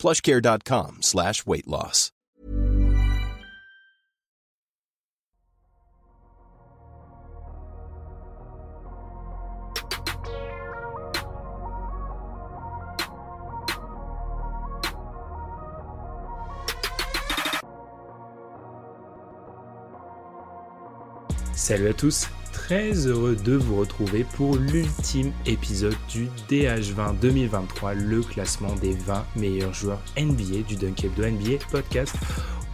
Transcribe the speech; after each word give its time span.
plushcare.com 0.00 0.98
slash 1.02 1.46
weight 1.46 1.66
loss. 1.66 2.10
Salut 21.60 21.88
à 21.88 21.92
tous, 21.92 22.26
très 22.70 23.08
heureux 23.08 23.34
de 23.34 23.56
vous 23.56 23.80
retrouver 23.80 24.22
pour 24.22 24.54
l'ultime 24.54 25.32
épisode 25.44 25.96
du 26.08 26.28
DH20 26.48 27.18
2023, 27.18 27.94
le 27.94 28.20
classement 28.20 28.72
des 28.76 28.92
20 28.92 29.26
meilleurs 29.34 29.74
joueurs 29.74 30.00
NBA 30.16 30.62
du 30.68 30.76
Dunkebdo 30.76 31.24
NBA 31.26 31.64
podcast. 31.72 32.14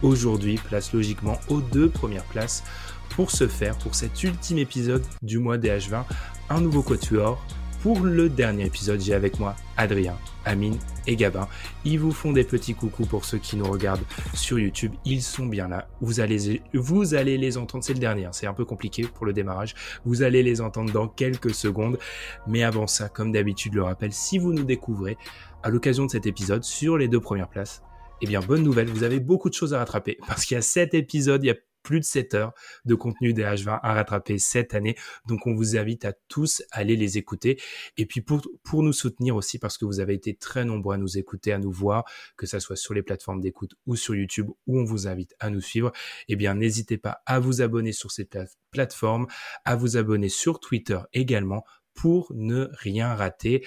Aujourd'hui, 0.03 0.59
place 0.63 0.93
logiquement 0.93 1.39
aux 1.49 1.61
deux 1.61 1.89
premières 1.89 2.25
places. 2.25 2.63
Pour 3.09 3.31
ce 3.31 3.47
faire, 3.47 3.75
pour 3.79 3.95
cet 3.95 4.21
ultime 4.21 4.59
épisode 4.59 5.03
du 5.23 5.39
mois 5.39 5.57
DH20, 5.57 6.03
un 6.51 6.61
nouveau 6.61 6.83
quatuor, 6.83 7.43
pour 7.87 8.01
le 8.01 8.27
dernier 8.27 8.65
épisode, 8.65 8.99
j'ai 8.99 9.13
avec 9.13 9.39
moi 9.39 9.55
Adrien, 9.77 10.17
Amine 10.43 10.77
et 11.07 11.15
Gabin. 11.15 11.47
Ils 11.85 11.97
vous 11.97 12.11
font 12.11 12.33
des 12.33 12.43
petits 12.43 12.73
coucous 12.73 13.05
pour 13.05 13.23
ceux 13.23 13.37
qui 13.37 13.55
nous 13.55 13.63
regardent 13.63 14.03
sur 14.33 14.59
YouTube. 14.59 14.91
Ils 15.05 15.21
sont 15.21 15.45
bien 15.45 15.69
là. 15.69 15.87
Vous 16.01 16.19
allez, 16.19 16.61
vous 16.73 17.15
allez 17.15 17.37
les 17.37 17.57
entendre. 17.57 17.85
C'est 17.85 17.93
le 17.93 17.99
dernier. 17.99 18.25
Hein. 18.25 18.33
C'est 18.33 18.45
un 18.45 18.53
peu 18.53 18.65
compliqué 18.65 19.03
pour 19.03 19.25
le 19.25 19.31
démarrage. 19.31 19.73
Vous 20.03 20.21
allez 20.21 20.43
les 20.43 20.59
entendre 20.59 20.91
dans 20.91 21.07
quelques 21.07 21.55
secondes. 21.55 21.97
Mais 22.45 22.61
avant 22.61 22.87
ça, 22.87 23.07
comme 23.07 23.31
d'habitude, 23.31 23.73
le 23.73 23.83
rappel, 23.83 24.11
si 24.11 24.37
vous 24.37 24.51
nous 24.51 24.65
découvrez 24.65 25.17
à 25.63 25.69
l'occasion 25.69 26.07
de 26.07 26.11
cet 26.11 26.25
épisode 26.25 26.65
sur 26.65 26.97
les 26.97 27.07
deux 27.07 27.21
premières 27.21 27.47
places, 27.47 27.83
eh 28.21 28.25
bien, 28.25 28.41
bonne 28.41 28.63
nouvelle, 28.63 28.89
vous 28.89 29.03
avez 29.03 29.21
beaucoup 29.21 29.47
de 29.47 29.53
choses 29.53 29.73
à 29.73 29.77
rattraper 29.77 30.17
parce 30.27 30.43
qu'il 30.43 30.55
y 30.55 30.57
a 30.57 30.61
sept 30.61 30.93
épisodes, 30.93 31.41
il 31.41 31.47
y 31.47 31.51
a 31.51 31.55
plus 31.87 32.01
de 32.01 32.05
7 32.05 32.33
heures 32.33 32.53
de 32.83 32.95
contenu 32.95 33.31
des 33.31 33.43
H20 33.43 33.79
à 33.81 33.93
rattraper 33.93 34.37
cette 34.39 34.73
année. 34.73 34.97
Donc 35.25 35.47
on 35.47 35.55
vous 35.55 35.77
invite 35.77 36.03
à 36.03 36.11
tous 36.27 36.61
aller 36.71 36.97
les 36.97 37.17
écouter. 37.17 37.57
Et 37.95 38.05
puis 38.05 38.19
pour, 38.19 38.41
pour 38.65 38.83
nous 38.83 38.91
soutenir 38.91 39.37
aussi, 39.37 39.57
parce 39.57 39.77
que 39.77 39.85
vous 39.85 40.01
avez 40.01 40.13
été 40.13 40.35
très 40.35 40.65
nombreux 40.65 40.95
à 40.95 40.97
nous 40.97 41.17
écouter, 41.17 41.53
à 41.53 41.59
nous 41.59 41.71
voir, 41.71 42.03
que 42.35 42.45
ça 42.45 42.59
soit 42.59 42.75
sur 42.75 42.93
les 42.93 43.03
plateformes 43.03 43.39
d'écoute 43.39 43.75
ou 43.85 43.95
sur 43.95 44.15
YouTube, 44.15 44.49
où 44.67 44.77
on 44.77 44.83
vous 44.83 45.07
invite 45.07 45.33
à 45.39 45.49
nous 45.49 45.61
suivre, 45.61 45.93
eh 46.27 46.35
bien 46.35 46.55
n'hésitez 46.55 46.97
pas 46.97 47.21
à 47.25 47.39
vous 47.39 47.61
abonner 47.61 47.93
sur 47.93 48.11
ces 48.11 48.27
plateformes, 48.71 49.27
à 49.63 49.77
vous 49.77 49.95
abonner 49.95 50.27
sur 50.27 50.59
Twitter 50.59 50.99
également 51.13 51.63
pour 51.93 52.33
ne 52.35 52.67
rien 52.73 53.15
rater. 53.15 53.65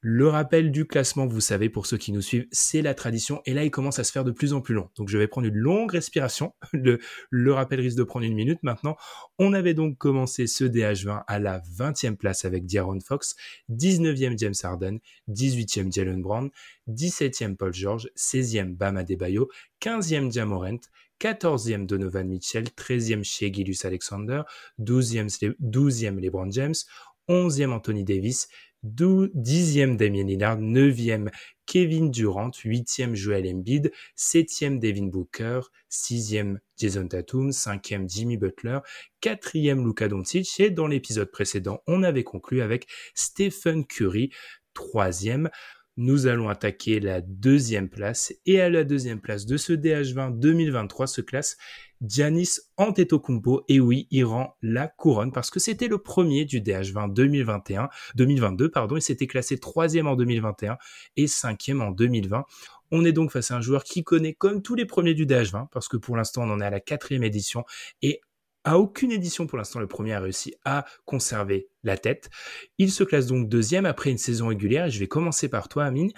Le 0.00 0.28
rappel 0.28 0.70
du 0.70 0.86
classement, 0.86 1.26
vous 1.26 1.40
savez, 1.40 1.68
pour 1.68 1.86
ceux 1.86 1.96
qui 1.96 2.12
nous 2.12 2.20
suivent, 2.20 2.46
c'est 2.52 2.82
la 2.82 2.94
tradition. 2.94 3.40
Et 3.44 3.54
là, 3.54 3.64
il 3.64 3.70
commence 3.70 3.98
à 3.98 4.04
se 4.04 4.12
faire 4.12 4.24
de 4.24 4.30
plus 4.30 4.52
en 4.52 4.60
plus 4.60 4.74
long. 4.74 4.90
Donc, 4.96 5.08
je 5.08 5.18
vais 5.18 5.26
prendre 5.26 5.48
une 5.48 5.56
longue 5.56 5.90
respiration. 5.90 6.54
Le, 6.72 7.52
rappel 7.52 7.80
risque 7.80 7.96
de 7.96 8.04
prendre 8.04 8.26
une 8.26 8.34
minute 8.34 8.62
maintenant. 8.62 8.96
On 9.38 9.52
avait 9.52 9.74
donc 9.74 9.96
commencé 9.96 10.46
ce 10.46 10.64
DH20 10.64 11.24
à 11.26 11.38
la 11.38 11.60
20e 11.60 12.16
place 12.16 12.44
avec 12.44 12.66
Diaron 12.66 13.00
Fox, 13.00 13.34
19e 13.70 14.38
James 14.38 14.54
Harden, 14.62 14.98
18e 15.28 15.92
Jalen 15.92 16.20
Brown, 16.20 16.50
17e 16.88 17.56
Paul 17.56 17.72
George, 17.72 18.08
16e 18.16 18.76
Bam 18.76 18.98
Adebayo, 18.98 19.48
15e 19.80 20.30
Jamorant, 20.30 20.80
14e 21.20 21.86
Donovan 21.86 22.28
Mitchell, 22.28 22.64
13e 22.64 23.24
chez 23.24 23.50
Alexander, 23.84 24.42
12e, 24.78 25.56
12e 25.60 26.20
LeBron 26.20 26.50
James, 26.50 26.86
11e 27.28 27.70
Anthony 27.70 28.04
Davis, 28.04 28.48
10e 28.94 29.96
Damien 29.96 30.26
Lillard, 30.26 30.60
9e 30.60 31.30
Kevin 31.66 32.10
Durant, 32.10 32.52
8e 32.52 33.14
Joel 33.14 33.46
Embiid, 33.46 33.92
7e 34.16 34.78
Devin 34.78 35.06
Booker, 35.06 35.60
6e 35.90 36.58
Jason 36.76 37.08
Tatum, 37.08 37.50
5e 37.50 38.08
Jimmy 38.08 38.36
Butler, 38.36 38.80
4e 39.22 39.84
Luka 39.84 40.08
Doncic 40.08 40.60
et 40.60 40.70
dans 40.70 40.86
l'épisode 40.86 41.30
précédent, 41.30 41.82
on 41.86 42.02
avait 42.02 42.24
conclu 42.24 42.62
avec 42.62 42.86
Stephen 43.14 43.84
Curry, 43.84 44.30
3e. 44.74 45.50
Nous 45.98 46.26
allons 46.26 46.50
attaquer 46.50 47.00
la 47.00 47.22
deuxième 47.22 47.88
place 47.88 48.34
et 48.44 48.60
à 48.60 48.68
la 48.68 48.84
deuxième 48.84 49.20
place 49.20 49.46
de 49.46 49.56
ce 49.56 49.72
DH20 49.72 50.38
2023 50.38 51.06
se 51.06 51.22
classe 51.22 51.56
Giannis 52.00 52.60
Antetokounmpo. 52.76 53.64
Et 53.68 53.80
oui, 53.80 54.06
il 54.10 54.24
rend 54.24 54.56
la 54.62 54.88
couronne 54.88 55.32
parce 55.32 55.50
que 55.50 55.60
c'était 55.60 55.88
le 55.88 55.98
premier 55.98 56.44
du 56.44 56.60
DH20 56.60 57.12
2021, 57.12 57.88
2022, 58.14 58.70
pardon. 58.70 58.96
Il 58.96 59.02
s'était 59.02 59.26
classé 59.26 59.58
troisième 59.58 60.06
en 60.06 60.16
2021 60.16 60.76
et 61.16 61.26
cinquième 61.26 61.80
en 61.80 61.90
2020. 61.90 62.44
On 62.92 63.04
est 63.04 63.12
donc 63.12 63.32
face 63.32 63.50
à 63.50 63.56
un 63.56 63.60
joueur 63.60 63.84
qui 63.84 64.04
connaît 64.04 64.34
comme 64.34 64.62
tous 64.62 64.74
les 64.74 64.86
premiers 64.86 65.14
du 65.14 65.26
DH20 65.26 65.68
parce 65.72 65.88
que 65.88 65.96
pour 65.96 66.16
l'instant 66.16 66.42
on 66.44 66.50
en 66.50 66.60
est 66.60 66.66
à 66.66 66.70
la 66.70 66.80
quatrième 66.80 67.24
édition 67.24 67.64
et 68.02 68.20
à 68.62 68.78
aucune 68.78 69.12
édition 69.12 69.46
pour 69.46 69.58
l'instant 69.58 69.80
le 69.80 69.88
premier 69.88 70.12
a 70.12 70.20
réussi 70.20 70.54
à 70.64 70.84
conserver 71.04 71.68
la 71.82 71.96
tête. 71.96 72.30
Il 72.78 72.92
se 72.92 73.04
classe 73.04 73.26
donc 73.26 73.48
deuxième 73.48 73.86
après 73.86 74.10
une 74.10 74.18
saison 74.18 74.48
régulière 74.48 74.86
et 74.86 74.90
je 74.90 75.00
vais 75.00 75.08
commencer 75.08 75.48
par 75.48 75.68
toi 75.68 75.84
Amine. 75.84 76.12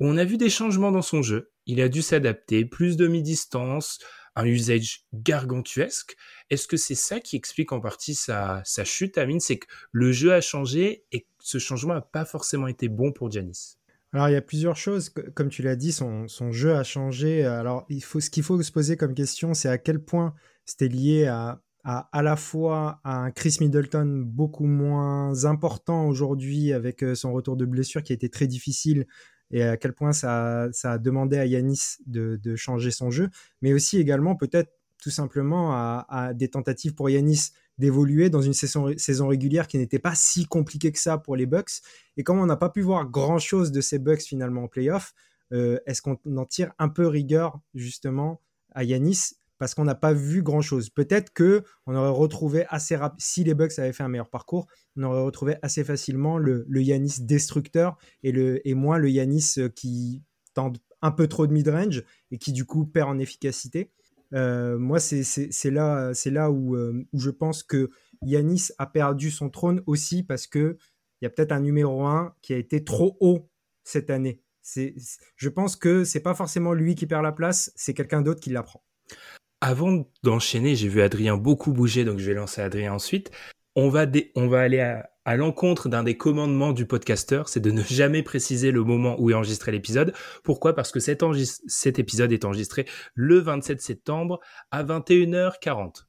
On 0.00 0.16
a 0.16 0.24
vu 0.24 0.36
des 0.36 0.50
changements 0.50 0.92
dans 0.92 1.02
son 1.02 1.22
jeu. 1.22 1.50
Il 1.66 1.80
a 1.80 1.88
dû 1.88 2.02
s'adapter, 2.02 2.64
plus 2.64 2.96
de 2.96 3.08
mi-distance, 3.08 3.98
un 4.38 4.46
usage 4.46 5.04
gargantuesque. 5.12 6.16
Est-ce 6.48 6.68
que 6.68 6.76
c'est 6.76 6.94
ça 6.94 7.18
qui 7.18 7.36
explique 7.36 7.72
en 7.72 7.80
partie 7.80 8.14
sa, 8.14 8.62
chute, 8.84 9.18
Amine? 9.18 9.40
C'est 9.40 9.58
que 9.58 9.66
le 9.92 10.12
jeu 10.12 10.32
a 10.32 10.40
changé 10.40 11.04
et 11.10 11.26
ce 11.40 11.58
changement 11.58 11.94
n'a 11.94 12.00
pas 12.00 12.24
forcément 12.24 12.68
été 12.68 12.88
bon 12.88 13.12
pour 13.12 13.30
Janis. 13.30 13.76
Alors, 14.12 14.28
il 14.28 14.32
y 14.32 14.36
a 14.36 14.42
plusieurs 14.42 14.76
choses. 14.76 15.10
Comme 15.34 15.48
tu 15.48 15.62
l'as 15.62 15.76
dit, 15.76 15.92
son, 15.92 16.26
jeu 16.52 16.74
a 16.74 16.84
changé. 16.84 17.44
Alors, 17.44 17.84
il 17.88 18.02
faut, 18.02 18.20
ce 18.20 18.30
qu'il 18.30 18.44
faut 18.44 18.62
se 18.62 18.72
poser 18.72 18.96
comme 18.96 19.12
question, 19.12 19.54
c'est 19.54 19.68
à 19.68 19.76
quel 19.76 19.98
point 19.98 20.34
c'était 20.64 20.88
lié 20.88 21.26
à, 21.26 21.60
à, 21.82 22.22
la 22.22 22.36
fois 22.36 23.00
à 23.02 23.16
un 23.16 23.30
Chris 23.32 23.56
Middleton 23.60 24.22
beaucoup 24.24 24.66
moins 24.66 25.44
important 25.46 26.06
aujourd'hui 26.06 26.72
avec 26.72 27.02
euh, 27.02 27.14
son 27.14 27.32
retour 27.32 27.56
de 27.56 27.64
blessure 27.64 28.02
qui 28.02 28.12
a 28.12 28.14
été 28.14 28.28
très 28.28 28.46
difficile 28.46 29.06
et 29.50 29.62
à 29.62 29.76
quel 29.76 29.92
point 29.92 30.12
ça, 30.12 30.68
a 30.84 30.98
demandé 30.98 31.38
à 31.38 31.46
Yanis 31.46 31.98
de, 32.06 32.56
changer 32.56 32.90
son 32.90 33.10
jeu, 33.10 33.30
mais 33.62 33.72
aussi 33.72 33.98
également 33.98 34.36
peut-être 34.36 34.70
tout 35.02 35.10
simplement 35.10 35.72
à, 35.72 36.32
des 36.34 36.48
tentatives 36.48 36.94
pour 36.94 37.08
Yanis 37.08 37.50
d'évoluer 37.78 38.28
dans 38.28 38.42
une 38.42 38.54
saison, 38.54 38.92
saison 38.96 39.28
régulière 39.28 39.68
qui 39.68 39.78
n'était 39.78 40.00
pas 40.00 40.16
si 40.16 40.46
compliquée 40.46 40.90
que 40.90 40.98
ça 40.98 41.16
pour 41.16 41.36
les 41.36 41.46
Bucks. 41.46 41.80
Et 42.16 42.24
comme 42.24 42.40
on 42.40 42.46
n'a 42.46 42.56
pas 42.56 42.70
pu 42.70 42.80
voir 42.80 43.08
grand-chose 43.08 43.70
de 43.70 43.80
ces 43.80 44.00
Bucks 44.00 44.22
finalement 44.22 44.64
en 44.64 44.68
playoff, 44.68 45.14
euh, 45.52 45.78
est-ce 45.86 46.02
qu'on 46.02 46.18
en 46.36 46.44
tire 46.44 46.72
un 46.78 46.88
peu 46.88 47.06
rigueur 47.06 47.60
justement 47.74 48.42
à 48.74 48.82
Yanis 48.82 49.37
parce 49.58 49.74
qu'on 49.74 49.84
n'a 49.84 49.94
pas 49.94 50.12
vu 50.12 50.42
grand-chose. 50.42 50.90
Peut-être 50.90 51.32
que 51.32 51.62
on 51.86 51.94
aurait 51.94 52.08
retrouvé 52.10 52.64
assez 52.68 52.96
rapidement, 52.96 53.18
si 53.20 53.44
les 53.44 53.54
Bucks 53.54 53.78
avaient 53.78 53.92
fait 53.92 54.02
un 54.02 54.08
meilleur 54.08 54.30
parcours, 54.30 54.66
on 54.96 55.02
aurait 55.02 55.22
retrouvé 55.22 55.56
assez 55.62 55.84
facilement 55.84 56.38
le, 56.38 56.64
Yanis 56.70 57.16
destructeur 57.20 57.98
et, 58.22 58.32
le, 58.32 58.66
et 58.66 58.74
moins 58.74 58.98
le 58.98 59.10
Yanis 59.10 59.54
euh, 59.58 59.68
qui 59.68 60.22
tente 60.54 60.80
un 61.02 61.10
peu 61.10 61.26
trop 61.26 61.46
de 61.46 61.52
mid-range 61.52 62.04
et 62.30 62.38
qui 62.38 62.52
du 62.52 62.64
coup 62.64 62.86
perd 62.86 63.10
en 63.10 63.18
efficacité. 63.18 63.92
Euh, 64.34 64.78
moi, 64.78 65.00
c'est 65.00 65.70
là, 65.70 66.12
là 66.26 66.50
où, 66.50 66.76
euh, 66.76 67.06
où, 67.12 67.18
je 67.20 67.30
pense 67.30 67.62
que 67.62 67.90
Yanis 68.22 68.68
a 68.78 68.86
perdu 68.86 69.30
son 69.30 69.48
trône 69.48 69.82
aussi 69.86 70.22
parce 70.22 70.46
que 70.46 70.76
il 71.20 71.24
y 71.24 71.26
a 71.26 71.30
peut-être 71.30 71.52
un 71.52 71.60
numéro 71.60 72.04
1 72.04 72.34
qui 72.42 72.52
a 72.52 72.56
été 72.56 72.84
trop 72.84 73.16
haut 73.20 73.50
cette 73.82 74.10
année. 74.10 74.40
Je 75.36 75.48
pense 75.48 75.76
que 75.76 76.04
c'est 76.04 76.20
pas 76.20 76.34
forcément 76.34 76.74
lui 76.74 76.94
qui 76.94 77.06
perd 77.06 77.22
la 77.22 77.32
place, 77.32 77.72
c'est 77.74 77.94
quelqu'un 77.94 78.22
d'autre 78.22 78.40
qui 78.40 78.50
la 78.50 78.62
prend. 78.62 78.84
Avant 79.60 80.08
d'enchaîner, 80.22 80.76
j'ai 80.76 80.88
vu 80.88 81.02
Adrien 81.02 81.36
beaucoup 81.36 81.72
bouger, 81.72 82.04
donc 82.04 82.18
je 82.18 82.26
vais 82.26 82.34
lancer 82.34 82.60
Adrien 82.60 82.92
ensuite. 82.92 83.32
On 83.74 83.88
va, 83.88 84.00
aller 84.60 84.80
à, 84.80 85.36
l'encontre 85.36 85.88
d'un 85.88 86.02
des 86.02 86.16
commandements 86.16 86.72
du 86.72 86.86
podcasteur, 86.86 87.48
c'est 87.48 87.60
de 87.60 87.70
ne 87.70 87.82
jamais 87.82 88.22
préciser 88.22 88.70
le 88.72 88.82
moment 88.82 89.16
où 89.20 89.30
est 89.30 89.34
enregistré 89.34 89.70
l'épisode. 89.70 90.14
Pourquoi? 90.42 90.74
Parce 90.74 90.90
que 90.90 91.00
cet, 91.00 91.22
cet 91.66 91.98
épisode 91.98 92.32
est 92.32 92.44
enregistré 92.44 92.86
le 93.14 93.38
27 93.38 93.80
septembre 93.80 94.40
à 94.70 94.82
21h40 94.82 96.08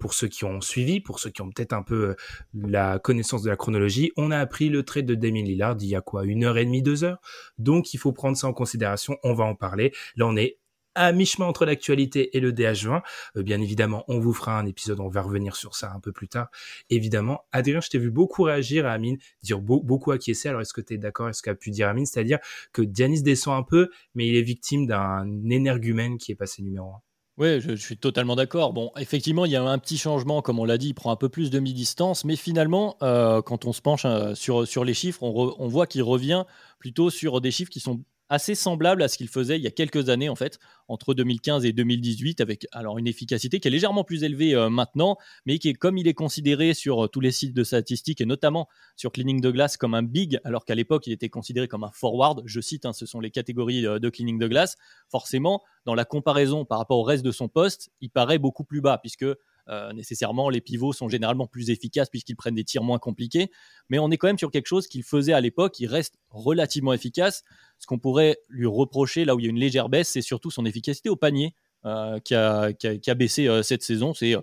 pour 0.00 0.12
ceux 0.12 0.28
qui 0.28 0.44
ont 0.44 0.60
suivi, 0.60 1.00
pour 1.00 1.18
ceux 1.18 1.30
qui 1.30 1.40
ont 1.40 1.50
peut-être 1.50 1.72
un 1.72 1.82
peu 1.82 2.10
euh, 2.10 2.14
la 2.52 2.98
connaissance 2.98 3.42
de 3.42 3.48
la 3.48 3.56
chronologie, 3.56 4.12
on 4.18 4.30
a 4.30 4.38
appris 4.38 4.68
le 4.68 4.82
trait 4.82 5.02
de 5.02 5.14
Damien 5.14 5.42
Lillard 5.42 5.76
il 5.80 5.86
y 5.86 5.96
a 5.96 6.02
quoi? 6.02 6.24
Une 6.24 6.44
heure 6.44 6.58
et 6.58 6.66
demie, 6.66 6.82
deux 6.82 7.04
heures? 7.04 7.22
Donc 7.56 7.94
il 7.94 7.98
faut 7.98 8.12
prendre 8.12 8.36
ça 8.36 8.46
en 8.46 8.52
considération, 8.52 9.16
on 9.22 9.32
va 9.32 9.44
en 9.44 9.54
parler. 9.54 9.92
Là 10.16 10.26
on 10.26 10.36
est 10.36 10.58
à 10.94 11.12
mi-chemin 11.12 11.46
entre 11.46 11.64
l'actualité 11.64 12.36
et 12.36 12.40
le 12.40 12.52
DH20. 12.52 13.02
Euh, 13.36 13.42
bien 13.42 13.60
évidemment, 13.60 14.04
on 14.08 14.18
vous 14.18 14.32
fera 14.32 14.58
un 14.58 14.66
épisode, 14.66 15.00
on 15.00 15.08
va 15.08 15.22
revenir 15.22 15.56
sur 15.56 15.74
ça 15.74 15.92
un 15.94 16.00
peu 16.00 16.12
plus 16.12 16.28
tard. 16.28 16.48
Évidemment, 16.90 17.44
Adrien, 17.52 17.80
je 17.80 17.90
t'ai 17.90 17.98
vu 17.98 18.10
beaucoup 18.10 18.42
réagir 18.42 18.86
à 18.86 18.92
Amine, 18.92 19.18
dire 19.42 19.60
beaucoup 19.60 20.10
acquiescer. 20.10 20.48
Alors, 20.48 20.60
est-ce 20.60 20.72
que 20.72 20.80
tu 20.80 20.94
es 20.94 20.98
d'accord 20.98 21.26
avec 21.26 21.36
ce 21.36 21.42
qu'a 21.42 21.54
pu 21.54 21.70
dire 21.70 21.88
Amine? 21.88 22.06
C'est-à-dire 22.06 22.38
que 22.72 22.82
Dianis 22.82 23.22
descend 23.22 23.58
un 23.58 23.62
peu, 23.62 23.90
mais 24.14 24.26
il 24.26 24.36
est 24.36 24.42
victime 24.42 24.86
d'un 24.86 25.26
énergumène 25.48 26.18
qui 26.18 26.32
est 26.32 26.36
passé 26.36 26.62
numéro 26.62 26.90
1. 26.90 27.00
Oui, 27.36 27.60
je, 27.60 27.74
suis 27.74 27.96
totalement 27.96 28.36
d'accord. 28.36 28.72
Bon, 28.72 28.92
effectivement, 28.96 29.44
il 29.44 29.50
y 29.50 29.56
a 29.56 29.62
un 29.62 29.78
petit 29.78 29.98
changement, 29.98 30.40
comme 30.40 30.60
on 30.60 30.64
l'a 30.64 30.78
dit, 30.78 30.90
il 30.90 30.94
prend 30.94 31.10
un 31.10 31.16
peu 31.16 31.28
plus 31.28 31.50
de 31.50 31.58
mi-distance, 31.58 32.24
mais 32.24 32.36
finalement, 32.36 32.96
euh, 33.02 33.42
quand 33.42 33.64
on 33.64 33.72
se 33.72 33.80
penche 33.82 34.04
euh, 34.04 34.36
sur, 34.36 34.68
sur 34.68 34.84
les 34.84 34.94
chiffres, 34.94 35.20
on, 35.24 35.52
on 35.58 35.66
voit 35.66 35.88
qu'il 35.88 36.04
revient 36.04 36.44
plutôt 36.78 37.10
sur 37.10 37.40
des 37.40 37.50
chiffres 37.50 37.72
qui 37.72 37.80
sont 37.80 38.04
assez 38.28 38.54
semblable 38.54 39.02
à 39.02 39.08
ce 39.08 39.18
qu'il 39.18 39.28
faisait 39.28 39.56
il 39.56 39.62
y 39.62 39.66
a 39.66 39.70
quelques 39.70 40.08
années 40.08 40.28
en 40.28 40.34
fait, 40.34 40.58
entre 40.88 41.14
2015 41.14 41.64
et 41.64 41.72
2018, 41.72 42.40
avec 42.40 42.66
alors 42.72 42.98
une 42.98 43.06
efficacité 43.06 43.60
qui 43.60 43.68
est 43.68 43.70
légèrement 43.70 44.04
plus 44.04 44.24
élevée 44.24 44.54
euh, 44.54 44.70
maintenant, 44.70 45.16
mais 45.46 45.58
qui 45.58 45.68
est 45.68 45.74
comme 45.74 45.98
il 45.98 46.08
est 46.08 46.14
considéré 46.14 46.74
sur 46.74 47.04
euh, 47.04 47.08
tous 47.08 47.20
les 47.20 47.30
sites 47.30 47.54
de 47.54 47.64
statistiques 47.64 48.20
et 48.20 48.26
notamment 48.26 48.68
sur 48.96 49.12
Cleaning 49.12 49.40
de 49.40 49.50
Glass 49.50 49.76
comme 49.76 49.94
un 49.94 50.02
big, 50.02 50.40
alors 50.44 50.64
qu'à 50.64 50.74
l'époque 50.74 51.06
il 51.06 51.12
était 51.12 51.28
considéré 51.28 51.68
comme 51.68 51.84
un 51.84 51.92
forward. 51.92 52.42
Je 52.46 52.60
cite, 52.60 52.86
hein, 52.86 52.92
ce 52.92 53.06
sont 53.06 53.20
les 53.20 53.30
catégories 53.30 53.86
euh, 53.86 53.98
de 53.98 54.08
Cleaning 54.08 54.38
de 54.38 54.48
Glass. 54.48 54.76
Forcément, 55.08 55.62
dans 55.84 55.94
la 55.94 56.04
comparaison 56.04 56.64
par 56.64 56.78
rapport 56.78 56.98
au 56.98 57.02
reste 57.04 57.24
de 57.24 57.32
son 57.32 57.48
poste, 57.48 57.90
il 58.00 58.10
paraît 58.10 58.38
beaucoup 58.38 58.64
plus 58.64 58.80
bas 58.80 58.98
puisque 58.98 59.26
euh, 59.68 59.92
nécessairement, 59.92 60.50
les 60.50 60.60
pivots 60.60 60.92
sont 60.92 61.08
généralement 61.08 61.46
plus 61.46 61.70
efficaces 61.70 62.10
puisqu'ils 62.10 62.36
prennent 62.36 62.54
des 62.54 62.64
tirs 62.64 62.82
moins 62.82 62.98
compliqués. 62.98 63.50
Mais 63.88 63.98
on 63.98 64.10
est 64.10 64.16
quand 64.16 64.26
même 64.26 64.38
sur 64.38 64.50
quelque 64.50 64.66
chose 64.66 64.86
qu'il 64.86 65.02
faisait 65.02 65.32
à 65.32 65.40
l'époque, 65.40 65.78
il 65.80 65.86
reste 65.86 66.16
relativement 66.30 66.92
efficace. 66.92 67.44
Ce 67.78 67.86
qu'on 67.86 67.98
pourrait 67.98 68.38
lui 68.48 68.66
reprocher, 68.66 69.24
là 69.24 69.34
où 69.34 69.40
il 69.40 69.44
y 69.44 69.46
a 69.46 69.50
une 69.50 69.58
légère 69.58 69.88
baisse, 69.88 70.08
c'est 70.10 70.22
surtout 70.22 70.50
son 70.50 70.66
efficacité 70.66 71.08
au 71.08 71.16
panier 71.16 71.54
euh, 71.86 72.18
qui, 72.20 72.34
a, 72.34 73.14
baissé 73.14 73.48
euh, 73.48 73.62
cette 73.62 73.82
saison. 73.82 74.12
C'est, 74.14 74.34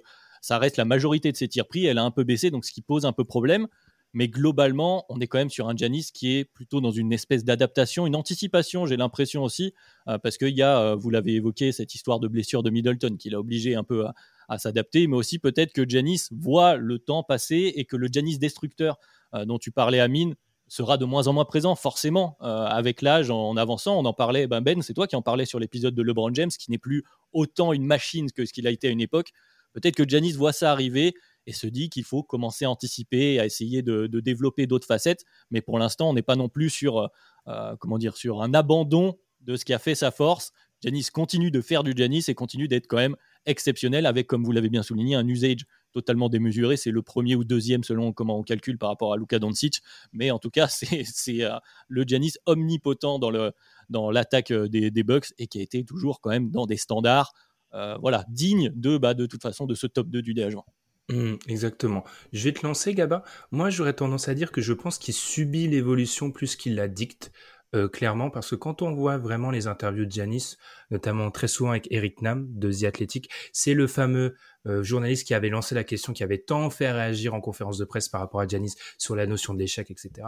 ça 0.41 0.57
reste 0.57 0.77
la 0.77 0.85
majorité 0.85 1.31
de 1.31 1.37
ses 1.37 1.47
tirs 1.47 1.67
pris, 1.67 1.85
elle 1.85 1.97
a 1.97 2.03
un 2.03 2.11
peu 2.11 2.23
baissé, 2.23 2.49
donc 2.49 2.65
ce 2.65 2.71
qui 2.71 2.81
pose 2.81 3.05
un 3.05 3.13
peu 3.13 3.23
problème. 3.23 3.67
Mais 4.13 4.27
globalement, 4.27 5.05
on 5.07 5.21
est 5.21 5.27
quand 5.27 5.37
même 5.37 5.49
sur 5.49 5.69
un 5.69 5.75
Janis 5.77 6.09
qui 6.13 6.35
est 6.35 6.43
plutôt 6.43 6.81
dans 6.81 6.91
une 6.91 7.13
espèce 7.13 7.45
d'adaptation, 7.45 8.05
une 8.05 8.17
anticipation, 8.17 8.85
j'ai 8.85 8.97
l'impression 8.97 9.41
aussi, 9.41 9.73
parce 10.05 10.37
qu'il 10.37 10.49
y 10.49 10.61
a, 10.61 10.95
vous 10.95 11.09
l'avez 11.09 11.35
évoqué, 11.35 11.71
cette 11.71 11.95
histoire 11.95 12.19
de 12.19 12.27
blessure 12.27 12.61
de 12.61 12.69
Middleton 12.69 13.15
qui 13.17 13.29
l'a 13.29 13.39
obligé 13.39 13.73
un 13.73 13.85
peu 13.85 14.05
à, 14.05 14.13
à 14.51 14.57
s'adapter, 14.57 15.07
mais 15.07 15.15
aussi 15.15 15.39
peut-être 15.39 15.71
que 15.71 15.87
Janis 15.87 16.23
voit 16.31 16.75
le 16.75 16.99
temps 16.99 17.23
passer 17.23 17.71
et 17.75 17.85
que 17.85 17.95
le 17.95 18.09
Janis 18.11 18.37
destructeur 18.37 18.99
euh, 19.33 19.45
dont 19.45 19.57
tu 19.57 19.71
parlais, 19.71 20.01
Amine, 20.01 20.35
sera 20.67 20.97
de 20.97 21.05
moins 21.05 21.27
en 21.27 21.33
moins 21.33 21.45
présent, 21.45 21.75
forcément, 21.75 22.37
euh, 22.41 22.65
avec 22.65 23.01
l'âge, 23.01 23.29
en, 23.29 23.55
avançant. 23.55 23.97
On 23.97 24.05
en 24.05 24.13
parlait, 24.13 24.47
ben, 24.47 24.61
ben 24.61 24.81
c'est 24.81 24.93
toi 24.93 25.07
qui 25.07 25.15
en 25.15 25.21
parlais 25.21 25.45
sur 25.45 25.59
l'épisode 25.59 25.95
de 25.95 26.01
LeBron 26.01 26.33
James, 26.33 26.49
qui 26.49 26.69
n'est 26.69 26.77
plus 26.77 27.03
autant 27.31 27.73
une 27.73 27.85
machine 27.85 28.29
que 28.31 28.45
ce 28.45 28.51
qu'il 28.53 28.67
a 28.67 28.71
été 28.71 28.87
à 28.87 28.91
une 28.91 29.01
époque. 29.01 29.31
Peut-être 29.73 29.95
que 29.95 30.07
Janis 30.07 30.33
voit 30.33 30.53
ça 30.53 30.71
arriver 30.71 31.13
et 31.47 31.53
se 31.53 31.67
dit 31.67 31.89
qu'il 31.89 32.03
faut 32.03 32.23
commencer 32.23 32.65
à 32.65 32.69
anticiper, 32.69 33.39
à 33.39 33.45
essayer 33.45 33.81
de, 33.81 34.07
développer 34.07 34.67
d'autres 34.67 34.85
facettes. 34.85 35.23
Mais 35.49 35.61
pour 35.61 35.79
l'instant, 35.79 36.09
on 36.09 36.13
n'est 36.13 36.21
pas 36.21 36.35
non 36.35 36.49
plus 36.49 36.69
sur, 36.69 37.09
euh, 37.47 37.75
comment 37.79 37.97
dire, 37.97 38.17
sur 38.17 38.41
un 38.41 38.53
abandon 38.53 39.17
de 39.41 39.55
ce 39.55 39.65
qui 39.65 39.73
a 39.73 39.79
fait 39.79 39.95
sa 39.95 40.11
force. 40.11 40.51
Janis 40.83 41.07
continue 41.11 41.51
de 41.51 41.61
faire 41.61 41.83
du 41.83 41.93
Janis 41.95 42.25
et 42.27 42.35
continue 42.35 42.67
d'être 42.67 42.87
quand 42.87 42.97
même 42.97 43.15
exceptionnel 43.45 44.05
avec, 44.05 44.27
comme 44.27 44.43
vous 44.43 44.51
l'avez 44.51 44.69
bien 44.69 44.83
souligné, 44.83 45.15
un 45.15 45.27
usage 45.27 45.65
totalement 45.91 46.29
démesuré. 46.29 46.77
C'est 46.77 46.91
le 46.91 47.01
premier 47.01 47.35
ou 47.35 47.43
deuxième 47.43 47.83
selon 47.83 48.13
comment 48.13 48.37
on 48.37 48.43
calcule 48.43 48.77
par 48.77 48.89
rapport 48.89 49.13
à 49.13 49.17
Luka 49.17 49.39
Doncic. 49.39 49.81
Mais 50.13 50.31
en 50.31 50.39
tout 50.39 50.49
cas, 50.49 50.67
c'est 50.69 51.43
euh, 51.43 51.57
le 51.87 52.03
Giannis 52.03 52.33
omnipotent 52.45 53.19
dans 53.19 53.51
dans 53.89 54.09
l'attaque 54.09 54.51
euh, 54.51 54.69
des, 54.69 54.89
des, 54.89 55.03
Bucks 55.03 55.33
et 55.37 55.47
qui 55.47 55.59
a 55.59 55.61
été 55.61 55.83
toujours 55.83 56.21
quand 56.21 56.29
même 56.29 56.49
dans 56.49 56.65
des 56.65 56.77
standards 56.77 57.33
euh, 57.73 57.97
voilà, 58.01 58.25
dignes 58.29 58.71
de, 58.75 58.97
bah, 58.97 59.13
de 59.13 59.25
toute 59.25 59.41
façon 59.41 59.65
de 59.65 59.75
ce 59.75 59.87
top 59.87 60.09
2 60.09 60.21
du 60.21 60.33
DH20. 60.33 60.63
Mmh, 61.09 61.35
exactement. 61.47 62.03
Je 62.33 62.43
vais 62.43 62.53
te 62.53 62.65
lancer, 62.65 62.93
Gaba. 62.93 63.23
Moi, 63.51 63.69
j'aurais 63.69 63.93
tendance 63.93 64.27
à 64.27 64.33
dire 64.33 64.51
que 64.51 64.61
je 64.61 64.73
pense 64.73 64.97
qu'il 64.97 65.13
subit 65.13 65.67
l'évolution 65.67 66.31
plus 66.31 66.55
qu'il 66.55 66.75
la 66.75 66.87
dicte. 66.87 67.31
Euh, 67.73 67.87
clairement, 67.87 68.29
parce 68.29 68.49
que 68.49 68.55
quand 68.55 68.81
on 68.81 68.91
voit 68.93 69.17
vraiment 69.17 69.49
les 69.49 69.67
interviews 69.67 70.05
de 70.05 70.11
Janis, 70.11 70.57
notamment 70.89 71.31
très 71.31 71.47
souvent 71.47 71.71
avec 71.71 71.87
Eric 71.89 72.21
Nam 72.21 72.45
de 72.49 72.69
The 72.69 72.83
Athletic, 72.83 73.29
c'est 73.53 73.73
le 73.73 73.87
fameux 73.87 74.35
euh, 74.67 74.83
journaliste 74.83 75.25
qui 75.25 75.33
avait 75.33 75.49
lancé 75.49 75.73
la 75.73 75.85
question, 75.85 76.11
qui 76.11 76.21
avait 76.23 76.39
tant 76.39 76.69
fait 76.69 76.91
réagir 76.91 77.33
en 77.33 77.39
conférence 77.39 77.77
de 77.77 77.85
presse 77.85 78.09
par 78.09 78.19
rapport 78.19 78.41
à 78.41 78.47
Janis 78.47 78.75
sur 78.97 79.15
la 79.15 79.25
notion 79.25 79.53
de 79.53 79.59
l'échec, 79.59 79.89
etc. 79.89 80.27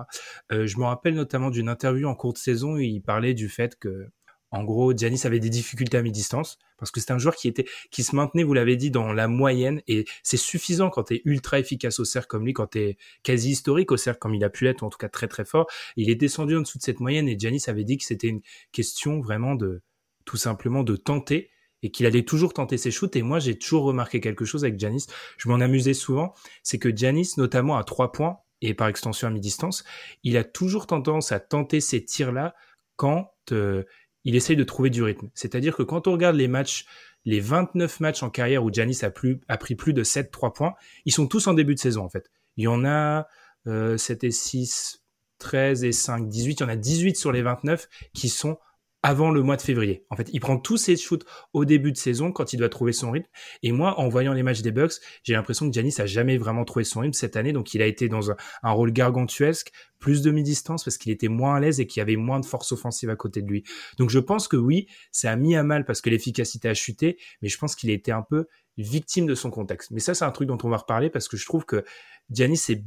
Euh, 0.54 0.68
je 0.68 0.78
me 0.78 0.86
rappelle 0.86 1.16
notamment 1.16 1.50
d'une 1.50 1.68
interview 1.68 2.08
en 2.08 2.16
cours 2.16 2.38
saison 2.38 2.76
où 2.76 2.80
il 2.80 3.02
parlait 3.02 3.34
du 3.34 3.50
fait 3.50 3.78
que 3.78 4.08
en 4.54 4.64
gros, 4.64 4.96
Giannis 4.96 5.22
avait 5.26 5.40
des 5.40 5.50
difficultés 5.50 5.98
à 5.98 6.04
mi-distance 6.04 6.60
parce 6.78 6.92
que 6.92 7.00
c'est 7.00 7.12
un 7.12 7.18
joueur 7.18 7.36
qui 7.36 8.04
se 8.04 8.16
maintenait, 8.16 8.44
vous 8.44 8.54
l'avez 8.54 8.76
dit, 8.76 8.92
dans 8.92 9.12
la 9.12 9.28
moyenne 9.28 9.82
et 9.88 10.06
c'est 10.22 10.38
suffisant 10.38 10.92
quand 10.92 11.06
tu 11.06 11.16
es 11.16 11.22
ultra 11.26 11.58
efficace 11.58 12.00
au 12.00 12.06
cercle 12.06 12.28
comme 12.28 12.46
lui, 12.46 12.54
quand 12.54 12.68
tu 12.68 12.80
es 12.80 12.98
quasi 13.24 13.50
historique 13.50 13.92
au 13.92 13.98
cercle 13.98 14.20
comme 14.20 14.36
il 14.36 14.44
a 14.44 14.52
pu 14.52 14.66
l'être, 14.66 14.84
ou 14.84 14.86
en 14.86 14.90
tout 14.92 15.00
cas 15.00 15.10
très 15.10 15.28
très 15.28 15.44
fort. 15.44 15.66
Il 15.96 16.12
est 16.12 16.16
descendu 16.16 16.56
en 16.56 16.62
dessous 16.62 16.78
de 16.78 16.84
cette 16.84 17.00
moyenne 17.00 17.28
et 17.28 17.38
Giannis 17.38 17.64
avait 17.66 17.84
dit 17.84 17.98
que 17.98 18.04
c'était 18.04 18.28
une 18.28 18.42
question 18.72 19.22
vraiment 19.22 19.56
de 19.56 19.82
tout 20.24 20.38
simplement 20.38 20.84
de 20.84 20.98
tenter 20.98 21.50
et 21.82 21.90
qu'il 21.90 22.06
allait 22.06 22.24
toujours 22.24 22.54
tenter 22.54 22.78
ses 22.78 22.92
shoots. 22.92 23.16
Et 23.16 23.24
moi, 23.24 23.40
j'ai 23.40 23.58
toujours 23.58 23.86
remarqué 23.86 24.22
quelque 24.22 24.46
chose 24.46 24.64
avec 24.64 24.80
Giannis. 24.80 25.08
Je 25.38 25.50
m'en 25.50 25.62
amusais 25.62 25.96
souvent, 25.96 26.36
c'est 26.62 26.78
que 26.78 26.96
Giannis, 26.96 27.32
notamment 27.38 27.76
à 27.76 27.84
trois 27.84 28.12
points 28.12 28.38
et 28.62 28.76
par 28.76 28.88
extension 28.88 29.28
à 29.28 29.32
mi-distance, 29.32 29.84
il 30.22 30.38
a 30.38 30.44
toujours 30.44 30.86
tendance 30.86 31.32
à 31.32 31.40
tenter 31.40 31.82
ces 31.82 32.06
tirs-là 32.06 32.54
quand 32.96 33.32
euh, 33.52 33.84
il 34.26 34.36
essaye 34.36 34.56
de 34.56 34.64
trouver 34.64 34.90
du 34.90 35.04
rythme. 35.04 35.30
C'est-à-dire 35.34 35.76
que 35.76 35.84
quand 35.84 36.08
on 36.08 36.14
regarde 36.14 36.36
les 36.36 36.48
matchs, 36.48 36.86
les 37.26 37.40
29 37.40 38.00
matchs 38.00 38.24
en 38.24 38.30
carrière 38.30 38.64
où 38.64 38.72
Giannis 38.72 39.00
a, 39.04 39.12
a 39.48 39.58
pris 39.58 39.76
plus 39.76 39.94
de 39.94 40.04
7-3 40.04 40.54
points, 40.54 40.74
ils 41.06 41.12
sont 41.12 41.28
tous 41.28 41.48
en 41.48 41.54
début 41.54 41.76
de 41.76 41.80
saison 41.80 42.04
en 42.04 42.10
fait. 42.10 42.30
Il 42.58 42.66
y 42.66 42.68
en 42.68 42.86
a 42.86 43.28
euh, 43.68 43.98
7 43.98 44.24
et 44.24 44.32
6, 44.32 45.04
13 45.40 45.84
et 45.84 45.92
5, 45.92 46.28
18. 46.28 46.60
Il 46.60 46.64
y 46.64 46.66
en 46.66 46.70
a 46.70 46.76
18 46.76 47.16
sur 47.16 47.32
les 47.32 47.42
29 47.42 47.88
qui 48.14 48.30
sont 48.30 48.58
avant 49.04 49.32
le 49.32 49.44
mois 49.44 49.58
de 49.58 49.62
février. 49.62 50.06
En 50.10 50.16
fait, 50.16 50.30
il 50.32 50.40
prend 50.40 50.58
tous 50.58 50.78
ses 50.78 50.96
shoots 50.96 51.26
au 51.52 51.66
début 51.66 51.92
de 51.92 51.98
saison 51.98 52.32
quand 52.32 52.54
il 52.54 52.58
doit 52.58 52.70
trouver 52.70 52.94
son 52.94 53.12
rythme. 53.12 53.30
Et 53.62 53.74
moi, 53.74 54.00
en 54.00 54.08
voyant 54.08 54.32
les 54.32 54.44
matchs 54.44 54.62
des 54.62 54.72
Bucks, 54.72 54.94
j'ai 55.24 55.34
l'impression 55.34 55.68
que 55.68 55.74
Giannis 55.74 55.96
a 56.00 56.06
jamais 56.06 56.38
vraiment 56.38 56.64
trouvé 56.64 56.86
son 56.86 57.02
rythme 57.02 57.14
cette 57.14 57.36
année. 57.36 57.52
Donc, 57.52 57.74
il 57.74 57.82
a 57.82 57.86
été 57.86 58.08
dans 58.08 58.32
un, 58.32 58.36
rôle 58.64 58.94
gargantuesque, 58.94 59.72
plus 60.00 60.22
de 60.22 60.32
mi-distance 60.32 60.86
parce 60.86 60.98
qu'il 60.98 61.12
était 61.12 61.28
moins 61.28 61.56
à 61.56 61.60
l'aise 61.60 61.82
et 61.82 61.86
qu'il 61.86 62.00
y 62.00 62.02
avait 62.02 62.16
moins 62.16 62.40
de 62.40 62.46
force 62.46 62.72
offensive 62.72 63.10
à 63.10 63.18
côté 63.18 63.42
de 63.42 63.48
lui. 63.48 63.64
Donc, 63.98 64.10
je 64.10 64.20
pense 64.20 64.48
que 64.48 64.56
oui, 64.56 64.88
ça 65.12 65.32
a 65.32 65.36
mis 65.36 65.56
à 65.58 65.64
mal 65.64 65.84
parce 65.84 66.00
que 66.00 66.10
l'efficacité 66.10 66.70
a 66.70 66.74
chuté, 66.74 67.18
mais 67.42 67.50
je 67.50 67.58
pense 67.58 67.76
qu'il 67.76 67.90
a 67.90 67.94
été 67.94 68.14
un 68.14 68.22
peu 68.22 68.48
victime 68.78 69.26
de 69.26 69.36
son 69.36 69.52
contexte. 69.52 69.92
Mais 69.92 70.00
ça, 70.00 70.14
c'est 70.14 70.26
un 70.26 70.32
truc 70.32 70.48
dont 70.48 70.58
on 70.64 70.70
va 70.70 70.78
reparler 70.78 71.10
parce 71.10 71.28
que 71.28 71.36
je 71.36 71.46
trouve 71.46 71.66
que 71.66 71.84
Giannis, 72.30 72.58
c'est 72.58 72.84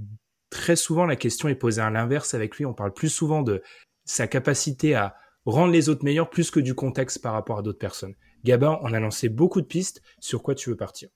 très 0.48 0.76
souvent 0.76 1.04
la 1.04 1.16
question 1.16 1.50
est 1.50 1.54
posée 1.54 1.82
à 1.82 1.90
l'inverse 1.90 2.32
avec 2.32 2.56
lui. 2.56 2.64
On 2.64 2.72
parle 2.72 2.94
plus 2.94 3.10
souvent 3.10 3.42
de 3.42 3.62
sa 4.06 4.26
capacité 4.26 4.94
à 4.94 5.16
rendre 5.46 5.72
les 5.72 5.88
autres 5.88 6.04
meilleurs 6.04 6.30
plus 6.30 6.50
que 6.50 6.60
du 6.60 6.74
contexte 6.74 7.20
par 7.20 7.32
rapport 7.32 7.58
à 7.58 7.62
d'autres 7.62 7.78
personnes. 7.78 8.14
Gabin, 8.44 8.78
on 8.82 8.92
a 8.92 9.00
lancé 9.00 9.28
beaucoup 9.28 9.60
de 9.60 9.66
pistes. 9.66 10.02
Sur 10.20 10.42
quoi 10.42 10.54
tu 10.54 10.70
veux 10.70 10.76
partir? 10.76 11.08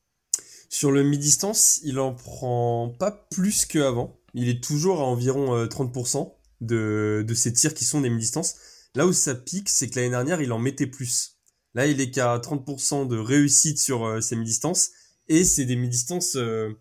Sur 0.68 0.92
le 0.92 1.02
mi-distance, 1.02 1.80
il 1.82 1.98
en 1.98 2.14
prend 2.14 2.94
pas 2.96 3.10
plus 3.10 3.66
qu'avant. 3.66 4.20
Il 4.34 4.48
est 4.48 4.62
toujours 4.62 5.00
à 5.00 5.04
environ 5.04 5.64
30% 5.66 6.32
euh, 6.70 7.24
de, 7.24 7.34
ses 7.34 7.52
tirs 7.52 7.74
qui 7.74 7.84
sont 7.84 8.00
des 8.00 8.10
mi-distances. 8.10 8.54
Là 8.94 9.06
où 9.06 9.12
ça 9.12 9.34
pique, 9.34 9.68
c'est 9.68 9.88
que 9.88 9.96
l'année 9.96 10.10
dernière, 10.10 10.40
il 10.40 10.52
en 10.52 10.60
mettait 10.60 10.86
plus. 10.86 11.38
Là, 11.74 11.86
il 11.86 12.00
est 12.00 12.12
qu'à 12.12 12.38
30% 12.38 13.08
de 13.08 13.16
réussite 13.16 13.80
sur 13.80 14.04
euh, 14.04 14.20
ses 14.20 14.36
mi-distances. 14.36 14.90
Et 15.26 15.44
c'est 15.44 15.64
des 15.64 15.76
mi-distances 15.76 16.36
euh, 16.36 16.72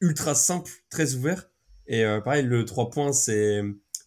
ultra 0.00 0.36
simples, 0.36 0.72
très 0.88 1.14
ouverts. 1.14 1.48
Et 1.88 2.04
pareil, 2.24 2.44
le 2.44 2.64
3 2.64 2.90
points, 2.90 3.12
c'est, 3.12 3.60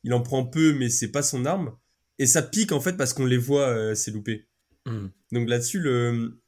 il 0.04 0.14
en 0.14 0.22
prend 0.22 0.46
peu, 0.46 0.74
mais 0.74 0.90
c'est 0.90 1.10
pas 1.10 1.22
son 1.22 1.46
arme. 1.46 1.76
Et 2.20 2.28
ça 2.28 2.42
pique 2.42 2.72
en 2.72 2.80
fait 2.80 2.94
parce 2.94 3.14
qu'on 3.14 3.26
les 3.26 3.38
voit 3.38 3.68
euh, 3.68 3.96
s'élouper. 3.96 4.48
Hmm. 4.86 5.08
Donc 5.32 5.50
là-dessus, 5.50 5.80
le... 5.80 6.40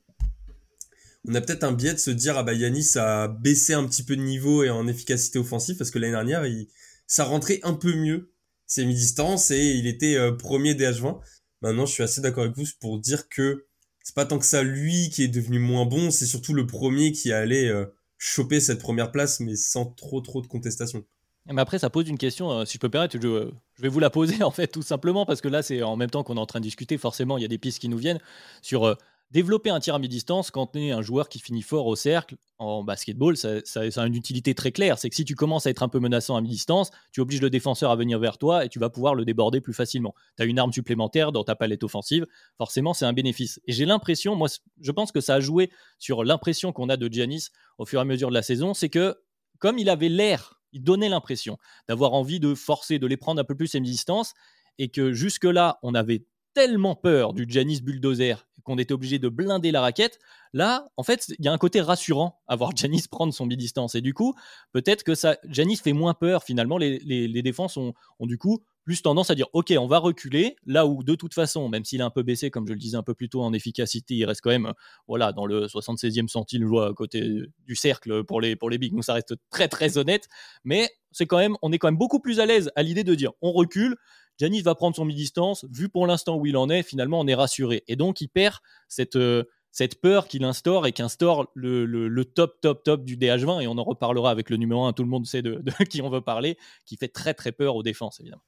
on 1.28 1.36
a 1.36 1.42
peut-être 1.42 1.64
un 1.64 1.74
biais 1.74 1.94
de 1.94 2.00
se 2.00 2.12
dire 2.12 2.38
ah 2.38 2.44
bah 2.44 2.54
Yanis 2.54 2.98
a 2.98 3.28
baissé 3.28 3.74
un 3.74 3.86
petit 3.86 4.04
peu 4.04 4.16
de 4.16 4.22
niveau 4.22 4.64
et 4.64 4.70
en 4.70 4.88
efficacité 4.88 5.40
offensive 5.40 5.78
parce 5.78 5.92
que 5.92 6.00
l'année 6.00 6.14
dernière, 6.14 6.46
il... 6.46 6.68
ça 7.08 7.24
rentrait 7.24 7.60
un 7.64 7.74
peu 7.74 7.94
mieux 7.94 8.32
ses 8.66 8.86
mi-distance 8.86 9.52
et 9.52 9.72
il 9.72 9.88
était 9.88 10.16
euh, 10.16 10.34
premier 10.34 10.74
DH20. 10.74 11.20
Maintenant, 11.62 11.86
je 11.86 11.94
suis 11.94 12.04
assez 12.04 12.22
d'accord 12.22 12.44
avec 12.44 12.56
vous 12.56 12.66
pour 12.80 13.00
dire 13.00 13.30
que 13.30 13.66
c'est 14.04 14.16
pas 14.16 14.26
tant 14.26 14.40
que 14.40 14.46
ça 14.46 14.64
lui 14.64 15.10
qui 15.10 15.24
est 15.24 15.28
devenu 15.28 15.60
moins 15.60 15.86
bon, 15.86 16.12
c'est 16.12 16.26
surtout 16.26 16.54
le 16.54 16.68
premier 16.68 17.12
qui 17.12 17.32
allait 17.32 17.68
euh, 17.68 17.86
choper 18.18 18.60
cette 18.60 18.80
première 18.80 19.12
place, 19.12 19.40
mais 19.40 19.56
sans 19.56 19.86
trop 19.86 20.22
trop 20.22 20.42
de 20.42 20.48
contestation. 20.48 21.06
Mais 21.52 21.62
après, 21.62 21.80
ça 21.80 21.90
pose 21.90 22.10
une 22.10 22.18
question, 22.18 22.52
euh, 22.52 22.66
si 22.66 22.74
je 22.74 22.80
peux 22.80 22.90
permettre, 22.90 23.18
je, 23.20 23.20
je, 23.22 23.82
vais 23.82 23.88
vous 23.88 24.00
la 24.00 24.10
poser 24.10 24.44
en 24.44 24.52
fait, 24.52 24.68
tout 24.68 24.82
simplement, 24.82 25.26
parce 25.26 25.42
que 25.42 25.48
là, 25.48 25.62
c'est 25.62 25.82
en 25.82 25.96
même 25.96 26.10
temps 26.10 26.24
qu'on 26.24 26.38
est 26.38 26.40
en 26.40 26.46
train 26.46 26.60
de 26.60 26.64
discuter, 26.64 26.98
forcément, 26.98 27.38
il 27.38 27.42
y 27.42 27.46
a 27.46 27.50
des 27.50 27.58
pistes 27.58 27.80
qui 27.80 27.90
nous 27.90 27.98
viennent 27.98 28.20
sur 28.62 28.86
euh, 28.86 28.96
développer 29.32 29.70
un 29.70 29.80
tir 29.80 29.96
à 29.96 30.00
mi-distance 30.00 30.52
quand 30.52 30.68
tu 30.68 30.88
es 30.88 30.92
un 30.92 31.02
joueur 31.02 31.30
qui 31.30 31.40
finit 31.40 31.62
fort 31.62 31.86
au 31.88 31.96
cercle, 31.96 32.36
en 32.60 32.84
basketball, 32.84 33.38
ça, 33.38 33.60
a 33.76 34.08
une 34.08 34.16
utilité 34.16 34.56
très 34.56 34.72
claire. 34.72 34.98
C'est 34.98 35.10
que 35.10 35.16
si 35.16 35.26
tu 35.26 35.36
commences 35.36 35.68
à 35.68 35.70
être 35.70 35.84
un 35.84 35.90
peu 35.90 36.00
menaçant 36.00 36.36
à 36.36 36.42
mi-distance, 36.42 36.92
tu 37.12 37.22
obliges 37.22 37.42
le 37.42 37.50
défenseur 37.50 37.92
à 37.92 37.96
venir 37.96 38.20
vers 38.20 38.38
toi 38.38 38.66
et 38.66 38.70
tu 38.70 38.80
vas 38.80 38.90
pouvoir 38.90 39.16
le 39.16 39.26
déborder 39.26 39.62
plus 39.62 39.74
facilement. 39.74 40.16
Tu 40.38 40.44
as 40.44 40.46
une 40.46 40.58
arme 40.58 40.74
supplémentaire 40.74 41.32
dans 41.32 41.44
ta 41.44 41.56
palette 41.56 41.84
offensive. 41.84 42.26
Forcément, 42.58 42.94
c'est 42.94 43.06
un 43.06 43.14
bénéfice. 43.14 43.60
Et 43.68 43.74
j'ai 43.74 43.86
l'impression, 43.86 44.36
moi, 44.36 44.48
je 44.82 44.92
pense 44.92 45.12
que 45.12 45.22
ça 45.22 45.36
a 45.36 45.40
joué 45.40 45.70
sur 46.00 46.24
l'impression 46.24 46.72
qu'on 46.72 46.90
a 46.90 46.98
de 46.98 47.12
Giannis 47.12 47.50
au 47.78 47.86
fur 47.86 48.00
et 48.00 48.02
à 48.02 48.06
mesure 48.06 48.30
de 48.30 48.34
la 48.34 48.42
saison. 48.42 48.74
C'est 48.74 48.90
que, 48.90 49.16
comme 49.60 49.78
il 49.78 49.90
avait 49.90 50.10
l'air, 50.10 50.57
il 50.78 50.84
donnait 50.84 51.10
l'impression 51.10 51.58
d'avoir 51.88 52.14
envie 52.14 52.40
de 52.40 52.54
forcer, 52.54 53.00
de 53.00 53.08
les 53.08 53.18
prendre 53.18 53.42
un 53.42 53.44
peu 53.44 53.56
plus 53.56 53.74
à 53.76 53.80
mi-distance 53.80 54.34
et 54.78 54.90
que 54.90 55.12
jusque-là, 55.12 55.80
on 55.84 55.96
avait 55.96 56.26
tellement 56.54 56.96
peur 56.96 57.34
du 57.34 57.46
Janis 57.48 57.82
bulldozer 57.82 58.48
qu'on 58.64 58.78
était 58.78 58.94
obligé 58.94 59.18
de 59.18 59.30
blinder 59.30 59.72
la 59.72 59.82
raquette. 59.82 60.20
Là, 60.54 60.88
en 60.98 61.04
fait, 61.04 61.34
il 61.40 61.46
y 61.46 61.48
a 61.48 61.54
un 61.54 61.58
côté 61.58 61.82
rassurant 61.82 62.42
à 62.48 62.56
voir 62.56 62.72
Janis 62.76 63.04
prendre 63.10 63.34
son 63.34 63.46
mi-distance. 63.46 63.96
Et 63.96 64.02
du 64.02 64.14
coup, 64.14 64.36
peut-être 64.72 65.04
que 65.04 65.16
ça, 65.16 65.38
Janis 65.48 65.78
fait 65.78 65.94
moins 65.94 66.14
peur. 66.14 66.44
Finalement, 66.44 66.78
les, 66.78 67.42
défenses 67.42 67.78
ont, 67.78 67.94
du 68.22 68.38
coup 68.38 68.64
plus 68.88 69.02
tendance 69.02 69.30
à 69.30 69.36
dire 69.36 69.48
OK, 69.52 69.74
on 69.78 69.86
va 69.86 69.98
reculer. 69.98 70.56
Là 70.66 70.88
où, 70.88 71.04
de 71.04 71.14
toute 71.14 71.34
façon, 71.34 71.68
même 71.68 71.84
s'il 71.84 72.02
a 72.02 72.06
un 72.06 72.10
peu 72.10 72.24
baissé, 72.24 72.50
comme 72.50 72.66
je 72.66 72.72
le 72.72 72.80
disais 72.80 72.96
un 72.96 73.04
peu 73.04 73.14
plus 73.14 73.28
tôt 73.28 73.42
en 73.42 73.52
efficacité, 73.52 74.16
il 74.16 74.24
reste 74.24 74.40
quand 74.40 74.50
même 74.50 74.72
voilà, 75.10 75.34
dans 75.34 75.46
le 75.46 75.66
76e 75.66 76.30
centile 76.30 76.66
à 76.82 76.94
côté 76.94 77.42
du 77.66 77.76
cercle 77.76 78.24
pour 78.24 78.40
les, 78.40 78.56
pour 78.56 78.70
les 78.70 78.78
bigs. 78.78 78.94
Donc 78.94 79.04
ça 79.04 79.14
reste 79.14 79.36
très, 79.50 79.68
très 79.68 79.98
honnête. 79.98 80.30
Mais 80.64 80.90
c'est 81.12 81.26
quand 81.26 81.38
même, 81.38 81.58
on 81.62 81.74
est 81.74 81.80
quand 81.80 81.90
même 81.90 81.98
beaucoup 81.98 82.22
plus 82.22 82.40
à 82.40 82.46
l'aise 82.46 82.72
à 82.78 82.82
l'idée 82.82 83.04
de 83.04 83.14
dire 83.14 83.34
on 83.42 83.52
recule. 83.52 83.98
Janis 84.40 84.62
va 84.62 84.74
prendre 84.74 84.96
son 84.96 85.04
mi-distance. 85.04 85.66
Vu 85.70 85.90
pour 85.90 86.08
l'instant 86.08 86.38
où 86.38 86.46
il 86.46 86.56
en 86.56 86.70
est, 86.70 86.82
finalement, 86.82 87.20
on 87.20 87.28
est 87.28 87.36
rassuré. 87.36 87.84
Et 87.90 87.98
donc, 87.98 88.22
il 88.22 88.30
perd 88.30 88.56
cette, 88.88 89.18
euh, 89.18 89.44
cette 89.72 90.00
peur 90.00 90.30
qu'il 90.30 90.46
instaure 90.46 90.88
et 90.88 90.94
qu'instaure 90.94 91.52
le, 91.56 91.86
le, 91.86 92.26
top, 92.26 92.62
top, 92.62 92.84
top 92.84 93.04
du 93.04 93.18
DH20. 93.18 93.64
Et 93.64 93.68
on 93.68 93.78
en 93.78 93.84
reparlera 93.84 94.32
avec 94.32 94.50
le 94.50 94.56
numéro 94.56 94.86
1. 94.86 94.94
Tout 94.94 95.04
le 95.04 95.10
monde 95.10 95.26
sait 95.26 95.42
de, 95.42 95.62
qui 95.90 96.02
on 96.02 96.10
veut 96.10 96.22
parler, 96.22 96.58
qui 96.86 96.96
fait 96.96 97.10
très, 97.10 97.34
très 97.34 97.52
peur 97.52 97.76
aux 97.76 97.84
défenses, 97.84 98.22
évidemment. 98.22 98.44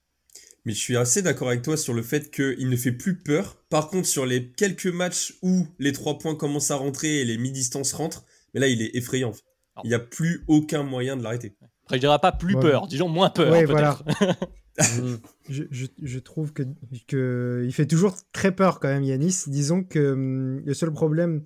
Mais 0.65 0.73
je 0.73 0.79
suis 0.79 0.97
assez 0.97 1.21
d'accord 1.21 1.47
avec 1.47 1.61
toi 1.61 1.77
sur 1.77 1.93
le 1.93 2.01
fait 2.01 2.31
qu'il 2.31 2.69
ne 2.69 2.75
fait 2.75 2.91
plus 2.91 3.17
peur. 3.17 3.57
Par 3.69 3.89
contre, 3.89 4.07
sur 4.07 4.25
les 4.25 4.51
quelques 4.51 4.87
matchs 4.87 5.35
où 5.41 5.67
les 5.79 5.93
trois 5.93 6.17
points 6.17 6.35
commencent 6.35 6.71
à 6.71 6.75
rentrer 6.75 7.21
et 7.21 7.25
les 7.25 7.37
mi-distances 7.37 7.93
rentrent, 7.93 8.25
mais 8.53 8.59
là, 8.59 8.67
il 8.67 8.81
est 8.81 8.95
effrayant. 8.95 9.33
Il 9.83 9.87
n'y 9.87 9.93
a 9.93 9.99
plus 9.99 10.43
aucun 10.47 10.83
moyen 10.83 11.15
de 11.15 11.23
l'arrêter. 11.23 11.55
Après, 11.83 11.95
je 11.95 12.01
dirais 12.01 12.19
pas 12.19 12.31
plus 12.31 12.55
peur, 12.55 12.87
disons 12.87 13.07
moins 13.07 13.29
peur. 13.29 13.51
Ouais, 13.51 13.65
voilà. 13.65 13.97
je, 15.49 15.63
je, 15.71 15.85
je, 16.01 16.19
trouve 16.19 16.53
que, 16.53 16.63
que 17.07 17.63
il 17.65 17.73
fait 17.73 17.85
toujours 17.85 18.15
très 18.33 18.51
peur 18.51 18.79
quand 18.79 18.89
même 18.89 19.03
Yanis. 19.03 19.43
Disons 19.47 19.83
que 19.83 20.11
hum, 20.13 20.61
le 20.65 20.73
seul 20.73 20.91
problème 20.91 21.41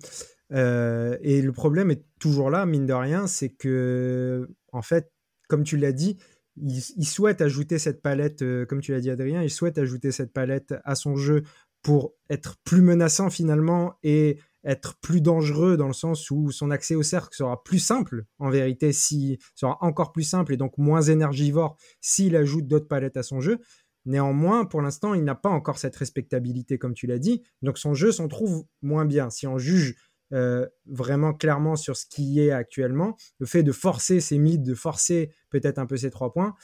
euh, 0.52 1.16
et 1.22 1.40
le 1.42 1.52
problème 1.52 1.90
est 1.90 2.04
toujours 2.18 2.50
là 2.50 2.66
mine 2.66 2.86
de 2.86 2.92
rien, 2.92 3.26
c'est 3.26 3.50
que 3.50 4.48
en 4.72 4.82
fait, 4.82 5.10
comme 5.48 5.64
tu 5.64 5.76
l'as 5.76 5.92
dit, 5.92 6.18
il, 6.56 7.06
souhaite 7.06 7.40
ajouter 7.40 7.78
cette 7.78 8.02
palette, 8.02 8.42
euh, 8.42 8.64
comme 8.66 8.80
tu 8.80 8.92
l'as 8.92 9.00
dit 9.00 9.10
Adrien, 9.10 9.42
il 9.42 9.50
souhaite 9.50 9.78
ajouter 9.78 10.12
cette 10.12 10.32
palette 10.32 10.74
à 10.84 10.94
son 10.94 11.16
jeu 11.16 11.42
pour 11.82 12.14
être 12.30 12.56
plus 12.64 12.80
menaçant 12.80 13.28
finalement 13.28 13.98
et 14.02 14.38
être 14.64 14.96
plus 15.00 15.20
dangereux 15.20 15.76
dans 15.76 15.86
le 15.86 15.92
sens 15.92 16.30
où 16.30 16.50
son 16.50 16.70
accès 16.70 16.94
au 16.94 17.02
cercle 17.02 17.36
sera 17.36 17.62
plus 17.62 17.78
simple, 17.78 18.24
en 18.38 18.48
vérité, 18.48 18.92
si 18.92 19.38
sera 19.54 19.76
encore 19.82 20.12
plus 20.12 20.22
simple 20.22 20.54
et 20.54 20.56
donc 20.56 20.78
moins 20.78 21.02
énergivore 21.02 21.76
s'il 22.00 22.36
ajoute 22.36 22.66
d'autres 22.66 22.88
palettes 22.88 23.18
à 23.18 23.22
son 23.22 23.40
jeu. 23.40 23.58
Néanmoins, 24.06 24.64
pour 24.64 24.82
l'instant, 24.82 25.14
il 25.14 25.24
n'a 25.24 25.34
pas 25.34 25.48
encore 25.48 25.78
cette 25.78 25.96
respectabilité, 25.96 26.78
comme 26.78 26.94
tu 26.94 27.06
l'as 27.06 27.18
dit. 27.18 27.42
Donc 27.62 27.78
son 27.78 27.94
jeu 27.94 28.12
s'en 28.12 28.28
trouve 28.28 28.64
moins 28.82 29.04
bien. 29.04 29.30
Si 29.30 29.46
on 29.46 29.58
juge 29.58 29.96
euh, 30.32 30.66
vraiment 30.86 31.32
clairement 31.34 31.76
sur 31.76 31.96
ce 31.96 32.06
qui 32.06 32.40
est 32.40 32.50
actuellement, 32.50 33.16
le 33.38 33.46
fait 33.46 33.62
de 33.62 33.72
forcer 33.72 34.20
ses 34.20 34.38
mids, 34.38 34.58
de 34.58 34.74
forcer 34.74 35.30
peut-être 35.50 35.78
un 35.78 35.86
peu 35.86 35.96
ses 35.96 36.10
trois 36.10 36.32
points, 36.32 36.54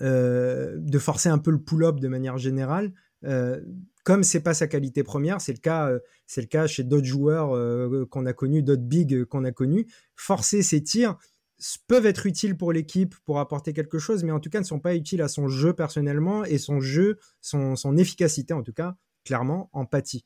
euh, 0.00 0.76
de 0.78 0.98
forcer 0.98 1.28
un 1.28 1.38
peu 1.38 1.50
le 1.50 1.60
pull-up 1.60 1.98
de 1.98 2.08
manière 2.08 2.38
générale, 2.38 2.92
euh, 3.24 3.60
comme 4.04 4.22
c'est 4.22 4.40
pas 4.40 4.54
sa 4.54 4.68
qualité 4.68 5.02
première, 5.02 5.40
c'est 5.40 5.52
le 5.52 5.58
cas, 5.58 5.88
euh, 5.88 5.98
c'est 6.26 6.40
le 6.40 6.46
cas 6.46 6.66
chez 6.68 6.84
d'autres 6.84 7.06
joueurs 7.06 7.50
qu'on 8.08 8.26
a 8.26 8.32
connus, 8.32 8.62
d'autres 8.62 8.82
bigs 8.82 9.24
qu'on 9.24 9.44
a 9.44 9.50
connus. 9.50 9.86
Forcer 10.14 10.62
ses 10.62 10.82
tirs 10.82 11.16
peuvent 11.88 12.06
être 12.06 12.26
utiles 12.26 12.56
pour 12.56 12.72
l'équipe 12.72 13.16
pour 13.24 13.40
apporter 13.40 13.72
quelque 13.72 13.98
chose, 13.98 14.22
mais 14.22 14.30
en 14.30 14.38
tout 14.38 14.50
cas 14.50 14.60
ne 14.60 14.64
sont 14.64 14.78
pas 14.78 14.94
utiles 14.94 15.22
à 15.22 15.28
son 15.28 15.48
jeu 15.48 15.72
personnellement 15.72 16.44
et 16.44 16.58
son 16.58 16.80
jeu, 16.80 17.18
son, 17.40 17.96
efficacité 17.96 18.54
en 18.54 18.62
tout 18.62 18.72
cas, 18.72 18.96
clairement, 19.24 19.68
empathie. 19.72 20.24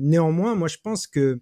Néanmoins, 0.00 0.54
moi 0.54 0.68
je 0.68 0.78
pense 0.82 1.06
que 1.06 1.40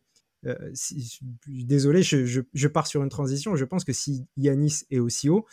désolé, 1.46 2.02
je, 2.02 2.68
pars 2.68 2.87
sur 2.87 3.02
une 3.02 3.08
transition. 3.08 3.56
Je 3.56 3.64
pense 3.64 3.84
que 3.84 3.92
si 3.92 4.26
Yanis 4.37 4.84
est 4.90 4.98
aussi 4.98 5.28
haut, 5.28 5.46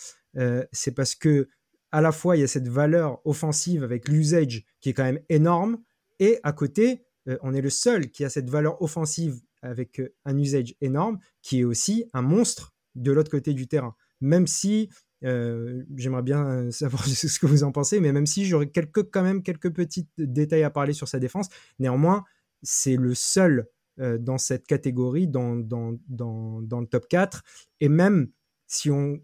c'est 0.72 0.94
parce 0.96 1.16
que 1.16 1.50
à 1.92 2.02
la 2.02 2.12
fois 2.12 2.38
il 2.38 2.42
y 2.42 2.44
a 2.44 2.48
cette 2.48 2.68
valeur 2.68 3.20
offensive 3.26 3.84
avec 3.84 4.08
l'usage 4.08 4.66
qui 4.82 4.90
est 4.90 4.94
quand 4.94 5.04
même 5.04 5.22
énorme, 5.30 5.80
et 6.20 6.40
à 6.44 6.54
côté, 6.54 7.06
euh, 7.28 7.38
on 7.42 7.54
est 7.54 7.62
le 7.62 7.70
seul 7.70 8.10
qui 8.10 8.24
a 8.24 8.30
cette 8.30 8.50
valeur 8.50 8.82
offensive 8.82 9.40
avec 9.62 10.00
euh, 10.00 10.14
un 10.26 10.38
usage 10.38 10.76
énorme, 10.82 11.20
qui 11.42 11.62
est 11.62 11.64
aussi 11.64 12.06
un 12.14 12.22
monstre 12.22 12.74
de 12.96 13.12
l'autre 13.12 13.32
côté 13.32 13.54
du 13.54 13.68
terrain. 13.68 13.96
Même 14.22 14.48
si 14.48 14.90
euh, 15.24 15.84
j'aimerais 15.96 16.24
bien 16.24 16.70
savoir 16.72 17.06
ce 17.08 17.40
que 17.40 17.46
vous 17.46 17.64
en 17.64 17.72
pensez, 17.72 18.00
mais 18.00 18.12
même 18.12 18.26
si 18.26 18.46
j'aurais 18.46 18.70
quand 18.70 19.24
même 19.24 19.44
quelques 19.44 19.72
petits 19.72 20.08
détails 20.18 20.64
à 20.64 20.70
parler 20.70 20.94
sur 20.94 21.08
sa 21.08 21.20
défense, 21.20 21.48
néanmoins, 21.80 22.24
c'est 22.64 22.96
le 22.96 23.14
seul 23.14 23.68
dans 23.98 24.38
cette 24.38 24.68
catégorie, 24.68 25.26
dans, 25.26 25.56
le 25.56 26.86
top 26.86 27.08
4. 27.08 27.44
Et 27.80 27.88
même 27.88 28.28
si 28.68 28.90
on, 28.92 29.22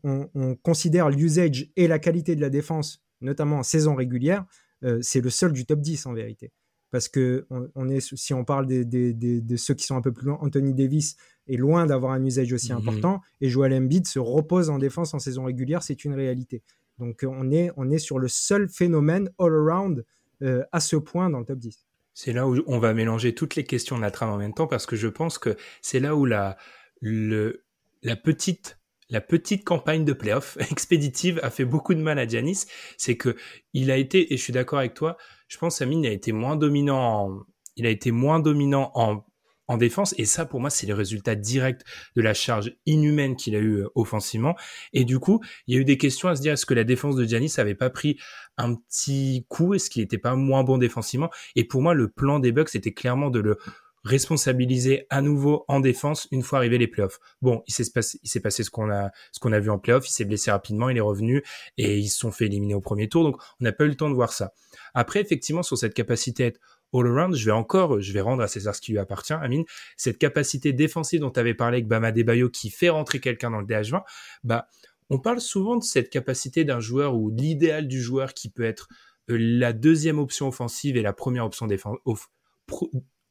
considère 0.63 1.10
l'usage 1.10 1.69
et 1.75 1.88
la 1.88 2.00
qualité 2.00 2.36
de 2.36 2.41
la 2.41 2.50
défense, 2.50 3.03
notamment 3.21 3.60
en 3.60 3.63
saison 3.63 3.95
régulière, 3.95 4.45
euh, 4.83 5.00
c'est 5.01 5.21
le 5.21 5.29
seul 5.29 5.53
du 5.53 5.65
top 5.65 5.81
10 5.81 6.05
en 6.05 6.13
vérité. 6.13 6.51
Parce 6.91 7.07
que 7.07 7.48
on, 7.50 7.89
est, 7.89 8.01
si 8.01 8.33
on 8.33 8.43
parle 8.43 8.67
de 8.67 9.55
ceux 9.55 9.74
qui 9.74 9.86
sont 9.86 9.95
un 9.95 10.01
peu 10.01 10.12
plus 10.12 10.27
loin, 10.27 10.38
Anthony 10.41 10.74
Davis 10.74 11.15
est 11.48 11.55
loin 11.55 11.86
d'avoir 11.86 12.12
un 12.12 12.24
usage 12.24 12.51
aussi 12.51 12.71
mhm. 12.71 12.79
important 12.79 13.21
et 13.39 13.50
Joel 13.50 13.74
Embiid 13.74 14.05
se 14.07 14.19
repose 14.19 14.69
en 14.69 14.77
défense 14.77 15.13
en 15.13 15.19
saison 15.19 15.45
régulière, 15.45 15.83
c'est 15.83 16.03
une 16.03 16.13
réalité. 16.13 16.62
Donc 17.00 17.25
on 17.27 17.50
est, 17.50 17.71
on 17.77 17.89
est 17.89 17.98
sur 17.98 18.19
le 18.19 18.27
seul 18.27 18.67
phénomène 18.67 19.29
all-around 19.39 20.05
euh, 20.41 20.63
à 20.71 20.79
ce 20.79 20.98
point 20.98 21.29
dans 21.29 21.39
le 21.39 21.45
top 21.45 21.60
10. 21.60 21.86
C'est 22.13 22.33
là 22.33 22.48
où 22.48 22.62
on 22.67 22.79
va 22.79 22.93
mélanger 22.93 23.33
toutes 23.33 23.55
les 23.55 23.63
questions 23.63 23.95
de 23.95 24.01
la 24.01 24.12
trame 24.12 24.29
en 24.29 24.38
même 24.38 24.53
temps 24.53 24.67
parce 24.67 24.86
que 24.86 24.98
je 24.98 25.07
pense 25.07 25.38
que 25.38 25.55
c'est 25.81 26.00
là 26.00 26.15
où 26.15 26.25
la, 26.25 26.57
le, 27.00 27.63
la 28.03 28.15
petite 28.15 28.77
la 29.10 29.19
petite 29.19 29.65
campagne 29.65 30.05
de 30.05 30.13
playoff 30.13 30.57
expéditive 30.71 31.39
a 31.43 31.50
fait 31.50 31.65
beaucoup 31.65 31.93
de 31.93 32.01
mal 32.01 32.17
à 32.17 32.27
Giannis. 32.27 32.65
C'est 32.98 33.17
que 33.17 33.36
il 33.74 33.91
a 33.91 33.98
été, 33.98 34.33
et 34.33 34.38
je 34.38 34.41
suis 34.41 34.53
d'accord 34.53 34.79
avec 34.79 34.93
toi, 34.93 35.17
je 35.51 35.58
pense 35.58 35.79
que 35.79 35.84
Amine 35.84 36.05
a 36.05 36.12
été 36.12 36.31
moins 36.31 36.55
dominant, 36.55 37.27
en, 37.27 37.39
il 37.75 37.86
a 37.86 37.89
été 37.89 38.12
moins 38.12 38.39
dominant 38.39 38.89
en, 38.96 39.25
en 39.67 39.75
défense. 39.75 40.15
Et 40.17 40.24
ça, 40.24 40.46
pour 40.46 40.62
moi, 40.62 40.70
c'est 40.70 40.88
le 40.88 40.93
résultat 40.93 41.36
direct 41.36 41.84
de 42.15 42.22
la 42.22 42.34
charge 42.34 42.74
inhumaine 42.86 43.36
qu'il 43.36 43.58
a 43.58 43.60
eu 43.60 43.81
euh, 43.81 43.89
offensivement. 43.96 44.55
Et 44.93 45.03
du 45.03 45.20
coup, 45.20 45.41
il 45.67 45.75
y 45.75 45.77
a 45.77 45.81
eu 45.81 45.84
des 45.84 45.98
questions 45.98 46.29
à 46.29 46.38
se 46.38 46.41
dire 46.41 46.53
est-ce 46.53 46.65
que 46.65 46.74
la 46.74 46.86
défense 46.86 47.17
de 47.17 47.25
Giannis 47.25 47.55
avait 47.58 47.75
pas 47.75 47.89
pris 47.89 48.17
un 48.58 48.75
petit 48.75 49.46
coup? 49.50 49.74
Est-ce 49.74 49.89
qu'il 49.89 50.01
n'était 50.01 50.17
pas 50.17 50.36
moins 50.36 50.63
bon 50.63 50.77
défensivement? 50.77 51.29
Et 51.58 51.65
pour 51.65 51.81
moi, 51.81 51.93
le 51.93 52.08
plan 52.08 52.39
des 52.39 52.53
Bucks, 52.53 52.70
c'était 52.70 52.93
clairement 52.93 53.29
de 53.29 53.41
le 53.41 53.58
responsabilisé 54.03 55.05
à 55.10 55.22
nouveau 55.22 55.65
en 55.67 55.79
défense 55.79 56.27
une 56.31 56.41
fois 56.41 56.60
arrivé 56.60 56.77
les 56.77 56.88
playoffs. 56.88 57.20
Bon, 57.41 57.63
il 57.67 57.74
s'est 57.74 57.89
passé, 57.93 58.20
il 58.24 58.29
s'est 58.29 58.39
passé 58.39 58.63
ce 58.63 58.70
qu'on 58.70 58.89
a, 58.89 59.12
ce 59.31 59.39
qu'on 59.39 59.51
a 59.51 59.60
vu 59.60 59.70
en 59.70 59.79
playoffs. 59.79 60.08
Il 60.08 60.12
s'est 60.12 60.25
blessé 60.25 60.51
rapidement, 60.51 60.89
il 60.89 60.98
est 60.98 61.01
revenu 61.01 61.43
et 61.77 61.98
ils 61.98 62.10
se 62.10 62.17
sont 62.17 62.31
fait 62.31 62.46
éliminer 62.46 62.74
au 62.74 62.81
premier 62.81 63.08
tour. 63.10 63.24
Donc, 63.24 63.41
on 63.60 63.63
n'a 63.63 63.72
pas 63.72 63.86
eu 63.86 63.89
le 63.89 63.96
temps 63.96 64.10
de 64.10 64.15
voir 64.15 64.34
ça. 64.34 64.53
Après, 64.93 65.22
effectivement, 65.22 65.63
sur 65.63 65.77
cette 65.77 65.93
capacité 65.93 66.43
à 66.43 66.48
être 66.48 66.60
all 66.93 67.08
around, 67.08 67.36
je 67.36 67.46
vais 67.46 67.51
encore, 67.51 68.01
je 68.01 68.12
vais 68.12 68.22
rendre 68.22 68.41
à 68.41 68.48
César 68.48 68.75
ce 68.75 68.81
qui 68.81 68.91
lui 68.91 69.00
appartient, 69.00 69.34
Amine. 69.34 69.63
Cette 69.98 70.17
capacité 70.17 70.74
défensive 70.74 71.22
dont 71.22 71.31
tu 71.31 71.39
avais 71.39 71.53
parlé 71.53 71.77
avec 71.77 71.88
Bama 71.88 72.12
Debayo 72.12 72.50
qui 72.50 72.70
fait 72.70 72.89
rentrer 72.89 73.20
quelqu'un 73.20 73.51
dans 73.51 73.60
le 73.60 73.65
DH20, 73.65 74.01
bah, 74.43 74.67
on 75.10 75.20
parle 75.20 75.41
souvent 75.41 75.77
de 75.77 75.84
cette 75.84 76.10
capacité 76.10 76.63
d'un 76.63 76.79
joueur 76.79 77.15
ou 77.15 77.29
l'idéal 77.29 77.88
du 77.88 78.01
joueur 78.01 78.34
qui 78.34 78.50
peut 78.50 78.63
être 78.63 78.88
euh, 79.29 79.38
la 79.39 79.74
deuxième 79.74 80.20
option 80.20 80.48
offensive 80.48 80.98
et 80.98 81.01
la 81.01 81.13
première 81.13 81.46
option 81.46 81.67
défensive 81.67 82.00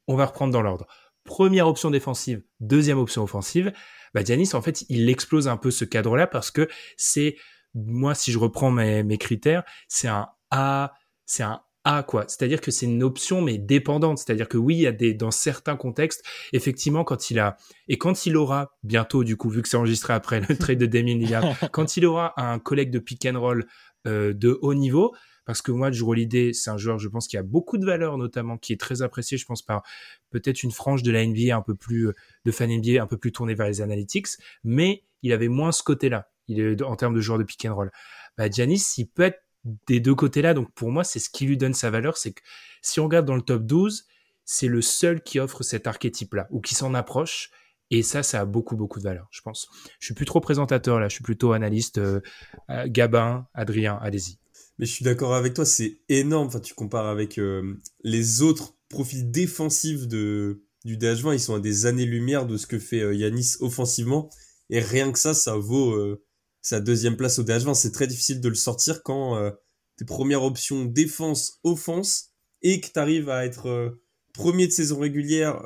on 0.07 0.15
va 0.15 0.25
reprendre 0.25 0.53
dans 0.53 0.61
l'ordre. 0.61 0.87
Première 1.23 1.67
option 1.67 1.91
défensive, 1.91 2.43
deuxième 2.59 2.97
option 2.97 3.23
offensive. 3.23 3.71
Bah, 4.13 4.21
en 4.53 4.61
fait, 4.61 4.85
il 4.89 5.09
explose 5.09 5.47
un 5.47 5.57
peu 5.57 5.71
ce 5.71 5.85
cadre-là 5.85 6.27
parce 6.27 6.51
que 6.51 6.67
c'est, 6.97 7.37
moi, 7.73 8.15
si 8.15 8.31
je 8.31 8.39
reprends 8.39 8.71
mes, 8.71 9.17
critères, 9.17 9.63
c'est 9.87 10.07
un 10.07 10.29
A, 10.49 10.93
c'est 11.25 11.43
un 11.43 11.61
A, 11.85 12.03
quoi. 12.03 12.25
C'est-à-dire 12.27 12.59
que 12.59 12.71
c'est 12.71 12.87
une 12.87 13.03
option, 13.03 13.41
mais 13.41 13.57
dépendante. 13.57 14.17
C'est-à-dire 14.17 14.49
que 14.49 14.57
oui, 14.57 14.75
il 14.75 14.81
y 14.81 14.87
a 14.87 14.91
des, 14.91 15.13
dans 15.13 15.31
certains 15.31 15.77
contextes, 15.77 16.23
effectivement, 16.53 17.03
quand 17.03 17.31
il 17.31 17.39
a, 17.39 17.55
et 17.87 17.97
quand 17.97 18.25
il 18.25 18.35
aura, 18.35 18.71
bientôt, 18.83 19.23
du 19.23 19.37
coup, 19.37 19.49
vu 19.49 19.61
que 19.61 19.69
c'est 19.69 19.77
enregistré 19.77 20.13
après 20.13 20.41
le 20.41 20.57
trade 20.57 20.79
de 20.79 20.87
Damien 20.87 21.17
Lillard, 21.17 21.43
quand 21.71 21.95
il 21.97 22.05
aura 22.05 22.33
un 22.41 22.59
collègue 22.59 22.91
de 22.91 22.99
pick 22.99 23.25
and 23.25 23.39
roll 23.39 23.65
euh, 24.07 24.33
de 24.33 24.57
haut 24.61 24.73
niveau, 24.73 25.13
parce 25.51 25.61
que 25.61 25.73
moi, 25.73 25.91
Drew 25.91 26.11
Holiday, 26.11 26.53
c'est 26.53 26.69
un 26.69 26.77
joueur, 26.77 26.97
je 26.97 27.09
pense, 27.09 27.27
qui 27.27 27.35
a 27.35 27.43
beaucoup 27.43 27.77
de 27.77 27.85
valeur, 27.85 28.17
notamment, 28.17 28.57
qui 28.57 28.71
est 28.71 28.79
très 28.79 29.01
apprécié, 29.01 29.37
je 29.37 29.45
pense, 29.45 29.61
par 29.61 29.83
peut-être 30.29 30.63
une 30.63 30.71
frange 30.71 31.03
de 31.03 31.11
la 31.11 31.27
NBA 31.27 31.53
un 31.53 31.61
peu 31.61 31.75
plus, 31.75 32.07
euh, 32.07 32.15
de 32.45 32.51
fan 32.51 32.71
NBA 32.71 33.03
un 33.03 33.05
peu 33.05 33.17
plus 33.17 33.33
tournée 33.33 33.53
vers 33.53 33.67
les 33.67 33.81
analytics, 33.81 34.27
mais 34.63 35.03
il 35.23 35.33
avait 35.33 35.49
moins 35.49 35.73
ce 35.73 35.83
côté-là, 35.83 36.31
il 36.47 36.61
est 36.61 36.81
en 36.81 36.95
termes 36.95 37.13
de 37.13 37.19
joueur 37.19 37.37
de 37.37 37.43
pick 37.43 37.65
and 37.65 37.75
roll. 37.75 37.91
Bah, 38.37 38.45
il 38.47 39.09
peut 39.09 39.23
être 39.23 39.43
des 39.87 39.99
deux 39.99 40.15
côtés-là, 40.15 40.53
donc 40.53 40.71
pour 40.71 40.89
moi, 40.89 41.03
c'est 41.03 41.19
ce 41.19 41.29
qui 41.29 41.45
lui 41.45 41.57
donne 41.57 41.73
sa 41.73 41.89
valeur, 41.89 42.15
c'est 42.15 42.31
que 42.31 42.41
si 42.81 43.01
on 43.01 43.03
regarde 43.03 43.25
dans 43.25 43.35
le 43.35 43.41
top 43.41 43.63
12, 43.63 44.05
c'est 44.45 44.69
le 44.69 44.81
seul 44.81 45.21
qui 45.21 45.37
offre 45.41 45.63
cet 45.63 45.85
archétype-là, 45.85 46.47
ou 46.49 46.61
qui 46.61 46.75
s'en 46.75 46.93
approche, 46.93 47.51
et 47.89 48.03
ça, 48.03 48.23
ça 48.23 48.39
a 48.39 48.45
beaucoup, 48.45 48.77
beaucoup 48.77 48.99
de 48.99 49.03
valeur, 49.03 49.27
je 49.31 49.41
pense. 49.41 49.67
Je 49.99 50.05
suis 50.05 50.13
plus 50.13 50.23
trop 50.23 50.39
présentateur 50.39 51.01
là, 51.01 51.09
je 51.09 51.15
suis 51.15 51.25
plutôt 51.25 51.51
analyste. 51.51 51.97
Euh, 51.97 52.21
euh, 52.69 52.85
Gabin, 52.87 53.49
Adrien, 53.53 53.99
allez-y. 54.01 54.40
Mais 54.81 54.87
je 54.87 54.91
suis 54.91 55.05
d'accord 55.05 55.33
avec 55.33 55.53
toi, 55.53 55.63
c'est 55.63 56.01
énorme. 56.09 56.47
Enfin, 56.47 56.59
tu 56.59 56.73
compares 56.73 57.07
avec 57.07 57.37
euh, 57.37 57.75
les 58.03 58.41
autres 58.41 58.75
profils 58.89 59.31
défensifs 59.31 60.07
de, 60.07 60.65
du 60.83 60.97
DH20, 60.97 61.35
ils 61.35 61.39
sont 61.39 61.55
à 61.55 61.61
des 61.61 61.85
années-lumière 61.85 62.45
de 62.45 62.57
ce 62.57 62.67
que 62.67 62.79
fait 62.79 63.15
Yanis 63.15 63.53
offensivement. 63.61 64.29
Et 64.69 64.81
rien 64.81 65.13
que 65.13 65.19
ça, 65.19 65.33
ça 65.33 65.55
vaut 65.55 66.17
sa 66.61 66.81
deuxième 66.81 67.15
place 67.15 67.39
au 67.39 67.43
DH20. 67.43 67.73
C'est 67.73 67.91
très 67.91 68.07
difficile 68.07 68.41
de 68.41 68.49
le 68.49 68.55
sortir 68.55 69.01
quand 69.03 69.51
tes 69.97 70.05
premières 70.05 70.43
options 70.43 70.83
défense, 70.83 71.59
offense, 71.63 72.31
et 72.61 72.81
que 72.81 72.87
tu 72.91 72.99
arrives 72.99 73.29
à 73.29 73.45
être 73.45 73.97
premier 74.33 74.67
de 74.67 74.71
saison 74.71 74.99
régulière 74.99 75.61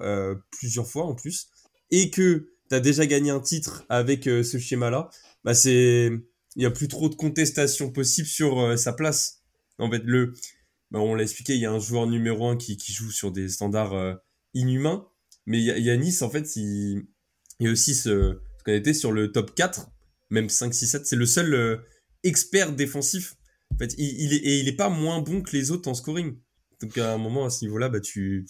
plusieurs 0.52 0.88
fois 0.88 1.06
en 1.06 1.16
plus 1.16 1.48
et 1.92 2.10
que 2.10 2.50
tu 2.70 2.76
as 2.76 2.80
déjà 2.80 3.06
gagné 3.06 3.32
un 3.32 3.40
titre 3.40 3.86
avec 3.90 4.28
euh, 4.28 4.44
ce 4.44 4.58
schéma-là, 4.58 5.10
bah 5.44 5.54
c'est 5.54 6.12
il 6.56 6.64
y 6.64 6.66
a 6.66 6.72
plus 6.72 6.88
trop 6.88 7.10
de 7.10 7.16
contestation 7.16 7.92
possible 7.92 8.28
sur 8.28 8.60
euh, 8.60 8.78
sa 8.78 8.94
place. 8.94 9.44
En 9.78 9.90
fait, 9.90 10.04
le 10.04 10.34
bah 10.92 11.00
on 11.00 11.16
l'a 11.16 11.24
expliqué, 11.24 11.56
il 11.56 11.62
y 11.62 11.66
a 11.66 11.72
un 11.72 11.80
joueur 11.80 12.08
numéro 12.08 12.48
un 12.48 12.58
qui, 12.58 12.78
qui 12.78 12.94
joue 12.94 13.12
sur 13.12 13.32
des 13.32 13.50
standards 13.50 13.94
euh, 13.94 14.14
inhumains, 14.54 15.08
mais 15.46 15.60
Yanis 15.60 16.20
en 16.22 16.30
fait, 16.30 16.56
il, 16.56 17.08
il 17.60 17.66
y 17.66 17.68
a 17.68 17.72
aussi 17.72 17.96
ce, 17.96 18.40
ce 18.58 18.64
qu'on 18.64 18.72
était 18.72 18.94
sur 18.94 19.12
le 19.12 19.32
top 19.32 19.56
4, 19.56 19.90
même 20.30 20.50
5 20.50 20.74
6 20.74 20.88
7, 20.88 21.06
c'est 21.08 21.16
le 21.16 21.26
seul 21.26 21.84
expert 22.24 22.74
défensif. 22.74 23.36
En 23.74 23.78
fait, 23.78 23.96
il, 23.98 24.34
est 24.34 24.38
et 24.38 24.60
il 24.60 24.68
est 24.68 24.76
pas 24.76 24.90
moins 24.90 25.22
bon 25.22 25.42
que 25.42 25.56
les 25.56 25.72
autres 25.72 25.90
en 25.90 25.94
scoring. 25.94 26.38
Donc 26.82 26.98
à 26.98 27.14
un 27.14 27.18
moment 27.18 27.46
à 27.46 27.50
ce 27.50 27.66
niveau-là, 27.66 27.90
bah 27.90 28.00
tu 28.00 28.46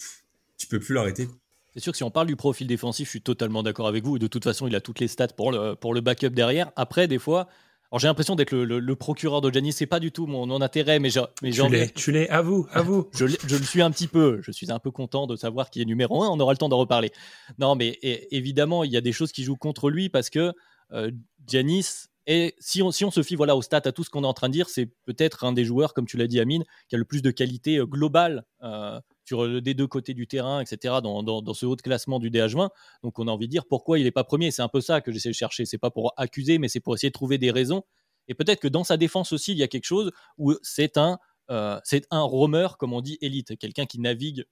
tu 0.58 0.66
peux 0.66 0.78
plus 0.78 0.94
l'arrêter. 0.94 1.28
C'est 1.74 1.80
sûr 1.80 1.92
que 1.92 1.98
si 1.98 2.04
on 2.04 2.10
parle 2.10 2.26
du 2.26 2.36
profil 2.36 2.66
défensif, 2.66 3.06
je 3.06 3.10
suis 3.10 3.20
totalement 3.20 3.62
d'accord 3.62 3.86
avec 3.86 4.02
vous. 4.02 4.18
De 4.18 4.26
toute 4.26 4.44
façon, 4.44 4.66
il 4.66 4.74
a 4.74 4.80
toutes 4.80 4.98
les 4.98 5.08
stats 5.08 5.28
pour 5.28 5.52
le, 5.52 5.74
pour 5.74 5.92
le 5.92 6.00
backup 6.00 6.30
derrière. 6.30 6.72
Après, 6.74 7.06
des 7.06 7.18
fois, 7.18 7.48
alors 7.90 8.00
j'ai 8.00 8.08
l'impression 8.08 8.34
d'être 8.34 8.52
le, 8.52 8.96
procureur 8.96 9.40
de 9.40 9.50
Ce 9.52 9.70
C'est 9.70 9.86
pas 9.86 10.00
du 10.00 10.12
tout 10.12 10.26
mon, 10.26 10.60
intérêt, 10.60 10.98
mais, 10.98 11.10
mais 11.42 11.50
tu 11.50 11.68
l'es, 11.68 11.88
tu 11.90 12.12
l'es. 12.12 12.28
À 12.28 12.42
vous, 12.42 12.66
à 12.72 12.82
vous. 12.82 13.08
je, 13.14 13.26
je, 13.26 13.56
le 13.56 13.64
suis 13.64 13.82
un 13.82 13.90
petit 13.90 14.08
peu. 14.08 14.40
Je 14.42 14.50
suis 14.50 14.72
un 14.72 14.78
peu 14.78 14.90
content 14.90 15.26
de 15.26 15.36
savoir 15.36 15.70
qui 15.70 15.82
est 15.82 15.84
numéro 15.84 16.22
un. 16.22 16.28
On 16.28 16.40
aura 16.40 16.52
le 16.52 16.58
temps 16.58 16.68
d'en 16.68 16.78
reparler. 16.78 17.12
Non, 17.58 17.74
mais 17.74 17.98
évidemment, 18.30 18.84
il 18.84 18.90
y 18.90 18.96
a 18.96 19.00
des 19.00 19.12
choses 19.12 19.32
qui 19.32 19.44
jouent 19.44 19.56
contre 19.56 19.90
lui 19.90 20.08
parce 20.08 20.30
que 20.30 20.52
euh, 20.92 21.10
et 22.26 22.54
si 22.58 22.82
on, 22.82 22.90
si 22.90 23.04
on 23.04 23.10
se 23.10 23.22
fie 23.22 23.36
voilà, 23.36 23.54
aux 23.54 23.62
stats, 23.62 23.82
à 23.84 23.92
tout 23.92 24.02
ce 24.02 24.10
qu'on 24.10 24.24
est 24.24 24.26
en 24.26 24.34
train 24.34 24.48
de 24.48 24.52
dire, 24.52 24.68
c'est 24.68 24.86
peut-être 25.04 25.44
un 25.44 25.52
des 25.52 25.64
joueurs, 25.64 25.94
comme 25.94 26.06
tu 26.06 26.16
l'as 26.16 26.26
dit, 26.26 26.40
Amine, 26.40 26.64
qui 26.88 26.96
a 26.96 26.98
le 26.98 27.04
plus 27.04 27.22
de 27.22 27.30
qualité 27.30 27.78
euh, 27.78 27.86
globale 27.86 28.44
euh, 28.62 29.00
sur 29.26 29.60
des 29.60 29.74
deux 29.74 29.86
côtés 29.86 30.14
du 30.14 30.26
terrain, 30.26 30.60
etc., 30.60 30.94
dans, 31.02 31.54
ce 31.54 31.66
haut 31.66 31.76
classement 31.76 32.18
du 32.18 32.30
DH20. 32.30 32.68
Donc 33.02 33.18
on 33.18 33.28
a 33.28 33.30
envie 33.30 33.46
de 33.46 33.50
dire 33.50 33.66
pourquoi 33.66 33.98
il 33.98 34.04
n'est 34.04 34.10
pas 34.10 34.24
premier. 34.24 34.50
C'est 34.50 34.62
un 34.62 34.68
peu 34.68 34.80
ça 34.80 35.00
que 35.00 35.12
j'essaie 35.12 35.30
de 35.30 35.34
chercher. 35.34 35.64
C'est 35.64 35.78
pas 35.78 35.90
pour 35.90 36.12
accuser, 36.16 36.58
mais 36.58 36.68
c'est 36.68 36.80
pour 36.80 36.94
essayer 36.94 37.10
de 37.10 37.14
trouver 37.14 37.38
des 37.38 37.50
raisons. 37.50 37.82
Et 38.28 38.34
peut-être 38.34 38.60
que 38.60 38.68
dans 38.68 38.84
sa 38.84 38.96
défense 38.96 39.32
aussi, 39.32 39.52
il 39.52 39.58
y 39.58 39.62
a 39.62 39.68
quelque 39.68 39.84
chose 39.84 40.12
où 40.38 40.54
c'est 40.62 40.96
un 40.96 41.18
c'est 41.84 42.06
un 42.10 42.22
roamer, 42.22 42.68
comme 42.78 42.92
on 42.92 43.00
dit, 43.00 43.18
élite, 43.20 43.56
quelqu'un 43.58 43.86
qui 43.86 44.00
navigue 44.00 44.44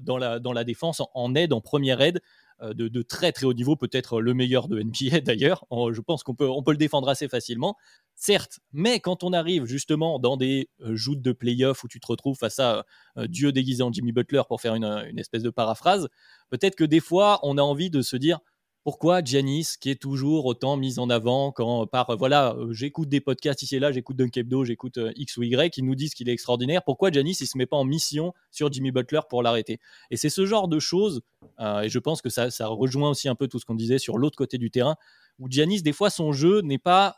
dans, 0.00 0.18
la, 0.18 0.38
dans 0.38 0.52
la 0.52 0.64
défense 0.64 1.02
en, 1.14 1.34
aide, 1.34 1.52
en 1.52 1.60
première 1.60 2.00
aide, 2.00 2.20
euh, 2.62 2.72
de, 2.72 3.02
très 3.02 3.32
très 3.32 3.44
haut 3.44 3.52
niveau, 3.52 3.76
peut-être 3.76 4.22
le 4.22 4.32
meilleur 4.32 4.68
de 4.68 4.80
NBA 4.80 5.20
d'ailleurs. 5.24 5.66
Je 5.70 6.00
pense 6.00 6.22
qu'on 6.22 6.34
peut, 6.34 6.48
on 6.48 6.62
peut 6.62 6.70
le 6.70 6.78
défendre 6.78 7.08
assez 7.08 7.28
facilement, 7.28 7.76
certes, 8.14 8.60
mais 8.72 8.98
quand 8.98 9.24
on 9.24 9.34
arrive 9.34 9.66
justement 9.66 10.18
dans 10.18 10.38
des 10.38 10.70
euh, 10.80 10.96
joutes 10.96 11.20
de 11.20 11.32
playoffs 11.32 11.84
où 11.84 11.88
tu 11.88 12.00
te 12.00 12.06
retrouves 12.06 12.38
face 12.38 12.58
à 12.58 12.86
euh, 13.18 13.26
Dieu 13.26 13.52
déguisé 13.52 13.82
en 13.82 13.92
Jimmy 13.92 14.12
Butler 14.12 14.42
pour 14.48 14.62
faire 14.62 14.74
une, 14.74 14.84
une 14.84 15.18
espèce 15.18 15.42
de 15.42 15.50
paraphrase, 15.50 16.08
peut-être 16.48 16.76
que 16.76 16.84
des 16.84 17.00
fois 17.00 17.40
on 17.42 17.58
a 17.58 17.62
envie 17.62 17.90
de 17.90 18.00
se 18.00 18.16
dire 18.16 18.40
pourquoi 18.86 19.20
Giannis, 19.20 19.70
qui 19.80 19.90
est 19.90 20.00
toujours 20.00 20.46
autant 20.46 20.76
mis 20.76 21.00
en 21.00 21.10
avant 21.10 21.50
quand 21.50 21.88
par 21.88 22.16
voilà, 22.16 22.54
euh, 22.54 22.72
j'écoute 22.72 23.08
des 23.08 23.20
podcasts 23.20 23.60
ici 23.62 23.74
et 23.74 23.80
là, 23.80 23.90
j'écoute 23.90 24.16
Dunkebdo, 24.16 24.64
j'écoute 24.64 24.98
euh, 24.98 25.10
X 25.16 25.38
ou 25.38 25.42
Y, 25.42 25.72
qui 25.72 25.82
nous 25.82 25.96
disent 25.96 26.14
qu'il 26.14 26.28
est 26.28 26.32
extraordinaire. 26.32 26.84
Pourquoi 26.84 27.10
Giannis 27.10 27.36
il 27.40 27.48
se 27.48 27.58
met 27.58 27.66
pas 27.66 27.76
en 27.76 27.84
mission 27.84 28.32
sur 28.52 28.72
Jimmy 28.72 28.92
Butler 28.92 29.22
pour 29.28 29.42
l'arrêter? 29.42 29.80
Et 30.12 30.16
c'est 30.16 30.28
ce 30.28 30.46
genre 30.46 30.68
de 30.68 30.78
choses, 30.78 31.22
euh, 31.58 31.80
et 31.80 31.88
je 31.88 31.98
pense 31.98 32.22
que 32.22 32.28
ça, 32.28 32.52
ça 32.52 32.68
rejoint 32.68 33.10
aussi 33.10 33.28
un 33.28 33.34
peu 33.34 33.48
tout 33.48 33.58
ce 33.58 33.64
qu'on 33.64 33.74
disait 33.74 33.98
sur 33.98 34.18
l'autre 34.18 34.36
côté 34.36 34.56
du 34.56 34.70
terrain, 34.70 34.94
où 35.40 35.50
Giannis 35.50 35.82
des 35.82 35.92
fois 35.92 36.08
son 36.08 36.30
jeu 36.30 36.60
n'est 36.60 36.78
pas 36.78 37.16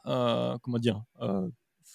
comment 0.63 0.79
dire 0.79 1.03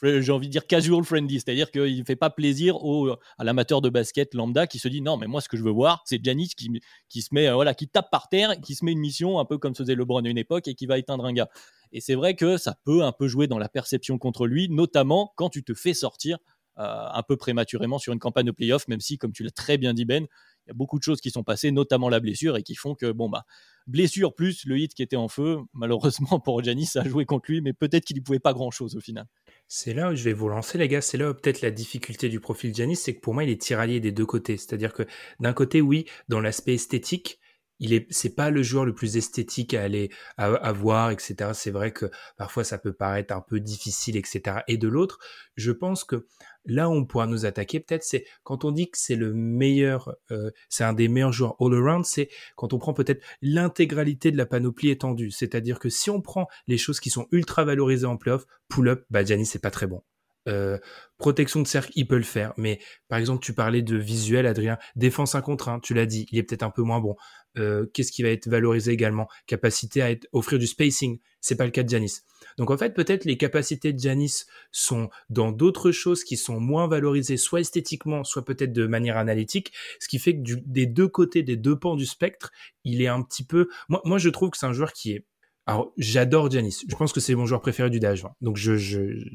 j'ai 0.04 0.32
envie 0.32 0.48
de 0.48 0.52
dire 0.52 0.68
casual 0.68 1.04
friendly, 1.04 1.40
c'est-à-dire 1.40 1.72
qu'il 1.72 2.00
ne 2.00 2.04
fait 2.04 2.16
pas 2.16 2.30
plaisir 2.30 2.84
au, 2.84 3.12
à 3.38 3.44
l'amateur 3.44 3.82
de 3.82 3.90
basket 3.90 4.34
lambda 4.34 4.68
qui 4.68 4.80
se 4.80 4.88
dit 4.88 5.02
non, 5.02 5.18
mais 5.18 5.28
moi 5.28 5.42
ce 5.42 5.50
que 5.50 5.58
je 5.58 5.64
veux 5.64 5.72
voir, 5.72 6.04
c'est 6.06 6.24
Giannis 6.24 6.50
qui, 6.50 6.70
qui 7.10 7.22
se 7.22 7.30
met, 7.34 7.48
euh, 7.48 7.56
voilà, 7.56 7.74
qui 7.74 7.88
tape 7.88 8.10
par 8.12 8.30
terre, 8.30 8.60
qui 8.62 8.76
se 8.76 8.84
met 8.86 8.92
une 8.92 9.00
mission 9.00 9.40
un 9.40 9.46
peu 9.46 9.58
comme 9.58 9.76
faisait 9.76 9.96
LeBron 9.96 10.24
à 10.26 10.30
une 10.30 10.38
époque 10.38 10.68
et 10.68 10.76
qui 10.76 10.86
va 10.86 10.98
éteindre 10.98 11.26
un 11.26 11.34
gars. 11.34 11.50
Et 11.92 12.02
c'est 12.02 12.16
vrai 12.16 12.36
que 12.36 12.58
ça 12.58 12.76
peut 12.84 13.04
un 13.04 13.12
peu 13.12 13.28
jouer 13.28 13.48
dans 13.48 13.60
la 13.60 13.70
perception 13.70 14.18
contre 14.18 14.48
lui, 14.48 14.68
notamment 14.70 15.32
quand 15.36 15.50
tu 15.50 15.64
te 15.64 15.74
fais 15.74 15.94
sortir 15.94 16.38
euh, 16.80 17.06
un 17.14 17.22
peu 17.22 17.38
prématurément 17.38 18.00
sur 18.00 18.14
une 18.14 18.20
campagne 18.20 18.48
de 18.48 18.52
playoff, 18.52 18.88
même 18.88 19.00
si, 19.00 19.20
comme 19.20 19.32
tu 19.32 19.44
l'as 19.44 19.52
très 19.52 19.78
bien 19.78 19.94
dit 19.94 20.06
Ben, 20.06 20.26
il 20.66 20.70
y 20.70 20.72
a 20.72 20.74
beaucoup 20.74 20.98
de 20.98 21.04
choses 21.04 21.22
qui 21.22 21.30
sont 21.30 21.44
passées, 21.44 21.72
notamment 21.72 22.10
la 22.10 22.20
blessure, 22.20 22.58
et 22.58 22.64
qui 22.64 22.74
font 22.74 22.96
que, 22.96 23.12
bon, 23.12 23.30
bah, 23.30 23.46
blessure 23.86 24.34
plus 24.34 24.66
le 24.66 24.80
hit 24.80 24.94
qui 24.96 25.04
était 25.04 25.16
en 25.16 25.28
feu, 25.28 25.60
malheureusement 25.74 26.40
pour 26.40 26.64
Giannis, 26.64 26.88
ça 26.88 27.02
a 27.02 27.08
joué 27.08 27.26
contre 27.26 27.52
lui, 27.52 27.62
mais 27.62 27.74
peut-être 27.74 28.06
qu'il 28.06 28.18
ne 28.18 28.22
pouvait 28.22 28.40
pas 28.40 28.54
grand-chose 28.54 28.96
au 28.96 29.02
final. 29.02 29.28
C'est 29.68 29.94
là 29.94 30.12
où 30.12 30.16
je 30.16 30.24
vais 30.24 30.34
vous 30.34 30.50
lancer, 30.50 30.78
les 30.78 30.88
gars. 30.88 31.02
C'est 31.02 31.18
là 31.18 31.32
où 31.32 31.34
peut-être 31.34 31.62
la 31.62 31.72
difficulté 31.72 32.30
du 32.30 32.40
profil 32.40 32.74
Giannis, 32.74 32.96
c'est 32.96 33.16
que 33.16 33.22
pour 33.22 33.34
moi, 33.34 33.44
il 33.44 33.50
est 33.50 33.62
tiraillé 33.62 34.00
des 34.00 34.12
deux 34.12 34.26
côtés. 34.26 34.58
C'est-à-dire 34.58 34.94
que 34.94 35.04
d'un 35.40 35.54
côté, 35.54 35.82
oui, 35.82 36.06
dans 36.30 36.40
l'aspect 36.40 36.76
esthétique, 36.76 37.40
il 37.84 37.94
est 37.94 38.08
c'est 38.10 38.34
pas 38.34 38.50
le 38.50 38.64
joueur 38.64 38.86
le 38.86 38.96
plus 38.96 39.18
esthétique 39.18 39.74
à 39.74 39.84
aller 39.84 40.10
à, 40.38 40.72
voir 40.72 41.12
etc 41.12 41.52
c'est 41.54 41.70
vrai 41.70 41.92
que 41.92 42.10
parfois 42.38 42.64
ça 42.64 42.78
peut 42.78 42.94
paraître 42.94 43.36
un 43.36 43.42
peu 43.42 43.60
difficile 43.60 44.16
etc 44.16 44.60
et 44.68 44.78
de 44.78 44.88
l'autre 44.88 45.20
je 45.58 45.72
pense 45.72 46.06
que 46.06 46.26
là 46.66 46.90
où 46.90 46.94
on 46.94 47.06
pourra 47.06 47.28
nous 47.28 47.46
attaquer 47.46 47.82
peut-être 47.82 48.04
c'est 48.04 48.26
quand 48.44 48.64
on 48.64 48.72
dit 48.72 48.90
que 48.90 48.98
c'est 48.98 49.18
le 49.18 49.34
meilleur 49.34 50.16
euh, 50.32 50.50
c'est 50.70 50.86
un 50.86 50.94
des 50.94 51.10
meilleurs 51.10 51.34
joueurs 51.34 51.56
all 51.60 51.74
around 51.74 52.06
c'est 52.06 52.30
quand 52.56 52.72
on 52.72 52.80
prend 52.80 52.94
peut-être 52.94 53.22
l'intégralité 53.42 54.32
de 54.32 54.38
la 54.38 54.46
panoplie 54.46 54.90
étendue. 54.90 55.32
C'est-à-dire 55.32 55.78
que 55.80 55.90
si 55.90 56.10
on 56.10 56.22
prend 56.22 56.48
les 56.68 56.78
choses 56.78 57.02
qui 57.02 57.10
sont 57.10 57.28
ultra 57.32 57.66
valorisées 57.66 58.08
en 58.08 58.18
playoff 58.18 58.46
pull 58.70 58.88
up 58.88 59.06
bah 59.10 59.26
Giannis 59.26 59.46
c'est 59.46 59.62
pas 59.62 59.72
très 59.72 59.88
bon 59.88 60.04
euh, 60.48 60.78
protection 61.18 61.62
de 61.62 61.68
cercle, 61.68 61.92
il 61.96 62.08
peut 62.08 62.18
le 62.18 62.24
faire. 62.24 62.54
Mais 62.58 62.80
par 63.08 63.20
exemple, 63.20 63.44
tu 63.44 63.54
parlais 63.54 63.82
de 63.82 63.96
visuel, 63.96 64.46
Adrien. 64.46 64.78
Défense 64.96 65.36
1 65.36 65.42
contre 65.42 65.70
1, 65.70 65.80
tu 65.80 65.94
l'as 65.94 66.06
dit, 66.06 66.28
il 66.32 66.38
est 66.38 66.44
peut-être 66.44 66.64
un 66.64 66.70
peu 66.70 66.82
moins 66.82 67.00
bon. 67.00 67.16
Euh, 67.58 67.86
qu'est-ce 67.94 68.12
qui 68.12 68.24
va 68.24 68.30
être 68.30 68.48
valorisé 68.48 68.92
également? 68.92 69.28
Capacité 69.48 70.02
à 70.02 70.10
offrir 70.32 70.60
du 70.60 70.68
spacing. 70.68 71.20
C'est 71.40 71.56
pas 71.56 71.66
le 71.66 71.72
cas 71.72 71.84
de 71.84 71.90
Janis. 71.90 72.22
Donc 72.58 72.72
en 72.72 72.78
fait, 72.78 72.94
peut-être 72.94 73.26
les 73.26 73.38
capacités 73.38 73.94
de 73.94 74.00
Janis 74.00 74.44
sont 74.72 75.10
dans 75.30 75.52
d'autres 75.52 75.92
choses 75.92 76.24
qui 76.24 76.38
sont 76.38 76.60
moins 76.60 76.88
valorisées, 76.88 77.38
soit 77.38 77.62
esthétiquement, 77.62 78.24
soit 78.24 78.46
peut-être 78.46 78.74
de 78.74 78.88
manière 78.88 79.18
analytique, 79.18 79.74
ce 80.00 80.08
qui 80.08 80.20
fait 80.20 80.36
que 80.36 80.54
des 80.66 80.86
deux 80.86 81.08
côtés, 81.08 81.44
des 81.44 81.58
deux 81.58 81.78
pans 81.78 81.96
du 81.96 82.06
spectre, 82.06 82.52
il 82.84 83.02
est 83.02 83.08
un 83.08 83.22
petit 83.22 83.46
peu. 83.46 83.70
Moi, 83.90 84.02
moi 84.06 84.18
je 84.18 84.30
trouve 84.30 84.50
que 84.50 84.58
c'est 84.58 84.66
un 84.66 84.74
joueur 84.74 84.94
qui 84.94 85.12
est 85.12 85.26
alors, 85.66 85.94
j'adore 85.98 86.52
Giannis. 86.52 86.84
Je 86.88 86.96
pense 86.96 87.14
que 87.14 87.20
c'est 87.20 87.36
mon 87.36 87.46
joueur 87.46 87.62
préféré 87.62 87.90
du 87.90 88.00
DH20. 88.00 88.34
Donc, 88.42 88.58
je, 88.58 88.76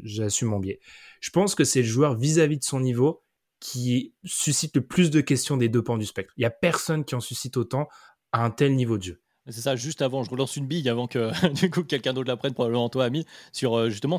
j'assume 0.04 0.48
mon 0.48 0.58
biais. 0.58 0.78
Je 1.20 1.30
pense 1.30 1.54
que 1.54 1.64
c'est 1.64 1.80
le 1.80 1.88
joueur 1.88 2.16
vis-à-vis 2.16 2.58
de 2.58 2.64
son 2.64 2.80
niveau 2.80 3.22
qui 3.60 4.14
suscite 4.24 4.76
le 4.76 4.82
plus 4.82 5.10
de 5.10 5.20
questions 5.20 5.56
des 5.56 5.68
deux 5.68 5.82
pans 5.82 5.96
du 5.96 6.06
spectre. 6.06 6.32
Il 6.36 6.42
y 6.42 6.46
a 6.46 6.50
personne 6.50 7.04
qui 7.04 7.14
en 7.14 7.20
suscite 7.20 7.56
autant 7.56 7.88
à 8.32 8.44
un 8.44 8.50
tel 8.50 8.76
niveau 8.76 8.98
de 8.98 9.02
jeu. 9.04 9.22
C'est 9.46 9.62
ça, 9.62 9.76
juste 9.76 10.02
avant, 10.02 10.22
je 10.22 10.30
relance 10.30 10.56
une 10.56 10.66
bille 10.66 10.88
avant 10.90 11.06
que 11.06 11.30
du 11.54 11.70
coup 11.70 11.82
quelqu'un 11.82 12.12
d'autre 12.12 12.28
la 12.28 12.36
prenne, 12.36 12.52
probablement 12.52 12.90
toi, 12.90 13.06
Ami, 13.06 13.24
sur 13.52 13.78
euh, 13.78 13.88
justement 13.88 14.18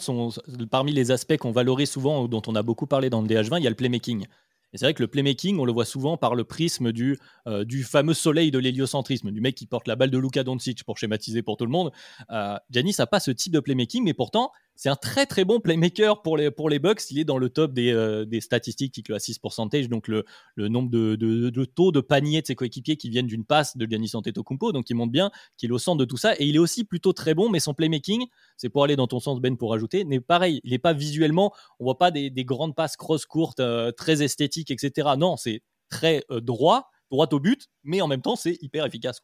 parmi 0.71 0.91
les 0.91 1.11
aspects 1.11 1.37
qu'on 1.37 1.51
valorise 1.51 1.91
souvent, 1.91 2.27
dont 2.27 2.41
on 2.47 2.55
a 2.55 2.63
beaucoup 2.63 2.87
parlé 2.87 3.11
dans 3.11 3.21
le 3.21 3.27
DH20, 3.27 3.59
il 3.59 3.63
y 3.63 3.67
a 3.67 3.69
le 3.69 3.75
playmaking. 3.75 4.25
Et 4.73 4.77
c'est 4.77 4.85
vrai 4.85 4.93
que 4.93 5.01
le 5.01 5.07
playmaking, 5.07 5.57
on 5.59 5.65
le 5.65 5.71
voit 5.71 5.85
souvent 5.85 6.17
par 6.17 6.35
le 6.35 6.43
prisme 6.43 6.91
du, 6.91 7.17
euh, 7.47 7.65
du 7.65 7.83
fameux 7.83 8.13
soleil 8.13 8.51
de 8.51 8.59
l'héliocentrisme, 8.59 9.31
du 9.31 9.41
mec 9.41 9.55
qui 9.55 9.65
porte 9.65 9.87
la 9.87 9.95
balle 9.95 10.11
de 10.11 10.17
Luka 10.17 10.43
Doncic 10.43 10.83
pour 10.83 10.97
schématiser 10.97 11.41
pour 11.41 11.57
tout 11.57 11.65
le 11.65 11.71
monde. 11.71 11.91
Euh, 12.31 12.55
Giannis 12.69 12.95
n'a 12.99 13.07
pas 13.07 13.19
ce 13.19 13.31
type 13.31 13.53
de 13.53 13.59
playmaking, 13.59 14.03
mais 14.03 14.13
pourtant, 14.13 14.51
c'est 14.79 14.87
un 14.87 14.95
très 14.95 15.25
très 15.25 15.43
bon 15.43 15.59
playmaker 15.59 16.21
pour 16.21 16.37
les, 16.37 16.51
pour 16.51 16.69
Bucks. 16.69 17.11
Il 17.11 17.19
est 17.19 17.25
dans 17.25 17.37
le 17.37 17.49
top 17.49 17.73
des, 17.73 17.91
euh, 17.91 18.23
des 18.23 18.39
statistiques 18.39 18.93
qui 18.93 19.11
assist 19.11 19.41
percentage, 19.41 19.89
donc 19.89 20.07
le, 20.07 20.23
le 20.55 20.69
nombre 20.69 20.89
de, 20.89 21.65
taux 21.65 21.91
de 21.91 21.99
panier 21.99 22.41
de 22.41 22.47
ses 22.47 22.55
coéquipiers 22.55 22.95
qui 22.95 23.09
viennent 23.09 23.27
d'une 23.27 23.43
passe 23.43 23.75
de 23.75 23.85
Giannis 23.85 24.11
Antetokounmpo, 24.13 24.71
donc 24.71 24.89
il 24.89 24.93
montre 24.93 25.11
bien 25.11 25.31
qu'il 25.57 25.71
est 25.71 25.73
au 25.73 25.79
centre 25.79 25.97
de 25.97 26.05
tout 26.05 26.15
ça. 26.15 26.33
Et 26.35 26.45
il 26.45 26.55
est 26.55 26.59
aussi 26.59 26.85
plutôt 26.85 27.11
très 27.11 27.33
bon, 27.33 27.49
mais 27.49 27.59
son 27.59 27.73
playmaking, 27.73 28.25
c'est 28.55 28.69
pour 28.69 28.85
aller 28.85 28.95
dans 28.95 29.07
ton 29.07 29.19
sens 29.19 29.41
Ben 29.41 29.57
pour 29.57 29.73
ajouter, 29.73 30.05
n'est 30.05 30.21
pareil. 30.21 30.61
Il 30.63 30.71
n'est 30.71 30.79
pas 30.79 30.93
visuellement, 30.93 31.53
on 31.81 31.83
voit 31.83 31.97
pas 31.97 32.09
des, 32.09 32.29
des 32.29 32.45
grandes 32.45 32.73
passes 32.73 32.95
cross 32.95 33.25
courtes, 33.25 33.59
euh, 33.59 33.91
très 33.91 34.23
esthétiques, 34.23 34.71
etc. 34.71 35.09
Non, 35.17 35.35
c'est 35.35 35.61
très 35.89 36.23
euh, 36.31 36.39
droit, 36.39 36.89
droit 37.11 37.27
au 37.33 37.41
but, 37.41 37.67
mais 37.83 37.99
en 37.99 38.07
même 38.07 38.21
temps 38.21 38.37
c'est 38.37 38.57
hyper 38.61 38.85
efficace. 38.85 39.19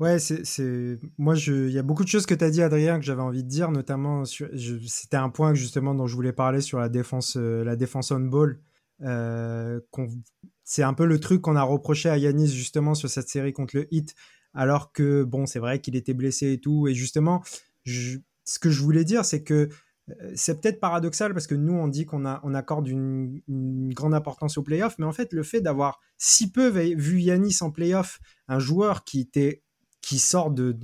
Ouais, 0.00 0.18
c'est, 0.18 0.98
moi, 1.16 1.36
il 1.36 1.70
y 1.70 1.78
a 1.78 1.82
beaucoup 1.82 2.02
de 2.02 2.08
choses 2.08 2.26
que 2.26 2.34
tu 2.34 2.42
as 2.42 2.50
dit, 2.50 2.62
Adrien, 2.62 2.98
que 2.98 3.04
j'avais 3.04 3.22
envie 3.22 3.44
de 3.44 3.48
dire, 3.48 3.70
notamment, 3.70 4.24
c'était 4.24 5.16
un 5.16 5.28
point 5.28 5.54
justement 5.54 5.94
dont 5.94 6.06
je 6.06 6.14
voulais 6.16 6.32
parler 6.32 6.60
sur 6.60 6.80
la 6.80 6.88
défense, 6.88 7.36
euh, 7.36 7.62
la 7.62 7.76
défense 7.76 8.10
on 8.10 8.20
ball. 8.20 8.60
Euh, 9.02 9.80
c'est 10.64 10.82
un 10.82 10.94
peu 10.94 11.06
le 11.06 11.20
truc 11.20 11.42
qu'on 11.42 11.56
a 11.56 11.62
reproché 11.62 12.08
à 12.08 12.16
Yanis 12.16 12.48
justement 12.48 12.94
sur 12.94 13.08
cette 13.08 13.28
série 13.28 13.52
contre 13.52 13.76
le 13.76 13.92
Hit, 13.94 14.14
alors 14.54 14.92
que 14.92 15.22
bon, 15.22 15.46
c'est 15.46 15.58
vrai 15.58 15.80
qu'il 15.80 15.94
était 15.96 16.14
blessé 16.14 16.52
et 16.52 16.60
tout. 16.60 16.88
Et 16.88 16.94
justement, 16.94 17.42
ce 17.84 18.58
que 18.60 18.70
je 18.70 18.82
voulais 18.82 19.04
dire, 19.04 19.24
c'est 19.24 19.44
que 19.44 19.68
euh, 20.10 20.32
c'est 20.34 20.60
peut-être 20.60 20.80
paradoxal 20.80 21.32
parce 21.32 21.46
que 21.46 21.54
nous, 21.54 21.74
on 21.74 21.86
dit 21.86 22.06
qu'on 22.06 22.24
on 22.24 22.54
accorde 22.54 22.88
une, 22.88 23.40
une, 23.46 23.94
grande 23.94 24.14
importance 24.14 24.58
au 24.58 24.62
playoff, 24.62 24.96
mais 24.98 25.06
en 25.06 25.12
fait, 25.12 25.32
le 25.32 25.42
fait 25.44 25.60
d'avoir 25.60 26.00
si 26.18 26.50
peu 26.50 26.68
vu 26.68 27.20
Yanis 27.20 27.58
en 27.60 27.70
playoff, 27.70 28.18
un 28.48 28.58
joueur 28.58 29.04
qui 29.04 29.20
était 29.20 29.62
qui 30.02 30.18
sort 30.18 30.50
de, 30.50 30.76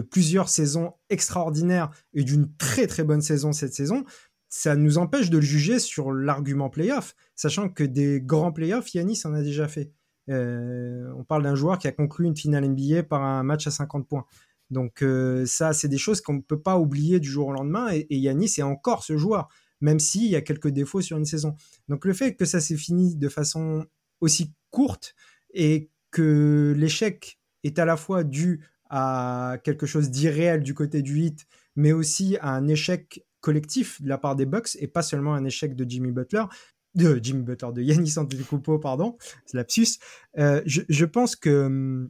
plusieurs 0.00 0.48
saisons 0.48 0.94
extraordinaires 1.10 1.90
et 2.14 2.24
d'une 2.24 2.52
très 2.56 2.88
très 2.88 3.04
bonne 3.04 3.22
saison 3.22 3.52
cette 3.52 3.74
saison, 3.74 4.04
ça 4.48 4.74
nous 4.74 4.98
empêche 4.98 5.30
de 5.30 5.36
le 5.36 5.42
juger 5.42 5.78
sur 5.78 6.10
l'argument 6.10 6.70
playoff, 6.70 7.14
sachant 7.34 7.68
que 7.68 7.84
des 7.84 8.20
grands 8.20 8.52
playoffs, 8.52 8.92
Yanis 8.94 9.20
en 9.24 9.34
a 9.34 9.42
déjà 9.42 9.68
fait. 9.68 9.92
Euh, 10.28 11.12
on 11.16 11.22
parle 11.22 11.44
d'un 11.44 11.54
joueur 11.54 11.78
qui 11.78 11.86
a 11.86 11.92
conclu 11.92 12.26
une 12.26 12.36
finale 12.36 12.68
NBA 12.68 13.04
par 13.04 13.22
un 13.22 13.42
match 13.42 13.66
à 13.66 13.70
50 13.70 14.08
points. 14.08 14.24
Donc 14.70 15.02
euh, 15.02 15.46
ça, 15.46 15.72
c'est 15.72 15.88
des 15.88 15.98
choses 15.98 16.20
qu'on 16.20 16.34
ne 16.34 16.40
peut 16.40 16.60
pas 16.60 16.78
oublier 16.78 17.20
du 17.20 17.28
jour 17.28 17.48
au 17.48 17.52
lendemain. 17.52 17.92
Et, 17.92 18.06
et 18.10 18.16
Yanis 18.16 18.54
est 18.58 18.62
encore 18.62 19.04
ce 19.04 19.16
joueur, 19.16 19.48
même 19.80 20.00
s'il 20.00 20.26
y 20.26 20.34
a 20.34 20.40
quelques 20.40 20.68
défauts 20.68 21.02
sur 21.02 21.18
une 21.18 21.26
saison. 21.26 21.54
Donc 21.88 22.04
le 22.04 22.14
fait 22.14 22.34
que 22.34 22.44
ça 22.44 22.60
s'est 22.60 22.76
fini 22.76 23.14
de 23.14 23.28
façon 23.28 23.84
aussi 24.20 24.52
courte 24.70 25.14
et 25.52 25.90
que 26.10 26.74
l'échec 26.76 27.38
est 27.66 27.78
à 27.78 27.84
la 27.84 27.96
fois 27.96 28.24
dû 28.24 28.60
à 28.88 29.58
quelque 29.64 29.86
chose 29.86 30.10
d'irréel 30.10 30.62
du 30.62 30.74
côté 30.74 31.02
du 31.02 31.20
hit, 31.20 31.46
mais 31.74 31.92
aussi 31.92 32.36
à 32.40 32.50
un 32.50 32.68
échec 32.68 33.24
collectif 33.40 34.00
de 34.02 34.08
la 34.08 34.18
part 34.18 34.36
des 34.36 34.46
Bucks 34.46 34.76
et 34.80 34.86
pas 34.86 35.02
seulement 35.02 35.34
un 35.34 35.44
échec 35.44 35.76
de 35.76 35.88
Jimmy 35.88 36.12
Butler, 36.12 36.44
de 36.94 37.20
Jimmy 37.22 37.42
Butler, 37.42 37.68
de 37.74 37.82
Yannis 37.82 38.14
Antetokounmpo, 38.16 38.78
pardon, 38.78 39.16
c'est 39.44 39.56
lapsus. 39.56 39.98
Euh, 40.38 40.62
je, 40.66 41.04
pense 41.04 41.36
que, 41.36 42.08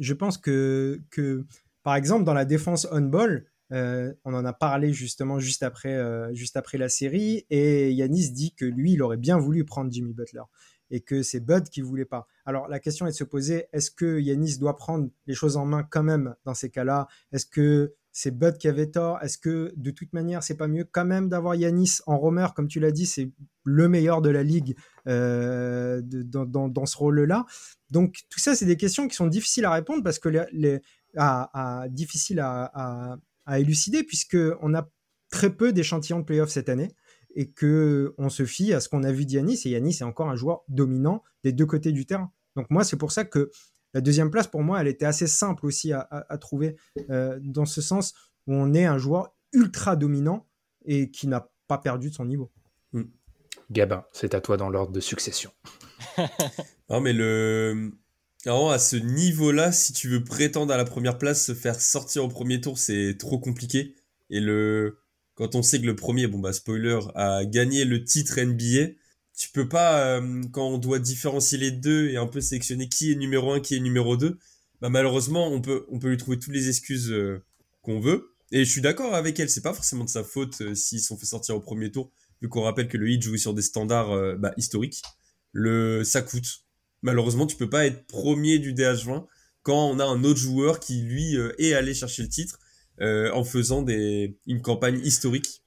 je 0.00 0.14
pense 0.14 0.38
que, 0.38 1.00
que, 1.10 1.44
par 1.82 1.94
exemple, 1.94 2.24
dans 2.24 2.34
la 2.34 2.44
défense 2.44 2.88
on-ball, 2.90 3.46
euh, 3.72 4.12
on 4.24 4.34
en 4.34 4.44
a 4.44 4.52
parlé 4.52 4.92
justement 4.92 5.38
juste 5.38 5.62
après, 5.62 5.94
euh, 5.94 6.32
juste 6.34 6.56
après 6.56 6.78
la 6.78 6.88
série, 6.88 7.46
et 7.50 7.92
Yanis 7.92 8.30
dit 8.30 8.54
que 8.54 8.64
lui, 8.64 8.92
il 8.92 9.02
aurait 9.02 9.16
bien 9.16 9.38
voulu 9.38 9.64
prendre 9.64 9.92
Jimmy 9.92 10.12
Butler 10.12 10.42
et 10.90 11.00
que 11.00 11.22
c'est 11.22 11.40
Bud 11.40 11.68
qui 11.68 11.80
voulait 11.80 12.04
pas. 12.04 12.26
Alors 12.44 12.68
la 12.68 12.78
question 12.78 13.06
est 13.06 13.10
de 13.10 13.16
se 13.16 13.24
poser 13.24 13.66
est-ce 13.72 13.90
que 13.90 14.20
Yanis 14.20 14.58
doit 14.58 14.76
prendre 14.76 15.08
les 15.26 15.34
choses 15.34 15.56
en 15.56 15.64
main 15.64 15.82
quand 15.82 16.02
même 16.02 16.34
dans 16.44 16.54
ces 16.54 16.70
cas-là? 16.70 17.08
Est-ce 17.32 17.46
que 17.46 17.94
c'est 18.12 18.30
Bud 18.30 18.58
qui 18.58 18.68
avait 18.68 18.90
tort? 18.90 19.18
Est-ce 19.22 19.38
que 19.38 19.72
de 19.76 19.90
toute 19.90 20.12
manière 20.12 20.42
c'est 20.42 20.56
pas 20.56 20.68
mieux 20.68 20.84
quand 20.84 21.04
même 21.04 21.28
d'avoir 21.28 21.54
Yanis 21.54 21.98
en 22.06 22.18
roamer 22.18 22.48
comme 22.54 22.68
tu 22.68 22.80
l'as 22.80 22.92
dit 22.92 23.06
c'est 23.06 23.30
le 23.64 23.88
meilleur 23.88 24.22
de 24.22 24.30
la 24.30 24.42
ligue 24.42 24.76
euh, 25.08 26.02
dans, 26.02 26.86
ce 26.86 26.96
rôle-là. 26.96 27.46
Donc 27.90 28.18
tout 28.30 28.40
ça 28.40 28.54
c'est 28.54 28.66
des 28.66 28.76
questions 28.76 29.08
qui 29.08 29.16
sont 29.16 29.26
difficiles 29.26 29.64
à 29.64 29.72
répondre 29.72 30.02
parce 30.02 30.18
que 30.18 30.28
les, 30.52 30.80
à, 31.16 31.86
difficiles 31.90 32.40
à, 32.40 33.18
à 33.46 33.58
élucider 33.58 34.02
puisque 34.02 34.38
on 34.60 34.74
a 34.74 34.88
très 35.30 35.50
peu 35.50 35.72
d'échantillons 35.72 36.20
de 36.20 36.24
playoffs 36.24 36.50
cette 36.50 36.68
année 36.68 36.90
et 37.34 37.50
que 37.50 38.14
on 38.18 38.28
se 38.28 38.44
fie 38.44 38.72
à 38.72 38.80
ce 38.80 38.88
qu'on 38.88 39.02
a 39.02 39.12
vu 39.12 39.26
d'Yanis 39.26 39.60
et 39.64 39.70
Yanis 39.70 39.98
est 40.00 40.02
encore 40.02 40.28
un 40.28 40.36
joueur 40.36 40.62
dominant 40.68 41.22
des 41.42 41.52
deux 41.52 41.66
côtés 41.66 41.92
du 41.92 42.06
terrain. 42.06 42.32
Donc 42.56 42.70
moi 42.70 42.84
c'est 42.84 42.96
pour 42.96 43.12
ça 43.12 43.24
que 43.24 43.50
la 43.92 44.00
deuxième 44.00 44.30
place 44.30 44.46
pour 44.46 44.62
moi 44.62 44.80
elle 44.80 44.88
était 44.88 45.06
assez 45.06 45.26
simple 45.26 45.66
aussi 45.66 45.92
à, 45.92 46.38
trouver 46.40 46.76
euh, 47.10 47.38
dans 47.42 47.66
ce 47.66 47.80
sens 47.80 48.14
où 48.46 48.54
on 48.54 48.74
est 48.74 48.84
un 48.84 48.98
joueur 48.98 49.34
ultra 49.52 49.96
dominant 49.96 50.46
et 50.84 51.10
qui 51.10 51.26
n'a 51.26 51.50
pas 51.68 51.78
perdu 51.78 52.10
de 52.10 52.14
son 52.14 52.24
niveau. 52.24 52.50
Hmm. 52.92 53.04
Gabin, 53.70 54.04
c'est 54.12 54.34
à 54.34 54.40
toi 54.40 54.56
dans 54.56 54.68
l'ordre 54.68 54.92
de 54.92 55.00
succession. 55.00 55.50
non 56.90 57.00
mais 57.00 57.12
le 57.12 57.92
alors 58.46 58.72
à 58.72 58.78
ce 58.78 58.96
niveau-là, 58.96 59.72
si 59.72 59.94
tu 59.94 60.08
veux 60.08 60.22
prétendre 60.22 60.72
à 60.72 60.76
la 60.76 60.84
première 60.84 61.16
place, 61.16 61.46
se 61.46 61.54
faire 61.54 61.80
sortir 61.80 62.24
au 62.24 62.28
premier 62.28 62.60
tour, 62.60 62.76
c'est 62.76 63.16
trop 63.18 63.38
compliqué. 63.38 63.94
Et 64.28 64.40
le 64.40 64.98
quand 65.34 65.54
on 65.54 65.62
sait 65.62 65.80
que 65.80 65.86
le 65.86 65.96
premier, 65.96 66.26
bon 66.26 66.38
bah 66.38 66.52
spoiler, 66.52 67.00
a 67.14 67.44
gagné 67.44 67.84
le 67.84 68.04
titre 68.04 68.40
NBA, 68.40 68.92
tu 69.36 69.50
peux 69.50 69.68
pas, 69.68 70.18
euh, 70.18 70.42
quand 70.52 70.68
on 70.68 70.78
doit 70.78 70.98
différencier 70.98 71.58
les 71.58 71.72
deux 71.72 72.08
et 72.08 72.16
un 72.16 72.26
peu 72.26 72.40
sélectionner 72.40 72.88
qui 72.88 73.12
est 73.12 73.16
numéro 73.16 73.52
1, 73.52 73.60
qui 73.60 73.74
est 73.74 73.80
numéro 73.80 74.16
2, 74.16 74.38
bah 74.80 74.88
malheureusement 74.90 75.48
on 75.48 75.60
peut, 75.60 75.86
on 75.90 75.98
peut 75.98 76.10
lui 76.10 76.16
trouver 76.16 76.38
toutes 76.38 76.54
les 76.54 76.68
excuses 76.68 77.10
euh, 77.10 77.42
qu'on 77.82 78.00
veut. 78.00 78.30
Et 78.52 78.64
je 78.64 78.70
suis 78.70 78.80
d'accord 78.80 79.14
avec 79.14 79.40
elle, 79.40 79.50
c'est 79.50 79.62
pas 79.62 79.74
forcément 79.74 80.04
de 80.04 80.10
sa 80.10 80.22
faute 80.22 80.60
euh, 80.60 80.74
s'ils 80.74 81.00
sont 81.00 81.16
fait 81.16 81.26
sortir 81.26 81.56
au 81.56 81.60
premier 81.60 81.90
tour, 81.90 82.12
vu 82.40 82.48
qu'on 82.48 82.62
rappelle 82.62 82.88
que 82.88 82.96
le 82.96 83.08
Heat 83.10 83.22
joue 83.22 83.36
sur 83.36 83.54
des 83.54 83.62
standards 83.62 84.36
bah, 84.38 84.52
historiques. 84.56 85.02
Le, 85.52 86.04
ça 86.04 86.22
coûte. 86.22 86.64
Malheureusement, 87.02 87.46
tu 87.46 87.56
peux 87.56 87.70
pas 87.70 87.86
être 87.86 88.06
premier 88.06 88.58
du 88.58 88.74
DH20 88.74 89.26
quand 89.62 89.88
on 89.88 89.98
a 89.98 90.04
un 90.04 90.24
autre 90.24 90.38
joueur 90.40 90.78
qui 90.78 91.00
lui 91.00 91.36
est 91.58 91.74
allé 91.74 91.94
chercher 91.94 92.22
le 92.22 92.28
titre 92.28 92.58
euh, 93.00 93.30
en 93.32 93.44
faisant 93.44 93.82
des, 93.82 94.38
une 94.46 94.62
campagne 94.62 95.00
historique. 95.02 95.62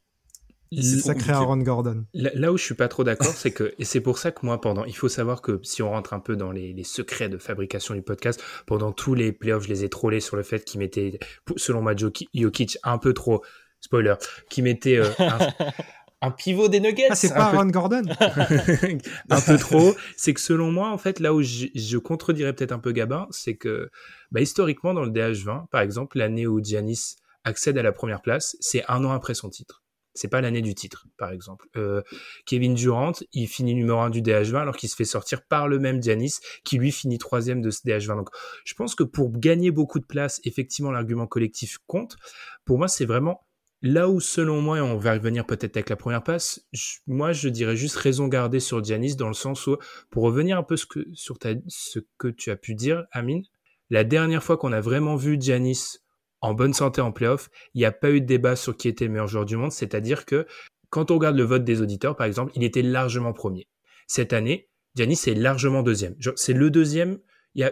Sacré 0.82 1.32
Aaron 1.32 1.58
Gordon. 1.58 2.06
Là, 2.14 2.52
où 2.52 2.58
je 2.58 2.64
suis 2.64 2.76
pas 2.76 2.90
trop 2.90 3.06
d'accord, 3.06 3.34
c'est 3.34 3.52
que, 3.52 3.74
et 3.80 3.86
c'est 3.86 4.02
pour 4.02 4.18
ça 4.18 4.32
que 4.32 4.46
moi, 4.46 4.60
pendant, 4.60 4.84
il 4.84 4.96
faut 4.96 5.08
savoir 5.08 5.42
que 5.42 5.62
si 5.64 5.82
on 5.82 5.90
rentre 5.90 6.14
un 6.14 6.20
peu 6.20 6.36
dans 6.36 6.52
les, 6.52 6.84
secrets 6.84 7.30
de 7.30 7.38
fabrication 7.38 7.94
du 7.94 8.02
podcast, 8.02 8.44
pendant 8.66 8.92
tous 8.92 9.14
les 9.14 9.32
playoffs, 9.32 9.64
je 9.64 9.70
les 9.70 9.84
ai 9.86 9.90
trollés 9.90 10.20
sur 10.20 10.36
le 10.36 10.44
fait 10.44 10.66
qu'ils 10.66 10.80
mettaient, 10.80 11.20
selon 11.56 11.82
moi, 11.82 11.96
Jokic, 11.96 12.78
un 12.84 12.98
peu 12.98 13.14
trop, 13.14 13.44
spoiler, 13.80 14.16
qui 14.50 14.62
mettait 14.62 14.98
euh, 14.98 15.10
un, 15.20 15.38
pivot 16.32 16.68
des 16.68 16.80
Nuggets. 16.80 17.08
Ah, 17.10 17.16
c'est 17.16 17.34
pas 17.34 17.46
Aaron 17.46 17.68
Gordon 17.68 18.04
Un 19.30 19.42
peu 19.42 19.58
trop. 19.58 19.96
C'est 20.16 20.34
que 20.34 20.42
selon 20.42 20.72
moi, 20.72 20.90
en 20.90 20.98
fait, 20.98 21.20
là 21.20 21.34
où 21.34 21.42
je, 21.42 21.68
je 21.76 21.98
contredirais 21.98 22.54
peut-être 22.54 22.72
un 22.72 22.80
peu 22.80 22.92
Gabin, 22.92 23.28
c'est 23.32 23.56
que 23.56 23.90
bah, 24.32 24.42
historiquement, 24.42 24.94
dans 24.94 25.04
le 25.04 25.12
DH20, 25.12 25.68
par 25.70 25.82
exemple, 25.82 26.18
l'année 26.18 26.48
où 26.48 26.64
Giannis 26.64 27.16
accède 27.44 27.78
à 27.78 27.84
la 27.84 27.92
première 27.92 28.22
place, 28.22 28.58
c'est 28.60 28.84
un 28.88 29.04
an 29.06 29.12
après 29.12 29.34
son 29.34 29.50
titre. 29.50 29.84
C'est 30.18 30.30
pas 30.30 30.42
l'année 30.42 30.64
du 30.64 30.74
titre, 30.74 31.06
par 31.20 31.32
exemple. 31.32 31.68
Euh, 31.76 32.02
Kevin 32.48 32.74
Durant, 32.74 33.12
il 33.34 33.48
finit 33.48 33.76
numéro 33.76 34.00
un 34.00 34.10
du 34.10 34.24
DH20 34.24 34.56
alors 34.56 34.76
qu'il 34.76 34.90
se 34.90 34.96
fait 34.96 35.06
sortir 35.06 35.44
par 35.44 35.68
le 35.68 35.78
même 35.78 36.02
Giannis 36.02 36.40
qui 36.64 36.80
lui 36.80 36.92
finit 36.92 37.20
troisième 37.20 37.62
de 37.62 37.70
ce 37.70 37.82
DH20. 37.82 38.16
Donc, 38.16 38.30
je 38.66 38.74
pense 38.74 38.96
que 38.96 39.04
pour 39.04 39.32
gagner 39.32 39.70
beaucoup 39.70 40.00
de 40.00 40.06
place, 40.06 40.42
effectivement, 40.44 40.90
l'argument 40.90 41.28
collectif 41.28 41.78
compte. 41.86 42.18
Pour 42.66 42.80
moi, 42.80 42.88
c'est 42.88 43.06
vraiment 43.06 43.47
là 43.82 44.10
où, 44.10 44.20
selon 44.20 44.62
moi, 44.62 44.78
et 44.78 44.82
on 44.82 44.98
va 44.98 45.14
revenir 45.14 45.46
peut-être 45.46 45.78
avec 45.78 45.90
la 45.90 45.96
première 45.96 46.24
passe, 46.24 46.68
moi, 47.06 47.32
je 47.32 47.50
dirais 47.50 47.76
juste 47.76 47.96
raison 47.96 48.28
gardée 48.28 48.60
sur 48.60 48.84
Giannis 48.84 49.16
dans 49.16 49.28
le 49.28 49.34
sens 49.34 49.68
où, 49.68 49.78
pour 50.10 50.24
revenir 50.24 50.58
un 50.58 50.64
peu 50.64 50.76
sur 50.78 51.38
ce 51.68 52.00
que 52.18 52.28
tu 52.28 52.52
as 52.52 52.56
pu 52.56 52.76
dire, 52.76 53.06
Amine, 53.12 53.44
la 53.90 54.04
dernière 54.04 54.44
fois 54.44 54.58
qu'on 54.58 54.74
a 54.74 54.82
vraiment 54.82 55.16
vu 55.16 55.38
Giannis 55.40 56.00
en 56.42 56.54
bonne 56.54 56.74
santé 56.74 57.02
en 57.02 57.12
playoff, 57.12 57.50
il 57.74 57.80
n'y 57.80 57.86
a 57.86 57.92
pas 57.92 58.12
eu 58.12 58.22
de 58.22 58.26
débat 58.26 58.56
sur 58.56 58.76
qui 58.76 58.88
était 58.88 59.06
le 59.06 59.12
meilleur 59.12 59.28
joueur 59.28 59.46
du 59.46 59.58
monde, 59.58 59.72
c'est-à-dire 59.72 60.26
que 60.26 60.46
quand 60.90 61.12
on 61.12 61.16
regarde 61.16 61.38
le 61.38 61.44
vote 61.44 61.64
des 61.64 61.82
auditeurs, 61.82 62.16
par 62.16 62.28
exemple, 62.28 62.52
il 62.56 62.64
était 62.64 62.82
largement 62.82 63.34
premier. 63.34 63.68
Cette 64.08 64.34
année, 64.34 64.70
Giannis 64.96 65.20
est 65.28 65.36
largement 65.36 65.84
deuxième. 65.84 66.16
C'est 66.36 66.54
le 66.54 66.70
deuxième, 66.70 67.20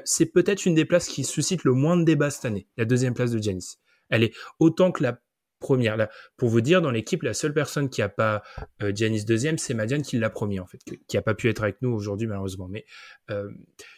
c'est 0.03 0.25
peut-être 0.25 0.65
une 0.65 0.75
des 0.75 0.85
places 0.85 1.07
qui 1.07 1.23
suscite 1.23 1.63
le 1.63 1.73
moins 1.73 1.97
de 1.97 2.03
débat 2.03 2.29
cette 2.29 2.45
année, 2.45 2.67
la 2.77 2.85
deuxième 2.85 3.13
place 3.13 3.31
de 3.31 3.39
Giannis. 3.39 3.77
Elle 4.09 4.23
est 4.23 4.33
autant 4.59 4.91
que 4.91 5.03
la 5.03 5.19
première. 5.65 6.07
Pour 6.37 6.49
vous 6.49 6.61
dire, 6.61 6.79
dans 6.79 6.91
l'équipe, 6.91 7.23
la 7.23 7.33
seule 7.33 7.53
personne 7.53 7.89
qui 7.89 8.03
a 8.03 8.09
pas 8.09 8.43
euh, 8.83 8.91
Giannis 8.93 9.25
deuxième, 9.25 9.57
c'est 9.57 9.73
Madiane 9.73 10.03
qui 10.03 10.17
l'a 10.19 10.29
promis 10.29 10.59
en 10.59 10.67
fait, 10.67 10.79
qui 11.07 11.17
a 11.17 11.23
pas 11.23 11.33
pu 11.33 11.49
être 11.49 11.63
avec 11.63 11.81
nous 11.81 11.89
aujourd'hui 11.89 12.27
malheureusement. 12.27 12.67
Mais 12.69 12.85
euh, 13.31 13.49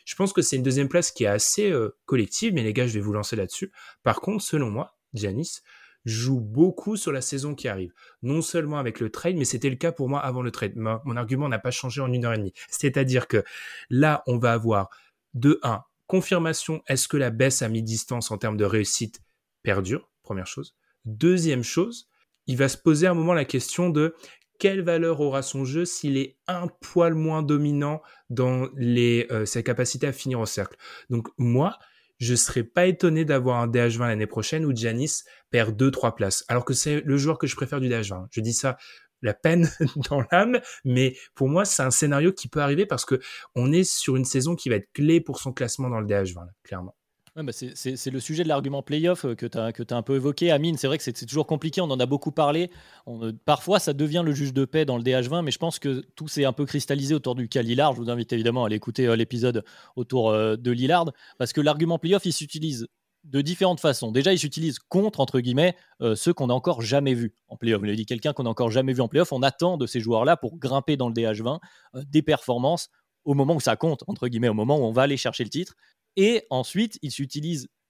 je 0.05 0.15
pense 0.15 0.31
que 0.31 0.41
c'est 0.41 0.55
une 0.55 0.63
deuxième 0.63 0.87
place 0.87 1.11
qui 1.11 1.25
est 1.25 1.27
assez 1.27 1.69
euh, 1.69 1.97
collective. 2.05 2.53
Mais 2.53 2.63
les 2.63 2.71
gars, 2.71 2.87
je 2.87 2.93
vais 2.93 3.01
vous 3.01 3.11
lancer 3.11 3.35
là-dessus. 3.35 3.73
Par 4.03 4.21
contre, 4.21 4.43
selon 4.43 4.69
moi, 4.69 4.95
Giannis 5.13 5.59
joue 6.05 6.39
beaucoup 6.39 6.95
sur 6.95 7.11
la 7.11 7.19
saison 7.19 7.53
qui 7.53 7.67
arrive. 7.67 7.91
Non 8.21 8.41
seulement 8.41 8.77
avec 8.77 9.01
le 9.01 9.09
trade, 9.09 9.35
mais 9.35 9.43
c'était 9.43 9.69
le 9.69 9.75
cas 9.75 9.91
pour 9.91 10.07
moi 10.07 10.21
avant 10.21 10.41
le 10.41 10.51
trade. 10.51 10.77
mon 10.77 11.17
argument 11.17 11.49
n'a 11.49 11.59
pas 11.59 11.71
changé 11.71 11.99
en 11.99 12.13
une 12.13 12.23
heure 12.23 12.33
et 12.33 12.37
demie. 12.37 12.53
C'est-à-dire 12.69 13.27
que 13.27 13.43
là, 13.89 14.23
on 14.25 14.37
va 14.37 14.53
avoir 14.53 14.89
de 15.33 15.59
1, 15.63 15.83
confirmation, 16.07 16.81
est-ce 16.87 17.09
que 17.09 17.17
la 17.17 17.29
baisse 17.29 17.61
à 17.61 17.67
mi-distance 17.67 18.31
en 18.31 18.37
termes 18.37 18.55
de 18.55 18.63
réussite 18.63 19.19
perdure? 19.63 20.09
Première 20.23 20.47
chose. 20.47 20.77
Deuxième 21.07 21.63
chose, 21.63 22.09
il 22.47 22.57
va 22.57 22.67
se 22.67 22.77
poser 22.77 23.07
à 23.07 23.11
un 23.11 23.13
moment 23.13 23.33
la 23.33 23.45
question 23.45 23.89
de 23.89 24.13
quelle 24.59 24.81
valeur 24.81 25.21
aura 25.21 25.41
son 25.41 25.63
jeu 25.63 25.85
s'il 25.85 26.17
est 26.17 26.35
un 26.47 26.67
poil 26.67 27.13
moins 27.13 27.43
dominant 27.43 28.01
dans 28.29 28.67
les, 28.75 29.25
euh, 29.31 29.45
sa 29.45 29.63
capacité 29.63 30.05
à 30.05 30.11
finir 30.11 30.41
en 30.41 30.45
cercle. 30.45 30.75
Donc 31.09 31.29
moi, 31.37 31.79
je 32.19 32.35
serais 32.35 32.63
pas 32.63 32.87
étonné 32.87 33.23
d'avoir 33.23 33.61
un 33.61 33.69
DH20 33.69 34.07
l'année 34.07 34.27
prochaine 34.27 34.65
où 34.65 34.75
Giannis 34.75 35.23
perd 35.49 35.81
2-3 35.81 36.13
places, 36.13 36.43
alors 36.49 36.65
que 36.65 36.73
c'est 36.73 36.99
le 36.99 37.17
joueur 37.17 37.37
que 37.37 37.47
je 37.47 37.55
préfère 37.55 37.79
du 37.79 37.87
DH20. 37.87 38.27
Je 38.31 38.41
dis 38.41 38.53
ça 38.53 38.75
la 39.21 39.33
peine 39.33 39.71
dans 40.09 40.25
l'âme, 40.29 40.59
mais 40.83 41.15
pour 41.35 41.47
moi, 41.47 41.63
c'est 41.63 41.83
un 41.83 41.91
scénario 41.91 42.33
qui 42.33 42.49
peut 42.49 42.61
arriver 42.61 42.85
parce 42.85 43.05
que 43.05 43.21
on 43.55 43.71
est 43.71 43.85
sur 43.85 44.17
une 44.17 44.25
saison 44.25 44.57
qui 44.57 44.67
va 44.67 44.75
être 44.75 44.91
clé 44.91 45.21
pour 45.21 45.39
son 45.39 45.53
classement 45.53 45.89
dans 45.89 46.01
le 46.01 46.05
DH20, 46.05 46.47
clairement. 46.63 46.96
Bah 47.43 47.51
c'est 47.53 48.11
le 48.11 48.19
sujet 48.19 48.43
de 48.43 48.47
l'argument 48.47 48.81
playoff 48.81 49.25
euh, 49.25 49.35
que 49.35 49.45
tu 49.45 49.57
as, 49.57 49.97
un 49.97 50.01
peu 50.01 50.15
évoqué. 50.15 50.51
Amine, 50.51 50.77
c'est 50.77 50.87
vrai 50.87 50.97
que 50.97 51.03
c'est 51.03 51.13
toujours 51.25 51.47
compliqué, 51.47 51.81
on 51.81 51.91
en 51.91 51.99
a 51.99 52.05
beaucoup 52.05 52.31
parlé. 52.31 52.69
Euh, 53.07 53.31
parfois, 53.45 53.79
ça 53.79 53.93
devient 53.93 54.23
le 54.25 54.33
juge 54.33 54.53
de 54.53 54.65
paix 54.65 54.85
dans 54.85 54.97
le 54.97 55.03
DH20, 55.03 55.43
mais 55.43 55.51
je 55.51 55.59
pense 55.59 55.79
que 55.79 56.03
tout 56.15 56.27
s'est 56.27 56.45
un 56.45 56.53
peu 56.53 56.65
cristallisé 56.65 57.15
autour 57.15 57.35
du 57.35 57.47
cas 57.47 57.61
Lillard. 57.61 57.93
Je 57.93 58.01
vous 58.01 58.09
invite 58.09 58.33
évidemment 58.33 58.63
à 58.63 58.67
aller 58.67 58.75
écouter 58.75 59.07
euh, 59.07 59.15
l'épisode 59.15 59.63
autour 59.95 60.31
de 60.31 60.71
Lillard, 60.71 61.05
parce 61.37 61.53
que 61.53 61.61
l'argument 61.61 61.99
playoff, 61.99 62.25
il 62.25 62.33
s'utilise 62.33 62.87
de 63.27 63.41
différentes 63.41 63.79
façons. 63.79 64.11
Déjà, 64.11 64.33
ils 64.33 64.39
s'utilisent 64.39 64.79
contre, 64.79 65.19
entre 65.19 65.39
guillemets, 65.39 65.75
euh, 66.01 66.15
ceux 66.15 66.33
qu'on 66.33 66.47
n'a 66.47 66.53
encore 66.53 66.81
jamais 66.81 67.13
vus 67.13 67.33
en 67.49 67.57
playoff. 67.57 67.81
Je 67.83 67.91
dit 67.91 68.05
quelqu'un 68.05 68.33
qu'on 68.33 68.43
n'a 68.43 68.49
encore 68.49 68.71
jamais 68.71 68.93
vu 68.93 69.01
en 69.01 69.07
playoff. 69.07 69.31
On 69.31 69.43
attend 69.43 69.77
de 69.77 69.85
ces 69.85 69.99
joueurs-là 69.99 70.37
pour 70.37 70.57
grimper 70.57 70.97
dans 70.97 71.09
le 71.09 71.13
DH20 71.13 71.59
euh, 71.95 72.03
des 72.07 72.21
performances 72.21 72.89
au 73.25 73.33
moment 73.33 73.55
où 73.55 73.59
ça 73.59 73.75
compte, 73.75 74.03
entre 74.07 74.29
guillemets, 74.29 74.47
au 74.47 74.53
moment 74.53 74.77
où 74.77 74.83
on 74.83 74.91
va 74.91 75.01
aller 75.01 75.17
chercher 75.17 75.43
le 75.43 75.49
titre. 75.49 75.75
Et 76.17 76.43
ensuite, 76.49 76.97
ils 77.03 77.13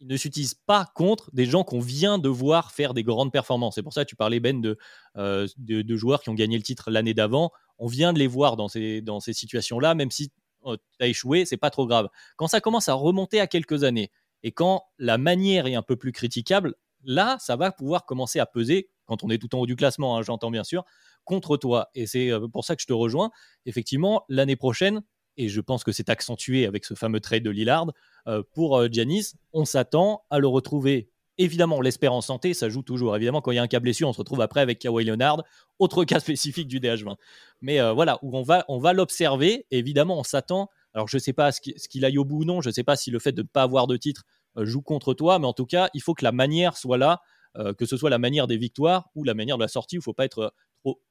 ne 0.02 0.18
s'utilisent 0.18 0.54
pas 0.54 0.86
contre 0.94 1.32
des 1.34 1.46
gens 1.46 1.64
qu'on 1.64 1.80
vient 1.80 2.20
de 2.20 2.28
voir 2.28 2.72
faire 2.72 2.94
des 2.94 3.04
grandes 3.04 3.32
performances. 3.32 3.76
C'est 3.76 3.84
pour 3.84 3.94
ça 3.94 4.04
que 4.04 4.10
tu 4.10 4.18
parlais, 4.18 4.42
Ben, 4.42 4.62
de, 4.62 4.78
euh, 5.16 5.48
de, 5.58 5.96
joueurs 5.96 6.22
qui 6.22 6.30
ont 6.30 6.36
gagné 6.36 6.58
le 6.58 6.64
titre 6.64 6.92
l'année 6.92 7.14
d'avant. 7.14 7.52
On 7.80 7.88
vient 7.88 8.12
de 8.12 8.20
les 8.20 8.28
voir 8.28 8.58
dans 8.58 8.68
ces, 8.68 9.02
dans 9.02 9.22
ces 9.22 9.32
situations-là, 9.34 9.96
même 9.96 10.12
si 10.12 10.30
tu 10.66 10.78
as 11.00 11.08
échoué, 11.08 11.46
c'est 11.46 11.58
pas 11.58 11.70
trop 11.70 11.88
grave. 11.88 12.10
Quand 12.36 12.48
ça 12.48 12.60
commence 12.60 12.90
à 12.90 12.94
remonter 12.94 13.40
à 13.40 13.48
quelques 13.48 13.86
années, 13.86 14.12
et 14.44 14.52
quand 14.52 14.84
la 15.00 15.18
manière 15.18 15.66
est 15.66 15.76
un 15.76 15.82
peu 15.82 15.96
plus 15.96 16.12
critiquable, 16.12 16.76
là, 17.04 17.38
ça 17.40 17.56
va 17.56 17.72
pouvoir 17.72 18.06
commencer 18.06 18.40
à 18.40 18.46
peser, 18.46 18.90
quand 19.06 19.24
on 19.24 19.30
est 19.30 19.38
tout 19.38 19.56
en 19.56 19.60
haut 19.60 19.66
du 19.66 19.78
classement, 19.78 20.18
hein, 20.18 20.22
j'entends 20.22 20.52
bien 20.52 20.66
sûr, 20.66 20.84
contre 21.24 21.56
toi. 21.56 21.90
Et 21.96 22.08
c'est 22.08 22.30
euh, 22.30 22.48
pour 22.48 22.66
ça 22.66 22.76
que 22.76 22.82
je 22.82 22.88
te 22.88 22.94
rejoins. 22.94 23.32
Effectivement, 23.66 24.26
l'année 24.28 24.58
prochaine, 24.58 25.02
et 25.38 25.50
je 25.50 25.62
pense 25.62 25.84
que 25.84 25.92
c'est 25.92 26.10
accentué 26.10 26.66
avec 26.66 26.86
ce 26.86 26.94
fameux 26.94 27.20
trade 27.20 27.44
de 27.44 27.50
Lillard, 27.50 27.88
euh, 28.28 28.44
pour 28.54 28.78
euh, 28.78 28.88
Giannis, 28.92 29.34
on 29.54 29.66
s'attend 29.66 30.24
à 30.30 30.40
le 30.40 30.48
retrouver. 30.48 31.10
Évidemment, 31.38 31.78
on 31.78 31.82
l'espère 31.82 32.14
en 32.14 32.22
santé, 32.22 32.54
ça 32.54 32.68
joue 32.68 32.82
toujours. 32.82 33.16
Évidemment, 33.16 33.42
quand 33.42 33.52
il 33.52 33.56
y 33.56 33.60
a 33.60 33.64
un 33.64 33.68
cas 33.68 33.80
blessure, 33.80 34.10
on 34.10 34.14
se 34.14 34.18
retrouve 34.18 34.42
après 34.42 34.62
avec 34.62 34.80
Kawhi 34.80 35.06
Leonard, 35.06 35.44
autre 35.80 36.04
cas 36.04 36.20
spécifique 36.20 36.68
du 36.68 36.80
DH20. 36.80 37.16
Mais 37.62 37.80
voilà, 37.94 38.18
où 38.24 38.36
on 38.36 38.42
va, 38.42 38.66
on 38.68 38.80
va 38.80 38.94
l'observer. 38.94 39.68
Évidemment, 39.70 40.20
on 40.20 40.24
s'attend 40.24 40.70
alors, 40.98 41.08
je 41.08 41.18
ne 41.18 41.20
sais 41.20 41.34
pas 41.34 41.52
ce 41.52 41.62
qu'il 41.62 42.06
aille 42.06 42.18
au 42.18 42.26
bout 42.26 42.42
ou 42.42 42.44
non. 42.44 42.60
Je 42.60 42.70
ne 42.70 42.74
sais 42.74 42.84
pas 42.84 42.96
si 42.96 43.12
le 43.12 43.20
fait 43.20 43.32
de 43.32 43.44
ne 43.44 43.48
pas 43.48 43.62
avoir 43.62 43.86
de 43.86 43.98
titre 43.98 44.24
euh, 44.58 44.66
joue 44.66 44.82
contre 44.82 45.14
toi. 45.14 45.38
Mais 45.38 45.46
en 45.46 45.54
tout 45.54 45.68
cas, 45.68 45.90
il 45.94 46.02
faut 46.02 46.16
que 46.16 46.24
la 46.24 46.32
manière 46.32 46.76
soit 46.76 46.98
là, 46.98 47.22
euh, 47.56 47.72
que 47.76 47.86
ce 47.86 47.98
soit 47.98 48.10
la 48.10 48.18
manière 48.18 48.48
des 48.48 48.58
victoires 48.58 49.12
ou 49.14 49.24
la 49.24 49.36
manière 49.36 49.58
de 49.58 49.62
la 49.62 49.68
sortie. 49.68 49.98
Il 49.98 50.00
ne 50.00 50.04
faut 50.04 50.14
pas 50.14 50.26
être 50.26 50.40
euh, 50.40 50.50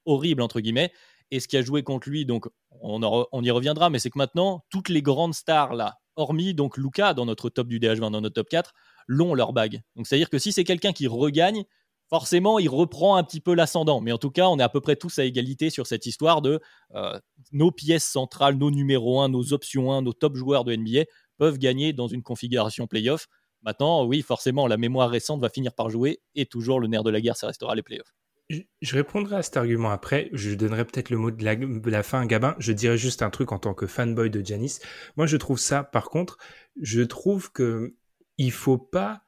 horrible, 0.04 0.42
entre 0.42 0.60
guillemets. 0.60 0.92
Et 1.30 1.40
ce 1.40 1.48
qui 1.48 1.56
a 1.56 1.62
joué 1.62 1.82
contre 1.82 2.08
lui, 2.08 2.24
donc 2.24 2.46
on, 2.80 3.42
y 3.42 3.50
reviendra, 3.50 3.90
mais 3.90 3.98
c'est 3.98 4.10
que 4.10 4.18
maintenant, 4.18 4.64
toutes 4.70 4.88
les 4.88 5.02
grandes 5.02 5.34
stars 5.34 5.74
là, 5.74 5.98
hormis 6.14 6.54
donc 6.54 6.76
Luca 6.76 7.14
dans 7.14 7.26
notre 7.26 7.50
top 7.50 7.66
du 7.68 7.80
DH20, 7.80 8.10
dans 8.12 8.20
notre 8.20 8.34
top 8.34 8.48
4, 8.48 8.72
l'ont 9.06 9.34
leur 9.34 9.52
bague. 9.52 9.82
Donc 9.96 10.06
c'est-à-dire 10.06 10.30
que 10.30 10.38
si 10.38 10.52
c'est 10.52 10.64
quelqu'un 10.64 10.92
qui 10.92 11.06
regagne, 11.08 11.64
forcément, 12.08 12.58
il 12.58 12.68
reprend 12.68 13.16
un 13.16 13.24
petit 13.24 13.40
peu 13.40 13.54
l'ascendant. 13.54 14.00
Mais 14.00 14.12
en 14.12 14.18
tout 14.18 14.30
cas, 14.30 14.46
on 14.46 14.58
est 14.58 14.62
à 14.62 14.68
peu 14.68 14.80
près 14.80 14.96
tous 14.96 15.18
à 15.18 15.24
égalité 15.24 15.70
sur 15.70 15.86
cette 15.86 16.06
histoire 16.06 16.42
de 16.42 16.60
euh, 16.94 17.18
nos 17.52 17.70
pièces 17.70 18.04
centrales, 18.04 18.56
nos 18.56 18.70
numéros 18.70 19.20
1, 19.20 19.28
nos 19.28 19.52
options 19.52 19.92
1, 19.92 20.02
nos 20.02 20.12
top 20.12 20.36
joueurs 20.36 20.64
de 20.64 20.74
NBA 20.74 21.04
peuvent 21.38 21.58
gagner 21.58 21.92
dans 21.92 22.06
une 22.06 22.22
configuration 22.22 22.86
playoff. 22.86 23.26
Maintenant, 23.62 24.04
oui, 24.04 24.22
forcément, 24.22 24.66
la 24.66 24.76
mémoire 24.76 25.10
récente 25.10 25.40
va 25.40 25.48
finir 25.48 25.72
par 25.72 25.90
jouer 25.90 26.20
et 26.34 26.46
toujours 26.46 26.78
le 26.78 26.86
nerf 26.86 27.02
de 27.02 27.10
la 27.10 27.20
guerre, 27.20 27.36
ça 27.36 27.48
restera 27.48 27.74
les 27.74 27.82
playoffs. 27.82 28.14
Je 28.48 28.94
répondrai 28.94 29.36
à 29.36 29.42
cet 29.42 29.56
argument 29.56 29.90
après. 29.90 30.30
Je 30.32 30.54
donnerai 30.54 30.84
peut-être 30.84 31.10
le 31.10 31.16
mot 31.16 31.30
de 31.30 31.90
la, 31.90 32.02
fin 32.02 32.20
à 32.20 32.26
Gabin. 32.26 32.54
Je 32.58 32.72
dirais 32.72 32.96
juste 32.96 33.22
un 33.22 33.30
truc 33.30 33.50
en 33.50 33.58
tant 33.58 33.74
que 33.74 33.86
fanboy 33.86 34.30
de 34.30 34.44
Janis. 34.44 34.78
Moi, 35.16 35.26
je 35.26 35.36
trouve 35.36 35.58
ça, 35.58 35.82
par 35.82 36.10
contre, 36.10 36.38
je 36.80 37.02
trouve 37.02 37.50
que 37.50 37.94
il 38.38 38.52
faut 38.52 38.78
pas 38.78 39.22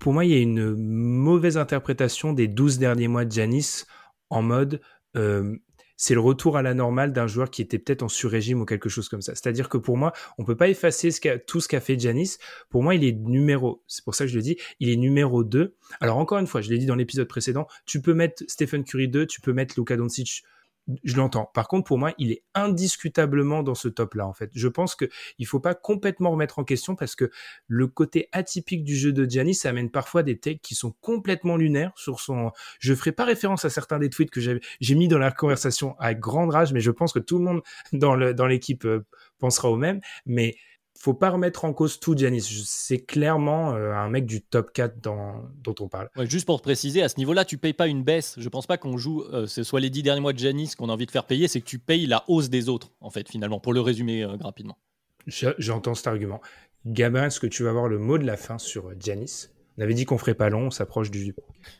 pour 0.00 0.12
moi, 0.12 0.24
il 0.24 0.30
y 0.30 0.34
a 0.34 0.40
une 0.40 0.74
mauvaise 0.74 1.56
interprétation 1.56 2.32
des 2.32 2.48
12 2.48 2.78
derniers 2.78 3.08
mois 3.08 3.24
de 3.24 3.32
Janis 3.32 3.84
en 4.30 4.42
mode 4.42 4.80
euh, 5.16 5.56
c'est 6.02 6.14
le 6.14 6.20
retour 6.20 6.56
à 6.56 6.62
la 6.62 6.74
normale 6.74 7.12
d'un 7.12 7.28
joueur 7.28 7.48
qui 7.48 7.62
était 7.62 7.78
peut-être 7.78 8.02
en 8.02 8.08
sur-régime 8.08 8.60
ou 8.60 8.64
quelque 8.64 8.88
chose 8.88 9.08
comme 9.08 9.22
ça. 9.22 9.36
C'est-à-dire 9.36 9.68
que 9.68 9.78
pour 9.78 9.96
moi, 9.96 10.12
on 10.36 10.44
peut 10.44 10.56
pas 10.56 10.66
effacer 10.66 11.10
tout 11.46 11.60
ce 11.60 11.68
qu'a 11.68 11.80
fait 11.80 11.96
Janis. 11.96 12.38
Pour 12.70 12.82
moi, 12.82 12.96
il 12.96 13.04
est 13.04 13.12
numéro, 13.12 13.84
c'est 13.86 14.04
pour 14.04 14.16
ça 14.16 14.24
que 14.24 14.30
je 14.32 14.34
le 14.34 14.42
dis, 14.42 14.56
il 14.80 14.88
est 14.88 14.96
numéro 14.96 15.44
2. 15.44 15.76
Alors 16.00 16.16
encore 16.16 16.38
une 16.38 16.48
fois, 16.48 16.60
je 16.60 16.70
l'ai 16.70 16.78
dit 16.78 16.86
dans 16.86 16.96
l'épisode 16.96 17.28
précédent, 17.28 17.68
tu 17.86 18.02
peux 18.02 18.14
mettre 18.14 18.42
Stephen 18.48 18.82
Curry 18.82 19.06
2, 19.06 19.26
tu 19.26 19.40
peux 19.40 19.52
mettre 19.52 19.76
Luka 19.78 19.96
Doncic 19.96 20.42
je 21.04 21.16
l'entends. 21.16 21.50
Par 21.54 21.68
contre, 21.68 21.86
pour 21.86 21.98
moi, 21.98 22.12
il 22.18 22.32
est 22.32 22.42
indiscutablement 22.54 23.62
dans 23.62 23.74
ce 23.74 23.88
top-là, 23.88 24.26
en 24.26 24.32
fait. 24.32 24.50
Je 24.54 24.68
pense 24.68 24.94
qu'il 24.94 25.08
ne 25.38 25.46
faut 25.46 25.60
pas 25.60 25.74
complètement 25.74 26.30
remettre 26.32 26.58
en 26.58 26.64
question 26.64 26.96
parce 26.96 27.14
que 27.14 27.30
le 27.68 27.86
côté 27.86 28.28
atypique 28.32 28.84
du 28.84 28.96
jeu 28.96 29.12
de 29.12 29.28
Giannis, 29.28 29.54
ça 29.54 29.68
amène 29.68 29.90
parfois 29.90 30.22
des 30.22 30.38
takes 30.38 30.60
qui 30.60 30.74
sont 30.74 30.94
complètement 31.00 31.56
lunaires 31.56 31.92
sur 31.96 32.20
son... 32.20 32.50
Je 32.80 32.94
ferai 32.94 33.12
pas 33.12 33.24
référence 33.24 33.64
à 33.64 33.70
certains 33.70 33.98
des 33.98 34.10
tweets 34.10 34.30
que 34.30 34.40
j'ai 34.40 34.94
mis 34.94 35.08
dans 35.08 35.18
la 35.18 35.30
conversation 35.30 35.94
avec 35.98 36.18
grande 36.18 36.50
rage, 36.50 36.72
mais 36.72 36.80
je 36.80 36.90
pense 36.90 37.12
que 37.12 37.20
tout 37.20 37.38
le 37.38 37.44
monde 37.44 37.62
dans 37.92 38.46
l'équipe 38.46 38.84
euh, 38.84 39.06
pensera 39.38 39.70
au 39.70 39.76
même. 39.76 40.00
Mais 40.26 40.56
faut 41.02 41.14
pas 41.14 41.30
remettre 41.30 41.64
en 41.64 41.72
cause 41.72 41.98
tout 41.98 42.16
Giannis. 42.16 42.64
C'est 42.64 43.00
clairement 43.00 43.74
euh, 43.74 43.92
un 43.92 44.08
mec 44.08 44.24
du 44.24 44.40
top 44.40 44.72
4 44.72 45.00
dont 45.00 45.74
on 45.80 45.88
parle. 45.88 46.08
juste 46.28 46.46
pour 46.46 46.62
préciser, 46.62 47.02
à 47.02 47.08
ce 47.08 47.16
niveau-là, 47.18 47.44
tu 47.44 47.58
payes 47.58 47.72
pas 47.72 47.88
une 47.88 48.04
baisse. 48.04 48.36
Je 48.38 48.48
pense 48.48 48.68
pas 48.68 48.78
qu'on 48.78 48.96
joue, 48.96 49.24
euh, 49.32 49.48
ce 49.48 49.64
soit 49.64 49.80
les 49.80 49.90
10 49.90 50.04
derniers 50.04 50.20
mois 50.20 50.32
de 50.32 50.38
Giannis 50.38 50.74
qu'on 50.78 50.88
a 50.90 50.92
envie 50.92 51.06
de 51.06 51.10
faire 51.10 51.24
payer, 51.24 51.48
c'est 51.48 51.60
que 51.60 51.66
tu 51.66 51.80
payes 51.80 52.06
la 52.06 52.22
hausse 52.28 52.50
des 52.50 52.68
autres, 52.68 52.92
en 53.00 53.10
fait, 53.10 53.28
finalement, 53.28 53.58
pour 53.58 53.72
le 53.72 53.80
résumer 53.80 54.22
euh, 54.22 54.36
rapidement. 54.40 54.78
J'entends 55.26 55.96
cet 55.96 56.06
argument. 56.06 56.40
Gabin, 56.86 57.26
est-ce 57.26 57.40
que 57.40 57.48
tu 57.48 57.64
vas 57.64 57.70
avoir 57.70 57.88
le 57.88 57.98
mot 57.98 58.16
de 58.16 58.24
la 58.24 58.36
fin 58.36 58.58
sur 58.58 58.92
Giannis? 59.00 59.48
On 59.78 59.82
avait 59.82 59.94
dit 59.94 60.04
qu'on 60.04 60.18
ferait 60.18 60.34
pas 60.34 60.50
long, 60.50 60.66
on 60.66 60.70
s'approche 60.70 61.10
du, 61.10 61.34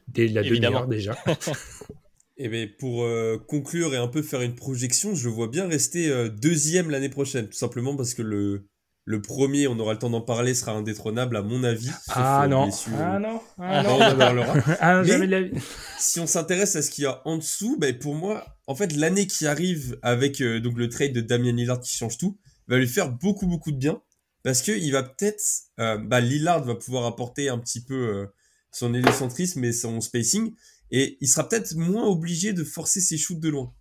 de 0.08 0.34
la 0.34 0.42
demi-heure 0.42 0.88
déjà. 0.88 1.16
Et 1.28 2.46
eh 2.46 2.48
bien 2.48 2.66
pour 2.76 3.06
conclure 3.46 3.94
et 3.94 3.98
un 3.98 4.08
peu 4.08 4.22
faire 4.22 4.40
une 4.40 4.54
projection, 4.54 5.14
je 5.14 5.28
vois 5.28 5.48
bien 5.48 5.68
rester 5.68 6.30
deuxième 6.30 6.88
l'année 6.88 7.10
prochaine, 7.10 7.48
tout 7.48 7.58
simplement 7.58 7.94
parce 7.96 8.14
que 8.14 8.22
le, 8.22 8.64
le 9.04 9.20
premier, 9.20 9.66
on 9.66 9.78
aura 9.80 9.94
le 9.94 9.98
temps 9.98 10.10
d'en 10.10 10.20
parler, 10.20 10.54
sera 10.54 10.72
indétrônable 10.72 11.36
à 11.36 11.42
mon 11.42 11.64
avis. 11.64 11.90
Ah, 12.08 12.42
ah 12.42 12.48
non. 12.48 12.68
ah 12.92 13.18
non. 13.18 13.40
Ah 13.58 14.32
non. 14.32 14.44
ah 14.80 15.02
jamais 15.02 15.26
de 15.26 15.32
la 15.32 15.42
vie. 15.42 15.60
si 15.98 16.20
on 16.20 16.26
s'intéresse 16.26 16.76
à 16.76 16.82
ce 16.82 16.90
qu'il 16.90 17.04
y 17.04 17.06
a 17.06 17.20
en 17.24 17.38
dessous, 17.38 17.76
ben 17.78 17.98
pour 17.98 18.14
moi, 18.14 18.46
en 18.68 18.74
fait, 18.74 18.94
l'année 18.94 19.26
qui 19.26 19.46
arrive 19.46 19.98
avec 20.02 20.40
euh, 20.40 20.60
donc 20.60 20.78
le 20.78 20.88
trade 20.88 21.12
de 21.12 21.20
Damien 21.20 21.52
Lillard 21.52 21.80
qui 21.80 21.96
change 21.96 22.16
tout, 22.16 22.38
va 22.68 22.78
lui 22.78 22.86
faire 22.86 23.10
beaucoup 23.10 23.46
beaucoup 23.46 23.72
de 23.72 23.76
bien 23.76 24.00
parce 24.44 24.62
que 24.62 24.72
il 24.72 24.92
va 24.92 25.02
peut-être, 25.02 25.42
euh, 25.80 25.98
bah, 25.98 26.20
Lillard 26.20 26.64
va 26.64 26.74
pouvoir 26.76 27.06
apporter 27.06 27.48
un 27.48 27.58
petit 27.58 27.82
peu 27.82 27.94
euh, 27.94 28.26
son 28.70 28.94
hélocentrisme 28.94 29.64
et 29.64 29.72
son 29.72 30.00
spacing 30.00 30.54
et 30.90 31.18
il 31.20 31.28
sera 31.28 31.48
peut-être 31.48 31.74
moins 31.74 32.06
obligé 32.06 32.52
de 32.52 32.62
forcer 32.62 33.00
ses 33.00 33.18
shoots 33.18 33.40
de 33.40 33.48
loin 33.48 33.74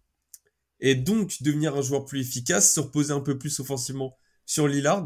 et 0.79 0.95
donc 0.95 1.41
devenir 1.41 1.75
un 1.75 1.81
joueur 1.81 2.05
plus 2.05 2.21
efficace, 2.21 2.73
se 2.73 2.79
reposer 2.79 3.13
un 3.13 3.19
peu 3.19 3.38
plus 3.38 3.60
offensivement 3.60 4.17
sur 4.51 4.67
Lillard. 4.67 5.05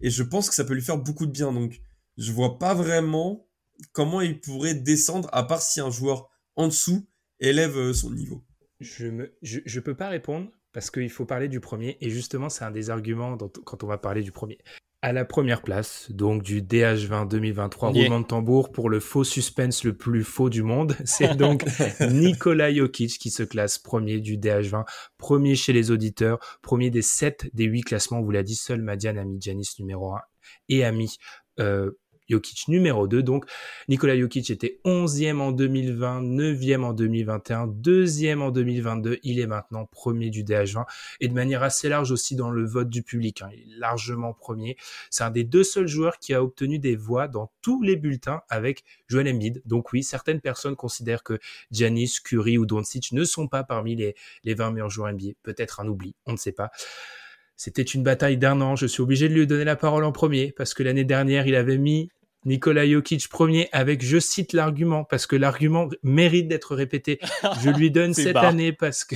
Et 0.00 0.10
je 0.10 0.22
pense 0.22 0.48
que 0.48 0.54
ça 0.54 0.64
peut 0.64 0.74
lui 0.74 0.82
faire 0.82 0.98
beaucoup 0.98 1.26
de 1.26 1.32
bien. 1.32 1.52
Donc, 1.52 1.80
je 2.16 2.30
vois 2.30 2.60
pas 2.60 2.74
vraiment 2.74 3.48
comment 3.92 4.20
il 4.20 4.40
pourrait 4.40 4.74
descendre, 4.74 5.28
à 5.32 5.42
part 5.42 5.62
si 5.62 5.80
un 5.80 5.90
joueur 5.90 6.30
en 6.54 6.68
dessous 6.68 7.04
élève 7.40 7.76
euh, 7.76 7.92
son 7.92 8.12
niveau. 8.12 8.44
Je 8.78 9.06
ne 9.06 9.26
je, 9.42 9.80
peux 9.80 9.96
pas 9.96 10.08
répondre 10.08 10.48
parce 10.72 10.92
qu'il 10.92 11.10
faut 11.10 11.26
parler 11.26 11.48
du 11.48 11.58
premier. 11.58 11.96
Et 12.00 12.10
justement, 12.10 12.48
c'est 12.48 12.64
un 12.64 12.70
des 12.70 12.88
arguments 12.88 13.36
quand 13.64 13.82
on 13.82 13.86
va 13.88 13.98
parler 13.98 14.22
du 14.22 14.30
premier 14.30 14.58
à 15.04 15.12
la 15.12 15.26
première 15.26 15.60
place, 15.60 16.10
donc 16.10 16.42
du 16.42 16.62
DH20 16.62 17.28
2023, 17.28 17.90
roulement 17.90 18.20
de 18.20 18.24
tambour 18.24 18.72
pour 18.72 18.88
le 18.88 19.00
faux 19.00 19.22
suspense 19.22 19.84
le 19.84 19.94
plus 19.94 20.24
faux 20.24 20.48
du 20.48 20.62
monde. 20.62 20.96
C'est 21.04 21.36
donc 21.36 21.62
Nikola 22.00 22.72
Jokic 22.72 23.18
qui 23.18 23.30
se 23.30 23.42
classe 23.42 23.76
premier 23.76 24.20
du 24.20 24.38
DH20, 24.38 24.86
premier 25.18 25.56
chez 25.56 25.74
les 25.74 25.90
auditeurs, 25.90 26.38
premier 26.62 26.88
des 26.88 27.02
7 27.02 27.50
des 27.52 27.64
8 27.64 27.82
classements. 27.82 28.20
On 28.20 28.22
vous 28.22 28.30
l'a 28.30 28.42
dit, 28.42 28.54
seul 28.54 28.80
Madiane 28.80 29.18
a 29.18 29.26
mis 29.26 29.38
Janis 29.42 29.74
numéro 29.78 30.14
1 30.14 30.20
et 30.70 30.84
a 30.84 30.90
mis 30.90 31.18
euh, 31.60 31.90
Jokic 32.28 32.68
numéro 32.68 33.06
2. 33.06 33.22
Donc 33.22 33.46
Nikola 33.88 34.18
Jokic 34.18 34.50
était 34.50 34.80
11e 34.84 35.40
en 35.40 35.52
2020, 35.52 36.22
9e 36.22 36.82
en 36.82 36.92
2021, 36.92 37.66
2e 37.66 38.40
en 38.40 38.50
2022. 38.50 39.18
Il 39.22 39.40
est 39.40 39.46
maintenant 39.46 39.86
premier 39.86 40.30
du 40.30 40.44
DH20 40.44 40.84
et 41.20 41.28
de 41.28 41.34
manière 41.34 41.62
assez 41.62 41.88
large 41.88 42.10
aussi 42.12 42.36
dans 42.36 42.50
le 42.50 42.64
vote 42.64 42.88
du 42.88 43.02
public. 43.02 43.42
Hein. 43.42 43.50
Il 43.52 43.60
est 43.60 43.78
largement 43.78 44.32
premier. 44.32 44.76
C'est 45.10 45.24
un 45.24 45.30
des 45.30 45.44
deux 45.44 45.64
seuls 45.64 45.88
joueurs 45.88 46.18
qui 46.18 46.34
a 46.34 46.42
obtenu 46.42 46.78
des 46.78 46.96
voix 46.96 47.28
dans 47.28 47.50
tous 47.62 47.82
les 47.82 47.96
bulletins 47.96 48.42
avec 48.48 48.84
Joel 49.08 49.28
Embiid. 49.28 49.62
Donc 49.66 49.92
oui, 49.92 50.02
certaines 50.02 50.40
personnes 50.40 50.76
considèrent 50.76 51.22
que 51.22 51.38
Giannis, 51.70 52.16
Curry 52.24 52.58
ou 52.58 52.66
Doncic 52.66 53.12
ne 53.12 53.24
sont 53.24 53.48
pas 53.48 53.64
parmi 53.64 53.96
les, 53.96 54.14
les 54.44 54.54
20 54.54 54.72
meilleurs 54.72 54.90
joueurs 54.90 55.12
NBA. 55.12 55.32
Peut-être 55.42 55.80
un 55.80 55.88
oubli, 55.88 56.14
on 56.26 56.32
ne 56.32 56.36
sait 56.36 56.52
pas. 56.52 56.70
C'était 57.64 57.80
une 57.80 58.02
bataille 58.02 58.36
d'un 58.36 58.60
an. 58.60 58.76
Je 58.76 58.84
suis 58.84 59.00
obligé 59.00 59.26
de 59.26 59.32
lui 59.32 59.46
donner 59.46 59.64
la 59.64 59.74
parole 59.74 60.04
en 60.04 60.12
premier 60.12 60.52
parce 60.52 60.74
que 60.74 60.82
l'année 60.82 61.04
dernière, 61.04 61.46
il 61.46 61.54
avait 61.54 61.78
mis 61.78 62.10
Nikola 62.44 62.86
Jokic 62.86 63.26
premier 63.30 63.70
avec, 63.72 64.04
je 64.04 64.18
cite 64.18 64.52
l'argument, 64.52 65.02
parce 65.02 65.26
que 65.26 65.34
l'argument 65.34 65.88
mérite 66.02 66.46
d'être 66.46 66.76
répété. 66.76 67.18
Je 67.62 67.70
lui 67.70 67.90
donne 67.90 68.12
cette 68.12 68.36
année 68.36 68.74
parce 68.74 69.04
que, 69.04 69.14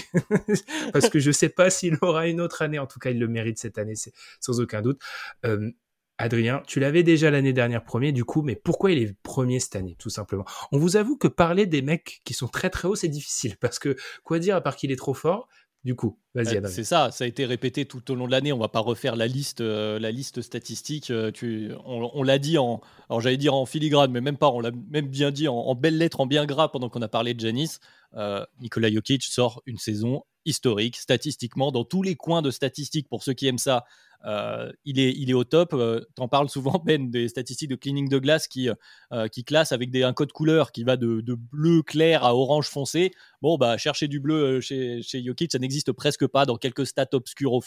parce 0.94 1.10
que 1.10 1.18
je 1.18 1.30
sais 1.30 1.50
pas 1.50 1.68
s'il 1.68 1.98
aura 2.00 2.26
une 2.26 2.40
autre 2.40 2.62
année. 2.62 2.78
En 2.78 2.86
tout 2.86 2.98
cas, 2.98 3.10
il 3.10 3.18
le 3.18 3.28
mérite 3.28 3.58
cette 3.58 3.76
année, 3.76 3.96
c'est 3.96 4.14
sans 4.40 4.60
aucun 4.60 4.80
doute. 4.80 4.98
Euh, 5.44 5.70
Adrien, 6.16 6.62
tu 6.66 6.80
l'avais 6.80 7.02
déjà 7.02 7.30
l'année 7.30 7.52
dernière 7.52 7.84
premier, 7.84 8.12
du 8.12 8.24
coup, 8.24 8.40
mais 8.40 8.56
pourquoi 8.56 8.92
il 8.92 9.02
est 9.02 9.14
premier 9.22 9.60
cette 9.60 9.76
année, 9.76 9.94
tout 9.98 10.08
simplement? 10.08 10.46
On 10.72 10.78
vous 10.78 10.96
avoue 10.96 11.18
que 11.18 11.28
parler 11.28 11.66
des 11.66 11.82
mecs 11.82 12.22
qui 12.24 12.32
sont 12.32 12.48
très 12.48 12.70
très 12.70 12.88
hauts, 12.88 12.96
c'est 12.96 13.08
difficile, 13.08 13.58
parce 13.58 13.78
que 13.78 13.94
quoi 14.24 14.38
dire 14.38 14.56
à 14.56 14.62
part 14.62 14.76
qu'il 14.76 14.90
est 14.90 14.96
trop 14.96 15.12
fort? 15.12 15.50
Du 15.84 15.94
coup, 15.94 16.18
vas-y. 16.34 16.56
Euh, 16.56 16.66
c'est 16.66 16.84
ça, 16.84 17.10
ça 17.12 17.24
a 17.24 17.26
été 17.26 17.46
répété 17.46 17.84
tout 17.84 18.10
au 18.10 18.14
long 18.14 18.26
de 18.26 18.32
l'année. 18.32 18.52
On 18.52 18.58
va 18.58 18.68
pas 18.68 18.80
refaire 18.80 19.14
la 19.14 19.28
liste, 19.28 19.60
euh, 19.60 19.98
la 19.98 20.10
liste 20.10 20.42
statistique. 20.42 21.10
Euh, 21.10 21.30
tu, 21.30 21.70
on, 21.84 22.22
l'a 22.22 22.38
dit 22.38 22.58
en, 22.58 22.80
alors 23.08 23.20
j'allais 23.20 23.36
dire 23.36 23.54
en 23.54 23.64
filigrane, 23.64 24.10
mais 24.10 24.20
même 24.20 24.36
pas. 24.36 24.50
On 24.50 24.60
l'a 24.60 24.72
même 24.90 25.06
bien 25.06 25.30
dit 25.30 25.46
en, 25.46 25.74
belles 25.74 25.96
lettres, 25.96 26.20
en 26.20 26.26
bien 26.26 26.46
gras 26.46 26.68
pendant 26.68 26.88
qu'on 26.88 27.02
a 27.02 27.08
parlé 27.08 27.34
de 27.34 27.40
Janis. 27.40 27.78
Nicolas 28.60 28.90
Jokic 28.90 29.22
sort 29.22 29.62
une 29.66 29.78
saison 29.78 30.24
historique 30.48 30.96
statistiquement 30.96 31.70
dans 31.70 31.84
tous 31.84 32.02
les 32.02 32.16
coins 32.16 32.42
de 32.42 32.50
statistiques. 32.50 33.08
Pour 33.08 33.22
ceux 33.22 33.34
qui 33.34 33.46
aiment 33.46 33.58
ça, 33.58 33.84
euh, 34.24 34.72
il, 34.84 34.98
est, 34.98 35.12
il 35.12 35.30
est 35.30 35.34
au 35.34 35.44
top. 35.44 35.74
Euh, 35.74 36.00
tu 36.16 36.22
en 36.22 36.28
parles 36.28 36.48
souvent, 36.48 36.82
Ben, 36.84 37.10
des 37.10 37.28
statistiques 37.28 37.70
de 37.70 37.76
cleaning 37.76 38.08
de 38.08 38.18
glace 38.18 38.48
qui, 38.48 38.68
euh, 39.12 39.28
qui 39.28 39.44
classent 39.44 39.72
avec 39.72 39.90
des, 39.90 40.02
un 40.02 40.12
code 40.12 40.32
couleur 40.32 40.72
qui 40.72 40.82
va 40.82 40.96
de, 40.96 41.22
bleu 41.34 41.82
clair 41.82 42.24
à 42.24 42.34
orange 42.34 42.68
foncé. 42.68 43.12
Bon, 43.42 43.58
bah, 43.58 43.76
chercher 43.76 44.08
du 44.08 44.20
bleu 44.20 44.60
chez, 44.60 45.02
chez 45.02 45.22
Jokic, 45.22 45.52
ça 45.52 45.58
n'existe 45.58 45.92
presque 45.92 46.26
pas 46.26 46.46
dans 46.46 46.56
quelques 46.56 46.86
stats 46.86 47.08
obscurs 47.12 47.60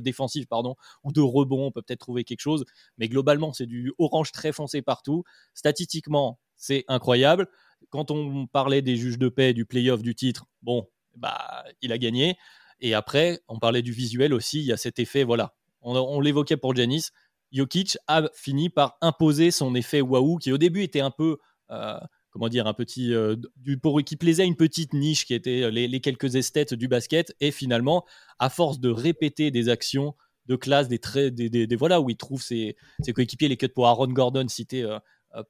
défensifs 0.00 0.46
pardon, 0.46 0.76
ou 1.04 1.12
de 1.12 1.20
rebond. 1.20 1.66
On 1.66 1.72
peut 1.72 1.82
peut-être 1.82 2.00
trouver 2.00 2.24
quelque 2.24 2.40
chose. 2.40 2.64
Mais 2.98 3.08
globalement, 3.08 3.52
c'est 3.52 3.66
du 3.66 3.92
orange 3.98 4.32
très 4.32 4.52
foncé 4.52 4.82
partout. 4.82 5.24
Statistiquement, 5.54 6.38
c'est 6.56 6.84
incroyable. 6.88 7.48
Quand 7.90 8.10
on 8.10 8.46
parlait 8.46 8.82
des 8.82 8.96
juges 8.96 9.18
de 9.18 9.28
paix, 9.28 9.52
du 9.52 9.66
playoff, 9.66 10.02
du 10.02 10.14
titre, 10.14 10.46
bon, 10.62 10.86
bah, 11.16 11.64
il 11.80 11.92
a 11.92 11.98
gagné. 11.98 12.36
Et 12.80 12.94
après, 12.94 13.40
on 13.48 13.58
parlait 13.58 13.82
du 13.82 13.92
visuel 13.92 14.34
aussi. 14.34 14.60
Il 14.60 14.66
y 14.66 14.72
a 14.72 14.76
cet 14.76 14.98
effet, 14.98 15.24
voilà, 15.24 15.54
on, 15.82 16.20
l'évoquait 16.20 16.56
pour 16.56 16.74
Janis, 16.74 17.08
Jokic 17.52 17.98
a 18.06 18.28
fini 18.34 18.70
par 18.70 18.96
imposer 19.00 19.50
son 19.50 19.74
effet 19.74 20.00
waouh, 20.00 20.38
qui 20.38 20.52
au 20.52 20.58
début 20.58 20.82
était 20.82 21.00
un 21.00 21.10
peu, 21.10 21.38
euh, 21.70 21.98
comment 22.30 22.48
dire, 22.48 22.66
un 22.66 22.74
petit, 22.74 23.12
euh, 23.12 23.36
du, 23.56 23.78
pour 23.78 24.02
qui 24.02 24.16
plaisait 24.16 24.46
une 24.46 24.56
petite 24.56 24.94
niche 24.94 25.26
qui 25.26 25.34
était 25.34 25.70
les, 25.70 26.00
quelques 26.00 26.34
esthètes 26.36 26.74
du 26.74 26.88
basket, 26.88 27.34
et 27.40 27.50
finalement, 27.50 28.04
à 28.38 28.48
force 28.48 28.80
de 28.80 28.88
répéter 28.88 29.50
des 29.50 29.68
actions 29.68 30.14
de 30.46 30.56
classe, 30.56 30.88
des 30.88 30.98
traits, 30.98 31.34
des, 31.34 31.76
voilà 31.76 32.00
où 32.00 32.10
il 32.10 32.16
trouve 32.16 32.42
ses, 32.42 32.76
coéquipiers, 33.14 33.48
les 33.48 33.56
cuts 33.56 33.68
pour 33.68 33.86
Aaron 33.86 34.08
Gordon 34.08 34.48
cité 34.48 34.82
euh, 34.82 34.98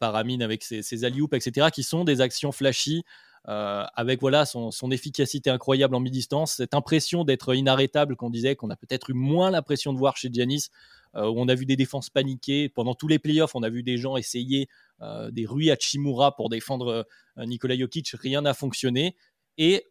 par 0.01 0.17
Amine 0.17 0.43
avec 0.43 0.63
ses, 0.65 0.83
ses 0.83 1.05
etc., 1.07 1.69
qui 1.73 1.83
sont 1.83 2.05
des 2.05 2.21
actions 2.21 2.53
flashy 2.53 3.05
euh, 3.49 3.85
avec 3.97 4.21
voilà 4.21 4.47
son, 4.47 4.71
efficacité 4.93 5.51
incroyable 5.51 5.97
en 5.97 6.01
mi-distance, 6.01 6.55
cette 6.55 6.75
impression 6.75 7.25
d'être 7.25 7.55
inarrêtable 7.55 8.15
qu'on 8.15 8.31
disait 8.31 8.55
qu'on 8.55 8.71
a 8.71 8.77
peut-être 8.77 9.11
eu 9.11 9.15
moins 9.15 9.51
l'impression 9.51 9.93
de 9.93 9.99
voir 9.99 10.17
chez 10.17 10.31
Giannis, 10.33 10.69
euh, 11.17 11.29
où 11.29 11.35
on 11.37 11.49
a 11.49 11.55
vu 11.55 11.67
des 11.67 11.77
défenses 11.77 12.09
paniquées 12.09 12.69
pendant 12.69 12.95
tous 12.95 13.09
les 13.09 13.19
playoffs, 13.19 13.55
on 13.55 13.63
a 13.63 13.69
vu 13.69 13.83
des 13.83 13.99
gens 13.99 14.17
essayer 14.17 14.69
euh, 15.01 15.31
des 15.33 15.45
rues 15.45 15.71
à 15.71 15.77
Chimura 15.77 16.37
pour 16.37 16.51
défendre 16.51 17.07
Nikola 17.37 17.77
Jokic, 17.77 18.11
rien 18.11 18.43
n'a 18.43 18.55
fonctionné. 18.55 19.17
Et, 19.59 19.87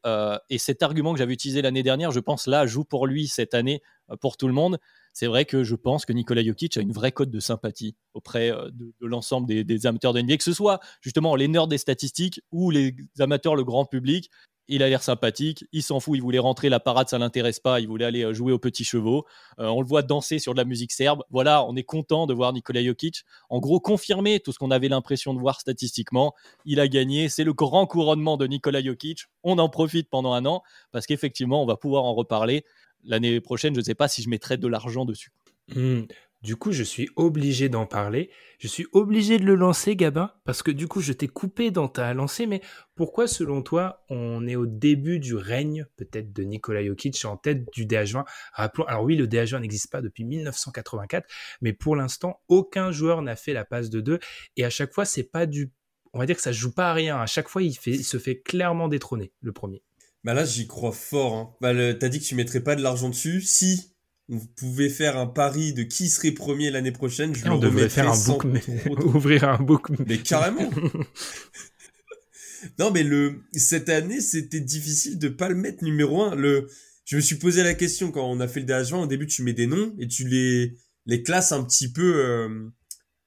et, 0.49 0.57
cet 0.57 0.81
argument 0.81 1.13
que 1.13 1.19
j'avais 1.19 1.33
utilisé 1.33 1.61
l'année 1.61 1.83
dernière, 1.83 2.11
je 2.11 2.19
pense 2.19 2.47
là 2.47 2.65
joue 2.65 2.83
pour 2.83 3.05
lui 3.05 3.27
cette 3.27 3.53
année 3.53 3.81
pour 4.19 4.35
tout 4.35 4.47
le 4.47 4.53
monde 4.53 4.79
c'est 5.13 5.27
vrai 5.27 5.45
que 5.45 5.63
je 5.63 5.75
pense 5.75 6.05
que 6.05 6.13
Nikola 6.13 6.43
Jokic 6.43 6.77
a 6.77 6.81
une 6.81 6.91
vraie 6.91 7.11
cote 7.11 7.31
de 7.31 7.39
sympathie 7.39 7.95
auprès 8.13 8.51
euh, 8.51 8.69
de, 8.71 8.93
l'ensemble 9.01 9.47
des, 9.47 9.85
amateurs 9.85 10.13
de 10.13 10.21
NBA, 10.21 10.37
que 10.37 10.43
ce 10.43 10.53
soit 10.53 10.79
justement 11.01 11.35
les 11.35 11.47
nerds 11.47 11.67
des 11.67 11.77
statistiques 11.77 12.41
ou 12.51 12.71
les 12.71 12.95
amateurs, 13.19 13.55
le 13.55 13.63
grand 13.63 13.85
public. 13.85 14.29
Il 14.67 14.83
a 14.83 14.89
l'air 14.89 15.03
sympathique, 15.03 15.65
il 15.71 15.83
s'en 15.83 15.99
fout, 15.99 16.17
il 16.17 16.21
voulait 16.21 16.39
rentrer, 16.39 16.69
la 16.69 16.79
parade 16.79 17.09
ça 17.09 17.17
l'intéresse 17.17 17.59
pas, 17.59 17.79
il 17.79 17.87
voulait 17.87 18.05
aller 18.05 18.23
euh, 18.23 18.33
jouer 18.33 18.53
aux 18.53 18.59
petits 18.59 18.83
chevaux. 18.83 19.25
Euh, 19.59 19.67
on 19.67 19.81
le 19.81 19.87
voit 19.87 20.01
danser 20.01 20.39
sur 20.39 20.53
de 20.53 20.57
la 20.57 20.65
musique 20.65 20.91
serbe. 20.91 21.23
Voilà, 21.29 21.65
on 21.65 21.75
est 21.75 21.83
content 21.83 22.27
de 22.27 22.33
voir 22.33 22.53
Nikola 22.53 22.83
Jokic. 22.83 23.23
En 23.49 23.59
gros, 23.59 23.79
confirmer 23.79 24.39
tout 24.39 24.51
ce 24.51 24.59
qu'on 24.59 24.71
avait 24.71 24.87
l'impression 24.87 25.33
de 25.33 25.39
voir 25.39 25.59
statistiquement. 25.59 26.33
Il 26.65 26.79
a 26.79 26.87
gagné, 26.87 27.27
c'est 27.27 27.43
le 27.43 27.53
grand 27.53 27.85
couronnement 27.85 28.37
de 28.37 28.47
Nikola 28.47 28.81
Jokic. 28.81 29.25
On 29.43 29.57
en 29.57 29.69
profite 29.69 30.09
pendant 30.09 30.33
un 30.33 30.45
an 30.45 30.63
parce 30.91 31.05
qu'effectivement, 31.05 31.61
on 31.61 31.65
va 31.65 31.75
pouvoir 31.75 32.05
en 32.05 32.13
reparler 32.13 32.63
l'année 33.03 33.41
prochaine, 33.41 33.73
je 33.73 33.79
ne 33.79 33.85
sais 33.85 33.95
pas 33.95 34.07
si 34.07 34.21
je 34.21 34.29
mettrai 34.29 34.57
de 34.57 34.67
l'argent 34.67 35.05
dessus. 35.05 35.31
Hmm. 35.73 36.03
Du 36.41 36.55
coup, 36.55 36.71
je 36.71 36.81
suis 36.81 37.07
obligé 37.15 37.69
d'en 37.69 37.85
parler. 37.85 38.31
Je 38.57 38.67
suis 38.67 38.87
obligé 38.93 39.37
de 39.37 39.45
le 39.45 39.53
lancer, 39.53 39.95
Gabin, 39.95 40.31
parce 40.43 40.63
que 40.63 40.71
du 40.71 40.87
coup, 40.87 40.99
je 40.99 41.13
t'ai 41.13 41.27
coupé 41.27 41.69
dans 41.69 41.87
ta 41.87 42.13
lancée. 42.15 42.47
Mais 42.47 42.61
pourquoi, 42.95 43.27
selon 43.27 43.61
toi, 43.61 44.03
on 44.09 44.47
est 44.47 44.55
au 44.55 44.65
début 44.65 45.19
du 45.19 45.35
règne, 45.35 45.85
peut-être, 45.97 46.33
de 46.33 46.43
Nikola 46.43 46.83
Jokic 46.83 47.23
en 47.25 47.37
tête 47.37 47.71
du 47.71 47.85
DH20 47.85 48.25
Rappelons, 48.53 48.85
alors 48.85 49.03
oui, 49.03 49.15
le 49.15 49.27
DH20 49.27 49.61
n'existe 49.61 49.91
pas 49.91 50.01
depuis 50.01 50.23
1984, 50.23 51.27
mais 51.61 51.73
pour 51.73 51.95
l'instant, 51.95 52.41
aucun 52.47 52.91
joueur 52.91 53.21
n'a 53.21 53.35
fait 53.35 53.53
la 53.53 53.63
passe 53.63 53.91
de 53.91 54.01
deux. 54.01 54.19
Et 54.57 54.65
à 54.65 54.71
chaque 54.71 54.93
fois, 54.93 55.05
c'est 55.05 55.23
pas 55.23 55.45
du, 55.45 55.71
on 56.13 56.17
va 56.17 56.25
dire 56.25 56.35
que 56.35 56.41
ça 56.41 56.51
joue 56.51 56.73
pas 56.73 56.89
à 56.89 56.93
rien. 56.93 57.19
À 57.19 57.27
chaque 57.27 57.49
fois, 57.49 57.61
il, 57.61 57.73
se 57.73 58.17
fait 58.17 58.41
clairement 58.41 58.87
détrôner, 58.87 59.31
le 59.41 59.51
premier. 59.51 59.83
Bah 60.23 60.33
là, 60.33 60.43
j'y 60.43 60.65
crois 60.65 60.91
fort. 60.91 61.33
Hein. 61.35 61.55
Bah, 61.61 61.73
t'as 61.93 62.09
dit 62.09 62.19
que 62.19 62.25
tu 62.25 62.33
mettrais 62.33 62.61
pas 62.61 62.75
de 62.75 62.81
l'argent 62.81 63.09
dessus. 63.09 63.41
Si 63.41 63.90
vous 64.31 64.47
pouvez 64.55 64.89
faire 64.89 65.17
un 65.17 65.27
pari 65.27 65.73
de 65.73 65.83
qui 65.83 66.09
serait 66.09 66.31
premier 66.31 66.71
l'année 66.71 66.93
prochaine, 66.93 67.35
je 67.35 67.47
on 67.49 67.57
devrait 67.57 67.89
faire 67.89 68.09
un 68.09 68.25
book, 68.25 68.45
ouvrir 69.15 69.43
un 69.43 69.61
book. 69.61 69.89
Mais 70.07 70.19
carrément. 70.19 70.69
non, 72.79 72.91
mais 72.91 73.03
le 73.03 73.41
cette 73.53 73.89
année, 73.89 74.21
c'était 74.21 74.61
difficile 74.61 75.19
de 75.19 75.27
pas 75.27 75.49
le 75.49 75.55
mettre 75.55 75.83
numéro 75.83 76.23
un. 76.23 76.35
Le, 76.35 76.69
je 77.03 77.17
me 77.17 77.21
suis 77.21 77.35
posé 77.35 77.61
la 77.61 77.73
question 77.73 78.11
quand 78.11 78.25
on 78.25 78.39
a 78.39 78.47
fait 78.47 78.61
le 78.61 78.65
dh 78.65 78.93
Au 78.93 79.05
début, 79.05 79.27
tu 79.27 79.43
mets 79.43 79.53
des 79.53 79.67
noms 79.67 79.93
et 79.99 80.07
tu 80.07 80.27
les 80.27 80.77
les 81.05 81.23
classes 81.23 81.51
un 81.51 81.63
petit 81.63 81.91
peu. 81.91 82.25
Euh, 82.25 82.71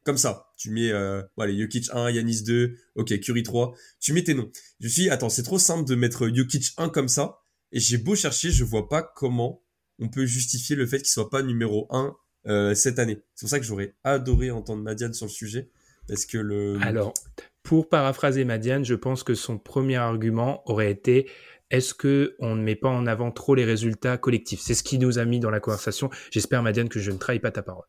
comme 0.05 0.19
ça. 0.19 0.51
Tu 0.57 0.71
mets, 0.71 0.91
euh, 0.91 1.23
voilà, 1.37 1.57
Jokic 1.57 1.89
1, 1.93 2.11
Yanis 2.11 2.43
2, 2.43 2.77
ok, 2.95 3.19
Curry 3.21 3.43
3. 3.43 3.75
Tu 4.01 4.13
mets 4.13 4.23
tes 4.23 4.35
noms. 4.35 4.51
Je 4.79 4.87
me 4.87 4.91
suis 4.91 5.03
dit, 5.03 5.11
attends, 5.11 5.31
c'est 5.31 5.43
trop 5.43 5.59
simple 5.59 5.89
de 5.89 5.95
mettre 5.95 6.29
Jokic 6.29 6.73
1 6.77 6.91
comme 6.91 7.09
ça. 7.09 7.41
Et 7.73 7.81
j'ai 7.81 7.99
beau 7.99 8.15
chercher, 8.15 8.53
je 8.53 8.63
vois 8.63 8.89
pas 8.89 9.03
comment 9.03 9.64
on 9.99 10.09
peut 10.09 10.27
justifier 10.27 10.77
le 10.77 10.87
fait 10.87 10.99
qu'il 10.99 11.09
soit 11.09 11.31
pas 11.31 11.43
numéro 11.43 11.87
1 11.91 12.17
euh, 12.47 12.75
cette 12.75 12.99
année. 12.99 13.23
C'est 13.35 13.45
pour 13.45 13.51
ça 13.51 13.59
que 13.59 13.65
j'aurais 13.65 13.95
adoré 14.05 14.51
entendre 14.51 14.83
Madiane 14.83 15.15
sur 15.15 15.27
le 15.27 15.31
sujet. 15.31 15.71
Parce 16.09 16.27
que 16.27 16.37
le... 16.37 16.79
Alors, 16.83 17.15
pour 17.63 17.89
paraphraser 17.89 18.45
Madiane, 18.45 18.85
je 18.85 18.95
pense 18.95 19.23
que 19.23 19.35
son 19.35 19.59
premier 19.59 19.97
argument 19.97 20.63
aurait 20.67 20.91
été 20.91 21.31
est-ce 21.71 21.95
que 21.95 22.37
on 22.39 22.55
ne 22.55 22.63
met 22.63 22.77
pas 22.77 22.91
en 22.91 23.07
avant 23.07 23.33
trop 23.33 23.55
les 23.55 23.65
résultats 23.65 24.19
collectifs? 24.19 24.61
C'est 24.61 24.75
ce 24.75 24.83
qui 24.83 24.99
nous 24.99 25.19
a 25.19 25.25
mis 25.25 25.41
dans 25.41 25.51
la 25.51 25.61
conversation. 25.61 26.11
J'espère, 26.31 26.63
Madiane, 26.63 26.89
que 26.89 27.01
je 27.01 27.11
ne 27.11 27.17
trahis 27.17 27.41
pas 27.41 27.51
ta 27.51 27.63
parole. 27.63 27.87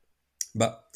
Bah, 0.56 0.90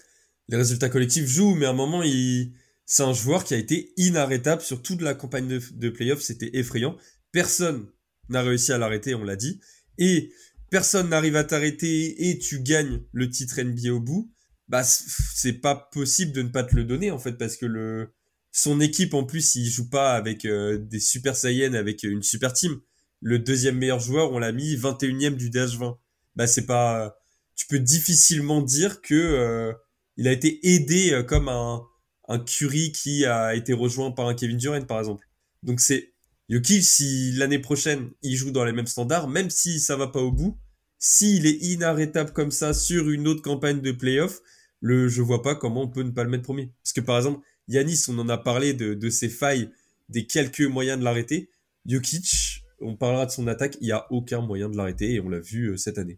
les 0.48 0.58
résultats 0.58 0.90
collectifs 0.90 1.28
jouent, 1.28 1.56
mais 1.56 1.66
à 1.66 1.72
un 1.72 1.74
moment, 1.74 2.02
il... 2.04 2.54
c'est 2.86 3.04
un 3.04 3.14
joueur 3.14 3.44
qui 3.44 3.54
a 3.54 3.58
été 3.58 3.94
inarrêtable 3.98 4.62
sur 4.62 4.82
toute 4.82 5.02
la 5.02 5.14
campagne 5.14 5.48
de, 5.48 5.62
de 5.74 5.90
playoffs. 5.90 6.22
C'était 6.22 6.52
effrayant. 6.54 6.96
Personne 7.32 7.88
n'a 8.30 8.42
réussi 8.42 8.72
à 8.72 8.78
l'arrêter, 8.78 9.14
on 9.14 9.24
l'a 9.26 9.36
dit. 9.36 9.60
Et 9.98 10.32
personne 10.70 11.10
n'arrive 11.10 11.36
à 11.36 11.44
t'arrêter 11.44 12.30
et 12.30 12.38
tu 12.38 12.62
gagnes 12.62 13.04
le 13.12 13.30
titre 13.30 13.62
NBA 13.62 13.94
au 13.94 14.00
bout. 14.00 14.32
Bah, 14.68 14.84
c'est 14.84 15.54
pas 15.62 15.76
possible 15.76 16.32
de 16.32 16.44
ne 16.44 16.50
pas 16.50 16.64
te 16.64 16.76
le 16.76 16.84
donner, 16.84 17.12
en 17.12 17.20
fait, 17.20 17.34
parce 17.34 17.58
que 17.58 17.66
le, 17.66 18.14
son 18.52 18.80
équipe, 18.80 19.14
en 19.14 19.24
plus, 19.24 19.56
il 19.56 19.66
joue 19.66 19.90
pas 19.90 20.14
avec 20.14 20.46
euh, 20.46 20.78
des 20.78 21.00
super 21.00 21.36
Saiyans, 21.36 21.74
avec 21.74 22.04
une 22.04 22.24
super 22.24 22.54
team. 22.54 22.80
Le 23.22 23.40
deuxième 23.40 23.78
meilleur 23.78 24.00
joueur, 24.00 24.32
on 24.32 24.40
l'a 24.40 24.52
mis 24.52 24.76
21ème 24.76 25.36
du 25.36 25.50
DH20. 25.50 25.98
Bah, 26.36 26.48
c'est 26.48 26.66
pas, 26.66 27.18
tu 27.56 27.66
peux 27.68 27.80
difficilement 27.80 28.62
dire 28.62 29.02
que, 29.02 29.16
euh, 29.16 29.74
il 30.18 30.28
a 30.28 30.32
été 30.32 30.60
aidé 30.68 31.14
euh, 31.14 31.24
comme 31.24 31.50
un, 31.50 31.82
un 32.28 32.40
Curry 32.40 32.92
qui 32.92 33.26
a 33.26 33.56
été 33.56 33.74
rejoint 33.74 34.12
par 34.12 34.28
un 34.28 34.36
Kevin 34.36 34.58
Durant, 34.58 34.82
par 34.84 35.00
exemple. 35.00 35.26
Donc 35.64 35.80
c'est 35.80 36.14
Yoki, 36.50 36.82
si 36.82 37.32
l'année 37.34 37.60
prochaine 37.60 38.10
il 38.24 38.36
joue 38.36 38.52
dans 38.52 38.66
les 38.66 38.72
mêmes 38.72 38.88
standards, 38.88 39.28
même 39.28 39.50
si 39.50 39.80
ça 39.80 39.96
va 39.96 40.08
pas 40.08 40.20
au 40.20 40.32
bout, 40.32 40.58
s'il 40.98 41.46
est 41.46 41.58
inarrêtable 41.62 42.34
comme 42.34 42.52
ça 42.52 42.74
sur 42.74 43.10
une 43.10 43.28
autre 43.28 43.42
campagne 43.42 43.82
de 43.82 43.92
playoff, 43.92 44.42
le, 44.82 45.08
je 45.08 45.22
vois 45.22 45.42
pas 45.42 45.56
comment 45.56 45.84
on 45.84 45.88
peut 45.88 46.04
ne 46.04 46.12
pas 46.12 46.24
le 46.24 46.30
mettre 46.30 46.44
premier. 46.44 46.72
Parce 46.84 46.94
que 46.94 47.02
par 47.02 47.18
exemple, 47.18 47.46
Yanis, 47.68 48.06
on 48.10 48.18
en 48.18 48.30
a 48.30 48.38
parlé 48.38 48.74
de, 48.74 48.96
de 48.96 49.10
ses 49.10 49.30
failles, 49.30 49.70
des 50.10 50.26
quelques 50.26 50.62
moyens 50.62 51.00
de 51.00 51.04
l'arrêter. 51.04 51.50
Jokic, 51.86 52.66
on 52.82 52.96
parlera 52.96 53.26
de 53.28 53.32
son 53.32 53.48
attaque, 53.48 53.78
il 53.82 53.86
n'y 53.86 53.92
a 53.92 54.08
aucun 54.12 54.42
moyen 54.42 54.70
de 54.70 54.78
l'arrêter 54.78 55.14
et 55.14 55.20
on 55.20 55.30
l'a 55.30 55.40
vu 55.40 55.68
euh, 55.68 55.78
cette 55.78 55.98
année. 55.98 56.18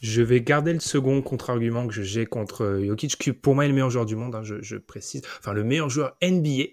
Je 0.00 0.22
vais 0.22 0.40
garder 0.40 0.72
le 0.72 0.80
second 0.80 1.22
contre-argument 1.22 1.86
que 1.86 2.02
j'ai 2.02 2.26
contre 2.26 2.64
euh, 2.64 2.84
Jokic, 2.84 3.16
qui 3.16 3.32
pour 3.32 3.54
moi 3.54 3.64
est 3.64 3.68
le 3.68 3.74
meilleur 3.74 3.90
joueur 3.90 4.06
du 4.06 4.16
monde, 4.16 4.34
hein, 4.34 4.42
je, 4.42 4.76
précise. 4.76 5.22
Enfin, 5.38 5.52
le 5.52 5.62
meilleur 5.62 5.88
joueur 5.88 6.16
NBA. 6.22 6.64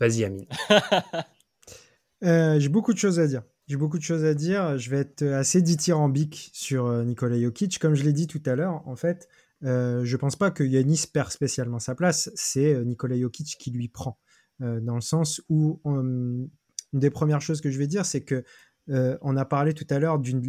Vas-y, 0.00 0.24
Amine. 0.24 0.46
Euh, 2.22 2.58
j'ai 2.58 2.68
beaucoup 2.68 2.92
de 2.92 2.98
choses 2.98 3.18
à 3.18 3.26
dire. 3.26 3.42
J'ai 3.66 3.76
beaucoup 3.76 3.98
de 3.98 4.02
choses 4.02 4.24
à 4.24 4.34
dire. 4.34 4.78
Je 4.78 4.90
vais 4.90 4.98
être 4.98 5.22
assez 5.22 5.62
dithyrambique 5.62 6.50
sur 6.52 6.90
Nikola 7.04 7.40
Jokic. 7.40 7.78
Comme 7.78 7.94
je 7.94 8.04
l'ai 8.04 8.12
dit 8.12 8.26
tout 8.26 8.42
à 8.46 8.54
l'heure, 8.54 8.86
en 8.86 8.96
fait, 8.96 9.28
je 9.62 10.10
ne 10.10 10.16
pense 10.16 10.36
pas 10.36 10.50
que 10.50 10.64
Yanis 10.64 11.04
perd 11.12 11.30
spécialement 11.30 11.78
sa 11.78 11.94
place. 11.94 12.30
C'est 12.34 12.84
Nikola 12.84 13.18
Jokic 13.18 13.56
qui 13.58 13.70
lui 13.70 13.88
prend. 13.88 14.18
dans 14.60 14.96
le 14.96 15.00
sens 15.00 15.40
où 15.48 15.80
une 15.84 16.50
des 16.92 17.10
premières 17.10 17.40
choses 17.40 17.60
que 17.60 17.70
je 17.70 17.78
vais 17.78 17.86
dire, 17.86 18.04
c'est 18.04 18.22
que 18.22 18.44
euh, 18.90 19.16
on 19.20 19.36
a 19.36 19.44
parlé 19.44 19.74
tout 19.74 19.86
à 19.90 19.98
l'heure 19.98 20.18
d'une 20.18 20.42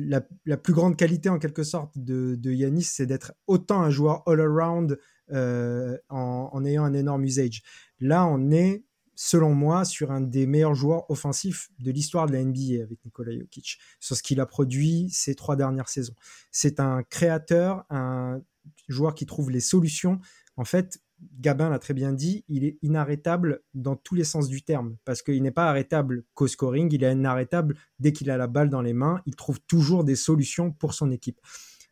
la, 0.46 0.58
plus 0.58 0.74
grande 0.74 0.98
qualité 0.98 1.30
en 1.30 1.38
quelque 1.38 1.64
sorte 1.64 1.98
de, 1.98 2.52
Yanis, 2.52 2.84
c'est 2.84 3.06
d'être 3.06 3.34
autant 3.48 3.82
un 3.82 3.90
joueur 3.90 4.24
all-around 4.28 4.98
euh, 5.32 5.98
en, 6.10 6.66
ayant 6.66 6.84
un 6.84 6.94
énorme 6.94 7.24
usage. 7.24 7.62
Là, 8.00 8.26
on 8.26 8.52
est, 8.52 8.84
selon 9.16 9.54
moi, 9.54 9.86
sur 9.86 10.12
un 10.12 10.22
des 10.22 10.46
meilleurs 10.46 10.76
joueurs 10.76 11.10
offensifs 11.10 11.70
de 11.80 11.92
l'histoire 11.92 12.26
de 12.28 12.34
la 12.34 12.44
NBA 12.44 12.84
avec 12.84 13.04
Nikola 13.06 13.32
Jokic, 13.38 13.80
sur 14.00 14.16
ce 14.16 14.24
qu'il 14.24 14.40
a 14.40 14.46
produit 14.46 15.10
ces 15.12 15.36
trois 15.36 15.56
dernières 15.56 15.90
saisons. 15.90 16.16
C'est 16.52 16.80
un 16.80 17.04
créateur, 17.04 17.86
un 17.90 18.42
joueur 18.88 19.16
qui 19.16 19.26
trouve 19.26 19.52
les 19.52 19.60
solutions. 19.60 20.20
En 20.58 20.66
fait, 20.66 21.00
Gabin 21.40 21.70
l'a 21.70 21.80
très 21.80 21.94
bien 21.94 22.12
dit, 22.12 22.44
il 22.50 22.64
est 22.66 22.78
inarrêtable 22.82 23.62
dans 23.74 23.96
tous 23.96 24.16
les 24.16 24.24
sens 24.24 24.50
du 24.50 24.64
terme, 24.64 24.98
parce 25.06 25.22
qu'il 25.22 25.42
n'est 25.42 25.52
pas 25.52 25.70
arrêtable 25.70 26.24
qu'au 26.34 26.48
scoring, 26.48 26.90
il 26.92 27.04
est 27.04 27.12
inarrêtable 27.12 27.78
dès 28.00 28.12
qu'il 28.12 28.30
a 28.30 28.38
la 28.38 28.48
balle 28.48 28.70
dans 28.70 28.82
les 28.82 28.94
mains, 28.94 29.22
il 29.26 29.36
trouve 29.36 29.60
toujours 29.62 30.04
des 30.04 30.16
solutions 30.16 30.72
pour 30.72 30.94
son 30.94 31.12
équipe. 31.12 31.40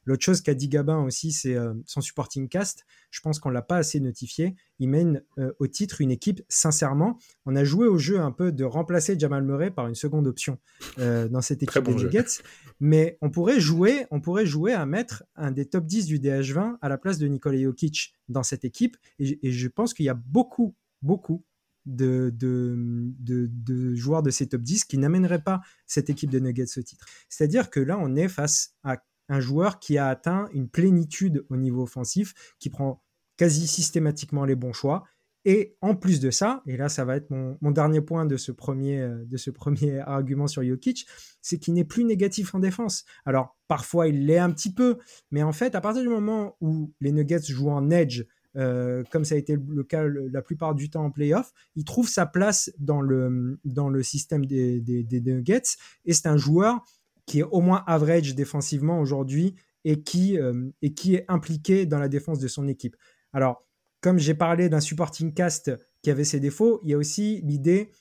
L'autre 0.05 0.23
chose 0.23 0.41
qu'a 0.41 0.53
dit 0.53 0.67
Gabin 0.67 1.03
aussi, 1.03 1.31
c'est 1.31 1.55
euh, 1.55 1.73
son 1.85 2.01
supporting 2.01 2.49
cast. 2.49 2.85
Je 3.11 3.19
pense 3.21 3.39
qu'on 3.39 3.49
l'a 3.49 3.61
pas 3.61 3.77
assez 3.77 3.99
notifié. 3.99 4.55
Il 4.79 4.89
mène 4.89 5.23
euh, 5.37 5.51
au 5.59 5.67
titre 5.67 6.01
une 6.01 6.11
équipe, 6.11 6.41
sincèrement. 6.49 7.17
On 7.45 7.55
a 7.55 7.63
joué 7.63 7.87
au 7.87 7.97
jeu 7.97 8.19
un 8.19 8.31
peu 8.31 8.51
de 8.51 8.63
remplacer 8.63 9.17
Jamal 9.17 9.43
Murray 9.43 9.69
par 9.69 9.87
une 9.87 9.95
seconde 9.95 10.27
option 10.27 10.57
euh, 10.97 11.27
dans 11.27 11.41
cette 11.41 11.61
équipe 11.61 11.83
des 11.83 11.93
Nuggets. 11.93 12.41
Mais 12.79 13.17
on 13.21 13.29
pourrait, 13.29 13.59
jouer, 13.59 14.07
on 14.09 14.21
pourrait 14.21 14.45
jouer 14.45 14.73
à 14.73 14.85
mettre 14.85 15.23
un 15.35 15.51
des 15.51 15.65
top 15.65 15.85
10 15.85 16.05
du 16.07 16.19
DH20 16.19 16.77
à 16.81 16.89
la 16.89 16.97
place 16.97 17.19
de 17.19 17.27
Nikola 17.27 17.61
Jokic 17.61 18.15
dans 18.27 18.43
cette 18.43 18.65
équipe. 18.65 18.97
Et, 19.19 19.51
je 19.51 19.67
pense 19.67 19.93
qu'il 19.93 20.05
y 20.05 20.09
a 20.09 20.15
beaucoup, 20.15 20.75
beaucoup 21.03 21.43
de, 21.85 22.33
de, 22.35 23.95
joueurs 23.95 24.23
de 24.23 24.31
ces 24.31 24.47
top 24.47 24.61
10 24.61 24.85
qui 24.85 24.97
n'amèneraient 24.97 25.43
pas 25.43 25.61
cette 25.85 26.09
équipe 26.09 26.29
de 26.29 26.39
Nuggets 26.39 26.77
au 26.77 26.81
titre. 26.81 27.05
C'est-à-dire 27.29 27.69
que 27.69 27.79
là, 27.79 27.99
on 27.99 28.15
est 28.15 28.27
face 28.27 28.75
à 28.83 28.97
un 29.31 29.39
joueur 29.39 29.79
qui 29.79 29.97
a 29.97 30.09
atteint 30.09 30.49
une 30.53 30.67
plénitude 30.67 31.45
au 31.49 31.55
niveau 31.55 31.83
offensif, 31.83 32.53
qui 32.59 32.69
prend 32.69 33.01
quasi 33.37 33.65
systématiquement 33.65 34.43
les 34.43 34.55
bons 34.55 34.73
choix. 34.73 35.05
Et 35.45 35.75
en 35.81 35.95
plus 35.95 36.19
de 36.19 36.29
ça, 36.29 36.61
et 36.67 36.75
là 36.75 36.89
ça 36.89 37.05
va 37.05 37.15
être 37.15 37.31
mon, 37.31 37.71
dernier 37.71 38.01
point 38.01 38.25
de 38.25 38.35
ce, 38.35 38.51
premier, 38.51 38.99
euh, 38.99 39.23
de 39.25 39.37
ce 39.37 39.49
premier 39.61 39.99
argument 39.99 40.47
sur 40.47 40.63
Jokic, 40.63 41.07
c'est 41.41 41.57
qu'il 41.57 41.73
n'est 41.73 41.85
plus 41.85 42.03
négatif 42.03 42.53
en 42.53 42.59
défense. 42.59 43.05
Alors 43.25 43.57
parfois 43.69 44.09
il 44.09 44.25
l'est 44.25 44.37
un 44.37 44.51
petit 44.51 44.71
peu, 44.71 44.97
mais 45.31 45.43
en 45.43 45.53
fait 45.53 45.75
à 45.75 45.81
partir 45.81 46.03
du 46.03 46.09
moment 46.09 46.57
où 46.59 46.93
les 46.99 47.13
Nuggets 47.13 47.41
jouent 47.41 47.71
en 47.71 47.89
edge, 47.89 48.25
euh, 48.57 49.01
comme 49.11 49.23
ça 49.23 49.35
a 49.35 49.37
été 49.37 49.55
le 49.55 49.83
cas 49.85 50.03
la 50.03 50.41
plupart 50.41 50.75
du 50.75 50.89
temps 50.89 51.05
en 51.05 51.09
playoff, 51.11 51.53
il 51.75 51.85
trouve 51.85 52.09
sa 52.09 52.25
place 52.25 52.69
dans 52.77 52.99
le, 53.01 53.59
dans 53.63 53.87
le 53.87 54.03
système 54.03 54.45
des, 54.45 54.81
des 54.81 55.21
Nuggets 55.21 55.77
et 56.03 56.13
c'est 56.13 56.27
un 56.27 56.37
joueur 56.37 56.83
qui 57.25 57.39
est 57.39 57.43
au 57.43 57.61
moins 57.61 57.83
average 57.87 58.35
défensivement 58.35 58.99
aujourd'hui 58.99 59.55
et 59.83 60.01
qui, 60.01 60.37
euh, 60.37 60.69
et 60.81 60.93
qui 60.93 61.15
est 61.15 61.25
impliqué 61.27 61.85
dans 61.85 61.99
la 61.99 62.07
défense 62.07 62.39
de 62.39 62.47
son 62.47 62.67
équipe. 62.67 62.95
Alors, 63.33 63.65
comme 64.01 64.19
j'ai 64.19 64.33
parlé 64.33 64.69
d'un 64.69 64.79
supporting 64.79 65.33
cast 65.33 65.71
qui 66.01 66.11
avait 66.11 66.23
ses 66.23 66.39
défauts, 66.39 66.79
il 66.83 66.89
y 66.89 66.93
a 66.93 66.97
aussi 66.97 67.41
l'idée 67.43 67.91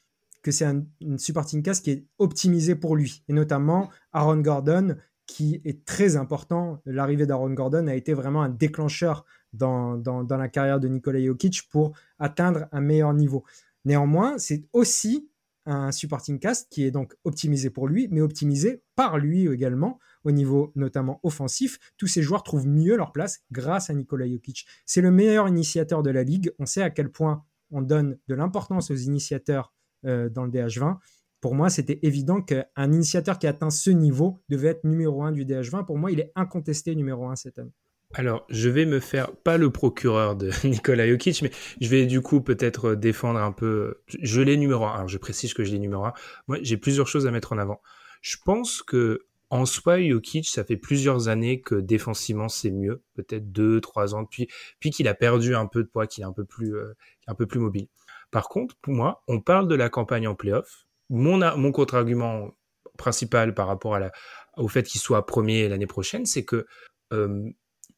que 0.43 0.51
c'est 0.51 0.65
un, 0.65 0.85
supporting 1.19 1.63
cast 1.63 1.85
qui 1.85 1.91
est 1.91 2.07
optimisé 2.19 2.75
pour 2.75 2.97
lui, 2.97 3.23
et 3.29 3.33
notamment 3.33 3.91
Aaron 4.13 4.39
Gordon, 4.39 4.97
qui 5.27 5.61
est 5.65 5.85
très 5.85 6.17
important. 6.17 6.81
L'arrivée 6.87 7.27
d'Aaron 7.27 7.53
Gordon 7.53 7.87
a 7.87 7.95
été 7.95 8.15
vraiment 8.15 8.43
un 8.43 8.49
déclencheur 8.49 9.25
dans, 9.53 9.97
dans, 9.97 10.25
dans 10.25 10.37
la 10.37 10.49
carrière 10.49 10.81
de 10.81 10.89
Nikola 10.89 11.23
Jokic 11.23 11.69
pour 11.71 11.93
atteindre 12.19 12.67
un 12.73 12.81
meilleur 12.81 13.13
niveau. 13.15 13.45
Néanmoins, 13.85 14.39
c'est 14.39 14.65
aussi 14.73 15.30
un 15.67 15.93
supporting 15.93 16.39
cast 16.39 16.69
qui 16.71 16.85
est 16.85 16.91
donc 16.91 17.15
optimisé 17.25 17.71
pour 17.71 17.89
lui, 17.89 18.09
mais 18.11 18.21
optimisé 18.21 18.83
par 18.97 19.19
lui 19.19 19.47
également 19.47 19.99
au 20.25 20.31
niveau 20.31 20.73
notamment 20.75 21.21
offensif. 21.23 21.79
Tous 21.97 22.07
ces 22.07 22.23
joueurs 22.23 22.43
trouvent 22.43 22.67
mieux 22.67 22.97
leur 22.97 23.13
place 23.13 23.41
grâce 23.51 23.91
à 23.91 23.95
Nikola 23.95 24.29
Jokic. 24.29 24.67
C'est 24.87 25.01
le 25.01 25.11
meilleur 25.11 25.49
initiateur 25.49 26.03
de 26.03 26.11
la 26.11 26.23
ligue. 26.23 26.53
On 26.59 26.67
sait 26.67 26.83
à 26.83 26.91
quel 26.91 27.11
point 27.11 27.45
on 27.71 27.83
donne 27.83 28.19
de 28.29 28.35
l'importance 28.35 28.91
aux 28.91 28.97
initiateurs 28.97 29.73
euh, 30.07 30.29
dans 30.29 30.45
le 30.45 30.51
DH20. 30.51 30.99
Pour 31.41 31.55
moi, 31.55 31.71
c'était 31.71 31.99
évident 32.03 32.43
qu'un 32.43 32.93
initiateur 32.93 33.39
qui 33.39 33.47
atteint 33.47 33.71
ce 33.71 33.91
niveau 33.91 34.43
devait 34.49 34.69
être 34.69 34.85
numéro 34.85 35.23
1 35.23 35.33
du 35.33 35.47
DH20. 35.47 35.87
Pour 35.87 35.97
moi, 35.97 36.11
il 36.11 36.21
est 36.21 36.33
incontesté 36.35 36.95
numéro 36.95 37.27
1 37.29 37.37
cette 37.37 37.59
année. 37.59 37.73
Alors, 38.15 38.45
je 38.49 38.69
vais 38.69 38.87
me 38.87 38.99
faire 38.99 39.31
pas 39.37 39.57
le 39.57 39.71
procureur 39.71 40.35
de 40.35 40.51
Nikola 40.67 41.09
Jokic, 41.09 41.43
mais 41.43 41.51
je 41.81 41.89
vais 41.89 42.07
du 42.07 42.21
coup 42.21 42.41
peut-être 42.41 42.95
défendre 42.95 43.39
un 43.39 43.53
peu. 43.53 44.03
Je 44.21 44.41
l'ai 44.41 44.57
numéro 44.57 44.85
1. 44.85 44.93
Alors, 44.93 45.09
je 45.09 45.19
précise 45.19 45.55
que 45.55 45.63
je 45.63 45.71
l'ai 45.71 45.79
numéro 45.79 46.05
1. 46.05 46.13
Moi, 46.49 46.59
j'ai 46.63 46.77
plusieurs 46.77 47.07
choses 47.07 47.27
à 47.27 47.31
mettre 47.31 47.53
en 47.53 47.59
avant. 47.59 47.81
Je 48.21 48.37
pense 48.45 48.83
que 48.83 49.27
en 49.51 49.67
soi, 49.67 50.01
Jokic, 50.01 50.49
ça 50.49 50.65
fait 50.65 50.77
plusieurs 50.77 51.29
années 51.29 51.61
que 51.61 51.75
défensivement 51.75 52.49
c'est 52.49 52.71
mieux, 52.71 53.03
peut-être 53.15 53.51
deux, 53.51 53.81
trois 53.81 54.15
ans 54.15 54.23
depuis, 54.23 54.49
puis 54.79 54.91
qu'il 54.91 55.09
a 55.09 55.15
perdu 55.15 55.57
un 55.57 55.67
peu 55.67 55.83
de 55.83 55.89
poids, 55.89 56.07
qu'il 56.07 56.23
est 56.23 56.27
un 56.27 56.33
peu 56.33 56.45
plus, 56.45 56.77
euh, 56.77 56.95
un 57.27 57.35
peu 57.35 57.47
plus 57.47 57.59
mobile. 57.59 57.89
Par 58.31 58.49
contre, 58.49 58.77
pour 58.81 58.95
moi, 58.95 59.25
on 59.27 59.41
parle 59.41 59.67
de 59.67 59.75
la 59.75 59.89
campagne 59.89 60.29
en 60.29 60.37
playoff. 60.37 60.87
Mon, 61.09 61.39
mon 61.57 61.73
contre-argument 61.73 62.53
principal 62.97 63.55
par 63.55 63.67
rapport 63.67 63.97
à 63.97 63.99
la, 63.99 64.13
au 64.57 64.69
fait 64.69 64.85
qu'il 64.85 65.01
soit 65.01 65.27
premier 65.27 65.69
l'année 65.69 65.89
prochaine, 65.89 66.27
c'est 66.27 66.45
que 66.45 66.67
euh, 67.13 67.51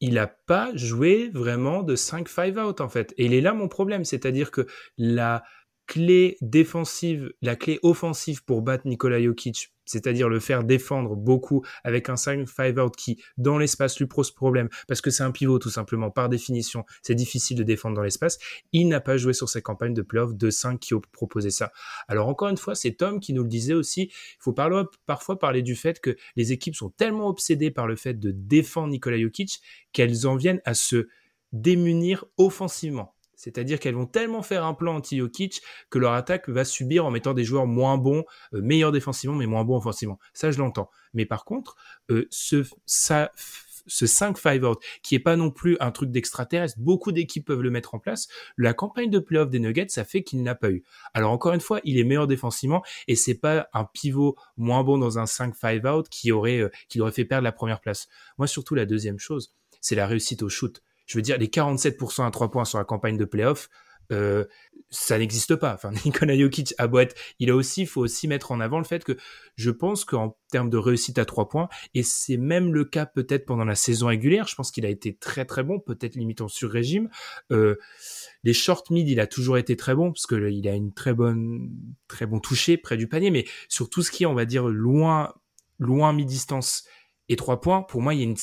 il 0.03 0.15
n'a 0.15 0.27
pas 0.27 0.69
joué 0.75 1.31
vraiment 1.33 1.81
de 1.81 1.95
5-5 1.95 2.61
out 2.61 2.81
en 2.81 2.89
fait. 2.89 3.13
Et 3.17 3.25
il 3.25 3.33
est 3.33 3.39
là 3.39 3.53
mon 3.53 3.69
problème, 3.69 4.03
c'est-à-dire 4.03 4.51
que 4.51 4.67
la 4.97 5.43
clé 5.87 6.35
défensive, 6.41 7.31
la 7.41 7.55
clé 7.55 7.79
offensive 7.83 8.43
pour 8.43 8.61
battre 8.61 8.85
Nikola 8.85 9.21
Jokic, 9.21 9.72
c'est-à-dire 9.85 10.29
le 10.29 10.39
faire 10.39 10.63
défendre 10.63 11.15
beaucoup 11.15 11.63
avec 11.83 12.09
un 12.09 12.15
5-5 12.15 12.79
out 12.79 12.95
qui, 12.95 13.21
dans 13.37 13.57
l'espace, 13.57 13.99
lui 13.99 14.07
pose 14.07 14.31
problème, 14.31 14.69
parce 14.87 15.01
que 15.01 15.11
c'est 15.11 15.23
un 15.23 15.31
pivot 15.31 15.59
tout 15.59 15.69
simplement, 15.69 16.11
par 16.11 16.29
définition, 16.29 16.85
c'est 17.01 17.15
difficile 17.15 17.57
de 17.57 17.63
défendre 17.63 17.95
dans 17.95 18.03
l'espace, 18.03 18.39
il 18.71 18.87
n'a 18.87 19.01
pas 19.01 19.17
joué 19.17 19.33
sur 19.33 19.49
ses 19.49 19.61
campagnes 19.61 19.93
de 19.93 20.01
playoff 20.01 20.35
de 20.35 20.49
5 20.49 20.79
qui 20.79 20.93
ont 20.93 21.01
proposé 21.11 21.49
ça. 21.49 21.71
Alors 22.07 22.27
encore 22.27 22.49
une 22.49 22.57
fois, 22.57 22.75
c'est 22.75 22.93
Tom 22.93 23.19
qui 23.19 23.33
nous 23.33 23.43
le 23.43 23.49
disait 23.49 23.73
aussi, 23.73 24.03
il 24.03 24.37
faut 24.39 24.53
parfois 25.05 25.39
parler 25.39 25.61
du 25.61 25.75
fait 25.75 25.99
que 25.99 26.15
les 26.35 26.51
équipes 26.51 26.75
sont 26.75 26.89
tellement 26.89 27.27
obsédées 27.27 27.71
par 27.71 27.87
le 27.87 27.95
fait 27.95 28.13
de 28.13 28.31
défendre 28.31 28.89
Nikola 28.89 29.19
Jokic 29.19 29.61
qu'elles 29.91 30.27
en 30.27 30.35
viennent 30.35 30.61
à 30.65 30.73
se 30.73 31.07
démunir 31.51 32.25
offensivement. 32.37 33.12
C'est-à-dire 33.43 33.79
qu'elles 33.79 33.95
vont 33.95 34.05
tellement 34.05 34.41
faire 34.41 34.63
un 34.63 34.73
plan 34.73 34.95
anti-Jokic 34.95 35.61
que 35.89 35.99
leur 35.99 36.13
attaque 36.13 36.47
va 36.47 36.63
subir 36.63 37.05
en 37.05 37.11
mettant 37.11 37.33
des 37.33 37.43
joueurs 37.43 37.67
moins 37.67 37.97
bons, 37.97 38.23
euh, 38.53 38.61
meilleurs 38.61 38.93
défensivement, 38.93 39.35
mais 39.35 39.47
moins 39.47 39.65
bons 39.65 39.77
offensivement. 39.77 40.17
Ça, 40.33 40.51
je 40.51 40.59
l'entends. 40.59 40.89
Mais 41.13 41.25
par 41.25 41.43
contre, 41.43 41.75
euh, 42.09 42.25
ce, 42.31 42.63
ce 42.85 44.05
5-5 44.05 44.63
out, 44.63 44.79
qui 45.01 45.15
est 45.15 45.19
pas 45.19 45.35
non 45.35 45.51
plus 45.51 45.75
un 45.81 45.91
truc 45.91 46.09
d'extraterrestre, 46.09 46.79
beaucoup 46.79 47.11
d'équipes 47.11 47.45
peuvent 47.45 47.61
le 47.61 47.69
mettre 47.69 47.95
en 47.95 47.99
place. 47.99 48.29
La 48.57 48.73
campagne 48.73 49.09
de 49.09 49.19
playoff 49.19 49.49
des 49.49 49.59
Nuggets, 49.59 49.89
ça 49.89 50.05
fait 50.05 50.23
qu'il 50.23 50.41
n'a 50.41 50.55
pas 50.55 50.69
eu. 50.69 50.85
Alors 51.13 51.31
encore 51.31 51.53
une 51.53 51.59
fois, 51.59 51.81
il 51.83 51.97
est 51.99 52.05
meilleur 52.05 52.27
défensivement 52.27 52.81
et 53.09 53.15
c'est 53.17 53.35
pas 53.35 53.67
un 53.73 53.83
pivot 53.83 54.37
moins 54.55 54.83
bon 54.83 54.97
dans 54.97 55.19
un 55.19 55.25
5-5 55.25 55.85
out 55.89 56.07
qui 56.09 56.31
aurait, 56.31 56.59
euh, 56.59 57.11
fait 57.11 57.25
perdre 57.25 57.43
la 57.43 57.51
première 57.51 57.81
place. 57.81 58.07
Moi, 58.37 58.47
surtout 58.47 58.73
la 58.73 58.85
deuxième 58.85 59.19
chose, 59.19 59.53
c'est 59.81 59.95
la 59.95 60.07
réussite 60.07 60.43
au 60.43 60.49
shoot 60.49 60.81
je 61.05 61.17
veux 61.17 61.21
dire, 61.21 61.37
les 61.37 61.47
47% 61.47 62.25
à 62.25 62.31
3 62.31 62.51
points 62.51 62.65
sur 62.65 62.77
la 62.77 62.85
campagne 62.85 63.17
de 63.17 63.25
playoff, 63.25 63.69
euh, 64.11 64.45
ça 64.89 65.17
n'existe 65.17 65.55
pas. 65.55 65.73
Enfin, 65.73 65.91
Nikola 66.05 66.37
Jokic 66.37 66.73
à 66.77 66.87
boîte, 66.87 67.15
il 67.39 67.49
a 67.49 67.55
aussi, 67.55 67.81
il 67.81 67.87
faut 67.87 68.01
aussi 68.01 68.27
mettre 68.27 68.51
en 68.51 68.59
avant 68.59 68.77
le 68.77 68.83
fait 68.83 69.03
que 69.03 69.17
je 69.55 69.71
pense 69.71 70.05
qu'en 70.05 70.37
termes 70.51 70.69
de 70.69 70.77
réussite 70.77 71.17
à 71.17 71.25
3 71.25 71.49
points, 71.49 71.67
et 71.93 72.03
c'est 72.03 72.37
même 72.37 72.73
le 72.73 72.85
cas 72.85 73.05
peut-être 73.05 73.45
pendant 73.45 73.65
la 73.65 73.75
saison 73.75 74.07
régulière, 74.07 74.47
je 74.47 74.55
pense 74.55 74.71
qu'il 74.71 74.85
a 74.85 74.89
été 74.89 75.15
très 75.15 75.45
très 75.45 75.63
bon, 75.63 75.79
peut-être 75.79 76.15
limite 76.15 76.41
en 76.41 76.47
sur-régime. 76.47 77.09
Euh, 77.51 77.75
les 78.43 78.53
short 78.53 78.89
mid, 78.91 79.07
il 79.09 79.19
a 79.19 79.27
toujours 79.27 79.57
été 79.57 79.75
très 79.75 79.95
bon 79.95 80.11
parce 80.11 80.27
que 80.27 80.49
il 80.51 80.67
a 80.67 80.75
une 80.75 80.93
très 80.93 81.13
bonne, 81.13 81.71
très 82.07 82.25
bon 82.25 82.39
toucher 82.39 82.77
près 82.77 82.97
du 82.97 83.07
panier, 83.07 83.31
mais 83.31 83.45
sur 83.67 83.89
tout 83.89 84.03
ce 84.03 84.11
qui 84.11 84.23
est, 84.23 84.27
on 84.27 84.35
va 84.35 84.45
dire, 84.45 84.67
loin, 84.67 85.33
loin 85.79 86.13
mi-distance 86.13 86.83
et 87.29 87.35
3 87.35 87.61
points, 87.61 87.81
pour 87.81 88.01
moi, 88.01 88.13
il 88.13 88.19
y 88.19 88.23
a 88.23 88.25
une 88.25 88.37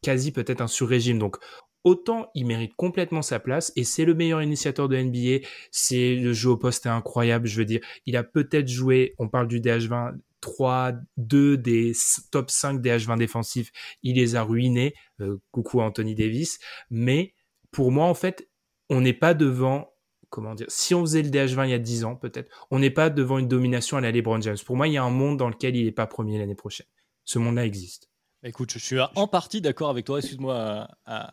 quasi 0.00 0.32
peut-être 0.32 0.60
un 0.60 0.66
sur-régime. 0.66 1.18
Donc, 1.18 1.36
autant 1.84 2.30
il 2.34 2.46
mérite 2.46 2.74
complètement 2.76 3.22
sa 3.22 3.38
place 3.38 3.72
et 3.76 3.84
c'est 3.84 4.04
le 4.04 4.14
meilleur 4.14 4.42
initiateur 4.42 4.88
de 4.88 4.96
NBA. 4.96 5.46
C'est 5.70 6.16
le 6.16 6.32
jeu 6.32 6.50
au 6.50 6.56
poste 6.56 6.86
est 6.86 6.90
incroyable. 6.90 7.46
Je 7.46 7.58
veux 7.58 7.64
dire, 7.64 7.80
il 8.06 8.16
a 8.16 8.22
peut-être 8.22 8.68
joué, 8.68 9.14
on 9.18 9.28
parle 9.28 9.48
du 9.48 9.60
DH20, 9.60 10.16
3, 10.40 10.92
2 11.16 11.56
des 11.56 11.92
top 12.30 12.50
5 12.50 12.80
DH20 12.80 13.18
défensifs. 13.18 13.72
Il 14.02 14.16
les 14.16 14.34
a 14.36 14.42
ruinés. 14.42 14.94
Euh, 15.20 15.38
coucou 15.50 15.80
Anthony 15.80 16.14
Davis. 16.14 16.58
Mais 16.90 17.34
pour 17.70 17.92
moi, 17.92 18.06
en 18.06 18.14
fait, 18.14 18.48
on 18.90 19.00
n'est 19.00 19.12
pas 19.12 19.34
devant 19.34 19.92
comment 20.32 20.54
dire, 20.54 20.66
si 20.70 20.94
on 20.94 21.02
faisait 21.02 21.22
le 21.22 21.28
DH20 21.28 21.66
il 21.66 21.70
y 21.70 21.74
a 21.74 21.78
10 21.78 22.04
ans, 22.04 22.16
peut-être, 22.16 22.50
on 22.70 22.78
n'est 22.78 22.90
pas 22.90 23.10
devant 23.10 23.38
une 23.38 23.48
domination 23.48 23.98
à 23.98 24.00
la 24.00 24.10
LeBron 24.10 24.40
James. 24.40 24.56
Pour 24.64 24.76
moi, 24.76 24.88
il 24.88 24.94
y 24.94 24.96
a 24.96 25.04
un 25.04 25.10
monde 25.10 25.36
dans 25.36 25.50
lequel 25.50 25.76
il 25.76 25.84
n'est 25.84 25.92
pas 25.92 26.06
premier 26.06 26.38
l'année 26.38 26.54
prochaine. 26.54 26.86
Ce 27.24 27.38
monde-là 27.38 27.66
existe. 27.66 28.11
Écoute, 28.44 28.72
je 28.72 28.78
suis 28.80 28.96
en 29.14 29.28
partie 29.28 29.60
d'accord 29.60 29.88
avec 29.90 30.04
toi. 30.04 30.18
Excuse-moi, 30.18 30.88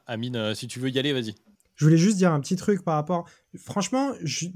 Amine, 0.05 0.36
euh, 0.36 0.53
si 0.53 0.68
tu 0.68 0.80
veux 0.80 0.89
y 0.89 0.99
aller, 0.99 1.12
vas-y. 1.12 1.34
Je 1.76 1.86
voulais 1.86 1.97
juste 1.97 2.18
dire 2.18 2.32
un 2.32 2.39
petit 2.39 2.55
truc 2.55 2.84
par 2.84 2.95
rapport. 2.95 3.28
Franchement, 3.57 4.14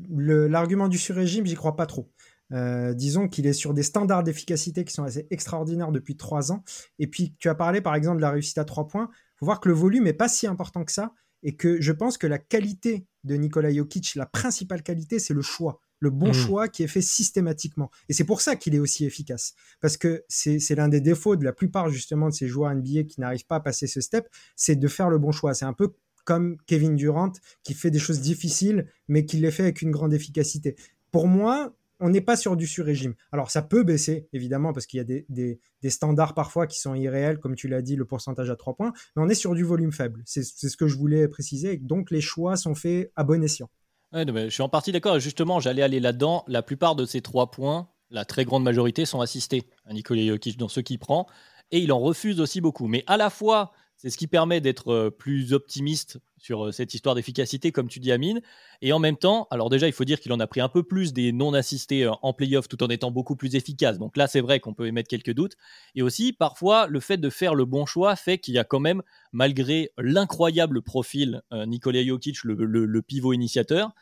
l'argument 0.10 0.88
du 0.88 1.00
sur-régime, 1.00 1.48
j'y 1.48 1.56
crois 1.56 1.76
pas 1.76 1.88
trop. 1.88 2.12
Euh, 2.52 2.94
disons 2.94 3.28
qu'il 3.28 3.48
est 3.48 3.54
sur 3.54 3.74
des 3.74 3.82
standards 3.82 4.24
d'efficacité 4.24 4.86
qui 4.86 4.94
sont 4.94 5.04
assez 5.04 5.26
extraordinaires 5.32 5.92
depuis 5.92 6.16
trois 6.16 6.52
ans. 6.52 6.64
Et 7.00 7.08
puis, 7.08 7.34
tu 7.40 7.50
as 7.50 7.56
parlé 7.56 7.82
par 7.82 7.96
exemple 7.96 8.18
de 8.18 8.22
la 8.22 8.30
réussite 8.30 8.60
à 8.60 8.66
trois 8.66 8.88
points. 8.88 9.10
Il 9.12 9.40
faut 9.40 9.46
voir 9.46 9.60
que 9.60 9.70
le 9.70 9.74
volume 9.74 10.04
n'est 10.04 10.14
pas 10.14 10.30
si 10.30 10.46
important 10.46 10.84
que 10.84 10.92
ça. 10.92 11.14
Et 11.42 11.56
que 11.56 11.82
je 11.82 11.92
pense 11.92 12.18
que 12.18 12.28
la 12.28 12.38
qualité 12.38 13.08
de 13.24 13.36
Nikola 13.36 13.74
Jokic, 13.74 14.14
la 14.16 14.26
principale 14.28 14.84
qualité, 14.84 15.18
c'est 15.18 15.34
le 15.34 15.42
choix. 15.42 15.80
Le 16.04 16.10
bon 16.10 16.32
mmh. 16.32 16.34
choix 16.34 16.68
qui 16.68 16.84
est 16.84 16.88
fait 16.88 17.02
systématiquement. 17.02 17.90
Et 18.10 18.14
c'est 18.14 18.26
pour 18.26 18.42
ça 18.42 18.58
qu'il 18.58 18.76
est 18.76 18.80
aussi 18.80 19.06
efficace. 19.06 19.54
Parce 19.80 19.96
que 19.96 20.26
c'est 20.28 20.76
l'un 20.76 20.90
des 20.90 21.00
défauts 21.00 21.38
de 21.38 21.46
la 21.46 21.54
plupart 21.54 21.90
justement 21.90 22.28
de 22.28 22.34
ces 22.34 22.50
joueurs 22.50 22.76
NBA 22.76 23.04
qui 23.04 23.22
n'arrivent 23.22 23.46
pas 23.46 23.56
à 23.56 23.60
passer 23.62 23.88
ce 23.88 24.02
step, 24.02 24.28
c'est 24.58 24.76
de 24.76 24.88
faire 24.90 25.10
le 25.10 25.18
bon 25.18 25.32
choix. 25.32 25.54
C'est 25.54 25.64
un 25.64 25.72
peu 25.72 25.94
comme 26.26 26.58
Kevin 26.66 26.98
Durant 26.98 27.32
qui 27.64 27.74
fait 27.74 27.90
des 27.90 28.00
choses 28.00 28.20
difficiles, 28.20 28.88
mais 29.08 29.24
qui 29.24 29.38
les 29.38 29.50
fait 29.50 29.64
avec 29.64 29.82
une 29.82 29.92
grande 29.92 30.14
efficacité. 30.14 30.76
Pour 31.12 31.30
moi, 31.30 31.74
on 32.02 32.10
n'est 32.10 32.20
pas 32.20 32.36
sur 32.36 32.58
du 32.58 32.68
sur-régime. 32.68 33.14
Alors 33.32 33.50
ça 33.50 33.62
peut 33.62 33.84
baisser, 33.84 34.28
évidemment, 34.34 34.74
parce 34.74 34.88
qu'il 34.88 34.98
y 34.98 35.02
a 35.02 35.06
des, 35.06 35.60
standards 35.90 36.34
parfois 36.34 36.68
qui 36.68 36.82
sont 36.82 36.96
irréels, 36.96 37.40
comme 37.40 37.56
tu 37.56 37.70
l'as 37.70 37.82
dit, 37.82 37.96
le 37.96 38.04
pourcentage 38.04 38.50
à 38.50 38.58
3 38.58 38.76
points, 38.76 38.92
mais 39.16 39.24
on 39.24 39.30
est 39.30 39.36
sur 39.36 39.56
du 39.56 39.64
volume 39.64 39.94
faible. 39.94 40.22
C'est 40.26 40.44
ce 40.44 40.76
que 40.76 40.88
je 40.88 40.98
voulais 40.98 41.30
préciser. 41.30 41.78
Donc 41.78 42.12
les 42.12 42.20
choix 42.20 42.58
sont 42.58 42.76
faits 42.76 43.10
à 43.16 43.24
bon 43.24 43.42
escient. 43.42 43.70
Je 44.14 44.50
suis 44.50 44.64
en 44.64 44.70
partie 44.70 44.92
d'accord. 44.92 45.20
Justement, 45.20 45.60
j'allais 45.60 45.82
aller 45.82 46.00
là-dedans. 46.00 46.44
La 46.48 46.62
plupart 46.62 46.96
de 46.96 47.06
ces 47.06 47.22
3 47.22 47.52
points, 47.52 47.88
la 48.12 48.26
très 48.26 48.46
grande 48.46 48.64
majorité, 48.64 49.06
sont 49.06 49.22
assistés 49.22 49.64
à 49.86 49.94
Nicolas 49.94 50.26
Jokic 50.26 50.58
dans 50.58 50.68
ce 50.70 50.80
qu'il 50.80 51.00
prend. 51.00 51.28
Et 51.72 51.80
il 51.80 51.92
en 51.92 52.00
refuse 52.00 52.40
aussi 52.40 52.62
beaucoup. 52.62 52.88
Mais 52.88 53.04
à 53.08 53.18
la 53.18 53.30
fois, 53.30 53.74
c'est 54.04 54.10
ce 54.10 54.18
qui 54.18 54.28
permet 54.28 54.60
d'être 54.60 54.92
euh, 54.92 55.10
plus 55.10 55.54
optimiste 55.54 56.20
sur 56.38 56.66
euh, 56.66 56.72
cette 56.74 56.94
histoire 56.94 57.16
d'efficacité, 57.16 57.72
comme 57.72 57.88
tu 57.88 58.02
dis, 58.02 58.12
Amine. 58.12 58.42
Et 58.82 58.92
en 58.92 59.00
même 59.00 59.16
temps, 59.16 59.48
alors 59.50 59.70
déjà, 59.70 59.88
il 59.88 59.94
faut 59.94 60.04
dire 60.04 60.20
qu'il 60.20 60.34
en 60.34 60.42
a 60.42 60.48
pris 60.48 60.60
un 60.60 60.68
peu 60.68 60.84
plus 60.84 61.14
des 61.14 61.32
non-assistés 61.32 62.04
euh, 62.04 62.12
en 62.22 62.34
playoff 62.34 62.68
tout 62.68 62.84
en 62.84 62.88
étant 62.88 63.12
beaucoup 63.12 63.38
plus 63.38 63.56
efficace. 63.56 63.98
Donc 63.98 64.18
là, 64.18 64.28
c'est 64.28 64.42
vrai 64.42 64.60
qu'on 64.60 64.74
peut 64.74 64.88
émettre 64.88 65.08
quelques 65.08 65.34
doutes. 65.34 65.54
Et 65.96 66.02
aussi, 66.02 66.34
parfois, 66.34 66.86
le 66.88 67.00
fait 67.00 67.16
de 67.16 67.30
faire 67.30 67.56
le 67.56 67.64
bon 67.64 67.86
choix 67.86 68.18
fait 68.18 68.40
qu'il 68.40 68.54
y 68.54 68.60
a 68.60 68.66
quand 68.66 68.82
même, 68.82 69.04
malgré 69.32 69.92
l'incroyable 69.98 70.82
profil 70.82 71.42
Nikola 71.54 72.04
Jokic, 72.04 72.44
le, 72.44 73.02
pivot 73.02 73.32
initiateur, 73.32 73.94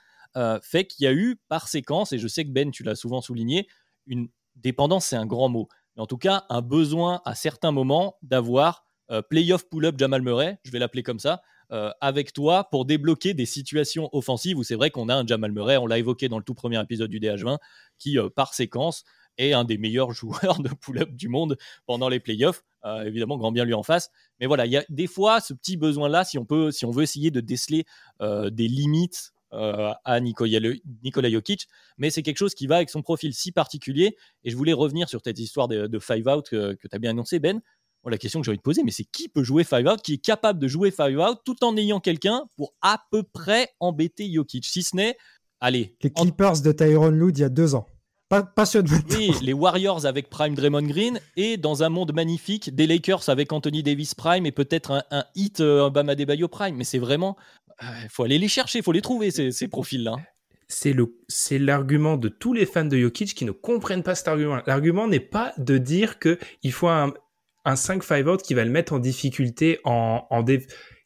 fait 0.63 0.85
qu'il 0.85 1.03
y 1.03 1.07
a 1.07 1.13
eu 1.13 1.39
par 1.47 1.67
séquence, 1.67 2.11
et 2.11 2.17
je 2.17 2.27
sais 2.27 2.43
que 2.43 2.49
Ben, 2.49 2.71
tu 2.71 2.81
l'as 2.81 2.95
souvent 2.95 3.21
souligné, 3.21 3.67
une 4.07 4.29
dépendance, 4.55 5.05
c'est 5.05 5.15
un 5.15 5.27
grand 5.27 5.49
mot, 5.49 5.67
mais 5.95 6.01
en 6.01 6.07
tout 6.07 6.17
cas, 6.17 6.45
un 6.49 6.61
besoin 6.61 7.21
à 7.25 7.35
certains 7.35 7.71
moments 7.71 8.17
d'avoir 8.23 8.85
euh, 9.12 9.22
playoff 9.22 9.68
pull-up 9.68 9.95
Jamal 9.97 10.22
Murray, 10.22 10.57
je 10.64 10.72
vais 10.72 10.80
l'appeler 10.80 11.03
comme 11.03 11.20
ça, 11.20 11.41
euh, 11.72 11.91
avec 11.99 12.32
toi 12.32 12.70
pour 12.70 12.86
débloquer 12.86 13.34
des 13.34 13.45
situations 13.45 14.09
offensives 14.14 14.57
où 14.57 14.64
c'est 14.64 14.76
vrai 14.76 14.89
qu'on 14.89 15.09
a 15.09 15.16
un 15.16 15.26
Jamal 15.26 15.51
Murray, 15.51 15.78
on 15.78 15.86
l'a 15.86 15.97
évoqué 15.97 16.30
dans 16.30 16.38
le 16.38 16.43
tout 16.43 16.53
premier 16.53 16.82
épisode 16.82 17.09
du 17.09 17.20
DH20, 17.20 17.57
qui 17.97 18.18
euh, 18.18 18.30
par 18.30 18.53
séquence 18.53 19.03
est 19.38 19.53
un 19.53 19.66
des 19.66 19.78
meilleurs 19.78 20.12
joueurs 20.14 20.59
de 20.62 20.70
pull-up 20.70 21.12
du 21.12 21.28
monde 21.28 21.57
pendant 21.86 22.07
les 22.07 22.20
playoffs. 22.20 22.64
évidemment, 23.05 23.38
grand 23.38 23.51
bien 23.51 23.66
lui 23.66 23.74
en 23.74 23.84
face. 23.84 24.09
Mais 24.39 24.47
voilà, 24.47 24.66
il 24.66 24.72
y 24.72 24.78
a 24.78 24.86
des 24.89 25.07
fois 25.07 25.41
ce 25.41 25.53
petit 25.53 25.78
besoin-là, 25.78 26.24
si 26.24 26.38
on 26.38 26.45
peut, 26.45 26.72
si 26.72 26.86
on 26.86 26.91
veut 26.91 27.03
essayer 27.03 27.32
de 27.32 27.41
déceler 27.41 27.86
des 28.20 28.68
limites 28.68 29.34
à 29.51 30.20
Nikola, 30.20 31.30
Jokic, 31.30 31.68
mais 31.97 32.09
c'est 32.09 32.24
quelque 32.24 32.38
chose 32.38 32.55
qui 32.55 32.68
va 32.68 32.78
avec 32.78 32.89
son 32.89 33.01
profil 33.01 33.34
si 33.34 33.51
particulier. 33.51 34.18
Et 34.43 34.49
je 34.49 34.57
voulais 34.57 34.74
revenir 34.74 35.09
sur 35.09 35.22
cette 35.24 35.39
histoire 35.39 35.68
de, 35.68 35.99
five 35.99 36.28
out 36.28 36.49
que, 36.49 36.74
que 36.74 36.88
tu 36.88 36.95
as 36.95 36.99
bien 36.99 37.12
annoncé, 37.12 37.39
Ben 37.39 37.62
la 38.09 38.17
question 38.17 38.39
que 38.39 38.45
j'ai 38.45 38.51
envie 38.51 38.57
de 38.57 38.63
poser, 38.63 38.83
mais 38.83 38.91
c'est 38.91 39.03
qui 39.03 39.29
peut 39.29 39.43
jouer 39.43 39.63
Five 39.63 39.87
Out, 39.87 40.01
qui 40.01 40.13
est 40.13 40.23
capable 40.23 40.59
de 40.59 40.67
jouer 40.67 40.91
Five 40.91 41.19
Out 41.19 41.39
tout 41.45 41.63
en 41.63 41.77
ayant 41.77 41.99
quelqu'un 41.99 42.45
pour 42.57 42.73
à 42.81 43.01
peu 43.11 43.23
près 43.23 43.69
embêter 43.79 44.31
Jokic, 44.31 44.65
si 44.65 44.83
ce 44.83 44.95
n'est, 44.95 45.17
allez. 45.59 45.95
Les 46.01 46.11
Clippers 46.11 46.61
de 46.61 46.71
Tyron 46.71 47.09
Lue 47.09 47.31
il 47.31 47.39
y 47.39 47.43
a 47.43 47.49
deux 47.49 47.75
ans. 47.75 47.85
Pas, 48.29 48.43
pas 48.43 48.65
ceux 48.65 48.81
de 48.81 48.89
Oui, 49.11 49.33
les 49.41 49.51
Warriors 49.51 50.05
avec 50.05 50.29
Prime 50.29 50.55
Draymond 50.55 50.83
Green 50.83 51.19
et 51.35 51.57
dans 51.57 51.83
un 51.83 51.89
monde 51.89 52.13
magnifique, 52.13 52.73
des 52.73 52.87
Lakers 52.87 53.27
avec 53.27 53.51
Anthony 53.51 53.83
Davis 53.83 54.15
Prime 54.15 54.45
et 54.45 54.53
peut-être 54.53 55.05
un, 55.11 55.25
hit 55.35 55.59
euh, 55.59 55.89
Bama 55.89 56.15
Debayo 56.15 56.47
Prime. 56.47 56.77
Mais 56.77 56.85
c'est 56.85 56.97
vraiment, 56.97 57.35
il 57.81 57.87
euh, 57.87 58.07
faut 58.09 58.23
aller 58.23 58.39
les 58.39 58.47
chercher, 58.47 58.79
il 58.79 58.83
faut 58.83 58.93
les 58.93 59.01
trouver 59.01 59.31
ces, 59.31 59.51
ces 59.51 59.67
profils-là 59.67 60.15
c'est 60.73 60.93
le 60.93 61.17
c'est 61.27 61.59
l'argument 61.59 62.15
de 62.15 62.29
tous 62.29 62.53
les 62.53 62.65
fans 62.65 62.85
de 62.85 62.97
Jokic 62.97 63.33
qui 63.33 63.43
ne 63.43 63.51
comprennent 63.51 64.03
pas 64.03 64.15
cet 64.15 64.29
argument. 64.29 64.59
L'argument 64.65 65.05
n'est 65.05 65.19
pas 65.19 65.53
de 65.57 65.77
dire 65.77 66.17
que 66.17 66.39
il 66.63 66.71
faut 66.71 66.87
un, 66.87 67.13
un 67.66 67.76
5-5 67.76 68.28
out 68.28 68.41
qui 68.41 68.53
va 68.53 68.64
le 68.64 68.72
mettre 68.72 68.93
en 68.93 68.99
difficulté, 68.99 69.80
en, 69.84 70.26
en 70.30 70.43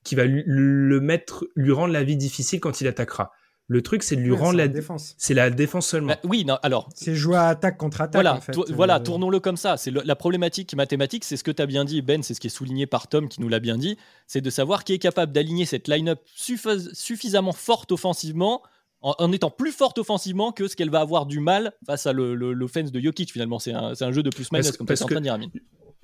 qui 0.03 0.15
va 0.15 0.25
lui, 0.25 0.43
le 0.45 0.99
mettre, 0.99 1.45
lui 1.55 1.71
rendre 1.71 1.93
la 1.93 2.03
vie 2.03 2.17
difficile 2.17 2.59
quand 2.59 2.81
il 2.81 2.87
attaquera. 2.87 3.31
Le 3.67 3.81
truc, 3.81 4.03
c'est 4.03 4.15
de 4.15 4.21
lui 4.21 4.31
rendre 4.31 4.57
la 4.57 4.67
défense. 4.67 5.15
C'est 5.17 5.33
la 5.33 5.49
défense 5.49 5.87
seulement. 5.87 6.09
Bah, 6.09 6.19
oui, 6.23 6.45
non, 6.45 6.59
alors. 6.61 6.87
C'est 6.93 7.15
jouer 7.15 7.37
à 7.37 7.47
attaque 7.47 7.77
contre 7.77 7.99
attaque. 8.01 8.13
Voilà, 8.13 8.35
en 8.35 8.41
fait. 8.41 8.55
voilà 8.71 8.97
euh, 8.97 9.03
tournons-le 9.03 9.39
comme 9.39 9.57
ça. 9.57 9.75
C'est 9.75 9.89
la 9.89 10.15
problématique 10.15 10.75
mathématique, 10.75 11.23
c'est 11.23 11.35
ce 11.35 11.43
que 11.43 11.49
tu 11.49 11.63
as 11.63 11.65
bien 11.65 11.83
dit, 11.83 12.03
Ben, 12.03 12.21
c'est 12.21 12.35
ce 12.35 12.39
qui 12.39 12.47
est 12.47 12.51
souligné 12.51 12.85
par 12.85 13.07
Tom 13.07 13.27
qui 13.27 13.41
nous 13.41 13.49
l'a 13.49 13.59
bien 13.59 13.77
dit, 13.77 13.97
c'est 14.27 14.41
de 14.41 14.49
savoir 14.51 14.83
qui 14.83 14.93
est 14.93 14.99
capable 14.99 15.31
d'aligner 15.31 15.65
cette 15.65 15.87
line-up 15.87 16.19
suffisamment 16.35 17.53
forte 17.53 17.91
offensivement 17.91 18.61
en, 19.01 19.31
étant 19.31 19.51
plus 19.51 19.71
forte 19.71 19.97
offensivement 19.99 20.51
que 20.51 20.67
ce 20.67 20.75
qu'elle 20.75 20.89
va 20.89 20.99
avoir 20.99 21.25
du 21.25 21.39
mal 21.39 21.73
face 21.85 22.07
à 22.07 22.13
l'offense 22.13 22.91
de 22.91 22.99
Jokic 22.99 23.31
finalement. 23.31 23.59
C'est 23.59 23.73
un, 23.73 23.93
un, 23.99 24.11
jeu 24.11 24.23
de 24.23 24.29
plus-minus, 24.29 24.71
comme 24.77 24.87
tu 24.87 24.93
es 24.93 25.03
en 25.03 25.07
train 25.07 25.15
de 25.15 25.21
dire, 25.21 25.39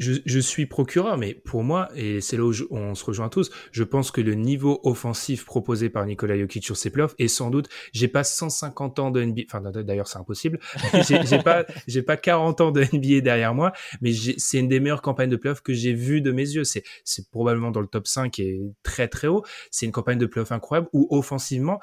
je, 0.02 0.40
suis 0.40 0.66
procureur, 0.66 1.18
mais 1.18 1.34
pour 1.34 1.64
moi, 1.64 1.90
et 1.96 2.22
c'est 2.22 2.38
là 2.38 2.44
où 2.44 2.54
on 2.72 2.96
se 2.96 3.06
rejoint 3.06 3.30
tous, 3.30 3.52
je 3.72 3.84
pense 3.84 4.12
que 4.12 4.22
le 4.22 4.34
niveau 4.34 4.80
offensif 4.84 5.46
proposé 5.46 5.90
par 5.90 6.06
Nikola 6.06 6.38
Jokic 6.38 6.64
sur 6.64 6.78
ses 6.78 6.90
playoffs 6.90 7.16
est 7.20 7.28
sans 7.28 7.50
doute, 7.50 7.70
j'ai 7.94 8.08
pas 8.08 8.24
150 8.24 9.00
ans 9.00 9.12
de 9.12 9.24
NBA, 9.24 9.44
enfin 9.48 9.62
d'ailleurs 9.62 10.08
c'est 10.08 10.20
impossible, 10.20 10.60
j'ai 11.08 11.40
pas, 11.40 11.66
j'ai 11.88 12.02
pas 12.02 12.18
40 12.18 12.62
ans 12.62 12.72
de 12.72 12.82
NBA 12.82 13.22
derrière 13.22 13.54
moi, 13.54 13.72
mais 14.02 14.12
c'est 14.14 14.60
une 14.60 14.68
des 14.68 14.80
meilleures 14.80 15.02
campagnes 15.02 15.30
de 15.30 15.36
playoffs 15.36 15.62
que 15.62 15.74
j'ai 15.74 15.94
vues 15.94 16.22
de 16.22 16.32
mes 16.32 16.50
yeux. 16.50 16.64
C'est, 16.64 16.84
c'est 17.04 17.30
probablement 17.30 17.72
dans 17.72 17.82
le 17.82 17.88
top 17.88 18.08
5 18.08 18.40
et 18.40 18.62
très 18.84 19.08
très 19.08 19.28
haut. 19.28 19.44
C'est 19.70 19.86
une 19.86 19.92
campagne 19.92 20.18
de 20.18 20.26
playoffs 20.26 20.52
incroyable 20.52 20.88
où 20.94 21.08
offensivement, 21.10 21.80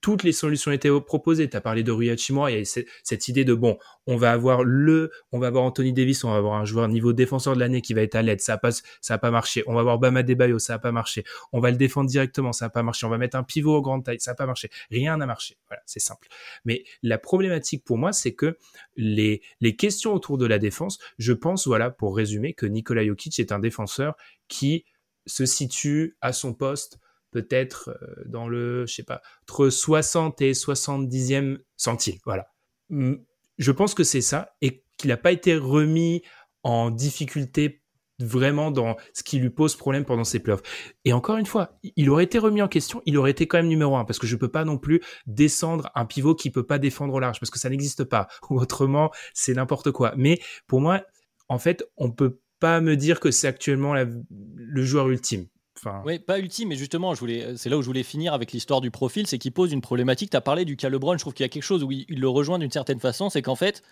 toutes 0.00 0.22
les 0.22 0.32
solutions 0.32 0.72
étaient 0.72 0.90
proposées. 1.00 1.48
Tu 1.48 1.56
as 1.56 1.60
parlé 1.60 1.82
de 1.82 1.90
Rui 1.90 2.06
il 2.06 2.10
y 2.10 2.60
a 2.60 2.64
cette, 3.02 3.28
idée 3.28 3.44
de 3.44 3.54
bon, 3.54 3.78
on 4.06 4.16
va 4.16 4.32
avoir 4.32 4.62
le, 4.62 5.10
on 5.32 5.38
va 5.38 5.48
avoir 5.48 5.64
Anthony 5.64 5.92
Davis, 5.92 6.22
on 6.24 6.30
va 6.30 6.36
avoir 6.36 6.54
un 6.54 6.64
joueur 6.64 6.88
niveau 6.88 7.12
défenseur 7.12 7.54
de 7.54 7.60
l'année 7.60 7.82
qui 7.82 7.94
va 7.94 8.02
être 8.02 8.14
à 8.14 8.22
l'aide, 8.22 8.40
ça 8.40 8.56
passe, 8.58 8.82
ça 9.00 9.14
a 9.14 9.18
pas 9.18 9.30
marché. 9.30 9.64
On 9.66 9.74
va 9.74 9.80
avoir 9.80 9.98
Bama 9.98 10.22
Debayo, 10.22 10.58
ça 10.58 10.74
a 10.74 10.78
pas 10.78 10.92
marché. 10.92 11.24
On 11.52 11.60
va 11.60 11.70
le 11.70 11.76
défendre 11.76 12.08
directement, 12.08 12.52
ça 12.52 12.66
a 12.66 12.68
pas 12.68 12.82
marché. 12.82 13.06
On 13.06 13.10
va 13.10 13.18
mettre 13.18 13.36
un 13.36 13.42
pivot 13.42 13.76
au 13.76 13.82
grande 13.82 14.04
taille, 14.04 14.20
ça 14.20 14.32
a 14.32 14.34
pas 14.34 14.46
marché. 14.46 14.70
Rien 14.90 15.16
n'a 15.16 15.26
marché. 15.26 15.56
Voilà, 15.68 15.82
c'est 15.86 16.00
simple. 16.00 16.28
Mais 16.64 16.84
la 17.02 17.18
problématique 17.18 17.84
pour 17.84 17.98
moi, 17.98 18.12
c'est 18.12 18.34
que 18.34 18.58
les, 18.96 19.42
les 19.60 19.76
questions 19.76 20.14
autour 20.14 20.38
de 20.38 20.46
la 20.46 20.58
défense, 20.58 20.98
je 21.18 21.32
pense, 21.32 21.66
voilà, 21.66 21.90
pour 21.90 22.16
résumer, 22.16 22.54
que 22.54 22.66
Nikola 22.66 23.04
Jokic 23.04 23.38
est 23.40 23.52
un 23.52 23.58
défenseur 23.58 24.16
qui 24.48 24.84
se 25.26 25.44
situe 25.44 26.16
à 26.20 26.32
son 26.32 26.54
poste 26.54 27.00
peut-être 27.36 27.90
euh, 27.90 28.22
dans 28.24 28.48
le, 28.48 28.86
je 28.86 28.94
sais 28.94 29.02
pas, 29.02 29.20
entre 29.42 29.68
60 29.68 30.40
et 30.40 30.52
70e 30.52 31.58
centile. 31.76 32.18
Voilà. 32.24 32.46
Hum, 32.90 33.22
je 33.58 33.72
pense 33.72 33.92
que 33.92 34.04
c'est 34.04 34.22
ça 34.22 34.54
et 34.62 34.82
qu'il 34.96 35.08
n'a 35.08 35.18
pas 35.18 35.32
été 35.32 35.54
remis 35.54 36.22
en 36.62 36.90
difficulté 36.90 37.82
vraiment 38.18 38.70
dans 38.70 38.96
ce 39.12 39.22
qui 39.22 39.38
lui 39.38 39.50
pose 39.50 39.76
problème 39.76 40.06
pendant 40.06 40.24
ses 40.24 40.38
playoffs. 40.38 40.62
Et 41.04 41.12
encore 41.12 41.36
une 41.36 41.44
fois, 41.44 41.78
il 41.82 42.08
aurait 42.08 42.24
été 42.24 42.38
remis 42.38 42.62
en 42.62 42.68
question, 42.68 43.02
il 43.04 43.18
aurait 43.18 43.32
été 43.32 43.46
quand 43.46 43.58
même 43.58 43.68
numéro 43.68 43.94
un 43.96 44.06
parce 44.06 44.18
que 44.18 44.26
je 44.26 44.36
peux 44.36 44.48
pas 44.48 44.64
non 44.64 44.78
plus 44.78 45.02
descendre 45.26 45.90
un 45.94 46.06
pivot 46.06 46.34
qui 46.34 46.50
peut 46.50 46.66
pas 46.66 46.78
défendre 46.78 47.12
au 47.12 47.20
large 47.20 47.38
parce 47.38 47.50
que 47.50 47.58
ça 47.58 47.68
n'existe 47.68 48.04
pas 48.04 48.28
ou 48.48 48.58
autrement 48.58 49.10
c'est 49.34 49.52
n'importe 49.52 49.90
quoi. 49.90 50.14
Mais 50.16 50.38
pour 50.66 50.80
moi, 50.80 51.02
en 51.50 51.58
fait, 51.58 51.84
on 51.98 52.10
peut 52.10 52.40
pas 52.60 52.80
me 52.80 52.96
dire 52.96 53.20
que 53.20 53.30
c'est 53.30 53.46
actuellement 53.46 53.94
le 53.94 54.82
joueur 54.82 55.10
ultime 55.10 55.46
Enfin... 55.76 56.02
Oui, 56.04 56.18
pas 56.18 56.38
ultime, 56.38 56.68
mais 56.68 56.76
justement, 56.76 57.14
c'est 57.14 57.68
là 57.68 57.76
où 57.76 57.82
je 57.82 57.86
voulais 57.86 58.02
finir 58.02 58.34
avec 58.34 58.52
l'histoire 58.52 58.80
du 58.80 58.90
profil, 58.90 59.26
c'est 59.26 59.38
qu'il 59.38 59.52
pose 59.52 59.72
une 59.72 59.80
problématique. 59.80 60.30
Tu 60.30 60.36
as 60.36 60.40
parlé 60.40 60.64
du 60.64 60.76
cas 60.76 60.88
LeBron, 60.88 61.14
je 61.14 61.18
trouve 61.18 61.34
qu'il 61.34 61.44
y 61.44 61.46
a 61.46 61.48
quelque 61.48 61.62
chose 61.62 61.84
où 61.84 61.92
il, 61.92 62.06
le 62.08 62.28
rejoint 62.28 62.58
d'une 62.58 62.70
certaine 62.70 63.00
façon, 63.00 63.30
c'est 63.30 63.42
qu'en 63.42 63.56
fait, 63.56 63.82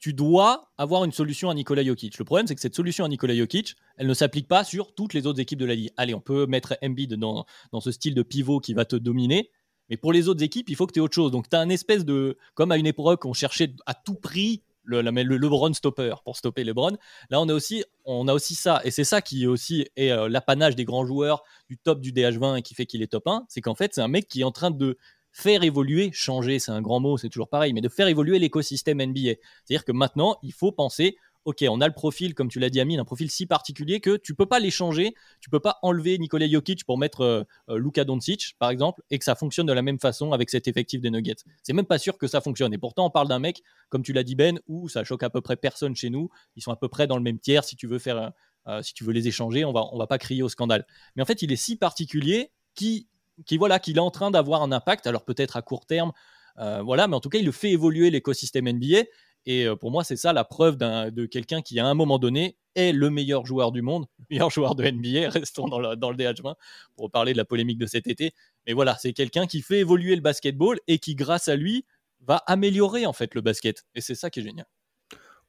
tu, 0.00 0.14
dois 0.14 0.70
avoir 0.78 1.04
une 1.04 1.12
solution 1.12 1.50
à 1.50 1.54
Nikola 1.54 1.84
Jokic. 1.84 2.18
Le 2.18 2.24
problème, 2.24 2.46
c'est 2.46 2.54
que 2.54 2.60
cette 2.60 2.76
solution 2.76 3.04
à 3.04 3.08
Nikola 3.08 3.34
Jokic, 3.36 3.76
elle 3.96 4.06
ne 4.06 4.14
s'applique 4.14 4.48
pas 4.48 4.64
sur 4.64 4.94
toutes 4.94 5.12
les 5.12 5.26
autres 5.26 5.40
équipes 5.40 5.58
de 5.58 5.66
la 5.66 5.74
Ligue. 5.74 5.90
Allez, 5.96 6.14
on 6.14 6.20
peut 6.20 6.46
mettre 6.46 6.78
Embiid 6.82 7.14
dans, 7.14 7.44
dans 7.72 7.80
ce 7.80 7.90
style 7.90 8.14
de 8.14 8.22
pivot 8.22 8.60
qui 8.60 8.72
va 8.74 8.84
te 8.84 8.96
dominer, 8.96 9.50
mais 9.88 9.96
pour 9.96 10.12
les 10.12 10.28
autres 10.28 10.42
équipes, 10.42 10.68
il 10.70 10.76
faut 10.76 10.86
que 10.86 10.92
tu 10.92 10.98
aies 10.98 11.02
autre 11.02 11.14
chose. 11.14 11.32
Donc, 11.32 11.48
tu 11.48 11.56
as 11.56 11.60
un 11.60 11.68
espèce 11.68 12.04
de. 12.04 12.36
Comme 12.54 12.72
à 12.72 12.76
une 12.76 12.86
époque, 12.86 13.24
on 13.24 13.32
cherchait 13.32 13.74
à 13.86 13.94
tout 13.94 14.14
prix 14.14 14.62
le, 14.88 15.02
le, 15.02 15.36
LeBron 15.36 15.72
stopper 15.72 16.14
pour 16.24 16.36
stopper 16.36 16.64
LeBron. 16.64 16.96
Là, 17.30 17.40
on 17.40 17.48
a 17.48 17.54
aussi, 17.54 17.84
on 18.04 18.26
a 18.26 18.34
aussi 18.34 18.54
ça. 18.54 18.80
Et 18.84 18.90
c'est 18.90 19.04
ça 19.04 19.20
qui 19.20 19.46
aussi 19.46 19.86
est 19.96 20.10
euh, 20.10 20.28
l'apanage 20.28 20.74
des 20.76 20.84
grands 20.84 21.06
joueurs 21.06 21.44
du 21.68 21.78
top 21.78 22.00
du 22.00 22.12
DH20 22.12 22.58
et 22.58 22.62
qui 22.62 22.74
fait 22.74 22.86
qu'il 22.86 23.02
est 23.02 23.08
top 23.08 23.26
1. 23.26 23.44
C'est 23.48 23.60
qu'en 23.60 23.74
fait, 23.74 23.94
c'est 23.94 24.00
un 24.00 24.08
mec 24.08 24.28
qui 24.28 24.40
est 24.40 24.44
en 24.44 24.52
train 24.52 24.70
de 24.70 24.98
faire 25.32 25.62
évoluer, 25.62 26.10
changer, 26.12 26.58
c'est 26.58 26.72
un 26.72 26.82
grand 26.82 27.00
mot, 27.00 27.16
c'est 27.16 27.28
toujours 27.28 27.48
pareil, 27.48 27.72
mais 27.72 27.80
de 27.80 27.88
faire 27.88 28.08
évoluer 28.08 28.38
l'écosystème 28.38 29.00
NBA. 29.00 29.34
C'est-à-dire 29.64 29.84
que 29.84 29.92
maintenant, 29.92 30.38
il 30.42 30.52
faut 30.52 30.72
penser 30.72 31.16
ok, 31.48 31.64
on 31.70 31.80
a 31.80 31.86
le 31.86 31.94
profil, 31.94 32.34
comme 32.34 32.48
tu 32.48 32.60
l'as 32.60 32.68
dit, 32.68 32.78
Amine, 32.78 33.00
un 33.00 33.06
profil 33.06 33.30
si 33.30 33.46
particulier 33.46 34.00
que 34.00 34.18
tu 34.18 34.34
peux 34.34 34.44
pas 34.44 34.60
l'échanger, 34.60 35.14
tu 35.40 35.48
peux 35.48 35.60
pas 35.60 35.78
enlever 35.80 36.18
Nikola 36.18 36.46
Jokic 36.46 36.84
pour 36.84 36.98
mettre 36.98 37.22
euh, 37.22 37.42
euh, 37.70 37.78
Luka 37.78 38.04
Doncic, 38.04 38.54
par 38.58 38.68
exemple, 38.68 39.02
et 39.10 39.18
que 39.18 39.24
ça 39.24 39.34
fonctionne 39.34 39.64
de 39.64 39.72
la 39.72 39.80
même 39.80 39.98
façon 39.98 40.32
avec 40.32 40.50
cet 40.50 40.68
effectif 40.68 41.00
des 41.00 41.10
Nuggets. 41.10 41.42
C'est 41.62 41.72
même 41.72 41.86
pas 41.86 41.96
sûr 41.96 42.18
que 42.18 42.26
ça 42.26 42.42
fonctionne. 42.42 42.74
Et 42.74 42.78
pourtant, 42.78 43.06
on 43.06 43.10
parle 43.10 43.28
d'un 43.28 43.38
mec, 43.38 43.62
comme 43.88 44.02
tu 44.02 44.12
l'as 44.12 44.24
dit, 44.24 44.34
Ben, 44.34 44.60
où 44.68 44.90
ça 44.90 45.04
choque 45.04 45.22
à 45.22 45.30
peu 45.30 45.40
près 45.40 45.56
personne 45.56 45.96
chez 45.96 46.10
nous. 46.10 46.28
Ils 46.54 46.62
sont 46.62 46.70
à 46.70 46.76
peu 46.76 46.88
près 46.88 47.06
dans 47.06 47.16
le 47.16 47.22
même 47.22 47.38
tiers. 47.38 47.64
Si 47.64 47.76
tu 47.76 47.86
veux 47.86 47.98
faire, 47.98 48.32
euh, 48.66 48.82
si 48.82 48.92
tu 48.92 49.02
veux 49.02 49.14
les 49.14 49.26
échanger, 49.26 49.64
on 49.64 49.72
va, 49.72 49.86
on 49.90 49.96
va 49.96 50.06
pas 50.06 50.18
crier 50.18 50.42
au 50.42 50.50
scandale. 50.50 50.86
Mais 51.16 51.22
en 51.22 51.26
fait, 51.26 51.40
il 51.40 51.50
est 51.50 51.56
si 51.56 51.76
particulier 51.76 52.50
qui, 52.74 53.08
qui 53.46 53.56
voilà, 53.56 53.78
qu'il 53.78 53.96
est 53.96 54.00
en 54.00 54.10
train 54.10 54.30
d'avoir 54.30 54.62
un 54.62 54.70
impact. 54.70 55.06
Alors 55.06 55.24
peut-être 55.24 55.56
à 55.56 55.62
court 55.62 55.86
terme. 55.86 56.12
voilà, 56.56 57.08
mais 57.08 57.16
en 57.16 57.20
tout 57.20 57.30
cas, 57.30 57.38
il 57.38 57.46
le 57.46 57.52
fait 57.52 57.70
évoluer 57.70 58.10
l'écosystème 58.10 58.70
NBA. 58.70 59.04
Et 59.48 59.64
euh, 59.64 59.76
pour 59.76 59.90
moi, 59.90 60.04
c'est 60.04 60.16
ça 60.16 60.34
la 60.34 60.44
preuve 60.44 60.76
de 60.76 61.24
quelqu'un 61.24 61.62
qui, 61.62 61.80
à 61.80 61.86
un 61.86 61.94
moment 61.94 62.18
donné, 62.18 62.58
est 62.74 62.92
le 62.92 63.08
meilleur 63.08 63.46
joueur 63.46 63.72
du 63.72 63.80
monde, 63.80 64.04
le 64.18 64.24
meilleur 64.30 64.50
joueur 64.50 64.74
de 64.74 64.84
NBA. 64.84 65.30
Restons 65.30 65.68
dans 65.68 65.80
le, 65.80 65.96
dans 65.96 66.10
le 66.10 66.16
DH20 66.18 66.54
pour 66.96 67.10
parler 67.10 67.32
de 67.32 67.38
la 67.38 67.46
polémique 67.46 67.78
de 67.78 67.86
cet 67.86 68.06
été. 68.06 68.34
Mais 68.66 68.74
voilà, 68.74 68.98
c'est 69.00 69.14
quelqu'un 69.14 69.46
qui 69.46 69.62
fait 69.62 69.78
évoluer 69.78 70.14
le 70.16 70.20
basketball 70.20 70.78
et 70.86 70.98
qui, 70.98 71.14
grâce 71.14 71.48
à 71.48 71.56
lui, 71.56 71.86
va 72.20 72.42
améliorer 72.46 73.06
en 73.06 73.14
fait 73.14 73.34
le 73.34 73.40
basket. 73.40 73.86
Et 73.94 74.02
c'est 74.02 74.14
ça 74.14 74.28
qui 74.28 74.40
est 74.40 74.42
génial 74.42 74.66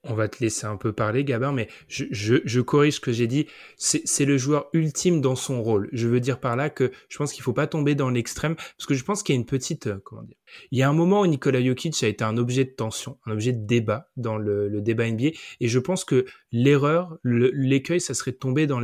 on 0.04 0.14
va 0.14 0.30
te 0.30 0.42
laisser 0.42 0.66
un 0.66 0.78
peu 0.78 0.94
parler, 0.94 1.24
Gabin, 1.24 1.52
mais 1.52 1.68
je, 1.88 2.62
corrige 2.62 2.96
ce 2.96 3.00
que 3.00 3.12
j'ai 3.12 3.28
dit. 3.28 3.48
C'est 3.78 4.26
le 4.26 4.38
joueur 4.38 4.70
ultime 4.74 5.20
dans 5.20 5.36
son 5.36 5.62
rôle. 5.62 5.90
Je 5.92 6.08
veux 6.08 6.20
dire 6.20 6.40
par 6.40 6.56
là 6.56 6.70
que 6.70 6.92
je 7.10 7.18
pense 7.18 7.34
qu'il 7.34 7.44
faut 7.44 7.54
pas 7.54 7.68
tomber 7.68 7.96
dans 7.96 8.10
l'extrême, 8.10 8.56
parce 8.56 8.86
que 8.86 8.94
je 8.94 9.04
pense 9.04 9.24
qu'il 9.24 9.36
y 9.36 9.38
a 9.38 9.40
une 9.40 9.46
petite, 9.46 9.88
euh, 9.88 10.00
comment 10.04 10.24
dire, 10.24 10.38
il 10.72 10.80
y 10.80 10.84
a 10.84 10.90
un 10.90 10.94
moment 10.94 11.22
où 11.22 11.28
Nikola 11.28 11.64
Jokic 11.64 12.02
a 12.04 12.08
été 12.08 12.24
un 12.24 12.38
objet 12.38 12.64
de 12.64 12.72
tension, 12.72 13.20
un 13.26 13.34
objet 13.34 13.52
de 13.52 13.66
débat 13.66 14.10
dans 14.16 14.38
le, 14.38 14.82
débat 14.82 15.10
NBA, 15.10 15.32
et 15.60 15.68
je 15.68 15.80
pense 15.80 16.06
que 16.06 16.26
l'erreur, 16.52 17.18
l'écueil, 17.24 18.00
ça 18.00 18.14
serait 18.14 18.32
de 18.32 18.38
tomber 18.38 18.68
dans 18.68 18.80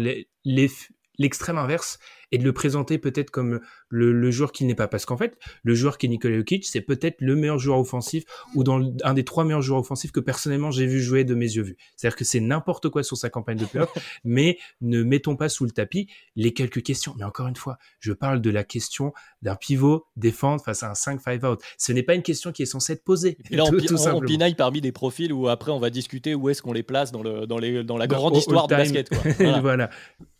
l'extrême 0.45 1.57
inverse 1.57 1.99
et 2.32 2.38
de 2.38 2.44
le 2.44 2.54
présenter 2.54 2.98
peut-être 2.98 3.32
comme 3.32 3.60
le, 3.90 4.32
joueur 4.32 4.52
qu'il 4.52 4.68
n'est 4.68 4.76
pas. 4.76 4.88
Parce 4.88 5.06
qu'en 5.06 5.18
fait, 5.18 5.38
le 5.64 5.76
joueur 5.76 5.98
qui 5.98 6.06
est 6.06 6.10
Nikola 6.10 6.38
Jokic, 6.38 6.66
c'est 6.66 6.82
peut-être 6.82 7.18
le 7.20 7.36
meilleur 7.36 7.60
joueur 7.60 7.80
offensif 7.80 8.24
ou 8.54 8.64
dans 8.64 8.82
un 9.04 9.14
des 9.14 9.24
trois 9.24 9.44
meilleurs 9.44 9.62
joueurs 9.62 9.80
offensifs 9.80 10.12
que 10.12 10.20
personnellement 10.20 10.72
j'ai 10.72 10.86
vu 10.86 11.02
jouer 11.02 11.24
de 11.24 11.36
mes 11.36 11.46
yeux 11.46 11.64
vus. 11.64 11.78
C'est-à-dire 11.96 12.18
que 12.18 12.26
c'est 12.26 12.40
n'importe 12.40 12.90
quoi 12.90 13.04
sur 13.04 13.18
sa 13.18 13.30
campagne 13.30 13.58
de 13.58 13.66
playoff, 13.66 13.92
mais 14.24 14.58
ne 14.82 15.04
mettons 15.04 15.36
pas 15.36 15.50
sous 15.50 15.66
le 15.66 15.72
tapis 15.72 16.08
les 16.36 16.54
quelques 16.54 16.84
questions. 16.84 17.14
Mais 17.18 17.24
encore 17.24 17.48
une 17.48 17.56
fois, 17.56 17.78
je 18.00 18.14
parle 18.14 18.42
de 18.42 18.50
la 18.50 18.64
question 18.64 19.14
d'un 19.42 19.56
pivot 19.56 20.06
défendre 20.16 20.64
face 20.64 20.84
à 20.84 20.90
un 20.90 20.94
5-5 20.94 21.46
out. 21.46 21.62
Ce 21.78 21.92
n'est 21.92 22.04
pas 22.04 22.16
une 22.16 22.24
question 22.24 22.52
qui 22.52 22.64
est 22.64 22.68
censée 22.68 22.94
être 22.94 23.04
posée. 23.04 23.38
Et 23.52 23.56
là, 23.56 23.64
on, 23.72 24.16
on, 24.16 24.22
pinaille 24.22 24.56
parmi 24.56 24.82
des 24.82 24.92
profils 24.92 25.32
où 25.32 25.48
après 25.48 25.72
on 25.72 25.80
va 25.80 25.90
discuter 25.90 26.36
où 26.36 26.50
est-ce 26.50 26.62
qu'on 26.62 26.74
les 26.74 26.84
place 26.84 27.12
dans, 27.12 27.24
le, 27.24 27.48
dans, 27.48 27.58
les, 27.58 27.84
dans 27.84 27.98
la 27.98 28.08
grande 28.08 28.36
histoire 28.36 28.68
de 28.68 28.76
basket. 28.76 29.10
Voilà. 29.38 29.60
voilà. 29.62 29.90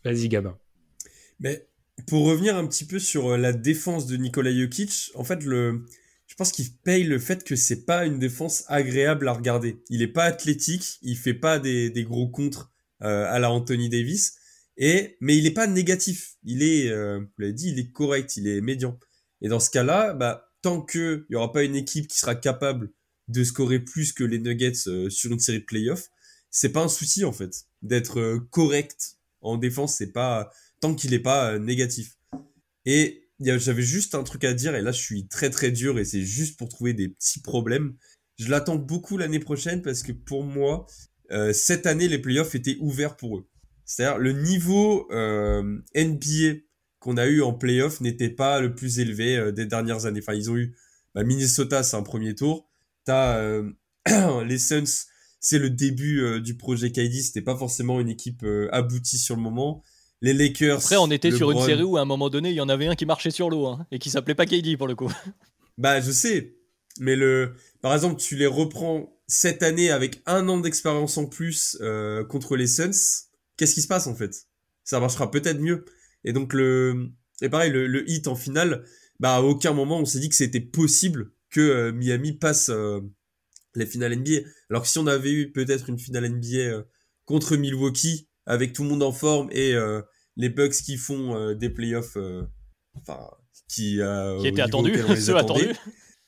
Vas-y, 0.04 0.28
Gabin. 0.28 0.56
Mais 1.40 1.66
pour 2.06 2.26
revenir 2.26 2.56
un 2.56 2.66
petit 2.66 2.84
peu 2.84 2.98
sur 2.98 3.32
euh, 3.32 3.36
la 3.36 3.52
défense 3.52 4.06
de 4.06 4.16
Nikola 4.16 4.52
Jokic, 4.52 5.10
en 5.14 5.24
fait, 5.24 5.42
le, 5.42 5.84
je 6.26 6.34
pense 6.34 6.52
qu'il 6.52 6.72
paye 6.84 7.04
le 7.04 7.18
fait 7.18 7.44
que 7.44 7.56
c'est 7.56 7.84
pas 7.84 8.04
une 8.04 8.18
défense 8.18 8.64
agréable 8.68 9.28
à 9.28 9.32
regarder. 9.32 9.82
Il 9.88 10.02
est 10.02 10.08
pas 10.08 10.24
athlétique, 10.24 10.98
il 11.02 11.16
fait 11.16 11.34
pas 11.34 11.58
des, 11.58 11.90
des 11.90 12.04
gros 12.04 12.28
contres 12.28 12.72
euh, 13.02 13.24
à 13.28 13.38
la 13.38 13.50
Anthony 13.50 13.88
Davis, 13.88 14.36
et 14.76 15.16
mais 15.20 15.36
il 15.36 15.46
est 15.46 15.52
pas 15.52 15.66
négatif. 15.66 16.36
Il 16.44 16.62
est, 16.62 16.88
euh, 16.90 17.20
vous 17.20 17.26
l'avez 17.38 17.52
dit, 17.52 17.70
il 17.70 17.78
est 17.78 17.90
correct, 17.92 18.36
il 18.36 18.48
est 18.48 18.60
médian. 18.60 18.98
Et 19.40 19.48
dans 19.48 19.60
ce 19.60 19.70
cas-là, 19.70 20.14
bah, 20.14 20.50
tant 20.62 20.82
que 20.82 21.26
il 21.28 21.32
y 21.32 21.36
aura 21.36 21.52
pas 21.52 21.62
une 21.62 21.76
équipe 21.76 22.08
qui 22.08 22.18
sera 22.18 22.34
capable 22.34 22.90
de 23.28 23.44
scorer 23.44 23.80
plus 23.80 24.12
que 24.12 24.24
les 24.24 24.38
Nuggets 24.38 24.88
euh, 24.88 25.10
sur 25.10 25.32
une 25.32 25.38
série 25.38 25.60
de 25.60 25.64
playoffs, 25.64 26.08
c'est 26.50 26.70
pas 26.70 26.82
un 26.82 26.88
souci 26.88 27.24
en 27.24 27.32
fait 27.32 27.66
d'être 27.82 28.38
correct 28.50 29.16
en 29.40 29.56
défense. 29.56 29.96
C'est 29.96 30.12
pas 30.12 30.50
qu'il 30.94 31.10
n'est 31.10 31.18
pas 31.18 31.52
euh, 31.52 31.58
négatif. 31.58 32.16
Et 32.84 33.28
j'avais 33.40 33.82
juste 33.82 34.14
un 34.14 34.22
truc 34.22 34.44
à 34.44 34.54
dire, 34.54 34.74
et 34.74 34.82
là 34.82 34.92
je 34.92 35.00
suis 35.00 35.28
très 35.28 35.50
très 35.50 35.70
dur, 35.70 35.98
et 35.98 36.04
c'est 36.04 36.22
juste 36.22 36.58
pour 36.58 36.68
trouver 36.68 36.94
des 36.94 37.08
petits 37.08 37.40
problèmes. 37.40 37.96
Je 38.38 38.48
l'attends 38.48 38.76
beaucoup 38.76 39.18
l'année 39.18 39.40
prochaine 39.40 39.82
parce 39.82 40.02
que 40.02 40.12
pour 40.12 40.44
moi, 40.44 40.86
euh, 41.32 41.52
cette 41.52 41.86
année, 41.86 42.08
les 42.08 42.18
playoffs 42.18 42.54
étaient 42.54 42.76
ouverts 42.80 43.16
pour 43.16 43.38
eux. 43.38 43.48
C'est-à-dire 43.84 44.18
le 44.18 44.32
niveau 44.32 45.10
euh, 45.12 45.78
NBA 45.94 46.60
qu'on 46.98 47.16
a 47.16 47.26
eu 47.26 47.42
en 47.42 47.52
playoffs 47.52 48.00
n'était 48.00 48.30
pas 48.30 48.60
le 48.60 48.74
plus 48.74 48.98
élevé 48.98 49.52
des 49.52 49.66
dernières 49.66 50.06
années. 50.06 50.20
Enfin, 50.20 50.34
ils 50.34 50.50
ont 50.50 50.56
eu 50.56 50.76
bah, 51.14 51.24
Minnesota, 51.24 51.82
c'est 51.82 51.96
un 51.96 52.02
premier 52.02 52.34
tour. 52.34 52.68
T'as 53.04 53.40
les 54.44 54.58
Suns, 54.58 55.06
c'est 55.40 55.58
le 55.58 55.70
début 55.70 56.40
du 56.40 56.56
projet 56.56 56.90
KD. 56.90 57.22
C'était 57.22 57.42
pas 57.42 57.56
forcément 57.56 58.00
une 58.00 58.08
équipe 58.08 58.44
aboutie 58.72 59.18
sur 59.18 59.36
le 59.36 59.42
moment 59.42 59.82
les 60.22 60.32
Lakers. 60.32 60.78
Après, 60.78 60.96
on 60.96 61.10
était 61.10 61.30
sur 61.30 61.50
une 61.50 61.62
série 61.62 61.82
où 61.82 61.96
à 61.96 62.00
un 62.00 62.04
moment 62.04 62.30
donné, 62.30 62.50
il 62.50 62.56
y 62.56 62.60
en 62.60 62.68
avait 62.68 62.86
un 62.86 62.94
qui 62.94 63.06
marchait 63.06 63.30
sur 63.30 63.50
l'eau 63.50 63.66
hein, 63.66 63.86
et 63.90 63.98
qui 63.98 64.10
s'appelait 64.10 64.34
pas 64.34 64.46
KD 64.46 64.76
pour 64.76 64.86
le 64.86 64.94
coup. 64.94 65.12
Bah, 65.78 66.00
je 66.00 66.10
sais. 66.10 66.56
Mais 67.00 67.16
le, 67.16 67.52
par 67.82 67.92
exemple, 67.92 68.18
tu 68.18 68.34
les 68.34 68.46
reprends 68.46 69.14
cette 69.26 69.62
année 69.62 69.90
avec 69.90 70.22
un 70.24 70.48
an 70.48 70.58
d'expérience 70.58 71.18
en 71.18 71.26
plus 71.26 71.76
euh, 71.82 72.24
contre 72.24 72.56
les 72.56 72.66
Suns. 72.66 73.26
Qu'est-ce 73.58 73.74
qui 73.74 73.82
se 73.82 73.88
passe 73.88 74.06
en 74.06 74.14
fait? 74.14 74.46
Ça 74.84 75.00
marchera 75.00 75.30
peut-être 75.30 75.60
mieux. 75.60 75.84
Et 76.24 76.32
donc 76.32 76.54
le, 76.54 77.10
et 77.42 77.50
pareil, 77.50 77.70
le, 77.70 78.08
hit 78.08 78.26
en 78.26 78.36
finale, 78.36 78.84
bah 79.20 79.36
à 79.36 79.42
aucun 79.42 79.74
moment 79.74 79.98
on 79.98 80.06
s'est 80.06 80.18
dit 80.18 80.30
que 80.30 80.34
c'était 80.34 80.60
possible 80.60 81.32
que 81.50 81.60
euh, 81.60 81.92
Miami 81.92 82.32
passe 82.32 82.70
euh, 82.70 83.00
les 83.74 83.84
finales 83.84 84.16
NBA. 84.16 84.48
Alors 84.70 84.82
que 84.82 84.88
si 84.88 84.98
on 84.98 85.06
avait 85.06 85.32
eu 85.32 85.52
peut-être 85.52 85.90
une 85.90 85.98
finale 85.98 86.28
NBA 86.28 86.84
contre 87.26 87.56
Milwaukee, 87.56 88.28
avec 88.46 88.72
tout 88.72 88.84
le 88.84 88.88
monde 88.88 89.02
en 89.02 89.12
forme 89.12 89.48
et 89.50 89.74
euh, 89.74 90.00
les 90.36 90.48
Bucks 90.48 90.72
qui 90.72 90.96
font 90.96 91.36
euh, 91.36 91.54
des 91.54 91.68
playoffs, 91.68 92.16
euh, 92.16 92.44
enfin, 92.94 93.28
qui, 93.68 94.00
qui 94.40 94.46
étaient 94.46 94.62
attendus, 94.62 94.94
ceux 95.20 95.36
attendus. 95.36 95.72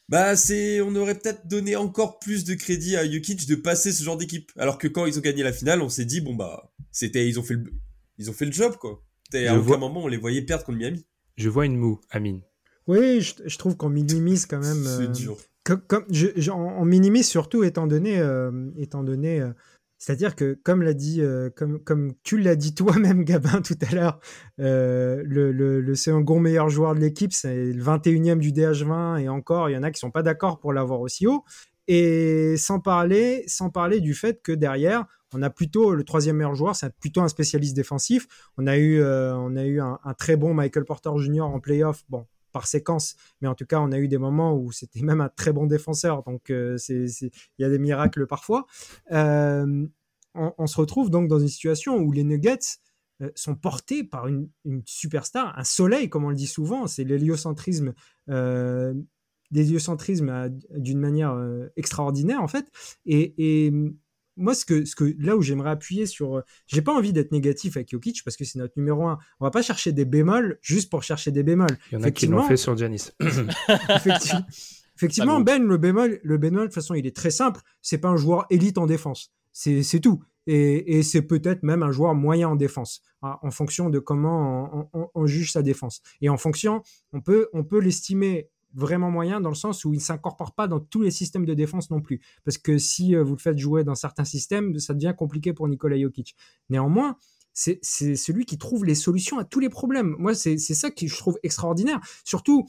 Bah, 0.09 0.37
c'est, 0.37 0.81
on 0.81 0.95
aurait 0.97 1.16
peut-être 1.19 1.47
donné 1.47 1.77
encore 1.77 2.19
plus 2.19 2.45
de 2.45 2.55
crédit 2.55 2.97
à 2.97 3.09
Jokic 3.09 3.47
de 3.47 3.55
passer 3.55 3.93
ce 3.93 4.03
genre 4.03 4.16
d'équipe. 4.16 4.51
Alors 4.57 4.79
que 4.79 4.89
quand 4.89 5.07
ils 5.07 5.19
ont 5.19 5.23
gagné 5.23 5.43
la 5.43 5.53
finale, 5.53 5.83
on 5.83 5.89
s'est 5.89 6.07
dit, 6.07 6.21
bon, 6.21 6.35
bah, 6.35 6.73
c'était, 6.91 7.29
ils 7.29 7.39
ont 7.39 7.43
fait 7.43 7.55
le, 7.55 7.73
ils 8.16 8.31
ont 8.31 8.33
fait 8.33 8.47
le 8.47 8.53
job, 8.53 8.77
quoi. 8.77 9.05
à 9.35 9.57
aucun 9.57 9.77
moment, 9.77 10.05
on 10.05 10.09
les 10.09 10.16
voyait 10.16 10.43
perdre 10.43 10.64
contre 10.64 10.79
Miami. 10.79 11.07
Je 11.37 11.49
vois 11.49 11.66
une 11.66 11.77
moue, 11.77 12.01
Amine. 12.11 12.41
Oui, 12.87 13.21
je, 13.21 13.59
trouve 13.59 13.77
qu'on 13.77 13.91
minimise 13.91 14.47
quand 14.47 14.61
même. 14.61 14.83
c'est 14.85 15.12
dur. 15.12 15.37
Comme, 15.62 16.05
je, 16.11 16.51
on 16.51 16.87
minimise 16.87 17.29
surtout 17.29 17.62
étant 17.62 17.87
donné, 17.87 18.19
étant 18.79 19.05
donné 19.05 19.47
c'est-à-dire 19.99 20.36
que, 20.36 20.59
comme 20.62 20.82
l'a 20.82 20.94
dit, 20.94 21.20
euh, 21.20 21.51
comme, 21.51 22.12
tu 22.22 22.38
l'as 22.38 22.57
dit 22.57 22.74
toi-même, 22.74 23.24
Gabin, 23.24 23.61
tout 23.62 23.78
à 23.88 23.94
l'heure, 23.94 24.20
euh, 24.61 25.22
le, 25.24 25.51
le, 25.53 25.94
second 25.94 26.38
meilleur 26.38 26.68
joueur 26.68 26.94
de 26.94 27.01
l'équipe, 27.01 27.32
c'est 27.32 27.72
le 27.72 27.82
21e 27.82 28.38
du 28.38 28.53
DH20, 28.53 29.20
et 29.20 29.28
encore, 29.28 29.68
il 29.68 29.72
y 29.74 29.76
en 29.76 29.82
a 29.82 29.90
qui 29.90 29.99
sont 29.99 30.12
pas 30.12 30.22
d'accord 30.22 30.61
pour 30.61 30.72
l'avoir 30.72 31.01
aussi 31.01 31.26
haut. 31.26 31.44
Et 31.88 32.57
sans 32.59 32.80
parler, 32.80 33.46
du 34.01 34.14
fait 34.14 34.42
que 34.42 34.53
derrière, 34.53 35.07
on 35.34 35.42
a 35.42 35.51
plutôt 35.51 35.94
le 35.94 36.05
troisième 36.05 36.36
meilleur 36.36 36.55
joueur, 36.55 36.76
c'est 36.76 36.94
plutôt 36.99 37.22
un 37.22 37.28
spécialiste 37.28 37.74
défensif. 37.74 38.26
On 38.57 38.66
a 38.66 38.76
eu, 38.76 39.01
euh, 39.01 39.34
un, 39.34 40.14
très 40.14 40.36
bon 40.36 40.55
Michael 40.55 40.84
Porter 40.84 41.11
Jr. 41.16 41.42
en 41.42 41.61
playoff. 41.61 42.05
Bon, 42.09 42.26
par 42.59 42.67
séquence. 42.67 43.15
Mais 43.41 43.47
en 43.47 43.55
tout 43.55 43.67
cas, 43.67 43.79
on 43.79 43.93
a 43.93 43.99
eu 43.99 44.09
des 44.09 44.19
moments 44.19 44.53
où 44.57 44.73
c'était 44.73 45.03
même 45.03 45.21
un 45.21 45.29
très 45.29 45.53
bon 45.53 45.67
défenseur. 45.67 46.25
Donc, 46.25 46.51
euh, 46.51 46.77
il 46.89 47.31
y 47.61 47.65
a 47.65 47.69
des 47.69 47.79
miracles 47.79 48.27
parfois. 48.27 48.67
Euh, 49.13 49.87
on, 50.35 50.67
se 50.67 50.77
retrouve 50.77 51.09
donc 51.09 51.29
dans 51.29 51.39
une 51.39 51.49
situation 51.49 51.99
où 51.99 52.11
les 52.11 52.25
Nuggets 52.25 52.59
euh, 53.23 53.31
sont 53.37 53.55
portés 53.55 54.03
par 54.03 54.27
une, 54.27 54.51
superstar, 54.87 55.57
un 55.57 55.63
soleil, 55.63 56.09
comme 56.09 56.25
on 56.25 56.31
le 56.31 56.35
dit 56.35 56.49
souvent. 56.49 56.89
C'est 56.89 57.05
l'héliocentrisme, 57.05 57.95
l'héliocentrisme 59.53 60.51
d'une 60.71 60.99
manière 60.99 61.39
extraordinaire, 61.77 62.43
en 62.43 62.49
fait. 62.49 62.67
Et, 63.07 63.73
moi, 64.39 64.55
ce 64.55 64.64
que, 64.64 64.84
ce 64.84 64.95
que, 64.95 65.14
là 65.18 65.36
où 65.36 65.43
j'aimerais 65.43 65.70
appuyer 65.70 66.07
sur. 66.07 66.43
J'ai 66.66 66.82
pas 66.82 66.95
envie 66.95 67.12
d'être 67.12 67.32
négatif 67.32 67.76
avec 67.76 67.91
Jokic 67.91 68.22
parce 68.24 68.36
que 68.36 68.45
c'est 68.45 68.59
notre 68.59 68.74
numéro 68.76 69.07
un. 69.07 69.18
On 69.41 69.45
va 69.45 69.51
pas 69.51 69.62
chercher 69.62 69.93
des 69.93 70.05
bémols 70.05 70.59
juste 70.62 70.91
pour 70.91 71.03
chercher 71.03 71.30
des 71.30 71.43
bémols. 71.43 71.76
Il 71.91 71.95
y 71.95 71.99
en 71.99 72.05
a 72.05 72.11
qui 72.11 72.26
l'ont 72.26 72.43
fait 72.43 72.57
sur 72.57 72.76
Janis. 72.76 73.11
effectivement, 73.20 74.47
effectivement 74.97 75.41
Ben, 75.41 75.62
le 75.62 75.76
bémol, 75.76 76.20
le 76.22 76.39
bémol, 76.39 76.62
de 76.62 76.66
toute 76.66 76.74
façon, 76.74 76.95
il 76.95 77.07
est 77.07 77.14
très 77.14 77.30
simple. 77.30 77.61
C'est 77.82 77.99
pas 77.99 78.09
un 78.09 78.16
joueur 78.16 78.47
élite 78.51 78.78
en 78.78 78.86
défense. 78.86 79.32
C'est 79.53 80.01
tout. 80.01 80.22
Et, 80.47 80.99
et 80.99 81.03
c'est 81.03 81.22
peut-être 81.22 81.62
même 81.62 81.82
un 81.82 81.91
joueur 81.91 82.14
moyen 82.14 82.49
en 82.49 82.57
défense, 82.57 83.03
hein, 83.20 83.36
en 83.43 83.51
fonction 83.51 83.91
de 83.91 83.99
comment 83.99 84.89
on, 84.95 85.11
on, 85.14 85.26
juge 85.26 85.53
sa 85.53 85.61
défense. 85.61 86.01
Et 86.22 86.30
en 86.30 86.39
fonction, 86.39 86.82
on 87.12 87.20
peut, 87.20 87.49
on 87.53 87.64
peut 87.64 87.80
l'estimer 87.80 88.49
vraiment 88.75 89.11
moyen 89.11 89.41
dans 89.41 89.49
le 89.49 89.55
sens 89.55 89.85
où 89.85 89.93
il 89.93 89.97
ne 89.97 90.03
s'incorpore 90.03 90.55
pas 90.55 90.69
dans 90.69 90.81
tous 90.81 91.03
les 91.03 91.11
systèmes 91.11 91.47
de 91.47 91.55
défense 91.55 91.91
non 91.91 92.01
plus. 92.01 92.21
Parce 92.45 92.59
que 92.59 92.79
si 92.79 93.14
euh, 93.14 93.23
vous 93.23 93.35
le 93.35 93.41
faites 93.41 93.59
jouer 93.59 93.85
dans 93.85 93.95
certains 93.95 94.25
systèmes, 94.25 94.79
ça 94.79 94.95
devient 94.95 95.14
compliqué 95.16 95.53
pour 95.53 95.69
Nikola 95.69 95.99
Jokic. 95.99 96.35
Néanmoins, 96.69 97.16
c'est 97.53 97.81
celui 97.83 98.45
qui 98.45 98.57
trouve 98.57 98.85
les 98.85 98.95
solutions 98.95 99.39
à 99.39 99.45
tous 99.45 99.59
les 99.59 99.69
problèmes. 99.69 100.14
Moi, 100.19 100.35
c'est 100.35 100.59
ça 100.59 100.91
que 100.91 101.07
je 101.07 101.16
trouve 101.16 101.39
extraordinaire. 101.43 101.99
Surtout, 102.25 102.66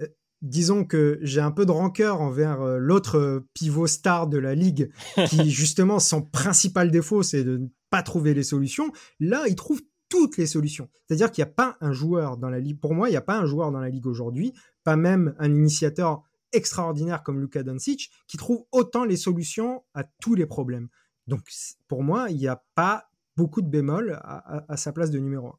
euh, 0.00 0.06
disons 0.42 0.84
que 0.84 1.20
j'ai 1.22 1.40
un 1.40 1.52
peu 1.52 1.64
de 1.64 1.70
rancœur 1.70 2.20
envers 2.20 2.60
euh, 2.60 2.78
l'autre 2.78 3.44
pivot 3.54 3.86
star 3.86 4.26
de 4.26 4.38
la 4.38 4.56
ligue, 4.56 4.90
qui 5.28 5.50
justement, 5.50 6.00
son 6.00 6.22
principal 6.22 6.90
défaut, 6.90 7.22
c'est 7.22 7.44
de 7.44 7.58
ne 7.58 7.66
pas 7.90 8.02
trouver 8.02 8.34
les 8.34 8.42
solutions. 8.42 8.90
Là, 9.20 9.44
il 9.46 9.54
trouve 9.54 9.80
toutes 10.08 10.36
les 10.36 10.46
solutions. 10.46 10.88
C'est-à-dire 11.06 11.30
qu'il 11.30 11.42
n'y 11.42 11.50
a 11.50 11.54
pas 11.54 11.76
un 11.80 11.92
joueur 11.92 12.36
dans 12.36 12.50
la 12.50 12.60
ligue, 12.60 12.80
pour 12.80 12.94
moi, 12.94 13.08
il 13.08 13.12
n'y 13.12 13.16
a 13.16 13.22
pas 13.22 13.38
un 13.38 13.46
joueur 13.46 13.72
dans 13.72 13.80
la 13.80 13.88
ligue 13.88 14.06
aujourd'hui, 14.06 14.52
pas 14.84 14.96
même 14.96 15.34
un 15.38 15.52
initiateur 15.52 16.22
extraordinaire 16.52 17.22
comme 17.22 17.40
Luka 17.40 17.62
Doncic, 17.62 18.10
qui 18.28 18.36
trouve 18.36 18.64
autant 18.72 19.04
les 19.04 19.16
solutions 19.16 19.84
à 19.94 20.04
tous 20.04 20.34
les 20.34 20.46
problèmes. 20.46 20.88
Donc, 21.26 21.40
pour 21.88 22.02
moi, 22.02 22.30
il 22.30 22.36
n'y 22.36 22.48
a 22.48 22.62
pas 22.74 23.08
beaucoup 23.36 23.62
de 23.62 23.68
bémols 23.68 24.18
à, 24.22 24.76
sa 24.76 24.92
place 24.92 25.10
de 25.10 25.18
numéro 25.18 25.48
1. 25.48 25.54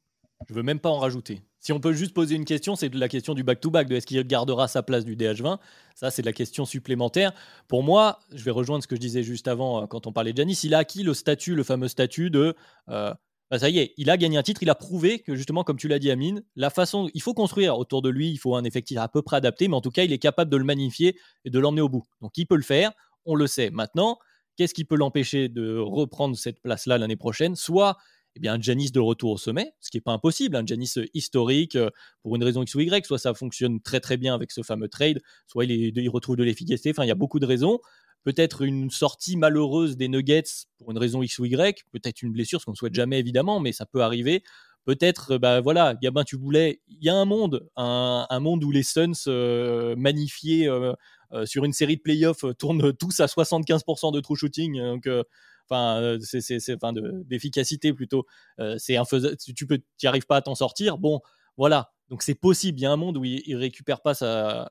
Je 0.50 0.54
veux 0.54 0.64
même 0.64 0.80
pas 0.80 0.90
en 0.90 1.00
rajouter. 1.00 1.42
Si 1.60 1.74
on 1.74 1.80
peut 1.80 1.94
juste 1.94 2.14
poser 2.14 2.36
une 2.36 2.46
question, 2.46 2.76
c'est 2.76 2.94
la 2.94 3.10
question 3.10 3.34
du 3.34 3.44
back-to-back, 3.44 3.88
de 3.88 3.96
est-ce 3.96 4.06
qu'il 4.06 4.22
gardera 4.26 4.68
sa 4.68 4.84
place 4.84 5.04
du 5.04 5.16
DH20 5.16 5.58
Ça, 5.96 6.12
c'est 6.12 6.22
la 6.22 6.32
question 6.32 6.66
supplémentaire. 6.66 7.34
Pour 7.68 7.84
moi, 7.84 8.20
je 8.32 8.44
vais 8.44 8.52
rejoindre 8.52 8.84
ce 8.84 8.88
que 8.88 8.96
je 8.96 9.02
disais 9.02 9.24
juste 9.24 9.48
avant 9.48 9.84
euh, 9.84 9.88
quand 9.88 10.08
on 10.08 10.14
parlait 10.14 10.32
de 10.32 10.38
Janis. 10.38 10.60
Il 10.64 10.74
a 10.76 10.80
acquis 10.80 11.04
le 11.04 11.14
statut, 11.14 11.56
le 11.56 11.64
fameux 11.64 11.88
statut 11.88 12.30
de 12.30 12.56
euh, 12.90 13.14
bah, 13.50 13.60
ça 13.60 13.70
y 13.70 13.80
est, 13.80 13.94
il 13.98 14.10
a 14.10 14.18
gagné 14.18 14.38
un 14.38 14.44
titre, 14.44 14.62
il 14.62 14.70
a 14.70 14.76
prouvé 14.76 15.20
que 15.20 15.36
justement, 15.36 15.64
comme 15.64 15.78
tu 15.78 15.88
l'as 15.88 16.00
dit, 16.00 16.12
Amine, 16.12 16.44
la 16.56 16.70
façon, 16.70 17.10
il 17.14 17.22
faut 17.22 17.34
construire 17.34 17.78
autour 17.78 18.02
de 18.02 18.10
lui, 18.10 18.30
il 18.30 18.38
faut 18.38 18.56
un 18.56 18.64
effectif 18.64 18.98
à 18.98 19.08
peu 19.08 19.22
près 19.22 19.38
adapté, 19.38 19.68
mais 19.68 19.76
en 19.76 19.82
tout 19.82 19.92
cas, 19.92 20.04
il 20.04 20.12
est 20.12 20.20
capable 20.20 20.52
de 20.52 20.58
le 20.58 20.66
magnifier 20.66 21.18
et 21.46 21.50
de 21.50 21.60
l'emmener 21.60 21.82
au 21.82 21.90
bout. 21.90 22.04
Donc, 22.22 22.38
il 22.38 22.46
peut 22.46 22.58
le 22.58 22.64
faire, 22.64 22.92
on 23.26 23.36
le 23.36 23.48
sait. 23.48 23.70
Maintenant, 23.70 24.20
qu'est-ce 24.58 24.74
qui 24.74 24.84
peut 24.84 24.98
l'empêcher 24.98 25.48
de 25.48 25.78
reprendre 25.78 26.36
cette 26.36 26.62
place-là 26.62 26.98
l'année 26.98 27.16
prochaine? 27.16 27.56
Soit 27.56 27.98
eh 28.36 28.40
bien, 28.40 28.54
un 28.54 28.62
Janis 28.62 28.92
de 28.92 29.00
retour 29.00 29.32
au 29.32 29.38
sommet, 29.38 29.74
ce 29.80 29.90
qui 29.90 29.98
n'est 29.98 30.02
pas 30.02 30.12
impossible, 30.12 30.56
un 30.56 30.66
Janis 30.66 30.94
historique 31.16 31.76
euh, 31.76 31.90
pour 32.22 32.36
une 32.36 32.44
raison 32.44 32.62
X 32.62 32.76
ou 32.76 32.82
Y, 32.82 33.06
soit 33.06 33.18
ça 33.18 33.34
fonctionne 33.34 33.82
très 33.82 34.00
très 34.00 34.18
bien 34.18 34.36
avec 34.36 34.52
ce 34.52 34.62
fameux 34.62 34.90
trade, 34.90 35.22
soit 35.48 35.66
il, 35.66 35.98
il 35.98 36.10
retrouve 36.10 36.36
de 36.36 36.44
l'efficacité, 36.44 36.92
enfin 36.92 37.04
il 37.04 37.08
y 37.08 37.12
a 37.12 37.16
beaucoup 37.16 37.40
de 37.40 37.48
raisons 37.48 37.80
peut-être 38.28 38.64
une 38.64 38.90
sortie 38.90 39.38
malheureuse 39.38 39.96
des 39.96 40.10
Nuggets 40.10 40.68
pour 40.80 40.92
une 40.92 40.98
raison 40.98 41.24
X 41.24 41.40
ou 41.40 41.46
Y, 41.46 41.86
peut-être 41.94 42.22
une 42.22 42.34
blessure, 42.34 42.60
ce 42.60 42.66
qu'on 42.66 42.72
ne 42.72 42.76
souhaite 42.76 42.94
jamais 42.94 43.20
évidemment, 43.20 43.62
mais 43.62 43.72
ça 43.72 43.86
peut 43.86 44.02
arriver. 44.02 44.44
Peut-être, 44.84 45.38
bah 45.38 45.62
voilà, 45.62 45.96
Gabin, 45.96 46.26
tu 46.26 46.36
voulais. 46.36 46.82
Il 46.90 47.02
y 47.02 47.08
a 47.08 47.16
un 47.16 47.24
monde, 47.24 47.70
un, 47.78 48.40
monde 48.42 48.66
où 48.66 48.72
les 48.72 48.84
Suns 48.84 49.14
euh, 49.28 49.96
magnifiés 49.96 50.68
euh, 50.68 50.92
euh, 51.32 51.46
sur 51.46 51.64
une 51.64 51.72
série 51.72 51.96
de 51.96 52.02
playoffs 52.02 52.44
tournent 52.60 52.92
tous 52.92 53.18
à 53.22 53.28
75% 53.28 54.12
de 54.12 54.20
true 54.20 54.36
shooting. 54.36 54.78
Enfin, 55.70 56.18
c'est, 56.20 56.76
enfin, 56.76 56.92
d'efficacité 56.94 57.94
plutôt. 57.94 58.26
c'est 58.78 58.98
tu 59.56 59.66
peux, 59.68 59.80
tu 59.98 60.06
arrives 60.06 60.26
pas 60.26 60.36
à 60.36 60.42
t'en 60.42 60.56
sortir. 60.56 60.98
Bon, 60.98 61.22
voilà. 61.56 61.94
Donc 62.10 62.24
c'est 62.24 62.36
possible. 62.36 62.78
Il 62.78 62.82
y 62.84 62.86
a 62.88 62.92
un 62.92 62.98
monde 62.98 63.16
où 63.16 63.24
il, 63.24 63.42
il 63.46 63.56
récupère 63.56 64.02
pas 64.02 64.16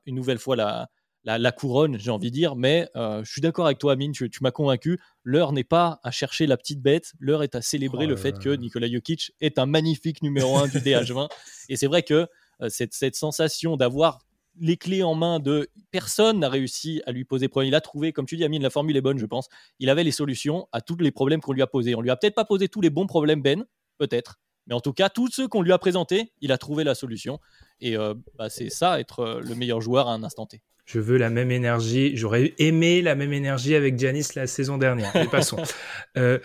une 0.05 0.13
nouvelle 0.15 0.37
fois 0.37 0.55
la, 0.55 0.89
la, 1.23 1.51
couronne, 1.51 1.99
j'ai 1.99 2.11
envie 2.11 2.29
de 2.29 2.35
dire. 2.35 2.55
Mais 2.55 2.87
euh, 2.95 3.23
je 3.23 3.31
suis 3.31 3.41
d'accord 3.41 3.65
avec 3.65 3.77
toi, 3.79 3.93
Amine, 3.93 4.13
tu, 4.13 4.29
m'as 4.41 4.51
convaincu. 4.51 4.99
L'heure 5.23 5.51
n'est 5.51 5.63
pas 5.63 5.99
à 6.03 6.11
chercher 6.11 6.47
la 6.47 6.57
petite 6.57 6.81
bête, 6.81 7.13
l'heure 7.19 7.43
est 7.43 7.55
à 7.55 7.61
célébrer 7.61 8.05
oh 8.05 8.09
le 8.09 8.15
fait 8.15 8.39
que 8.39 8.49
Nikola 8.49 8.89
Jokic 8.89 9.33
est 9.41 9.59
un 9.59 9.65
magnifique 9.65 10.21
numéro 10.21 10.57
1 10.57 10.67
du 10.67 10.77
DH20. 10.77 11.29
Et 11.69 11.75
c'est 11.75 11.87
vrai 11.87 12.03
que 12.03 12.27
euh, 12.61 12.69
cette, 12.69 12.93
cette, 12.93 13.15
sensation 13.15 13.77
d'avoir 13.77 14.19
les 14.59 14.77
clés 14.77 15.03
en 15.03 15.13
main 15.13 15.39
de 15.39 15.69
personne 15.91 16.39
n'a 16.39 16.49
réussi 16.49 17.01
à 17.05 17.11
lui 17.11 17.25
poser 17.25 17.47
problème. 17.47 17.67
Il 17.67 17.75
a 17.75 17.81
trouvé, 17.81 18.11
comme 18.11 18.25
tu 18.25 18.37
dis, 18.37 18.43
Amine, 18.43 18.63
la 18.63 18.69
formule 18.69 18.95
est 18.97 19.01
bonne, 19.01 19.19
je 19.19 19.25
pense. 19.25 19.49
Il 19.79 19.89
avait 19.89 20.03
les 20.03 20.11
solutions 20.11 20.67
à 20.71 20.81
tous 20.81 20.95
les 20.97 21.11
problèmes 21.11 21.41
qu'on 21.41 21.53
lui 21.53 21.61
a 21.61 21.67
posés. 21.67 21.93
On 21.93 22.01
lui 22.01 22.09
a 22.09 22.15
peut-être 22.15 22.35
pas 22.35 22.45
posé 22.45 22.67
tous 22.67 22.81
les 22.81 22.89
bons 22.89 23.05
problèmes, 23.05 23.41
Ben, 23.41 23.65
peut-être. 23.97 24.39
Mais 24.65 24.73
en 24.73 24.81
tout 24.81 24.93
cas, 24.93 25.09
tous 25.09 25.29
ceux 25.31 25.47
qu'on 25.47 25.61
lui 25.61 25.71
a 25.71 25.77
présentés, 25.77 26.33
il 26.41 26.51
a 26.51 26.57
trouvé 26.57 26.83
la 26.83 26.95
solution. 26.95 27.39
Et 27.79 27.95
euh, 27.95 28.15
bah, 28.35 28.49
c'est 28.49 28.69
ça, 28.69 28.99
être 28.99 29.41
le 29.43 29.55
meilleur 29.55 29.79
joueur 29.79 30.07
à 30.07 30.13
un 30.13 30.23
instant 30.23 30.45
T. 30.45 30.61
Je 30.87 30.99
veux 31.01 31.17
la 31.17 31.29
même 31.29 31.51
énergie. 31.51 32.15
J'aurais 32.15 32.53
aimé 32.57 33.01
la 33.01 33.13
même 33.13 33.33
énergie 33.33 33.75
avec 33.75 33.99
Giannis 33.99 34.29
la 34.35 34.47
saison 34.47 34.77
dernière. 34.77 35.11
Mais 35.13 35.27
passons. 35.27 35.61
euh, 36.17 36.39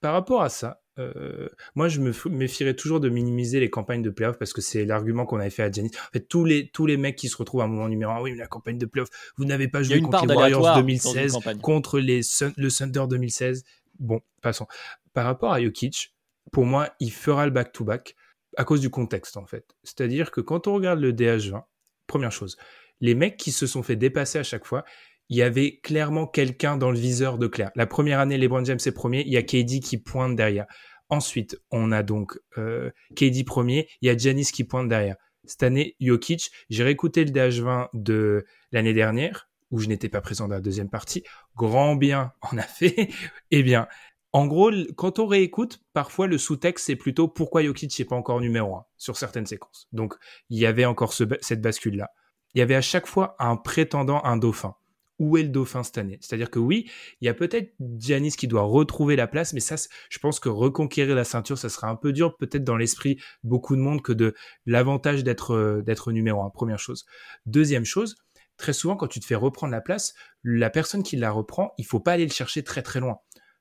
par 0.00 0.14
rapport 0.14 0.42
à 0.42 0.48
ça, 0.48 0.80
euh, 0.98 1.50
moi, 1.74 1.88
je 1.88 2.00
me 2.00 2.10
méfierais 2.30 2.72
toujours 2.72 3.00
de 3.00 3.10
minimiser 3.10 3.60
les 3.60 3.68
campagnes 3.68 4.00
de 4.00 4.08
playoff 4.08 4.38
parce 4.38 4.54
que 4.54 4.62
c'est 4.62 4.86
l'argument 4.86 5.26
qu'on 5.26 5.38
avait 5.38 5.50
fait 5.50 5.62
à 5.62 5.70
Giannis. 5.70 5.90
En 6.08 6.12
fait, 6.12 6.26
tous 6.26 6.46
les, 6.46 6.68
tous 6.70 6.86
les 6.86 6.96
mecs 6.96 7.16
qui 7.16 7.28
se 7.28 7.36
retrouvent 7.36 7.60
à 7.60 7.64
un 7.64 7.68
moment 7.68 7.88
numéro 7.88 8.12
1, 8.12 8.22
oui, 8.22 8.32
mais 8.32 8.38
la 8.38 8.46
campagne 8.46 8.78
de 8.78 8.86
playoff, 8.86 9.10
vous 9.36 9.44
n'avez 9.44 9.68
pas 9.68 9.82
joué 9.82 10.00
contre 10.00 10.24
les 10.26 10.34
Warriors 10.34 10.76
2016, 10.76 11.38
contre 11.60 11.98
les 11.98 12.22
le 12.56 12.70
Thunder 12.70 13.04
2016. 13.10 13.62
Bon, 13.98 14.20
passons. 14.40 14.66
Par 15.12 15.26
rapport 15.26 15.52
à 15.52 15.60
Jokic, 15.60 16.14
pour 16.50 16.64
moi, 16.64 16.88
il 16.98 17.12
fera 17.12 17.44
le 17.44 17.52
back-to-back 17.52 18.10
-back 18.10 18.14
à 18.56 18.64
cause 18.64 18.80
du 18.80 18.88
contexte, 18.88 19.36
en 19.36 19.44
fait. 19.44 19.76
C'est-à-dire 19.82 20.30
que 20.30 20.40
quand 20.40 20.66
on 20.66 20.74
regarde 20.74 21.00
le 21.00 21.12
DH20, 21.12 21.62
première 22.06 22.32
chose, 22.32 22.56
les 23.00 23.14
mecs 23.14 23.36
qui 23.36 23.52
se 23.52 23.66
sont 23.66 23.82
fait 23.82 23.96
dépasser 23.96 24.38
à 24.38 24.42
chaque 24.42 24.64
fois, 24.64 24.84
il 25.28 25.36
y 25.36 25.42
avait 25.42 25.78
clairement 25.82 26.26
quelqu'un 26.26 26.76
dans 26.76 26.90
le 26.90 26.98
viseur 26.98 27.38
de 27.38 27.46
Claire. 27.46 27.70
La 27.74 27.86
première 27.86 28.20
année, 28.20 28.38
LeBron 28.38 28.64
James 28.64 28.78
est 28.84 28.92
premier, 28.92 29.22
il 29.26 29.32
y 29.32 29.36
a 29.36 29.42
KD 29.42 29.80
qui 29.80 29.98
pointe 29.98 30.36
derrière. 30.36 30.66
Ensuite, 31.08 31.60
on 31.70 31.92
a 31.92 32.02
donc 32.02 32.38
euh, 32.58 32.90
KD 33.14 33.44
premier, 33.44 33.88
il 34.00 34.08
y 34.08 34.10
a 34.10 34.16
Janis 34.16 34.46
qui 34.52 34.64
pointe 34.64 34.88
derrière. 34.88 35.16
Cette 35.44 35.62
année, 35.62 35.94
Jokic, 36.00 36.50
j'ai 36.68 36.82
réécouté 36.82 37.24
le 37.24 37.30
DH20 37.30 37.88
de 37.94 38.44
l'année 38.72 38.94
dernière, 38.94 39.48
où 39.70 39.78
je 39.78 39.86
n'étais 39.86 40.08
pas 40.08 40.20
présent 40.20 40.48
dans 40.48 40.54
la 40.54 40.60
deuxième 40.60 40.90
partie. 40.90 41.22
Grand 41.56 41.94
bien 41.94 42.32
en 42.40 42.58
a 42.58 42.62
fait. 42.62 43.10
eh 43.52 43.62
bien, 43.62 43.86
en 44.32 44.46
gros, 44.46 44.70
quand 44.96 45.20
on 45.20 45.26
réécoute, 45.26 45.80
parfois 45.92 46.26
le 46.26 46.38
sous-texte, 46.38 46.86
c'est 46.86 46.96
plutôt 46.96 47.28
pourquoi 47.28 47.62
Jokic 47.62 47.96
n'est 47.98 48.04
pas 48.04 48.16
encore 48.16 48.40
numéro 48.40 48.74
un 48.76 48.84
sur 48.96 49.16
certaines 49.16 49.46
séquences. 49.46 49.86
Donc, 49.92 50.14
il 50.50 50.58
y 50.58 50.66
avait 50.66 50.84
encore 50.84 51.12
cette 51.12 51.60
bascule-là 51.60 52.10
il 52.56 52.60
y 52.60 52.62
avait 52.62 52.74
à 52.74 52.80
chaque 52.80 53.06
fois 53.06 53.36
un 53.38 53.56
prétendant, 53.56 54.24
un 54.24 54.38
dauphin. 54.38 54.76
Où 55.18 55.36
est 55.36 55.42
le 55.42 55.50
dauphin 55.50 55.82
cette 55.82 55.98
année? 55.98 56.16
C'est-à-dire 56.22 56.50
que 56.50 56.58
oui, 56.58 56.90
il 57.20 57.26
y 57.26 57.28
a 57.28 57.34
peut-être 57.34 57.74
Giannis 57.98 58.32
qui 58.32 58.48
doit 58.48 58.62
retrouver 58.62 59.14
la 59.14 59.26
place, 59.26 59.52
mais 59.52 59.60
ça, 59.60 59.76
je 60.08 60.18
pense 60.18 60.40
que 60.40 60.48
reconquérir 60.48 61.14
la 61.14 61.24
ceinture, 61.24 61.58
ça 61.58 61.68
sera 61.68 61.88
un 61.88 61.96
peu 61.96 62.14
dur, 62.14 62.34
peut-être 62.38 62.64
dans 62.64 62.78
l'esprit 62.78 63.20
beaucoup 63.44 63.76
de 63.76 63.82
monde, 63.82 64.00
que 64.00 64.14
de 64.14 64.34
l'avantage 64.64 65.22
d'être 65.22 65.54
euh, 65.54 65.82
d'être 65.82 66.12
numéro 66.12 66.42
un. 66.42 66.48
Première 66.48 66.78
chose. 66.78 67.04
Deuxième 67.44 67.84
chose, 67.84 68.16
très 68.56 68.72
souvent, 68.72 68.96
quand 68.96 69.08
tu 69.08 69.20
te 69.20 69.26
fais 69.26 69.34
reprendre 69.34 69.72
la 69.72 69.82
place, 69.82 70.14
la 70.42 70.70
personne 70.70 71.02
qui 71.02 71.16
la 71.16 71.30
reprend, 71.30 71.74
il 71.76 71.84
faut 71.84 72.00
pas 72.00 72.12
aller 72.12 72.24
le 72.24 72.32
chercher 72.32 72.64
très 72.64 72.80
très 72.80 73.00
loin. 73.00 73.18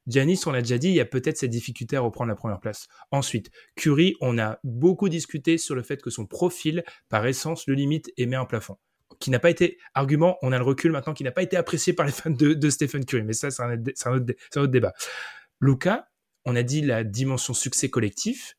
Giannis, 0.08 0.42
on 0.46 0.52
l'a 0.52 0.62
déjà 0.62 0.78
dit, 0.78 0.90
il 0.90 0.96
y 0.96 1.00
a 1.00 1.06
peut-être 1.06 1.38
cette 1.38 1.52
difficulté 1.52 1.96
à 1.96 2.02
reprendre 2.02 2.30
la 2.30 2.36
première 2.36 2.60
place. 2.60 2.88
Ensuite, 3.12 3.50
Curry, 3.76 4.16
on 4.22 4.38
a 4.38 4.60
beaucoup 4.64 5.10
discuté 5.10 5.58
sur 5.58 5.76
le 5.76 5.82
fait 5.82 6.02
que 6.02 6.10
son 6.10 6.26
profil, 6.26 6.84
par 7.10 7.26
essence, 7.26 7.68
le 7.68 7.74
limite 7.74 8.12
et 8.18 8.26
met 8.26 8.36
un 8.36 8.46
plafond. 8.46 8.78
Qui 9.20 9.32
n'a 9.32 9.40
pas 9.40 9.50
été, 9.50 9.78
argument, 9.94 10.38
on 10.42 10.52
a 10.52 10.58
le 10.58 10.64
recul 10.64 10.92
maintenant, 10.92 11.14
qui 11.14 11.24
n'a 11.24 11.32
pas 11.32 11.44
été 11.44 11.58
apprécié 11.58 11.94
par 11.94 12.06
les 12.06 12.12
fans 12.12 12.30
de, 12.30 12.70
Stephen 12.70 13.06
Curry. 13.06 13.24
Mais 13.24 13.34
ça, 13.34 13.50
c'est 13.50 13.64
un, 13.64 13.72
un, 13.72 14.18
autre 14.18 14.68
débat. 14.68 14.94
Luca, 15.62 16.10
on 16.46 16.56
a 16.56 16.64
dit 16.64 16.82
la 16.82 17.04
dimension 17.04 17.54
succès 17.54 17.90
collectif 17.90 18.56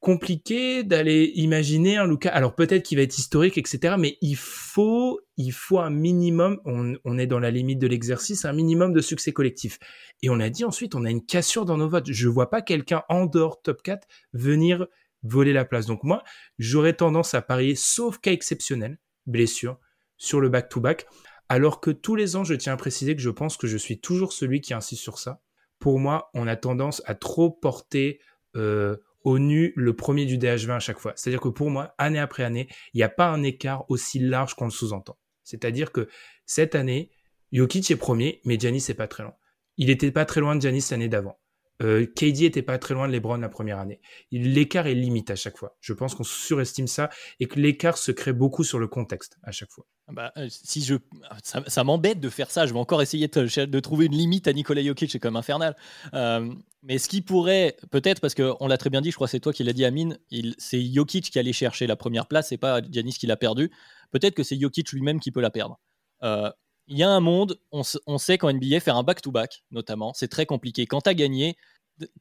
compliqué 0.00 0.84
d'aller 0.84 1.32
imaginer 1.34 1.96
un 1.96 2.06
Luca. 2.06 2.30
Alors 2.30 2.54
peut-être 2.54 2.84
qu'il 2.84 2.98
va 2.98 3.02
être 3.02 3.18
historique, 3.18 3.58
etc. 3.58 3.96
Mais 3.98 4.18
il 4.20 4.36
faut, 4.36 5.20
il 5.36 5.52
faut 5.52 5.78
un 5.78 5.90
minimum. 5.90 6.60
On, 6.64 7.18
est 7.18 7.26
dans 7.26 7.38
la 7.38 7.50
limite 7.50 7.78
de 7.78 7.86
l'exercice, 7.86 8.44
un 8.44 8.52
minimum 8.52 8.92
de 8.92 9.00
succès 9.00 9.32
collectif. 9.32 9.78
Et 10.22 10.30
on 10.30 10.40
a 10.40 10.48
dit 10.48 10.64
ensuite, 10.64 10.94
on 10.94 11.04
a 11.04 11.10
une 11.10 11.24
cassure 11.24 11.64
dans 11.64 11.76
nos 11.76 11.88
votes. 11.88 12.10
Je 12.10 12.28
vois 12.28 12.50
pas 12.50 12.62
quelqu'un 12.62 13.02
en 13.08 13.26
dehors 13.26 13.62
top 13.62 13.82
4 13.82 14.06
venir 14.32 14.86
voler 15.22 15.52
la 15.52 15.64
place. 15.64 15.86
Donc 15.86 16.04
moi, 16.04 16.22
j'aurais 16.58 16.92
tendance 16.92 17.34
à 17.34 17.42
parier, 17.42 17.74
sauf 17.74 18.18
cas 18.18 18.32
exceptionnel, 18.32 18.98
blessure, 19.26 19.78
sur 20.18 20.40
le 20.40 20.48
back-to-back. 20.48 21.06
alors 21.48 21.80
que 21.80 21.90
tous 21.90 22.16
les 22.16 22.36
ans, 22.36 22.44
je 22.44 22.54
tiens 22.54 22.72
à 22.72 22.76
préciser 22.76 23.14
que 23.14 23.22
je 23.22 23.30
pense 23.30 23.56
que 23.56 23.66
je 23.66 23.76
suis 23.76 24.00
toujours 24.00 24.32
celui 24.32 24.60
qui 24.60 24.74
insiste 24.74 25.02
sur 25.02 25.18
ça. 25.18 25.40
Pour 25.78 25.98
moi, 25.98 26.30
on 26.34 26.46
a 26.46 26.56
tendance 26.56 27.02
à 27.06 27.14
trop 27.14 27.50
porter 27.50 28.20
euh, 28.56 28.96
au 29.26 29.40
nu 29.40 29.72
le 29.74 29.92
premier 29.92 30.24
du 30.24 30.38
DH20 30.38 30.76
à 30.76 30.78
chaque 30.78 31.00
fois. 31.00 31.12
C'est-à-dire 31.16 31.40
que 31.40 31.48
pour 31.48 31.68
moi, 31.68 31.96
année 31.98 32.20
après 32.20 32.44
année, 32.44 32.68
il 32.94 32.98
n'y 32.98 33.02
a 33.02 33.08
pas 33.08 33.26
un 33.26 33.42
écart 33.42 33.84
aussi 33.90 34.20
large 34.20 34.54
qu'on 34.54 34.66
le 34.66 34.70
sous-entend. 34.70 35.18
C'est-à-dire 35.42 35.90
que 35.90 36.08
cette 36.46 36.76
année, 36.76 37.10
Jokic 37.50 37.90
est 37.90 37.96
premier, 37.96 38.40
mais 38.44 38.56
Giannis 38.56 38.84
n'est 38.88 38.94
pas 38.94 39.08
très 39.08 39.24
loin. 39.24 39.34
il 39.78 39.90
était 39.90 40.12
pas 40.12 40.26
très 40.26 40.40
loin 40.40 40.54
de 40.54 40.62
Giannis 40.62 40.86
l'année 40.92 41.08
d'avant. 41.08 41.40
Euh, 41.82 42.06
KD 42.06 42.42
était 42.42 42.62
pas 42.62 42.78
très 42.78 42.94
loin 42.94 43.06
de 43.06 43.12
LeBron 43.12 43.36
la 43.36 43.48
première 43.48 43.78
année. 43.78 44.00
L'écart 44.30 44.86
est 44.86 44.94
limite 44.94 45.30
à 45.30 45.36
chaque 45.36 45.56
fois. 45.58 45.76
Je 45.80 45.92
pense 45.92 46.14
qu'on 46.14 46.24
surestime 46.24 46.86
ça 46.86 47.10
et 47.40 47.46
que 47.46 47.60
l'écart 47.60 47.98
se 47.98 48.12
crée 48.12 48.32
beaucoup 48.32 48.64
sur 48.64 48.78
le 48.78 48.88
contexte 48.88 49.38
à 49.42 49.52
chaque 49.52 49.70
fois. 49.70 49.86
Bah, 50.08 50.32
euh, 50.36 50.46
si 50.48 50.82
je, 50.82 50.94
ça, 51.42 51.84
m'embête 51.84 52.20
de 52.20 52.28
faire 52.28 52.50
ça. 52.50 52.66
Je 52.66 52.72
vais 52.72 52.78
encore 52.78 53.02
essayer 53.02 53.28
de, 53.28 53.80
trouver 53.80 54.06
une 54.06 54.14
limite 54.14 54.48
à 54.48 54.52
Nikola 54.52 54.82
Jokic. 54.82 55.10
C'est 55.10 55.18
comme 55.18 55.36
infernal. 55.36 55.76
Euh, 56.14 56.52
mais 56.82 56.98
ce 56.98 57.08
qui 57.08 57.20
pourrait, 57.20 57.76
peut-être, 57.90 58.20
parce 58.20 58.34
qu'on 58.34 58.68
l'a 58.68 58.78
très 58.78 58.90
bien 58.90 59.00
dit, 59.00 59.10
je 59.10 59.16
crois 59.16 59.26
que 59.26 59.32
c'est 59.32 59.40
toi 59.40 59.52
qui 59.52 59.64
l'as 59.64 59.72
dit, 59.72 59.84
Amine, 59.84 60.18
c'est 60.58 60.84
Jokic 60.84 61.30
qui 61.30 61.38
allait 61.38 61.52
chercher 61.52 61.86
la 61.86 61.96
première 61.96 62.26
place, 62.26 62.48
c'est 62.48 62.58
pas 62.58 62.80
Giannis 62.80 63.14
qui 63.14 63.26
l'a 63.26 63.36
perdu. 63.36 63.72
Peut-être 64.12 64.34
que 64.34 64.44
c'est 64.44 64.58
Jokic 64.58 64.92
lui-même 64.92 65.18
qui 65.18 65.32
peut 65.32 65.40
la 65.40 65.50
perdre. 65.50 65.80
Euh, 66.22 66.50
il 66.88 66.98
y 66.98 67.02
a 67.02 67.10
un 67.10 67.20
monde, 67.20 67.58
on, 67.72 67.82
sait 68.18 68.38
qu'en 68.38 68.52
NBA, 68.52 68.80
faire 68.80 68.96
un 68.96 69.02
back-to-back, 69.02 69.64
notamment, 69.70 70.12
c'est 70.14 70.28
très 70.28 70.46
compliqué. 70.46 70.86
Quand 70.86 71.00
tu 71.00 71.10
as 71.10 71.14
gagné, 71.14 71.56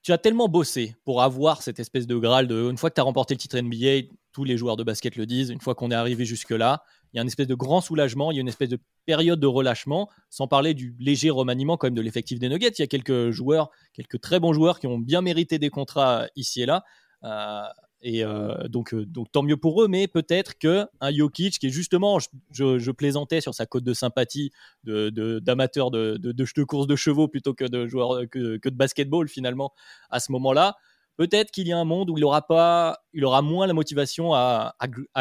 tu 0.01 0.11
as 0.11 0.17
tellement 0.17 0.47
bossé 0.47 0.95
pour 1.03 1.21
avoir 1.21 1.61
cette 1.61 1.79
espèce 1.79 2.07
de 2.07 2.15
graal 2.17 2.47
de 2.47 2.69
une 2.69 2.77
fois 2.77 2.89
que 2.89 2.95
tu 2.95 3.01
as 3.01 3.03
remporté 3.03 3.33
le 3.33 3.39
titre 3.39 3.59
NBA, 3.59 4.07
tous 4.31 4.43
les 4.43 4.57
joueurs 4.57 4.77
de 4.77 4.83
basket 4.83 5.15
le 5.17 5.25
disent, 5.25 5.49
une 5.49 5.61
fois 5.61 5.75
qu'on 5.75 5.91
est 5.91 5.95
arrivé 5.95 6.25
jusque-là, 6.25 6.83
il 7.13 7.17
y 7.17 7.19
a 7.19 7.21
une 7.21 7.27
espèce 7.27 7.47
de 7.47 7.55
grand 7.55 7.81
soulagement, 7.81 8.31
il 8.31 8.35
y 8.35 8.37
a 8.39 8.41
une 8.41 8.47
espèce 8.47 8.69
de 8.69 8.79
période 9.05 9.39
de 9.39 9.47
relâchement, 9.47 10.09
sans 10.29 10.47
parler 10.47 10.73
du 10.73 10.95
léger 10.99 11.29
remaniement 11.29 11.77
quand 11.77 11.87
même 11.87 11.93
de 11.93 12.01
l'effectif 12.01 12.39
des 12.39 12.49
Nuggets. 12.49 12.73
Il 12.77 12.81
y 12.81 12.83
a 12.83 12.87
quelques 12.87 13.31
joueurs, 13.31 13.69
quelques 13.93 14.19
très 14.19 14.39
bons 14.39 14.53
joueurs 14.53 14.79
qui 14.79 14.87
ont 14.87 14.97
bien 14.97 15.21
mérité 15.21 15.59
des 15.59 15.69
contrats 15.69 16.27
ici 16.35 16.61
et 16.61 16.65
là. 16.65 16.83
Euh, 17.23 17.63
et 18.07 18.23
euh, 18.23 18.67
donc, 18.67 18.93
euh, 18.93 19.03
donc 19.03 19.31
tant 19.31 19.41
mieux 19.41 19.57
pour 19.57 19.81
eux, 19.81 19.87
mais 19.87 20.07
peut-être 20.07 20.59
que 20.59 20.85
un 21.01 21.11
Jokic 21.11 21.57
qui 21.57 21.67
est 21.67 21.69
justement, 21.71 22.19
je, 22.51 22.91
plaisantais 22.91 23.41
sur 23.41 23.55
sa 23.55 23.65
cote 23.65 23.83
de 23.83 23.95
sympathie 23.95 24.51
d'amateur 24.83 25.89
de, 25.89 26.17
de, 26.17 26.31
de, 26.31 26.63
course 26.63 26.85
de 26.85 26.95
chevaux 26.95 27.27
plutôt 27.27 27.55
que 27.55 27.65
de 27.65 27.87
joueur 27.87 28.29
que, 28.29 28.57
que 28.57 28.69
de 28.69 28.75
basketball 28.75 29.27
finalement 29.27 29.73
à 30.11 30.19
ce 30.19 30.31
moment-là. 30.33 30.75
Peut-être 31.17 31.49
qu'il 31.49 31.67
y 31.67 31.73
a 31.73 31.79
un 31.79 31.83
monde 31.83 32.11
où 32.11 32.17
il 32.19 32.23
aura 32.25 32.45
pas, 32.45 32.99
il 33.13 33.25
aura 33.25 33.41
moins 33.41 33.65
la 33.65 33.73
motivation 33.73 34.35
à, 34.35 34.75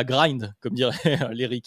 grind, 0.04 0.52
comme 0.60 0.74
diraient 0.74 1.18
les 1.32 1.62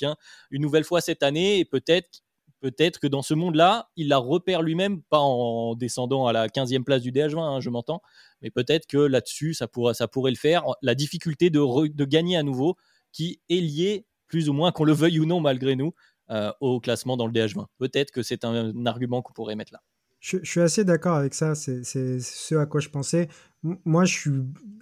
une 0.51 0.61
nouvelle 0.61 0.83
fois 0.83 1.01
cette 1.01 1.23
année, 1.23 1.57
et 1.57 1.65
peut-être 1.65 2.21
peut-être 2.59 2.99
que 2.99 3.07
dans 3.07 3.21
ce 3.21 3.33
monde-là, 3.33 3.89
il 3.95 4.07
la 4.07 4.17
repère 4.17 4.61
lui-même, 4.61 5.01
pas 5.03 5.19
en 5.19 5.75
descendant 5.75 6.27
à 6.27 6.33
la 6.33 6.47
15e 6.47 6.83
place 6.83 7.01
du 7.01 7.11
DH20, 7.11 7.39
hein, 7.39 7.59
je 7.59 7.69
m'entends, 7.69 8.01
mais 8.41 8.49
peut-être 8.49 8.87
que 8.87 8.97
là-dessus, 8.97 9.53
ça, 9.53 9.67
pourrait, 9.67 9.93
le 10.31 10.35
faire. 10.35 10.63
La 10.81 10.95
difficulté 10.95 11.49
de, 11.49 11.87
de, 11.87 12.05
gagner 12.05 12.37
à 12.37 12.43
nouveau, 12.43 12.75
qui 13.11 13.41
est 13.49 13.61
liée, 13.61 14.05
plus 14.27 14.49
ou 14.49 14.53
moins, 14.53 14.71
qu'on 14.71 14.83
le 14.83 14.93
veuille 14.93 15.19
ou 15.19 15.25
non, 15.25 15.39
malgré 15.39 15.75
nous, 15.75 15.93
euh, 16.29 16.51
au 16.59 16.79
classement 16.79 17.17
dans 17.17 17.27
le 17.27 17.33
DH20. 17.33 17.65
Peut-être 17.77 18.11
que 18.11 18.21
c'est 18.21 18.43
un, 18.43 18.85
argument 18.85 19.21
qu'on 19.21 19.33
pourrait 19.33 19.55
mettre 19.55 19.73
là. 19.73 19.81
Je, 20.19 20.39
suis 20.43 20.61
assez 20.61 20.83
d'accord 20.83 21.15
avec 21.15 21.33
ça, 21.33 21.53
c'est 21.53 21.83
ce 21.83 22.55
à 22.55 22.65
quoi 22.65 22.81
je 22.81 22.89
pensais. 22.89 23.29
Moi, 23.85 24.05
je 24.05 24.13
suis. 24.13 24.31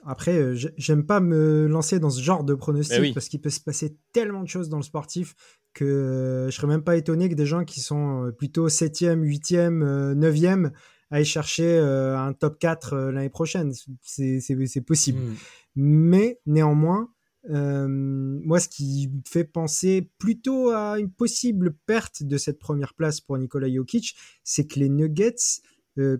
Après, 0.05 0.37
euh, 0.37 0.55
j'aime 0.77 1.05
pas 1.05 1.19
me 1.19 1.67
lancer 1.67 1.99
dans 1.99 2.09
ce 2.09 2.21
genre 2.21 2.43
de 2.43 2.53
pronostic 2.53 3.13
parce 3.13 3.27
qu'il 3.27 3.41
peut 3.41 3.49
se 3.49 3.59
passer 3.59 3.97
tellement 4.13 4.43
de 4.43 4.47
choses 4.47 4.69
dans 4.69 4.77
le 4.77 4.83
sportif 4.83 5.35
que 5.73 5.83
euh, 5.83 6.49
je 6.49 6.55
serais 6.55 6.67
même 6.67 6.83
pas 6.83 6.95
étonné 6.95 7.27
que 7.27 7.35
des 7.35 7.45
gens 7.45 7.63
qui 7.65 7.79
sont 7.79 8.31
plutôt 8.37 8.67
7e, 8.69 9.21
8e, 9.21 10.13
9e 10.13 10.71
aller 11.11 11.25
chercher 11.25 11.77
euh, 11.77 12.17
un 12.17 12.33
top 12.33 12.59
4 12.59 12.93
euh, 12.93 13.11
l'année 13.11 13.29
prochaine. 13.29 13.73
C'est 14.01 14.85
possible. 14.85 15.19
Hmm. 15.19 15.35
Mais 15.75 16.39
néanmoins, 16.45 17.09
euh, 17.49 17.87
moi, 17.87 18.59
ce 18.59 18.67
qui 18.67 19.09
me 19.09 19.21
fait 19.27 19.43
penser 19.43 20.09
plutôt 20.17 20.69
à 20.69 20.99
une 20.99 21.11
possible 21.11 21.75
perte 21.85 22.23
de 22.23 22.37
cette 22.37 22.59
première 22.59 22.93
place 22.93 23.21
pour 23.21 23.37
Nikola 23.37 23.71
Jokic, 23.71 24.15
c'est 24.43 24.65
que 24.67 24.79
les 24.79 24.89
Nuggets, 24.89 25.61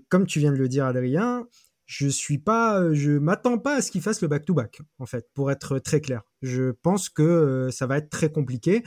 comme 0.10 0.26
tu 0.26 0.40
viens 0.40 0.52
de 0.52 0.58
le 0.58 0.70
dire, 0.70 0.86
Adrien, 0.86 1.48
je 1.86 2.08
suis 2.08 2.38
pas, 2.38 2.94
je 2.94 3.12
m'attends 3.12 3.58
pas 3.58 3.76
à 3.76 3.82
ce 3.82 3.92
qu'ils 3.92 4.02
fassent 4.02 4.22
le 4.22 4.28
back-to-back, 4.28 4.82
en 5.00 5.06
fait, 5.06 5.30
pour 5.34 5.52
être 5.52 5.80
très 5.80 6.02
clair. 6.02 6.24
Je 6.42 6.72
pense 6.72 7.10
que 7.10 7.70
ça 7.72 7.88
va 7.88 7.98
être 7.98 8.10
très 8.10 8.32
compliqué, 8.32 8.84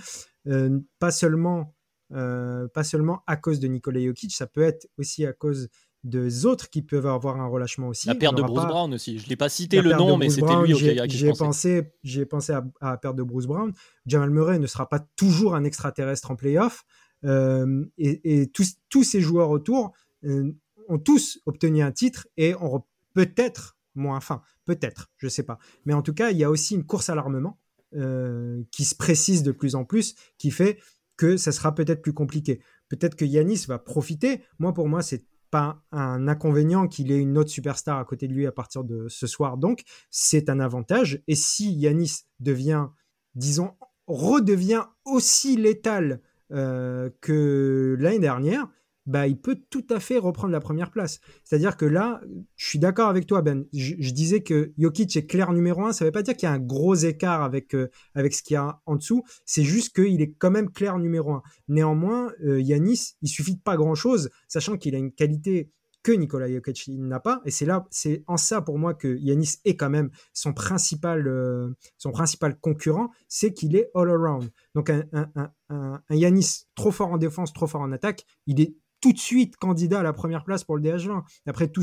pas 0.99 1.11
seulement, 1.11 1.75
pas 2.11 2.85
seulement 2.85 3.23
à 3.27 3.37
cause 3.37 3.61
de 3.61 3.69
Nikola 3.69 4.01
Jokic, 4.01 4.33
ça 4.35 4.47
peut 4.47 4.63
être 4.63 4.89
aussi 4.99 5.27
à 5.27 5.33
cause 5.33 5.69
de 6.05 6.47
autres 6.47 6.71
qui 6.71 6.83
peuvent 6.83 7.07
avoir 7.07 7.41
un 7.41 7.47
relâchement 7.47 7.89
aussi. 7.89 8.07
La 8.07 8.15
perte 8.15 8.37
de 8.37 8.43
Bruce 8.43 8.65
Brown 8.67 8.93
aussi. 8.95 9.19
Je 9.19 9.25
ne 9.25 9.29
l'ai 9.29 9.37
pas 9.37 9.49
cité 9.49 9.83
le 9.83 9.93
nom, 9.93 10.17
mais 10.17 10.31
c'était 10.31 10.55
lui 10.65 10.75
auquel 10.75 11.11
J'ai 11.11 11.33
pensé, 11.33 11.93
j'ai 12.03 12.27
pensé 12.27 12.53
à, 12.53 12.65
la 12.81 12.97
perte 12.97 13.17
de 13.17 13.23
Bruce 13.23 13.47
Brown. 13.47 13.73
Jamal 14.07 14.31
Murray 14.31 14.59
ne 14.59 14.67
sera 14.67 14.89
pas 14.89 15.01
toujours 15.17 15.55
un 15.55 15.65
extraterrestre 15.65 16.31
en 16.31 16.37
playoff. 16.37 16.85
Euh, 17.25 17.85
et, 17.99 18.49
tous, 18.53 18.77
tous, 18.89 19.03
ces 19.03 19.21
joueurs 19.21 19.51
autour 19.51 19.93
euh, 20.25 20.53
ont 20.89 20.99
tous 20.99 21.41
obtenu 21.47 21.83
un 21.83 21.91
titre 21.91 22.29
et 22.37 22.55
ont 22.55 22.85
peut-être 23.15 23.79
moins, 23.95 24.17
enfin, 24.17 24.43
peut-être, 24.65 25.11
je 25.17 25.27
ne 25.27 25.31
sais 25.31 25.43
pas. 25.43 25.59
Mais 25.85 25.95
en 25.95 26.03
tout 26.03 26.15
cas, 26.15 26.31
il 26.31 26.39
y 26.39 26.45
a 26.45 26.51
aussi 26.51 26.75
une 26.75 26.87
course 26.87 27.11
à 27.11 27.15
l'armement 27.15 27.59
euh, 27.95 28.63
qui 28.71 28.85
se 28.85 28.95
précise 28.95 29.43
de 29.43 29.53
plus 29.53 29.75
en 29.75 29.85
plus, 29.85 30.15
qui 30.39 30.51
fait 30.51 30.79
que 31.17 31.37
ça 31.37 31.53
sera 31.53 31.75
peut-être 31.75 32.03
plus 32.03 32.13
compliqué. 32.13 32.61
Peut-être 32.89 33.17
que 33.17 33.25
Yanis 33.25 33.65
va 33.67 33.79
profiter. 33.79 34.43
Moi, 34.59 34.73
pour 34.73 34.89
moi, 34.89 35.03
c'est 35.03 35.25
pas 35.51 35.83
un 35.93 36.29
inconvénient 36.29 36.87
qu'il 36.87 37.11
ait 37.11 37.19
une 37.19 37.39
autre 37.39 37.51
superstar 37.51 37.99
à 37.99 38.05
côté 38.05 38.29
de 38.29 38.35
lui 38.35 38.47
à 38.47 38.53
partir 38.53 38.85
de 38.85 39.09
ce 39.09 39.27
soir. 39.27 39.57
Donc, 39.57 39.83
c'est 40.11 40.49
un 40.49 40.61
avantage. 40.61 41.23
Et 41.27 41.35
si 41.35 41.73
Yanis 41.73 42.25
devient, 42.41 42.89
disons, 43.35 43.73
redevient 44.07 44.85
aussi 45.05 45.57
létal 45.57 46.21
euh, 46.53 47.11
que 47.21 47.97
l'année 47.99 48.19
dernière, 48.19 48.69
bah, 49.09 49.27
il 49.27 49.41
peut 49.41 49.59
tout 49.71 49.87
à 49.89 50.01
fait 50.01 50.19
reprendre 50.19 50.53
la 50.53 50.61
première 50.61 50.91
place. 50.91 51.21
C'est-à-dire 51.43 51.79
que 51.79 51.87
là, 51.87 52.21
je 52.57 52.69
suis 52.69 52.79
d'accord 52.79 53.09
avec 53.09 53.27
toi, 53.27 53.41
Ben. 53.41 53.65
Je, 53.73 53.95
disais 54.13 54.43
que 54.43 54.73
Jokic 54.77 55.17
est 55.17 55.27
clair 55.27 55.53
numéro 55.53 55.83
un. 55.87 55.93
Ça 55.93 56.05
ne 56.05 56.09
veut 56.09 56.13
pas 56.13 56.23
dire 56.23 56.37
qu'il 56.37 56.47
y 56.47 56.51
a 56.51 56.53
un 56.53 56.59
gros 56.59 56.95
écart 56.95 57.43
avec, 57.43 57.75
euh, 57.75 57.89
avec 58.15 58.35
ce 58.35 58.43
qu'il 58.43 58.55
y 58.55 58.59
a 58.59 58.81
en 58.85 58.97
dessous. 58.97 59.25
C'est 59.47 59.65
juste 59.65 59.95
qu'il 59.95 60.21
est 60.21 60.35
quand 60.35 60.51
même 60.51 60.71
clair 60.71 60.99
numéro 60.99 61.33
un. 61.33 61.43
Néanmoins, 61.69 62.31
euh, 62.45 62.61
Yanis, 62.61 63.15
il 63.23 63.29
suffit 63.29 63.57
de 63.57 63.63
pas 63.63 63.77
grand-chose, 63.77 64.29
sachant 64.47 64.77
qu'il 64.77 64.95
a 64.95 64.99
une 64.99 65.13
qualité 65.13 65.71
que 66.03 66.13
Nikola 66.13 66.51
Jokic 66.51 66.89
n'a 66.89 67.19
pas. 67.19 67.41
Et 67.47 67.51
c'est 67.51 67.65
là, 67.65 67.87
c'est 67.91 68.25
en 68.27 68.37
ça 68.37 68.61
pour 68.61 68.79
moi 68.79 68.93
que 68.93 69.17
Yanis 69.17 69.55
est 69.65 69.77
quand 69.77 69.91
même 69.91 70.11
son 70.35 70.53
principal, 70.53 71.27
euh, 71.27 71.71
son 71.97 72.13
principal 72.13 72.59
concurrent, 72.61 73.09
c'est 73.27 73.55
qu'il 73.55 73.75
est 73.75 73.91
all 73.95 74.11
around. 74.11 74.51
Donc 74.75 74.91
un, 74.91 75.05
un, 75.15 75.31
un, 75.71 76.03
un 76.07 76.15
Yanis 76.15 76.67
trop 76.75 76.91
fort 76.91 77.11
en 77.11 77.17
défense, 77.17 77.55
trop 77.55 77.67
fort 77.67 77.81
en 77.81 77.93
attaque, 77.93 78.27
il 78.47 78.61
est 78.61 78.77
tout 79.01 79.13
de 79.13 79.19
suite 79.19 79.57
candidat 79.57 80.01
à 80.01 80.03
la 80.03 80.13
première 80.13 80.45
place 80.45 80.65
pour 80.65 80.77
le 80.77 80.83
DH20. 80.83 81.23
Après, 81.47 81.69
tout, 81.69 81.83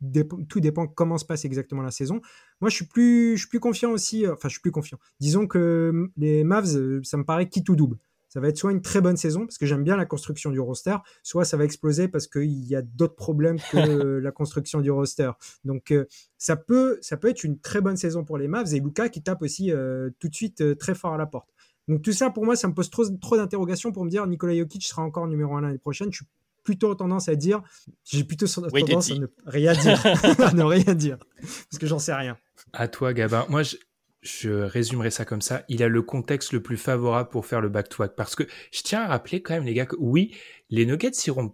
dépend, 0.00 0.42
tout 0.44 0.60
dépend 0.60 0.86
comment 0.86 1.18
se 1.18 1.24
passe 1.24 1.44
exactement 1.44 1.82
la 1.82 1.90
saison. 1.90 2.20
Moi, 2.60 2.70
je 2.70 2.76
suis 2.76 2.86
plus, 2.86 3.36
je 3.36 3.40
suis 3.40 3.48
plus 3.48 3.60
confiant 3.60 3.90
aussi. 3.90 4.26
Euh, 4.26 4.34
enfin, 4.34 4.48
je 4.48 4.54
suis 4.54 4.60
plus 4.60 4.70
confiant. 4.70 4.98
Disons 5.20 5.46
que 5.46 6.10
les 6.16 6.44
Mavs, 6.44 6.76
euh, 6.76 7.00
ça 7.02 7.16
me 7.16 7.24
paraît 7.24 7.48
qui 7.48 7.64
tout 7.64 7.76
double. 7.76 7.98
Ça 8.28 8.40
va 8.40 8.48
être 8.48 8.58
soit 8.58 8.72
une 8.72 8.82
très 8.82 9.00
bonne 9.00 9.16
saison, 9.16 9.46
parce 9.46 9.58
que 9.58 9.66
j'aime 9.66 9.84
bien 9.84 9.96
la 9.96 10.06
construction 10.06 10.50
du 10.50 10.58
roster, 10.58 10.96
soit 11.22 11.44
ça 11.44 11.56
va 11.56 11.64
exploser 11.64 12.08
parce 12.08 12.26
qu'il 12.26 12.64
y 12.64 12.74
a 12.74 12.82
d'autres 12.82 13.14
problèmes 13.14 13.58
que 13.70 13.78
la 14.18 14.32
construction 14.32 14.80
du 14.80 14.90
roster. 14.90 15.30
Donc, 15.62 15.92
euh, 15.92 16.06
ça, 16.36 16.56
peut, 16.56 16.98
ça 17.00 17.16
peut 17.16 17.28
être 17.28 17.44
une 17.44 17.60
très 17.60 17.80
bonne 17.80 17.96
saison 17.96 18.24
pour 18.24 18.36
les 18.36 18.48
Mavs 18.48 18.74
et 18.74 18.80
Luca 18.80 19.08
qui 19.08 19.22
tape 19.22 19.42
aussi 19.42 19.70
tout 20.18 20.28
de 20.28 20.34
suite 20.34 20.76
très 20.78 20.96
fort 20.96 21.14
à 21.14 21.16
la 21.16 21.26
porte. 21.26 21.48
Donc 21.86 22.02
tout 22.02 22.12
ça, 22.12 22.30
pour 22.30 22.44
moi, 22.44 22.56
ça 22.56 22.66
me 22.66 22.74
pose 22.74 22.90
trop, 22.90 23.04
trop 23.18 23.36
d'interrogations 23.36 23.92
pour 23.92 24.04
me 24.04 24.10
dire 24.10 24.26
Nikola 24.26 24.56
Jokic 24.56 24.84
sera 24.84 25.02
encore 25.02 25.26
numéro 25.26 25.54
1 25.54 25.60
l'année 25.60 25.78
prochaine. 25.78 26.10
Je 26.10 26.16
suis 26.16 26.26
plutôt 26.64 26.94
tendance 26.94 27.28
à 27.28 27.36
dire, 27.36 27.62
j'ai 28.04 28.24
plutôt 28.24 28.46
tendance 28.46 29.10
à 29.10 29.14
ne 29.14 29.26
rien 29.46 29.72
dire, 29.74 30.04
à 30.40 30.52
ne 30.52 30.62
rien 30.62 30.94
dire, 30.94 31.18
parce 31.40 31.78
que 31.78 31.86
j'en 31.86 31.98
sais 31.98 32.14
rien. 32.14 32.36
À 32.72 32.88
toi, 32.88 33.12
Gabin. 33.12 33.46
Moi, 33.48 33.62
je, 33.62 33.76
je 34.22 34.50
résumerai 34.50 35.10
ça 35.10 35.24
comme 35.24 35.42
ça, 35.42 35.64
il 35.68 35.82
a 35.82 35.88
le 35.88 36.02
contexte 36.02 36.52
le 36.52 36.62
plus 36.62 36.78
favorable 36.78 37.28
pour 37.28 37.46
faire 37.46 37.60
le 37.60 37.68
back-to-back. 37.68 38.16
Parce 38.16 38.34
que 38.34 38.44
je 38.72 38.82
tiens 38.82 39.02
à 39.02 39.06
rappeler 39.08 39.42
quand 39.42 39.54
même, 39.54 39.64
les 39.64 39.74
gars, 39.74 39.86
que 39.86 39.96
oui, 39.98 40.34
les 40.70 40.86
Nuggets 40.86 41.12
iront 41.26 41.52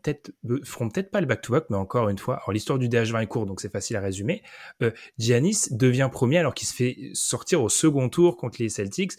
feront 0.65 0.89
peut-être 0.89 1.11
pas 1.11 1.21
le 1.21 1.27
back-to-back, 1.27 1.67
mais 1.71 1.77
encore 1.77 2.09
une 2.09 2.19
fois, 2.19 2.43
l'histoire 2.49 2.79
du 2.79 2.89
DH20 2.89 3.23
est 3.23 3.27
courte, 3.27 3.47
donc 3.47 3.61
c'est 3.61 3.73
facile 3.73 3.97
à 3.97 4.01
résumer. 4.01 4.43
Euh, 4.83 4.91
Giannis 5.19 5.69
devient 5.71 6.09
premier 6.13 6.39
alors 6.39 6.55
qu'il 6.55 6.69
se 6.69 6.75
fait 6.75 7.11
sortir 7.15 7.63
au 7.63 7.69
second 7.69 8.09
tour 8.09 8.37
contre 8.37 8.61
les 8.61 8.69
Celtics. 8.69 9.13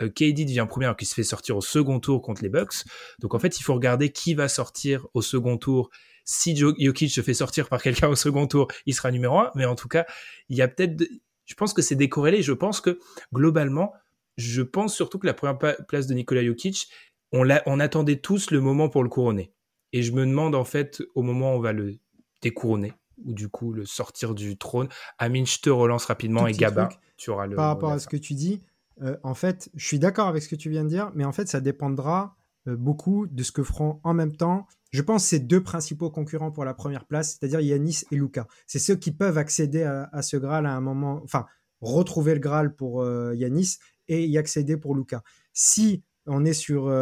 Euh, 0.00 0.08
KD 0.08 0.44
devient 0.44 0.66
premier 0.68 0.86
alors 0.86 0.96
qu'il 0.96 1.08
se 1.08 1.14
fait 1.14 1.22
sortir 1.22 1.56
au 1.56 1.60
second 1.60 2.00
tour 2.00 2.22
contre 2.22 2.42
les 2.42 2.48
Bucks. 2.48 2.84
Donc 3.20 3.34
en 3.34 3.38
fait, 3.38 3.58
il 3.58 3.62
faut 3.62 3.74
regarder 3.74 4.10
qui 4.10 4.34
va 4.34 4.48
sortir 4.48 5.06
au 5.14 5.22
second 5.22 5.56
tour 5.56 5.90
si 6.28 6.54
Jokic 6.54 7.10
se 7.10 7.22
fait 7.22 7.32
sortir 7.32 7.70
par 7.70 7.80
quelqu'un 7.82 8.08
au 8.08 8.14
second 8.14 8.46
tour, 8.46 8.68
il 8.84 8.94
sera 8.94 9.10
numéro 9.10 9.38
un. 9.38 9.50
Mais 9.54 9.64
en 9.64 9.74
tout 9.74 9.88
cas, 9.88 10.04
il 10.50 10.58
y 10.58 10.62
a 10.62 10.68
peut-être, 10.68 11.02
je 11.46 11.54
pense 11.54 11.72
que 11.72 11.80
c'est 11.80 11.96
décorrélé. 11.96 12.42
Je 12.42 12.52
pense 12.52 12.82
que 12.82 12.98
globalement, 13.32 13.94
je 14.36 14.60
pense 14.60 14.94
surtout 14.94 15.18
que 15.18 15.26
la 15.26 15.32
première 15.32 15.58
place 15.88 16.06
de 16.06 16.14
Nikola 16.14 16.44
Jokic, 16.44 16.88
on, 17.32 17.48
on 17.66 17.80
attendait 17.80 18.16
tous 18.16 18.50
le 18.50 18.60
moment 18.60 18.88
pour 18.88 19.02
le 19.02 19.08
couronner. 19.08 19.52
Et 19.92 20.02
je 20.02 20.12
me 20.12 20.26
demande 20.26 20.54
en 20.54 20.64
fait, 20.64 21.02
au 21.14 21.22
moment 21.22 21.52
où 21.52 21.56
on 21.56 21.60
va 21.60 21.72
le 21.72 21.96
découronner, 22.42 22.92
ou 23.24 23.32
du 23.32 23.48
coup 23.48 23.72
le 23.72 23.84
sortir 23.84 24.34
du 24.34 24.56
trône, 24.56 24.88
Amine, 25.18 25.46
je 25.46 25.58
te 25.58 25.70
relance 25.70 26.04
rapidement 26.04 26.46
et 26.46 26.52
Gaba, 26.52 26.88
tu 27.16 27.30
auras 27.30 27.46
le. 27.46 27.56
Par 27.56 27.68
rapport 27.68 27.90
à 27.90 27.98
ce 27.98 28.06
que 28.06 28.16
tu 28.16 28.34
dis, 28.34 28.62
euh, 29.02 29.16
en 29.22 29.34
fait, 29.34 29.70
je 29.74 29.86
suis 29.86 29.98
d'accord 29.98 30.28
avec 30.28 30.42
ce 30.42 30.48
que 30.48 30.56
tu 30.56 30.70
viens 30.70 30.84
de 30.84 30.88
dire, 30.88 31.10
mais 31.14 31.24
en 31.24 31.32
fait, 31.32 31.48
ça 31.48 31.60
dépendra 31.60 32.34
beaucoup 32.66 33.26
de 33.26 33.42
ce 33.42 33.50
que 33.50 33.62
feront 33.62 33.98
en 34.04 34.12
même 34.12 34.36
temps. 34.36 34.66
Je 34.90 35.00
pense 35.00 35.24
ces 35.24 35.38
deux 35.38 35.62
principaux 35.62 36.10
concurrents 36.10 36.50
pour 36.50 36.66
la 36.66 36.74
première 36.74 37.06
place, 37.06 37.30
c'est-à-dire 37.30 37.60
Yanis 37.60 38.02
et 38.10 38.16
Luca. 38.16 38.46
C'est 38.66 38.78
ceux 38.78 38.96
qui 38.96 39.10
peuvent 39.10 39.38
accéder 39.38 39.84
à, 39.84 40.20
ce 40.20 40.36
Graal 40.36 40.66
à 40.66 40.74
un 40.74 40.82
moment, 40.82 41.22
enfin, 41.24 41.46
retrouver 41.80 42.34
le 42.34 42.40
Graal 42.40 42.74
pour 42.74 43.06
Yanis 43.32 43.78
et 44.08 44.26
y 44.26 44.36
accéder 44.36 44.76
pour 44.76 44.94
Luca. 44.94 45.22
Si 45.54 46.04
on 46.28 46.44
est 46.44 46.52
sur, 46.52 46.92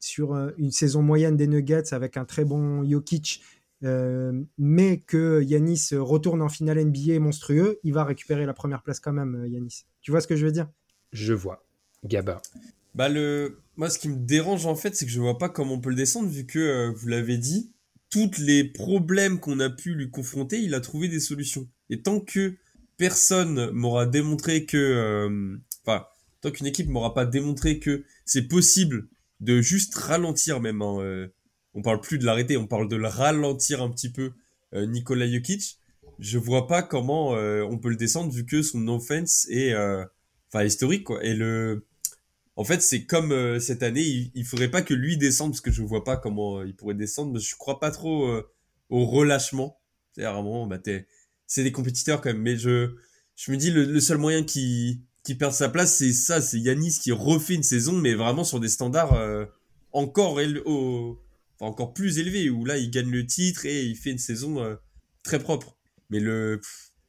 sur 0.00 0.34
une 0.56 0.70
saison 0.70 1.02
moyenne 1.02 1.36
des 1.36 1.46
Nuggets 1.46 1.92
avec 1.92 2.16
un 2.16 2.24
très 2.24 2.44
bon 2.44 2.88
Jokic 2.88 3.42
euh, 3.84 4.32
mais 4.56 5.00
que 5.00 5.42
Yanis 5.42 5.90
retourne 5.92 6.40
en 6.42 6.48
finale 6.48 6.82
NBA 6.84 7.18
monstrueux, 7.20 7.78
il 7.82 7.92
va 7.92 8.04
récupérer 8.04 8.46
la 8.46 8.54
première 8.54 8.82
place 8.82 9.00
quand 9.00 9.12
même, 9.12 9.34
euh, 9.34 9.48
Yanis. 9.48 9.84
Tu 10.00 10.10
vois 10.10 10.20
ce 10.20 10.26
que 10.26 10.36
je 10.36 10.46
veux 10.46 10.52
dire? 10.52 10.68
Je 11.12 11.34
vois. 11.34 11.64
Gaba. 12.04 12.40
Bah 12.94 13.08
le... 13.08 13.60
Moi, 13.76 13.90
ce 13.90 13.98
qui 13.98 14.08
me 14.08 14.16
dérange 14.16 14.64
en 14.64 14.74
fait, 14.74 14.96
c'est 14.96 15.04
que 15.04 15.12
je 15.12 15.20
vois 15.20 15.36
pas 15.36 15.50
comment 15.50 15.74
on 15.74 15.80
peut 15.80 15.90
le 15.90 15.96
descendre, 15.96 16.30
vu 16.30 16.46
que, 16.46 16.58
euh, 16.58 16.92
vous 16.92 17.08
l'avez 17.08 17.36
dit, 17.36 17.72
tous 18.08 18.38
les 18.38 18.64
problèmes 18.64 19.40
qu'on 19.40 19.60
a 19.60 19.68
pu 19.68 19.94
lui 19.94 20.10
confronter, 20.10 20.58
il 20.60 20.74
a 20.74 20.80
trouvé 20.80 21.08
des 21.08 21.20
solutions. 21.20 21.68
Et 21.90 22.00
tant 22.00 22.20
que 22.20 22.54
personne 22.96 23.70
m'aura 23.72 24.06
démontré 24.06 24.64
que... 24.64 25.58
Enfin, 25.84 26.06
tant 26.40 26.50
qu'une 26.50 26.66
équipe 26.66 26.88
m'aura 26.88 27.12
pas 27.12 27.26
démontré 27.26 27.78
que 27.78 28.04
c'est 28.26 28.48
possible 28.48 29.08
de 29.40 29.62
juste 29.62 29.94
ralentir 29.94 30.60
même 30.60 30.82
hein, 30.82 31.28
on 31.76 31.82
parle 31.82 32.00
plus 32.00 32.18
de 32.18 32.24
l'arrêter, 32.24 32.56
on 32.56 32.66
parle 32.66 32.88
de 32.88 32.96
le 32.96 33.06
ralentir 33.06 33.82
un 33.82 33.90
petit 33.90 34.10
peu, 34.10 34.32
euh, 34.74 34.86
Nikola 34.86 35.30
Jokic. 35.30 35.78
Je 36.18 36.38
vois 36.38 36.66
pas 36.66 36.82
comment 36.82 37.36
euh, 37.36 37.62
on 37.70 37.78
peut 37.78 37.90
le 37.90 37.96
descendre 37.96 38.32
vu 38.32 38.46
que 38.46 38.62
son 38.62 38.88
offense 38.88 39.46
est, 39.50 39.72
euh, 39.72 40.02
enfin, 40.48 40.64
historique 40.64 41.04
quoi. 41.04 41.22
Et 41.22 41.34
le, 41.34 41.86
en 42.56 42.64
fait, 42.64 42.80
c'est 42.80 43.04
comme 43.04 43.60
cette 43.60 43.82
année, 43.82 44.00
il, 44.00 44.30
il, 44.34 44.46
faudrait 44.46 44.70
pas 44.70 44.80
que 44.80 44.94
lui 44.94 45.18
descende 45.18 45.52
parce 45.52 45.60
que 45.60 45.70
je 45.70 45.82
vois 45.82 46.02
pas 46.02 46.16
comment 46.16 46.62
il 46.62 46.74
pourrait 46.74 46.94
descendre. 46.94 47.38
Je 47.38 47.54
crois 47.56 47.78
pas 47.78 47.90
trop 47.90 48.42
au 48.88 49.04
relâchement. 49.04 49.78
C'est 50.14 50.22
vraiment, 50.22 50.66
bah, 50.66 50.78
c'est 51.46 51.62
des 51.62 51.72
compétiteurs 51.72 52.22
quand 52.22 52.30
même. 52.30 52.40
Mais 52.40 52.56
je, 52.56 52.96
je 53.36 53.52
me 53.52 53.58
dis 53.58 53.70
le, 53.70 54.00
seul 54.00 54.16
moyen 54.16 54.42
qui, 54.42 55.02
qui 55.26 55.34
perd 55.34 55.52
sa 55.52 55.68
place, 55.68 55.96
c'est 55.96 56.12
ça, 56.12 56.40
c'est 56.40 56.58
Yanis 56.58 56.98
qui 57.02 57.12
refait 57.12 57.54
une 57.54 57.62
saison, 57.62 57.92
mais 57.92 58.14
vraiment 58.14 58.44
sur 58.44 58.60
des 58.60 58.68
standards 58.68 59.14
encore 59.92 60.38
au, 60.66 61.18
encore 61.60 61.94
plus 61.94 62.18
élevé, 62.18 62.50
où 62.50 62.64
là, 62.64 62.76
il 62.76 62.90
gagne 62.90 63.10
le 63.10 63.26
titre 63.26 63.64
et 63.64 63.84
il 63.84 63.96
fait 63.96 64.10
une 64.10 64.18
saison 64.18 64.62
euh, 64.62 64.74
très 65.22 65.38
propre. 65.38 65.76
Mais 66.10 66.20
le, 66.20 66.60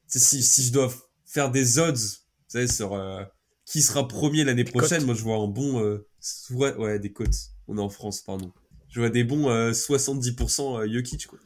si, 0.08 0.42
si 0.42 0.64
je 0.64 0.72
dois 0.72 0.92
faire 1.26 1.52
des 1.52 1.80
odds, 1.80 1.94
vous 1.94 2.48
savez, 2.48 2.68
sur 2.68 2.94
euh, 2.94 3.24
qui 3.66 3.82
sera 3.82 4.08
premier 4.08 4.46
l'année 4.46 4.64
prochaine, 4.64 5.04
moi 5.04 5.16
je 5.16 5.22
vois 5.22 5.38
un 5.38 5.48
bon, 5.48 5.84
euh, 5.84 6.08
ouais, 6.52 7.00
des 7.00 7.12
cotes. 7.12 7.52
On 7.68 7.78
est 7.78 7.82
en 7.82 7.90
France, 7.90 8.22
pardon. 8.22 8.52
Je 8.90 9.02
vois 9.02 9.10
des 9.10 9.26
bons 9.26 9.50
70% 9.50 10.92
Jokic, 10.92 11.28
quoi. 11.28 11.40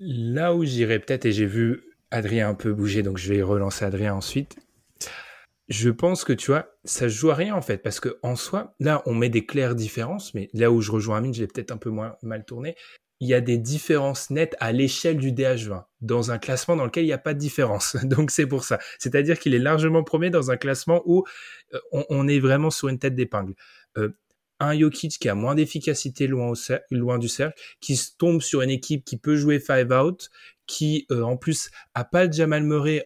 Là 0.00 0.54
où 0.54 0.64
j'irais 0.64 0.98
peut-être, 0.98 1.26
et 1.26 1.32
j'ai 1.32 1.46
vu 1.46 1.82
Adrien 2.10 2.48
un 2.48 2.54
peu 2.54 2.72
bouger, 2.72 3.02
donc 3.02 3.18
je 3.18 3.32
vais 3.32 3.42
relancer 3.42 3.84
Adrien 3.84 4.14
ensuite 4.14 4.56
je 5.68 5.90
pense 5.90 6.24
que 6.24 6.32
tu 6.32 6.50
vois, 6.50 6.74
ça 6.84 7.08
joue 7.08 7.30
à 7.30 7.34
rien 7.34 7.54
en 7.54 7.62
fait, 7.62 7.78
parce 7.78 8.00
que 8.00 8.18
en 8.22 8.36
soi, 8.36 8.74
là, 8.80 9.02
on 9.06 9.14
met 9.14 9.28
des 9.28 9.44
claires 9.44 9.74
différences, 9.74 10.32
mais 10.34 10.48
là 10.54 10.70
où 10.70 10.80
je 10.80 10.90
rejoins 10.90 11.18
Amine, 11.18 11.34
je 11.34 11.40
l'ai 11.40 11.46
peut-être 11.46 11.70
un 11.70 11.76
peu 11.76 11.90
moins 11.90 12.16
mal 12.22 12.44
tourné. 12.44 12.74
Il 13.20 13.28
y 13.28 13.34
a 13.34 13.40
des 13.40 13.58
différences 13.58 14.30
nettes 14.30 14.56
à 14.60 14.72
l'échelle 14.72 15.18
du 15.18 15.32
DH20 15.32 15.84
dans 16.00 16.30
un 16.30 16.38
classement 16.38 16.76
dans 16.76 16.84
lequel 16.84 17.02
il 17.02 17.08
n'y 17.08 17.12
a 17.12 17.18
pas 17.18 17.34
de 17.34 17.38
différence. 17.38 17.96
Donc 18.04 18.30
c'est 18.30 18.46
pour 18.46 18.64
ça. 18.64 18.78
C'est-à-dire 18.98 19.38
qu'il 19.38 19.54
est 19.54 19.58
largement 19.58 20.04
premier 20.04 20.30
dans 20.30 20.50
un 20.50 20.56
classement 20.56 21.02
où 21.04 21.24
euh, 21.74 21.78
on, 22.08 22.28
est 22.28 22.38
vraiment 22.38 22.70
sur 22.70 22.88
une 22.88 22.98
tête 22.98 23.16
d'épingle. 23.16 23.54
Euh, 23.98 24.10
un 24.60 24.78
Jokic 24.78 25.18
qui 25.18 25.28
a 25.28 25.34
moins 25.34 25.54
d'efficacité 25.54 26.26
loin, 26.26 26.52
loin 26.90 27.18
du 27.18 27.28
cercle, 27.28 27.60
qui 27.80 27.98
tombe 28.18 28.40
sur 28.40 28.62
une 28.62 28.70
équipe 28.70 29.04
qui 29.04 29.16
peut 29.16 29.36
jouer 29.36 29.60
five 29.60 29.92
out, 29.92 30.30
qui 30.68 31.06
euh, 31.10 31.22
en 31.22 31.36
plus 31.36 31.70
a 31.94 32.04
pas 32.04 32.26
le 32.26 32.32
Jamal 32.32 32.58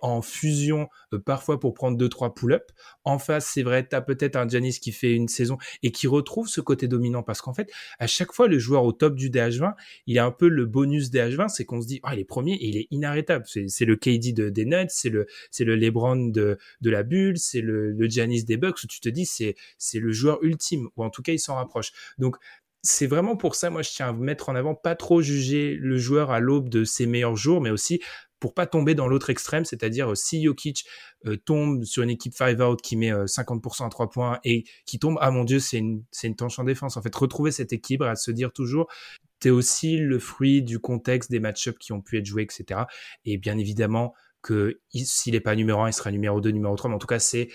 en 0.02 0.20
fusion 0.20 0.88
euh, 1.14 1.18
parfois 1.18 1.60
pour 1.60 1.72
prendre 1.72 1.96
deux 1.96 2.08
trois 2.08 2.34
pull-up. 2.34 2.70
En 3.04 3.18
face, 3.18 3.46
c'est 3.46 3.62
vrai, 3.62 3.86
tu 3.88 3.96
as 3.96 4.02
peut-être 4.02 4.36
un 4.36 4.46
Janis 4.46 4.78
qui 4.80 4.92
fait 4.92 5.14
une 5.14 5.28
saison 5.28 5.56
et 5.82 5.92
qui 5.92 6.06
retrouve 6.06 6.48
ce 6.48 6.60
côté 6.60 6.88
dominant 6.88 7.22
parce 7.22 7.40
qu'en 7.40 7.54
fait, 7.54 7.70
à 7.98 8.06
chaque 8.06 8.32
fois 8.32 8.48
le 8.48 8.58
joueur 8.58 8.84
au 8.84 8.92
top 8.92 9.14
du 9.14 9.30
DH20, 9.30 9.74
il 10.06 10.18
a 10.18 10.24
un 10.24 10.32
peu 10.32 10.48
le 10.48 10.66
bonus 10.66 11.10
DH20, 11.10 11.48
c'est 11.48 11.64
qu'on 11.64 11.80
se 11.80 11.86
dit 11.86 12.00
ah, 12.02 12.14
il 12.14 12.20
est 12.20 12.24
premier 12.24 12.54
et 12.54 12.66
il 12.66 12.76
est 12.76 12.88
inarrêtable. 12.90 13.44
C'est 13.46 13.84
le 13.84 13.96
KD 13.96 14.34
de, 14.34 14.48
des 14.48 14.64
Nuts, 14.64 14.88
c'est 14.88 15.10
le 15.10 15.26
c'est 15.50 15.64
le 15.64 15.76
LeBron 15.76 16.16
de 16.16 16.58
de 16.80 16.90
la 16.90 17.04
bulle, 17.04 17.38
c'est 17.38 17.60
le 17.60 17.92
le 17.92 18.08
des 18.44 18.56
Bucks 18.56 18.82
où 18.82 18.86
tu 18.86 19.00
te 19.00 19.08
dis 19.08 19.24
c'est 19.24 19.54
c'est 19.78 20.00
le 20.00 20.12
joueur 20.12 20.42
ultime 20.42 20.88
ou 20.96 21.04
en 21.04 21.10
tout 21.10 21.22
cas 21.22 21.32
il 21.32 21.38
s'en 21.38 21.54
rapproche. 21.54 21.92
Donc 22.18 22.36
c'est 22.82 23.06
vraiment 23.06 23.36
pour 23.36 23.54
ça, 23.54 23.70
moi, 23.70 23.82
je 23.82 23.90
tiens 23.90 24.08
à 24.08 24.12
mettre 24.12 24.48
en 24.48 24.54
avant, 24.54 24.74
pas 24.74 24.96
trop 24.96 25.22
juger 25.22 25.76
le 25.80 25.98
joueur 25.98 26.30
à 26.30 26.40
l'aube 26.40 26.68
de 26.68 26.84
ses 26.84 27.06
meilleurs 27.06 27.36
jours, 27.36 27.60
mais 27.60 27.70
aussi 27.70 28.00
pour 28.40 28.54
pas 28.54 28.66
tomber 28.66 28.96
dans 28.96 29.06
l'autre 29.06 29.30
extrême, 29.30 29.64
c'est-à-dire 29.64 30.10
euh, 30.10 30.14
si 30.16 30.42
Jokic 30.42 30.84
euh, 31.26 31.36
tombe 31.36 31.84
sur 31.84 32.02
une 32.02 32.10
équipe 32.10 32.34
five 32.36 32.60
out 32.60 32.82
qui 32.82 32.96
met 32.96 33.12
50% 33.12 33.82
euh, 33.82 33.86
à 33.86 33.88
3 33.88 34.10
points 34.10 34.40
et 34.42 34.64
qui 34.84 34.98
tombe, 34.98 35.16
ah 35.20 35.30
mon 35.30 35.44
dieu, 35.44 35.60
c'est 35.60 35.78
une, 35.78 36.02
c'est 36.10 36.26
une 36.26 36.34
tanche 36.34 36.58
en 36.58 36.64
défense. 36.64 36.96
En 36.96 37.02
fait, 37.02 37.14
retrouver 37.14 37.52
cet 37.52 37.72
équilibre, 37.72 38.04
à 38.06 38.16
se 38.16 38.32
dire 38.32 38.52
toujours, 38.52 38.88
t'es 39.38 39.50
aussi 39.50 39.96
le 39.96 40.18
fruit 40.18 40.60
du 40.60 40.80
contexte 40.80 41.30
des 41.30 41.38
match-ups 41.38 41.78
qui 41.78 41.92
ont 41.92 42.00
pu 42.00 42.18
être 42.18 42.26
joués, 42.26 42.42
etc. 42.42 42.80
Et 43.24 43.38
bien 43.38 43.58
évidemment, 43.58 44.12
que 44.42 44.80
s'il 44.92 45.34
n'est 45.34 45.40
pas 45.40 45.54
numéro 45.54 45.82
1, 45.82 45.90
il 45.90 45.92
sera 45.92 46.10
numéro 46.10 46.40
2, 46.40 46.50
numéro 46.50 46.74
3, 46.74 46.90
mais 46.90 46.96
en 46.96 46.98
tout 46.98 47.06
cas, 47.06 47.20
c'est 47.20 47.48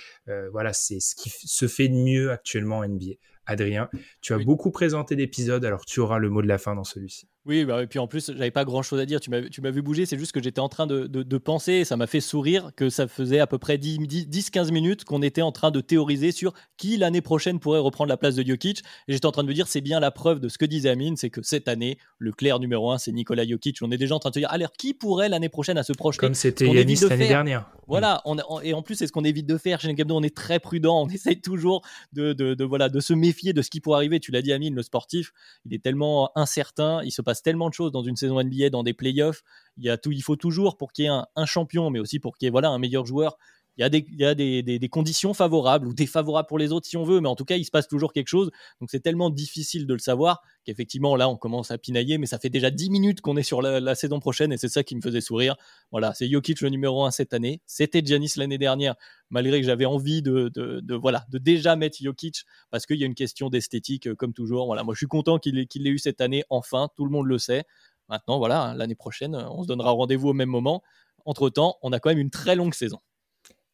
voilà, 0.53 0.71
c'est 0.71 1.01
ce 1.01 1.15
qui 1.15 1.29
se 1.29 1.67
fait 1.67 1.89
de 1.89 1.95
mieux 1.95 2.31
actuellement 2.31 2.77
en 2.77 2.87
NBA. 2.87 3.15
Adrien. 3.47 3.89
Tu 4.21 4.33
as 4.33 4.37
beaucoup 4.37 4.71
présenté 4.71 5.15
d'épisodes, 5.15 5.65
alors 5.65 5.85
tu 5.85 5.99
auras 5.99 6.19
le 6.19 6.29
mot 6.29 6.41
de 6.41 6.47
la 6.47 6.57
fin 6.57 6.75
dans 6.75 6.83
celui-ci. 6.83 7.27
Oui, 7.47 7.63
bah, 7.63 7.81
et 7.81 7.87
puis 7.87 7.97
en 7.97 8.07
plus, 8.07 8.31
j'avais 8.33 8.51
pas 8.51 8.65
grand 8.65 8.81
chose 8.81 8.99
à 8.99 9.05
dire. 9.05 9.21
Tu 9.21 9.31
m'as 9.31 9.71
vu 9.71 9.81
bouger, 9.81 10.05
c'est 10.05 10.17
juste 10.17 10.33
que 10.33 10.43
j'étais 10.43 10.59
en 10.59 10.67
train 10.67 10.85
de, 10.85 11.07
de, 11.07 11.37
penser, 11.37 11.73
et 11.73 11.85
ça 11.85 11.95
m'a 11.95 12.05
fait 12.05 12.19
sourire 12.19 12.71
que 12.75 12.89
ça 12.89 13.07
faisait 13.07 13.39
à 13.39 13.47
peu 13.47 13.57
près 13.57 13.77
10-15 13.77 14.71
minutes 14.73 15.05
qu'on 15.05 15.21
était 15.21 15.41
en 15.41 15.53
train 15.53 15.71
de 15.71 15.79
théoriser 15.79 16.33
sur 16.33 16.53
qui 16.75 16.97
l'année 16.97 17.21
prochaine 17.21 17.59
pourrait 17.59 17.79
reprendre 17.79 18.09
la 18.09 18.17
place 18.17 18.35
de 18.35 18.45
Jokic. 18.45 18.79
Et 19.07 19.13
j'étais 19.13 19.25
en 19.25 19.31
train 19.31 19.43
de 19.43 19.47
me 19.47 19.53
dire, 19.53 19.67
c'est 19.67 19.79
bien 19.79 20.01
la 20.01 20.11
preuve 20.11 20.41
de 20.41 20.49
ce 20.49 20.57
que 20.57 20.65
disait 20.65 20.89
Amine, 20.89 21.15
c'est 21.15 21.29
que 21.29 21.41
cette 21.41 21.69
année, 21.69 21.97
le 22.17 22.33
clair 22.33 22.59
numéro 22.59 22.91
1, 22.91 22.97
c'est 22.97 23.13
Nicolas 23.13 23.47
Jokic. 23.47 23.77
On 23.81 23.91
est 23.91 23.97
déjà 23.97 24.15
en 24.15 24.19
train 24.19 24.29
de 24.29 24.35
se 24.35 24.39
dire, 24.39 24.51
alors 24.51 24.73
qui 24.73 24.93
pourrait 24.93 25.29
l'année 25.29 25.49
prochaine 25.49 25.77
à 25.77 25.83
se 25.83 25.93
projeter? 25.93 26.19
Comme 26.19 26.33
c'était 26.33 26.67
Yanis 26.67 26.99
l'année 27.09 27.29
dernière. 27.29 27.69
Voilà, 27.87 28.21
on, 28.25 28.37
et 28.61 28.73
en 28.73 28.81
plus, 28.81 28.95
c'est 28.95 29.07
ce 29.07 29.13
qu'on 29.13 29.23
évite 29.23 29.45
de 29.45 29.57
faire 29.57 29.79
chez 29.79 29.93
Gabdo. 29.93 30.17
On 30.17 30.23
est 30.23 30.35
très 30.35 30.59
prudent, 30.59 31.01
on 31.01 31.07
essaye 31.07 31.39
toujours 31.39 31.81
de, 32.11 32.33
de, 32.33 32.63
voilà, 32.65 32.89
de 32.89 32.99
se 32.99 33.13
méfier 33.13 33.53
de 33.53 33.61
ce 33.61 33.69
qui 33.69 33.79
pourrait 33.79 33.97
arriver. 33.97 34.19
Tu 34.19 34.31
l'as 34.31 34.41
dit, 34.41 34.51
Amine, 34.51 34.75
le 34.75 34.83
sportif, 34.83 35.31
il 35.65 35.73
est 35.73 35.81
tellement 35.81 36.29
incertain, 36.35 37.01
il 37.05 37.11
se 37.11 37.21
passe 37.21 37.36
tellement 37.43 37.69
de 37.69 37.73
choses 37.73 37.91
dans 37.91 38.03
une 38.03 38.15
saison 38.15 38.41
NBA, 38.41 38.69
dans 38.69 38.83
des 38.83 38.93
playoffs. 38.93 39.43
Il, 39.77 39.85
y 39.85 39.89
a 39.89 39.97
tout, 39.97 40.11
il 40.11 40.21
faut 40.21 40.35
toujours, 40.35 40.77
pour 40.77 40.91
qu'il 40.91 41.05
y 41.05 41.07
ait 41.07 41.11
un, 41.35 41.45
champion, 41.45 41.89
mais 41.89 41.99
aussi 41.99 42.19
pour 42.19 42.37
qu'il 42.37 42.47
y 42.47 42.55
ait 42.55 42.65
un 42.65 42.79
meilleur 42.79 43.05
joueur, 43.05 43.37
il 43.77 43.81
y 43.81 44.25
a, 44.25 44.33
des, 44.35 44.89
conditions 44.89 45.33
favorables 45.33 45.87
ou 45.87 45.93
défavorables 45.93 46.47
pour 46.47 46.57
les 46.57 46.71
autres 46.71 46.87
si 46.87 46.97
on 46.97 47.03
veut, 47.03 47.21
mais 47.21 47.29
en 47.29 47.35
tout 47.35 47.45
cas, 47.45 47.57
il 47.57 47.65
se 47.65 47.71
passe 47.71 47.87
toujours 47.87 48.11
quelque 48.11 48.27
chose. 48.27 48.49
Donc 48.81 48.89
c'est 48.89 48.99
tellement 48.99 49.29
difficile 49.29 49.85
de 49.85 49.93
le 49.93 49.99
savoir 49.99 50.41
qu'effectivement, 50.63 51.15
là, 51.15 51.29
on 51.29 51.37
commence 51.37 51.69
à 51.69 51.77
pinailler, 51.77 52.17
mais 52.17 52.25
ça 52.25 52.39
fait 52.39 52.49
déjà 52.49 52.71
10 52.71 52.89
minutes 52.89 53.21
qu'on 53.21 53.37
est 53.37 53.43
sur 53.43 53.61
la, 53.61 53.95
saison 53.95 54.19
prochaine 54.19 54.51
et 54.51 54.57
c'est 54.57 54.67
ça 54.69 54.83
qui 54.83 54.95
me 54.95 55.01
faisait 55.01 55.21
sourire. 55.21 55.55
Voilà, 55.91 56.13
c'est 56.13 56.29
Jokic 56.29 56.61
le 56.61 56.69
numéro 56.69 57.05
1 57.05 57.11
cette 57.11 57.33
année. 57.33 57.61
C'était 57.65 58.01
Giannis 58.03 58.33
l'année 58.37 58.57
dernière, 58.57 58.95
malgré 59.29 59.59
que 59.59 59.65
j'avais 59.65 59.85
envie 59.85 60.21
de, 60.21 60.49
de, 60.53 60.79
de, 60.81 60.95
voilà, 60.95 61.25
de 61.29 61.37
déjà 61.37 61.75
mettre 61.75 61.97
Jokic 62.01 62.45
parce 62.71 62.85
qu'il 62.85 62.97
y 62.97 63.03
a 63.03 63.05
une 63.05 63.15
question 63.15 63.49
d'esthétique, 63.49 64.07
euh, 64.07 64.15
comme 64.15 64.33
toujours. 64.33 64.65
Voilà, 64.65 64.83
moi, 64.83 64.93
je 64.93 64.99
suis 64.99 65.07
content 65.07 65.37
qu'il 65.37 65.55
l'ait 65.55 65.89
eu 65.89 65.99
cette 65.99 66.21
année, 66.21 66.43
enfin, 66.49 66.89
tout 66.95 67.05
le 67.05 67.11
monde 67.11 67.27
le 67.27 67.37
sait. 67.37 67.63
Maintenant, 68.09 68.37
voilà, 68.39 68.61
hein, 68.61 68.73
l'année 68.75 68.95
prochaine, 68.95 69.35
on 69.35 69.63
se 69.63 69.67
donnera 69.67 69.91
rendez-vous 69.91 70.29
au 70.29 70.33
même 70.33 70.49
moment. 70.49 70.81
Entre-temps, 71.25 71.77
on 71.81 71.91
a 71.91 71.99
quand 71.99 72.09
même 72.09 72.19
une 72.19 72.29
très 72.29 72.55
longue 72.55 72.73
saison. 72.73 72.99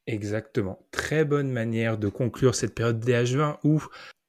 Exactement. 0.08 0.86
Très 0.91 1.24
bonne 1.24 1.49
manière 1.49 1.97
de 1.97 2.10
conclure 2.10 2.56
cette 2.56 2.76
période 2.76 3.04
DH20 3.04 3.58
où 3.64 3.82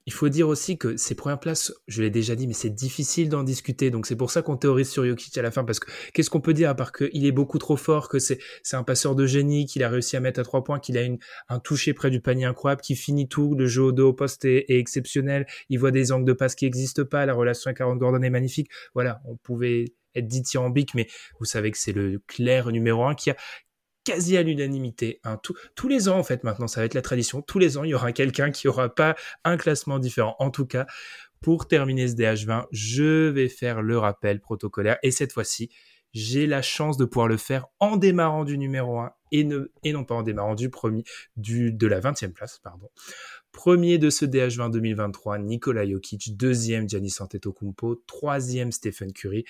il 0.06 0.12
faut 0.12 0.28
dire 0.28 0.48
aussi 0.48 0.76
que 0.76 0.96
ces 0.98 1.14
premières 1.14 1.40
places, 1.40 1.72
je 1.88 2.02
l'ai 2.02 2.10
déjà 2.10 2.36
dit, 2.36 2.46
mais 2.46 2.52
c'est 2.52 2.70
difficile 2.70 3.30
d'en 3.30 3.42
discuter. 3.42 3.90
Donc 3.90 4.06
c'est 4.06 4.16
pour 4.16 4.30
ça 4.30 4.42
qu'on 4.42 4.56
théorise 4.56 4.90
sur 4.90 5.04
Jokic 5.04 5.36
à 5.38 5.42
la 5.42 5.50
fin, 5.50 5.64
parce 5.64 5.80
que 5.80 5.90
qu'est-ce 6.12 6.28
qu'on 6.28 6.42
peut 6.42 6.52
dire 6.52 6.68
à 6.68 6.74
part 6.74 6.92
qu'il 6.92 7.24
est 7.24 7.32
beaucoup 7.32 7.58
trop 7.58 7.76
fort, 7.76 8.08
que 8.08 8.18
c'est 8.18 8.38
un 8.72 8.82
passeur 8.82 9.14
de 9.14 9.26
génie, 9.26 9.64
qu'il 9.64 9.82
a 9.82 9.88
réussi 9.88 10.16
à 10.16 10.20
mettre 10.20 10.40
à 10.40 10.44
trois 10.44 10.62
points, 10.62 10.78
qu'il 10.78 10.98
a 10.98 11.02
un 11.48 11.58
toucher 11.58 11.94
près 11.94 12.10
du 12.10 12.20
panier 12.20 12.44
incroyable, 12.44 12.82
qui 12.82 12.96
finit 12.96 13.28
tout, 13.28 13.54
le 13.54 13.66
jeu 13.66 13.82
au 13.82 13.92
dos 13.92 14.10
au 14.10 14.12
poste 14.12 14.44
est, 14.44 14.66
exceptionnel, 14.68 15.46
il 15.70 15.78
voit 15.78 15.90
des 15.90 16.12
angles 16.12 16.26
de 16.26 16.34
passe 16.34 16.54
qui 16.54 16.66
n'existent 16.66 17.04
pas, 17.04 17.24
la 17.24 17.34
relation 17.34 17.68
avec 17.68 17.80
Aaron 17.80 17.96
Gordon 17.96 18.22
est 18.22 18.30
magnifique. 18.30 18.70
Voilà, 18.92 19.22
on 19.24 19.36
pouvait 19.36 19.94
être 20.14 20.28
dithyrambique, 20.28 20.94
mais 20.94 21.08
vous 21.38 21.44
savez 21.44 21.70
que 21.70 21.78
c'est 21.78 21.92
le 21.92 22.20
clair 22.26 22.70
numéro 22.70 23.04
un 23.04 23.14
qui 23.14 23.30
a 23.30 23.36
quasi 24.04 24.36
à 24.36 24.42
l'unanimité. 24.42 25.20
Hein. 25.24 25.40
tous 25.74 25.88
les 25.88 26.08
ans, 26.08 26.18
en 26.18 26.22
fait, 26.22 26.44
maintenant, 26.44 26.68
ça 26.68 26.80
va 26.80 26.86
être 26.86 26.94
la 26.94 27.02
tradition. 27.02 27.42
Tous 27.42 27.58
les 27.58 27.78
ans, 27.78 27.84
il 27.84 27.90
y 27.90 27.94
aura 27.94 28.12
quelqu'un 28.12 28.50
qui 28.50 28.68
aura 28.68 28.94
pas 28.94 29.16
un 29.44 29.56
classement 29.56 29.98
différent. 29.98 30.36
En 30.38 30.50
tout 30.50 30.66
cas, 30.66 30.86
pour 31.40 31.68
terminer 31.68 32.08
ce 32.08 32.14
DH20, 32.14 32.66
je 32.70 33.28
vais 33.28 33.48
faire 33.48 33.82
le 33.82 33.98
rappel 33.98 34.40
protocolaire. 34.40 34.98
Et 35.02 35.10
cette 35.10 35.32
fois-ci, 35.32 35.70
j'ai 36.14 36.46
la 36.46 36.62
chance 36.62 36.96
de 36.96 37.04
pouvoir 37.04 37.28
le 37.28 37.36
faire 37.36 37.66
en 37.80 37.96
démarrant 37.96 38.44
du 38.44 38.56
numéro 38.56 39.00
1 39.00 39.12
et, 39.32 39.44
non 39.92 40.04
pas 40.04 40.14
en 40.14 40.22
démarrant 40.22 40.54
du 40.54 40.70
premier, 40.70 41.02
de 41.36 41.86
la 41.86 42.00
20e 42.00 42.32
place, 42.32 42.60
pardon. 42.62 42.88
Premier 43.50 43.98
de 43.98 44.10
ce 44.10 44.24
DH20 44.24 44.70
2023, 44.70 45.38
Nikola 45.38 45.88
Jokic. 45.88 46.36
Deuxième, 46.36 46.88
Giannis 46.88 47.16
Antetokounmpo. 47.20 47.96
Troisième, 48.06 48.72
Stephen 48.72 49.12
Curry. 49.12 49.44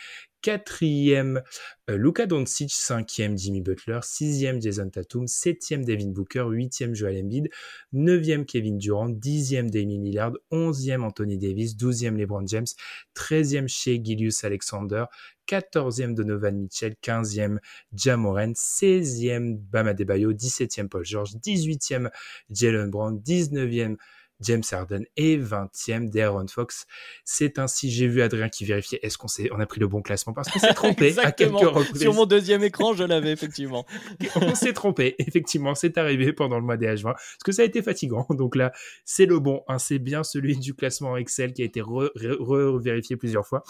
Quatrième, 0.44 1.42
euh, 1.88 1.96
Luka 1.96 2.26
Doncic. 2.26 2.70
Cinquième, 2.70 3.38
Jimmy 3.38 3.62
Butler. 3.62 4.00
Sixième, 4.02 4.60
Jason 4.60 4.90
Tatum. 4.90 5.26
Septième, 5.26 5.86
Devin 5.86 6.10
Booker. 6.10 6.44
Huitième, 6.50 6.94
Joel 6.94 7.24
Embiid. 7.24 7.48
Neuvième, 7.94 8.44
Kevin 8.44 8.76
Durant. 8.76 9.08
Dixième, 9.08 9.70
Damien 9.70 10.02
Lillard. 10.02 10.34
Onzième, 10.50 11.02
Anthony 11.02 11.38
Davis. 11.38 11.78
Douzième, 11.78 12.18
LeBron 12.18 12.46
James. 12.46 12.66
Treizième, 13.14 13.68
Shea 13.68 13.98
Gilius 14.04 14.44
Alexander. 14.44 15.06
14e 15.48 16.12
Donovan 16.14 16.58
Mitchell, 16.58 16.94
15e 17.02 17.58
Jamoran, 17.94 18.52
16e 18.52 19.56
Bama 19.70 19.94
Debayo, 19.94 20.32
17e 20.32 20.88
Paul 20.88 21.04
George, 21.04 21.36
18e 21.36 22.10
Jalen 22.50 22.90
Brown, 22.90 23.18
19e 23.18 23.96
James 24.44 24.62
Harden 24.70 25.04
et 25.16 25.36
20e 25.38 26.10
Darren 26.10 26.46
Fox. 26.48 26.86
C'est 27.24 27.58
ainsi, 27.58 27.90
j'ai 27.90 28.06
vu 28.06 28.22
Adrien 28.22 28.48
qui 28.48 28.64
vérifiait 28.64 29.00
est-ce 29.02 29.18
qu'on 29.18 29.28
on 29.50 29.60
a 29.60 29.66
pris 29.66 29.80
le 29.80 29.88
bon 29.88 30.02
classement 30.02 30.32
parce 30.32 30.50
qu'on 30.50 30.58
s'est 30.58 30.74
trompé 30.74 31.18
à 31.18 31.32
quelques 31.32 31.58
reprises. 31.58 32.00
Sur 32.00 32.14
mon 32.14 32.26
deuxième 32.26 32.62
écran, 32.62 32.94
je 32.94 33.04
l'avais 33.04 33.32
effectivement. 33.32 33.84
on 34.36 34.54
s'est 34.54 34.72
trompé, 34.72 35.16
effectivement, 35.18 35.74
c'est 35.74 35.98
arrivé 35.98 36.32
pendant 36.32 36.58
le 36.58 36.64
mois 36.64 36.76
des 36.76 36.86
H20 36.86 37.02
parce 37.12 37.38
que 37.44 37.52
ça 37.52 37.62
a 37.62 37.64
été 37.64 37.82
fatigant. 37.82 38.26
Donc 38.30 38.56
là, 38.56 38.72
c'est 39.04 39.26
le 39.26 39.38
bon, 39.38 39.62
hein, 39.68 39.78
c'est 39.78 39.98
bien 39.98 40.22
celui 40.22 40.56
du 40.56 40.74
classement 40.74 41.16
Excel 41.16 41.52
qui 41.52 41.62
a 41.62 41.64
été 41.64 41.80
re-vérifié 41.80 43.16
plusieurs 43.16 43.46
fois. 43.46 43.64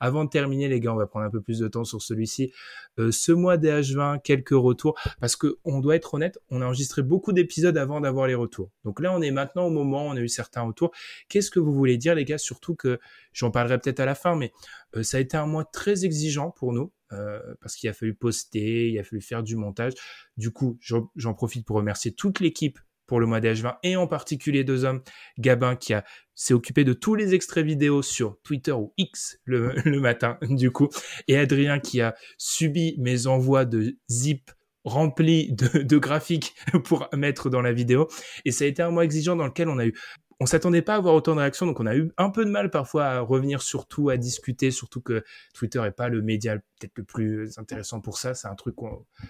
Avant 0.00 0.24
de 0.24 0.30
terminer, 0.30 0.68
les 0.68 0.80
gars, 0.80 0.92
on 0.92 0.96
va 0.96 1.06
prendre 1.06 1.26
un 1.26 1.30
peu 1.30 1.40
plus 1.40 1.58
de 1.58 1.68
temps 1.68 1.84
sur 1.84 2.02
celui-ci. 2.02 2.52
Euh, 2.98 3.10
ce 3.12 3.32
mois 3.32 3.56
des 3.56 3.70
H20, 3.70 4.22
quelques 4.22 4.50
retours 4.50 4.98
parce 5.20 5.36
que 5.36 5.58
on 5.64 5.80
doit 5.80 5.96
être 5.96 6.14
honnête, 6.14 6.38
on 6.50 6.62
a 6.62 6.66
enregistré 6.66 7.02
beaucoup 7.02 7.32
d'épisodes 7.32 7.76
avant 7.76 8.00
d'avoir 8.00 8.26
les 8.26 8.34
retours. 8.34 8.70
Donc 8.84 9.00
là, 9.00 9.12
on 9.12 9.22
est 9.22 9.30
maintenant 9.30 9.66
au 9.66 9.70
moment 9.70 10.13
on 10.14 10.16
a 10.16 10.20
eu 10.20 10.28
certains 10.28 10.62
retours. 10.62 10.92
Qu'est-ce 11.28 11.50
que 11.50 11.60
vous 11.60 11.72
voulez 11.72 11.96
dire, 11.96 12.14
les 12.14 12.24
gars? 12.24 12.38
Surtout 12.38 12.74
que 12.74 12.98
j'en 13.32 13.50
parlerai 13.50 13.78
peut-être 13.78 14.00
à 14.00 14.06
la 14.06 14.14
fin, 14.14 14.36
mais 14.36 14.52
euh, 14.96 15.02
ça 15.02 15.18
a 15.18 15.20
été 15.20 15.36
un 15.36 15.46
mois 15.46 15.64
très 15.64 16.04
exigeant 16.04 16.50
pour 16.50 16.72
nous. 16.72 16.92
Euh, 17.12 17.40
parce 17.60 17.76
qu'il 17.76 17.88
a 17.88 17.92
fallu 17.92 18.14
poster, 18.14 18.90
il 18.90 18.98
a 18.98 19.04
fallu 19.04 19.20
faire 19.20 19.42
du 19.42 19.56
montage. 19.56 19.92
Du 20.36 20.50
coup, 20.50 20.78
j'en 20.80 21.34
profite 21.34 21.64
pour 21.64 21.76
remercier 21.76 22.12
toute 22.12 22.40
l'équipe 22.40 22.78
pour 23.06 23.20
le 23.20 23.26
mois 23.26 23.40
d'H20 23.40 23.76
et 23.82 23.96
en 23.96 24.06
particulier 24.06 24.64
deux 24.64 24.84
hommes, 24.84 25.02
Gabin 25.38 25.76
qui 25.76 25.94
a 25.94 26.04
s'est 26.34 26.54
occupé 26.54 26.84
de 26.84 26.92
tous 26.92 27.14
les 27.14 27.34
extraits 27.34 27.64
vidéo 27.64 28.02
sur 28.02 28.38
Twitter 28.42 28.72
ou 28.72 28.92
X 28.96 29.38
le, 29.44 29.72
le, 29.84 30.00
matin 30.00 30.38
du 30.42 30.70
coup 30.70 30.88
et 31.28 31.36
Adrien 31.36 31.78
qui 31.78 32.00
a 32.00 32.14
subi 32.38 32.96
mes 32.98 33.26
envois 33.26 33.64
de 33.64 33.96
zip 34.10 34.50
rempli 34.84 35.52
de, 35.52 35.98
graphiques 35.98 36.54
pour 36.84 37.08
mettre 37.12 37.50
dans 37.50 37.62
la 37.62 37.72
vidéo. 37.72 38.08
Et 38.44 38.52
ça 38.52 38.64
a 38.64 38.68
été 38.68 38.82
un 38.82 38.90
mois 38.90 39.04
exigeant 39.04 39.36
dans 39.36 39.46
lequel 39.46 39.68
on 39.68 39.78
a 39.78 39.86
eu 39.86 39.94
on 40.40 40.46
s'attendait 40.46 40.82
pas 40.82 40.94
à 40.94 40.96
avoir 40.96 41.14
autant 41.14 41.34
de 41.34 41.40
réactions, 41.40 41.64
donc 41.64 41.80
on 41.80 41.86
a 41.86 41.94
eu 41.96 42.10
un 42.18 42.28
peu 42.28 42.44
de 42.44 42.50
mal 42.50 42.70
parfois 42.70 43.06
à 43.06 43.20
revenir 43.20 43.62
sur 43.62 43.86
tout, 43.86 44.08
à 44.08 44.16
discuter, 44.16 44.70
surtout 44.70 45.00
que 45.00 45.24
Twitter 45.54 45.82
est 45.84 45.92
pas 45.92 46.08
le 46.08 46.22
média 46.22 46.56
peut-être 46.56 46.98
le 46.98 47.04
plus 47.04 47.56
intéressant 47.58 48.00
pour 48.00 48.18
ça. 48.18 48.34
C'est 48.34 48.48
un 48.48 48.54
truc 48.54 48.74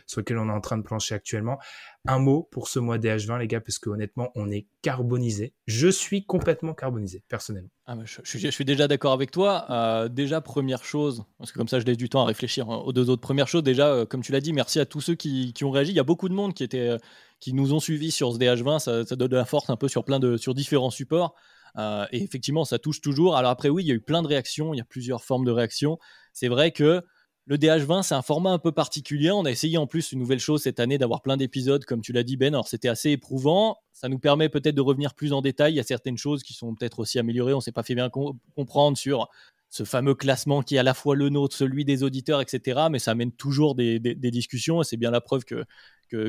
sur 0.07 0.21
lequel 0.21 0.39
on 0.39 0.49
est 0.49 0.53
en 0.53 0.61
train 0.61 0.79
de 0.79 0.83
plancher 0.83 1.15
actuellement. 1.15 1.59
Un 2.07 2.19
mot 2.19 2.47
pour 2.51 2.69
ce 2.69 2.79
mois 2.79 2.99
des 2.99 3.09
H20, 3.09 3.39
les 3.39 3.49
gars, 3.49 3.63
parce 3.63 3.79
que 3.79 3.89
honnêtement, 3.89 4.31
on 4.35 4.51
est 4.51 4.67
carbonisé. 4.83 5.55
Je 5.67 5.89
suis 5.89 6.27
complètement 6.27 6.75
carbonisé, 6.75 7.23
personnellement. 7.29 7.71
Ah, 7.87 7.97
je, 8.05 8.49
suis 8.51 8.65
déjà 8.67 8.89
d'accord 8.89 9.13
avec 9.13 9.31
toi. 9.31 9.65
Euh, 9.71 10.09
déjà, 10.11 10.43
première 10.43 10.85
chose, 10.85 11.25
parce 11.39 11.51
que 11.51 11.59
comme 11.59 11.69
ça, 11.69 11.81
je 11.81 11.87
laisse 11.87 11.97
du 11.97 12.11
temps 12.11 12.21
à 12.21 12.27
réfléchir 12.27 12.69
hein, 12.69 12.83
aux 12.85 12.93
deux 12.93 13.09
autres. 13.09 13.23
Première 13.23 13.49
chose, 13.49 13.63
déjà, 13.63 13.89
euh, 13.89 14.05
comme 14.05 14.21
tu 14.21 14.33
l'as 14.33 14.43
dit, 14.43 14.53
merci 14.53 14.81
à 14.81 14.85
tous 14.85 15.01
ceux 15.01 15.15
qui, 15.15 15.55
ont 15.63 15.71
réagi. 15.71 15.93
Il 15.93 15.97
y 15.97 16.01
a 16.01 16.05
beaucoup 16.05 16.29
de 16.29 16.35
monde 16.35 16.53
qui 16.53 16.69
euh, 16.75 16.99
qui 17.41 17.55
nous 17.55 17.73
ont 17.73 17.81
suivis 17.81 18.11
sur 18.11 18.35
ce 18.35 18.39
DH20. 18.39 19.05
Ça, 19.07 19.17
donne 19.17 19.29
de 19.29 19.37
la 19.37 19.47
force 19.47 19.71
un 19.71 19.77
peu 19.77 19.89
sur 19.89 20.05
plein 20.05 20.19
de 20.19 20.37
sur 20.37 20.55
différents 20.55 20.91
supports. 20.91 21.35
Et 21.79 22.23
effectivement, 22.23 22.65
ça 22.65 22.79
touche 22.79 23.01
toujours. 23.01 23.37
Alors 23.37 23.51
après, 23.51 23.71
oui, 23.71 23.83
il 23.83 23.89
y 23.89 23.93
a 23.93 23.95
eu 23.95 24.01
plein 24.01 24.21
de 24.23 24.29
réactions. 24.29 24.75
Il 24.75 24.77
y 24.77 24.81
a 24.81 24.85
plusieurs 24.85 25.25
formes 25.25 25.45
de 25.45 25.51
réactions. 25.51 25.99
C'est 26.33 26.49
vrai 26.49 26.71
que 26.71 27.03
le 27.47 27.59
DH20, 27.59 28.03
c'est 28.03 28.15
un 28.15 28.23
format 28.23 28.51
un 28.51 28.59
peu 28.59 28.73
particulier. 28.73 29.31
On 29.31 29.45
a 29.45 29.51
essayé 29.51 29.77
en 29.77 29.87
plus 29.87 30.13
une 30.13 30.19
nouvelle 30.19 30.39
chose 30.39 30.63
cette 30.63 30.81
année 30.81 30.97
d'avoir 30.97 31.21
plein 31.21 31.37
d'épisodes, 31.37 31.85
comme 31.85 32.01
tu 32.01 32.13
l'as 32.13 32.23
dit 32.23 32.37
Ben. 32.39 32.55
Alors 32.55 32.69
c'était 32.69 32.89
assez 32.89 33.11
éprouvant. 33.11 33.79
Ça 33.93 34.09
nous 34.09 34.19
permet 34.19 34.49
peut-être 34.49 34.75
de 34.75 34.81
revenir 34.81 35.15
plus 35.15 35.35
en 35.35 35.43
détail. 35.43 35.75
Il 35.75 35.77
y 35.77 35.81
a 35.81 35.85
certaines 35.85 36.17
choses 36.17 36.43
qui 36.43 36.55
sont 36.55 36.75
peut-être 36.75 37.01
aussi 37.01 37.19
améliorées. 37.19 37.53
On 37.53 37.61
s'est 37.61 37.73
pas 37.73 37.83
fait 37.83 37.95
bien 37.95 38.09
comprendre 38.09 38.97
sur 38.97 39.29
ce 39.69 39.85
fameux 39.85 40.15
classement 40.15 40.63
qui 40.63 40.77
est 40.77 40.79
à 40.79 40.83
la 40.83 40.95
fois 40.95 41.17
le 41.17 41.29
nôtre, 41.29 41.55
celui 41.55 41.85
des 41.85 42.03
auditeurs, 42.03 42.41
etc. 42.41 42.87
Mais 42.91 42.99
ça 42.99 43.11
amène 43.11 43.33
toujours 43.33 43.75
des, 43.75 43.99
discussions 43.99 44.81
et 44.81 44.85
c'est 44.85 44.97
bien 44.97 45.11
la 45.11 45.21
preuve 45.21 45.45
que 45.45 45.65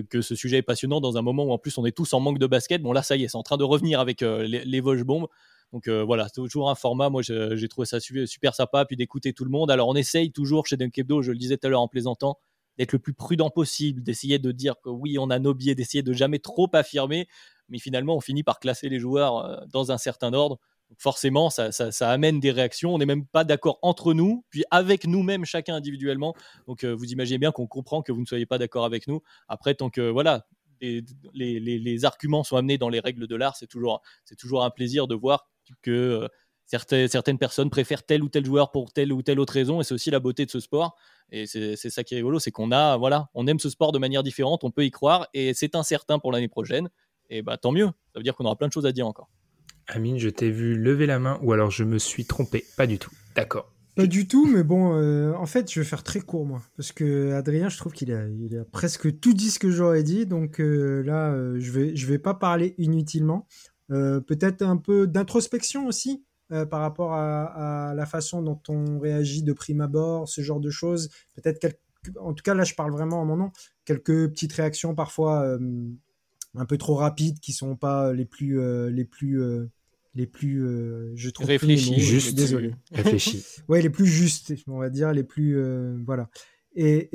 que, 0.09 0.21
ce 0.21 0.33
sujet 0.33 0.57
est 0.57 0.61
passionnant 0.63 0.99
dans 0.99 1.17
un 1.17 1.21
moment 1.21 1.45
où 1.45 1.51
en 1.51 1.59
plus 1.59 1.77
on 1.77 1.85
est 1.85 1.95
tous 1.95 2.11
en 2.13 2.19
manque 2.19 2.39
de 2.39 2.47
basket. 2.47 2.81
Bon 2.81 2.91
là 2.91 3.03
ça 3.03 3.15
y 3.15 3.23
est, 3.23 3.27
c'est 3.27 3.37
en 3.37 3.43
train 3.43 3.57
de 3.57 3.63
revenir 3.63 3.99
avec 3.99 4.23
euh, 4.23 4.41
les, 4.43 4.65
les 4.65 4.81
Vosges 4.81 5.03
Bombes. 5.03 5.27
Donc 5.73 5.87
euh, 5.87 6.03
voilà, 6.03 6.27
c'est 6.27 6.41
toujours 6.41 6.69
un 6.69 6.75
format, 6.75 7.09
moi 7.09 7.21
j'ai 7.21 7.67
trouvé 7.67 7.85
ça 7.85 7.99
super 7.99 8.55
sympa, 8.55 8.85
puis 8.85 8.95
d'écouter 8.95 9.33
tout 9.33 9.43
le 9.43 9.51
monde. 9.51 9.71
Alors 9.71 9.87
on 9.89 9.95
essaye 9.95 10.31
toujours 10.31 10.67
chez 10.67 10.77
Dunkebdo, 10.77 11.21
je 11.21 11.31
le 11.31 11.37
disais 11.37 11.57
tout 11.57 11.67
à 11.67 11.69
l'heure 11.69 11.81
en 11.81 11.87
plaisantant, 11.87 12.39
d'être 12.77 12.93
le 12.93 12.99
plus 12.99 13.13
prudent 13.13 13.49
possible, 13.49 14.03
d'essayer 14.03 14.39
de 14.39 14.51
dire 14.51 14.75
que 14.81 14.89
oui, 14.89 15.17
on 15.19 15.29
a 15.29 15.39
nos 15.39 15.53
biais, 15.53 15.75
d'essayer 15.75 16.03
de 16.03 16.13
jamais 16.13 16.39
trop 16.39 16.69
affirmer, 16.73 17.27
mais 17.69 17.79
finalement 17.79 18.15
on 18.15 18.21
finit 18.21 18.43
par 18.43 18.59
classer 18.59 18.89
les 18.89 18.99
joueurs 18.99 19.37
euh, 19.37 19.65
dans 19.71 19.91
un 19.91 19.97
certain 19.97 20.33
ordre 20.33 20.59
forcément, 20.97 21.49
ça, 21.49 21.69
amène 22.09 22.39
des 22.39 22.51
réactions. 22.51 22.93
On 22.93 22.97
n'est 22.97 23.05
même 23.05 23.25
pas 23.25 23.43
d'accord 23.43 23.79
entre 23.81 24.13
nous, 24.13 24.45
puis 24.49 24.63
avec 24.71 25.05
nous-mêmes, 25.05 25.45
chacun 25.45 25.75
individuellement. 25.75 26.33
Donc, 26.67 26.83
euh, 26.83 26.93
vous 26.93 27.11
imaginez 27.11 27.37
bien 27.37 27.51
qu'on 27.51 27.67
comprend 27.67 28.01
que 28.01 28.11
vous 28.11 28.21
ne 28.21 28.25
soyez 28.25 28.45
pas 28.45 28.57
d'accord 28.57 28.85
avec 28.85 29.07
nous. 29.07 29.21
Après, 29.47 29.75
tant 29.75 29.89
que 29.89 30.09
voilà, 30.09 30.45
les, 30.81 32.05
arguments 32.05 32.43
sont 32.43 32.57
amenés 32.57 32.77
dans 32.77 32.89
les 32.89 32.99
règles 32.99 33.27
de 33.27 33.35
l'art, 33.35 33.55
c'est 33.55 33.67
toujours, 33.67 34.01
un 34.63 34.69
plaisir 34.69 35.07
de 35.07 35.15
voir 35.15 35.47
que 35.81 35.91
euh, 35.91 36.27
certaines, 36.65 37.07
certaines 37.07 37.37
personnes 37.37 37.69
préfèrent 37.69 38.03
tel 38.03 38.23
ou 38.23 38.29
tel 38.29 38.45
joueur 38.45 38.71
pour 38.71 38.91
telle 38.91 39.11
ou 39.13 39.21
telle 39.21 39.39
autre 39.39 39.53
raison. 39.53 39.81
Et 39.81 39.83
c'est 39.83 39.93
aussi 39.93 40.11
la 40.11 40.19
beauté 40.19 40.45
de 40.45 40.51
ce 40.51 40.59
sport. 40.59 40.95
Et 41.31 41.47
c'est 41.47 41.89
ça 41.89 42.03
qui 42.03 42.13
est 42.13 42.17
rigolo, 42.17 42.37
c'est 42.39 42.51
qu'on 42.51 42.71
a, 42.71 42.97
voilà, 42.97 43.29
on 43.33 43.47
aime 43.47 43.59
ce 43.59 43.69
sport 43.69 43.91
de 43.91 43.97
manière 43.97 44.21
différente, 44.21 44.63
on 44.63 44.69
peut 44.69 44.85
y 44.85 44.91
croire, 44.91 45.27
et 45.33 45.55
c'est 45.55 45.75
incertain 45.75 46.19
pour 46.19 46.31
l'année 46.31 46.47
prochaine. 46.47 46.89
Et 47.31 47.41
bah 47.41 47.57
tant 47.57 47.71
mieux, 47.71 47.87
ça 47.87 48.19
veut 48.19 48.23
dire 48.23 48.35
qu'on 48.35 48.45
aura 48.45 48.55
plein 48.55 48.67
de 48.67 48.73
choses 48.73 48.85
à 48.85 48.91
dire 48.91 49.07
encore. 49.07 49.29
Amine, 49.87 50.19
je 50.19 50.29
t'ai 50.29 50.51
vu 50.51 50.75
lever 50.75 51.07
la 51.07 51.19
main 51.19 51.39
ou 51.41 51.51
alors 51.51 51.71
je 51.71 51.83
me 51.83 51.97
suis 51.97 52.25
trompé. 52.25 52.63
Pas 52.77 52.85
du 52.85 52.99
tout. 52.99 53.11
D'accord. 53.35 53.71
Pas 53.95 54.07
du 54.07 54.27
tout, 54.27 54.45
mais 54.45 54.63
bon, 54.63 54.93
euh, 54.97 55.33
en 55.35 55.45
fait, 55.45 55.71
je 55.71 55.79
vais 55.79 55.85
faire 55.85 56.03
très 56.03 56.19
court, 56.19 56.45
moi. 56.45 56.61
Parce 56.75 56.91
que 56.91 57.31
Adrien, 57.31 57.69
je 57.69 57.77
trouve 57.77 57.93
qu'il 57.93 58.11
a, 58.11 58.27
il 58.27 58.57
a 58.57 58.65
presque 58.65 59.21
tout 59.21 59.33
dit 59.33 59.49
ce 59.49 59.57
que 59.57 59.71
j'aurais 59.71 60.03
dit. 60.03 60.25
Donc 60.25 60.59
euh, 60.59 61.01
là, 61.03 61.31
euh, 61.31 61.57
je 61.59 61.71
vais, 61.71 61.95
je 61.95 62.05
vais 62.05 62.19
pas 62.19 62.33
parler 62.33 62.75
inutilement. 62.77 63.47
Peut-être 63.87 64.63
un 64.63 64.77
peu 64.77 65.05
d'introspection 65.05 65.85
aussi 65.85 66.25
par 66.49 66.81
rapport 66.81 67.13
à, 67.13 67.93
la 67.95 68.05
façon 68.07 68.41
dont 68.41 68.59
on 68.67 68.99
réagit 68.99 69.43
de 69.43 69.53
prime 69.53 69.79
abord, 69.79 70.27
ce 70.27 70.41
genre 70.41 70.59
de 70.59 70.71
choses. 70.71 71.09
Peut-être. 71.35 71.77
En 72.19 72.33
tout 72.33 72.41
cas, 72.41 72.55
là, 72.55 72.63
je 72.63 72.73
parle 72.73 72.91
vraiment 72.91 73.21
en 73.21 73.25
mon 73.25 73.37
nom. 73.37 73.51
Quelques 73.85 74.29
petites 74.31 74.53
réactions 74.53 74.95
parfois 74.95 75.57
un 76.55 76.65
peu 76.65 76.77
trop 76.79 76.95
rapides 76.95 77.39
qui 77.39 77.53
sont 77.53 77.75
pas 77.75 78.11
les 78.11 78.25
plus 78.25 78.59
les 78.89 79.05
plus 79.05 79.39
les 80.15 80.27
plus, 80.27 80.65
euh, 80.65 81.11
je 81.15 81.29
trouve, 81.29 81.47
réfléchis, 81.47 81.99
juste, 81.99 82.35
désolé, 82.35 82.73
réfléchis. 82.91 83.43
ouais, 83.67 83.81
les 83.81 83.89
plus 83.89 84.07
justes, 84.07 84.53
on 84.67 84.79
va 84.79 84.89
dire, 84.89 85.11
les 85.11 85.23
plus, 85.23 85.57
euh, 85.57 85.97
voilà. 86.05 86.29
Et, 86.77 87.09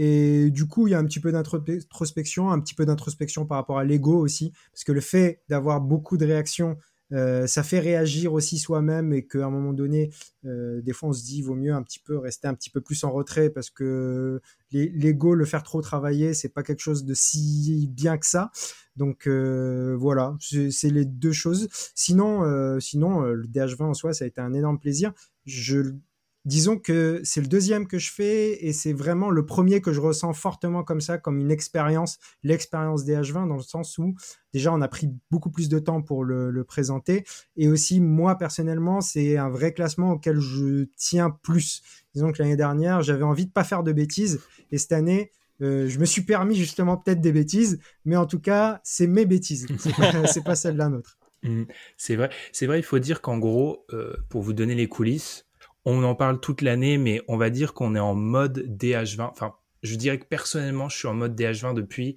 et, 0.45 0.51
du 0.51 0.67
coup, 0.67 0.87
il 0.87 0.93
y 0.93 0.95
a 0.95 0.99
un 0.99 1.05
petit 1.05 1.21
peu 1.21 1.33
d'introspection, 1.33 2.51
un 2.51 2.61
petit 2.61 2.75
peu 2.75 2.87
d'introspection 2.87 3.47
par 3.47 3.59
rapport 3.59 3.79
à 3.79 3.85
l'ego 3.85 4.19
aussi, 4.19 4.53
parce 4.73 4.85
que 4.85 4.93
le 4.93 5.01
fait 5.01 5.43
d'avoir 5.49 5.81
beaucoup 5.81 6.17
de 6.17 6.25
réactions 6.25 6.77
euh, 7.13 7.47
ça 7.47 7.63
fait 7.63 7.81
réagir 7.81 8.33
aussi 8.33 8.59
soi-même 8.59 9.13
et 9.13 9.27
qu'à 9.27 9.47
un 9.47 9.51
moment 9.51 9.73
donné, 9.73 10.13
euh, 10.45 10.81
des 10.81 10.93
fois 10.93 11.11
on 11.11 11.13
se 11.13 11.25
dit, 11.25 11.43
vaut 11.43 11.55
mieux 11.55 11.73
un 11.73 11.83
petit 11.83 11.99
peu 11.99 12.17
rester 12.19 12.49
un 12.49 12.55
petit 12.55 12.71
peu 12.71 12.81
plus 12.81 13.03
en 13.05 13.11
retrait 13.11 13.51
parce 13.51 13.71
que 13.71 14.41
l'ego, 14.71 15.35
le 15.35 15.45
faire 15.45 15.63
trop 15.63 15.81
travailler, 15.81 16.35
c'est 16.35 16.49
pas 16.49 16.63
quelque 16.63 16.81
chose 16.81 17.05
de 17.05 17.15
si 17.15 17.89
bien 17.91 18.19
que 18.19 18.27
ça. 18.27 18.51
Donc 18.97 19.27
euh, 19.27 19.97
voilà, 19.99 20.37
c'est 20.41 20.91
les 20.91 21.05
deux 21.05 21.33
choses. 21.33 21.69
Sinon, 21.95 22.79
sinon 22.81 23.23
le 23.23 23.47
DH20 23.47 23.83
en 23.83 23.95
soi, 23.95 24.13
ça 24.13 24.25
a 24.25 24.29
été 24.29 24.41
un 24.41 24.53
énorme 24.53 24.79
plaisir. 24.79 25.13
Je 25.47 25.95
disons 26.45 26.78
que 26.78 27.20
c'est 27.22 27.41
le 27.41 27.47
deuxième 27.47 27.86
que 27.86 27.99
je 27.99 28.12
fais 28.12 28.64
et 28.64 28.72
c'est 28.72 28.93
vraiment 28.93 29.30
le 29.30 29.45
premier 29.45 29.80
que 29.80 29.93
je 29.93 30.01
ressens 30.01 30.32
fortement 30.32 30.82
comme 30.82 31.01
ça, 31.01 31.18
comme 31.18 31.38
une 31.38 31.51
expérience, 31.51 32.18
l'expérience 32.43 33.05
des 33.05 33.14
H20, 33.14 33.49
dans 33.49 33.57
le 33.57 33.62
sens 33.62 33.99
où 33.99 34.14
déjà 34.53 34.72
on 34.72 34.80
a 34.80 34.88
pris 34.88 35.11
beaucoup 35.30 35.51
plus 35.51 35.68
de 35.68 35.78
temps 35.78 36.03
pour 36.03 36.24
le, 36.24 36.64
présenter 36.64 37.24
et 37.57 37.68
aussi 37.68 38.01
moi 38.01 38.36
personnellement 38.36 39.01
c'est 39.01 39.38
un 39.38 39.49
vrai 39.49 39.72
classement 39.72 40.12
auquel 40.12 40.38
je 40.38 40.86
tiens 40.97 41.30
plus. 41.30 41.82
Disons 42.14 42.32
que 42.32 42.43
l'année 42.43 42.57
dernière 42.57 43.03
j'avais 43.03 43.24
envie 43.24 43.47
de 43.47 43.53
pas 43.53 43.64
faire 43.64 43.82
de 43.82 43.93
bêtises 43.93 44.41
et 44.70 44.78
cette 44.78 44.93
année 44.93 45.32
euh, 45.62 45.88
je 45.88 45.99
me 45.99 46.05
suis 46.07 46.22
permis 46.22 46.55
justement 46.57 46.97
peut-être 46.97 47.20
des 47.20 47.32
bêtises, 47.32 47.80
mais 48.05 48.16
en 48.16 48.26
tout 48.26 48.41
cas 48.41 48.80
c'est 48.84 49.07
mes 49.07 49.26
bêtises, 49.26 49.66
c'est 49.78 49.95
pas, 49.97 50.51
pas 50.51 50.55
celle 50.55 50.76
d'un 50.76 50.93
autre. 50.93 51.18
Mmh. 51.43 51.64
c'est 51.97 52.16
vrai, 52.16 52.30
c'est 52.53 52.66
vrai. 52.66 52.78
Il 52.80 52.82
faut 52.82 52.99
dire 52.99 53.22
qu'en 53.22 53.38
gros, 53.38 53.86
euh, 53.93 54.14
pour 54.28 54.43
vous 54.43 54.53
donner 54.53 54.74
les 54.74 54.88
coulisses, 54.88 55.47
on 55.85 56.03
en 56.05 56.14
parle 56.14 56.41
toute 56.41 56.62
l'année, 56.62 56.99
mais 56.99 57.22
on 57.28 57.37
va 57.37 57.51
dire 57.51 57.74
qu'on 57.74 57.95
est 57.95 58.01
en 58.01 58.14
mode 58.14 58.66
DH20. 58.68 59.30
Enfin, 59.30 59.55
je 59.83 59.96
dirais 59.96 60.18
que 60.18 60.26
personnellement, 60.26 60.88
je 60.88 60.99
suis 60.99 61.09
en 61.09 61.14
mode 61.14 61.41
DH20 61.41 61.75
depuis 61.75 62.17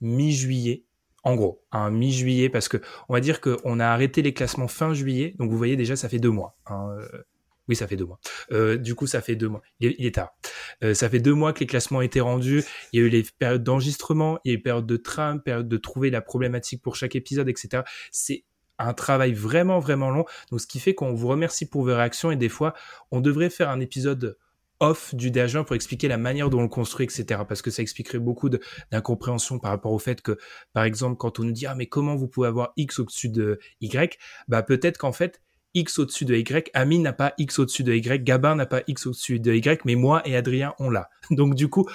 mi-juillet. 0.00 0.84
En 1.22 1.36
gros, 1.36 1.64
un 1.72 1.90
mi-juillet, 1.90 2.50
parce 2.50 2.68
que 2.68 2.76
on 3.08 3.14
va 3.14 3.20
dire 3.20 3.40
qu'on 3.40 3.80
a 3.80 3.86
arrêté 3.86 4.20
les 4.20 4.34
classements 4.34 4.68
fin 4.68 4.92
juillet, 4.92 5.34
donc 5.38 5.50
vous 5.50 5.56
voyez 5.56 5.76
déjà, 5.76 5.96
ça 5.96 6.08
fait 6.08 6.18
deux 6.18 6.30
mois. 6.30 6.58
Hein, 6.66 6.90
euh, 6.98 7.22
oui, 7.68 7.76
ça 7.76 7.86
fait 7.86 7.96
deux 7.96 8.04
mois. 8.04 8.20
Euh, 8.52 8.76
du 8.76 8.94
coup, 8.94 9.06
ça 9.06 9.22
fait 9.22 9.36
deux 9.36 9.48
mois. 9.48 9.62
Il, 9.80 10.04
est 10.04 10.14
tard. 10.16 10.36
Euh, 10.82 10.92
ça 10.92 11.08
fait 11.08 11.20
deux 11.20 11.32
mois 11.32 11.54
que 11.54 11.60
les 11.60 11.66
classements 11.66 12.02
été 12.02 12.20
rendus. 12.20 12.62
Il 12.92 13.00
y 13.00 13.02
a 13.02 13.06
eu 13.06 13.08
les 13.08 13.24
périodes 13.38 13.62
d'enregistrement, 13.62 14.38
il 14.44 14.52
y 14.52 14.54
a 14.54 14.58
eu 14.58 14.62
période 14.62 14.86
de 14.86 14.96
trame, 14.96 15.40
période 15.42 15.68
de 15.68 15.76
trouver 15.78 16.10
la 16.10 16.20
problématique 16.20 16.82
pour 16.82 16.96
chaque 16.96 17.16
épisode, 17.16 17.48
etc. 17.48 17.84
C'est 18.10 18.44
un 18.78 18.94
travail 18.94 19.32
vraiment, 19.32 19.78
vraiment 19.78 20.10
long. 20.10 20.24
Donc, 20.50 20.60
ce 20.60 20.66
qui 20.66 20.80
fait 20.80 20.94
qu'on 20.94 21.14
vous 21.14 21.28
remercie 21.28 21.68
pour 21.68 21.82
vos 21.82 21.94
réactions 21.94 22.30
et 22.30 22.36
des 22.36 22.48
fois, 22.48 22.74
on 23.10 23.20
devrait 23.20 23.50
faire 23.50 23.70
un 23.70 23.80
épisode 23.80 24.36
off 24.80 25.14
du 25.14 25.30
DH1 25.30 25.64
pour 25.64 25.76
expliquer 25.76 26.08
la 26.08 26.18
manière 26.18 26.50
dont 26.50 26.58
on 26.58 26.62
le 26.62 26.68
construit, 26.68 27.04
etc. 27.04 27.42
Parce 27.48 27.62
que 27.62 27.70
ça 27.70 27.82
expliquerait 27.82 28.18
beaucoup 28.18 28.50
d'incompréhension 28.90 29.58
par 29.58 29.70
rapport 29.70 29.92
au 29.92 29.98
fait 29.98 30.20
que, 30.20 30.38
par 30.72 30.84
exemple, 30.84 31.16
quand 31.16 31.38
on 31.38 31.44
nous 31.44 31.52
dit, 31.52 31.66
ah, 31.66 31.74
mais 31.74 31.86
comment 31.86 32.16
vous 32.16 32.28
pouvez 32.28 32.48
avoir 32.48 32.72
X 32.76 32.98
au-dessus 32.98 33.28
de 33.28 33.58
Y, 33.80 34.18
bah, 34.48 34.62
peut-être 34.62 34.98
qu'en 34.98 35.12
fait, 35.12 35.40
X 35.74 35.98
au-dessus 35.98 36.24
de 36.24 36.34
Y, 36.34 36.70
Amine 36.74 37.02
n'a 37.02 37.12
pas 37.12 37.34
X 37.38 37.58
au-dessus 37.58 37.82
de 37.82 37.92
Y, 37.92 38.24
Gabin 38.24 38.54
n'a 38.54 38.66
pas 38.66 38.82
X 38.86 39.06
au-dessus 39.06 39.40
de 39.40 39.52
Y, 39.52 39.84
mais 39.84 39.96
moi 39.96 40.26
et 40.26 40.36
Adrien, 40.36 40.74
on 40.78 40.88
l'a. 40.90 41.10
Donc 41.30 41.54
du 41.54 41.68
coup, 41.68 41.88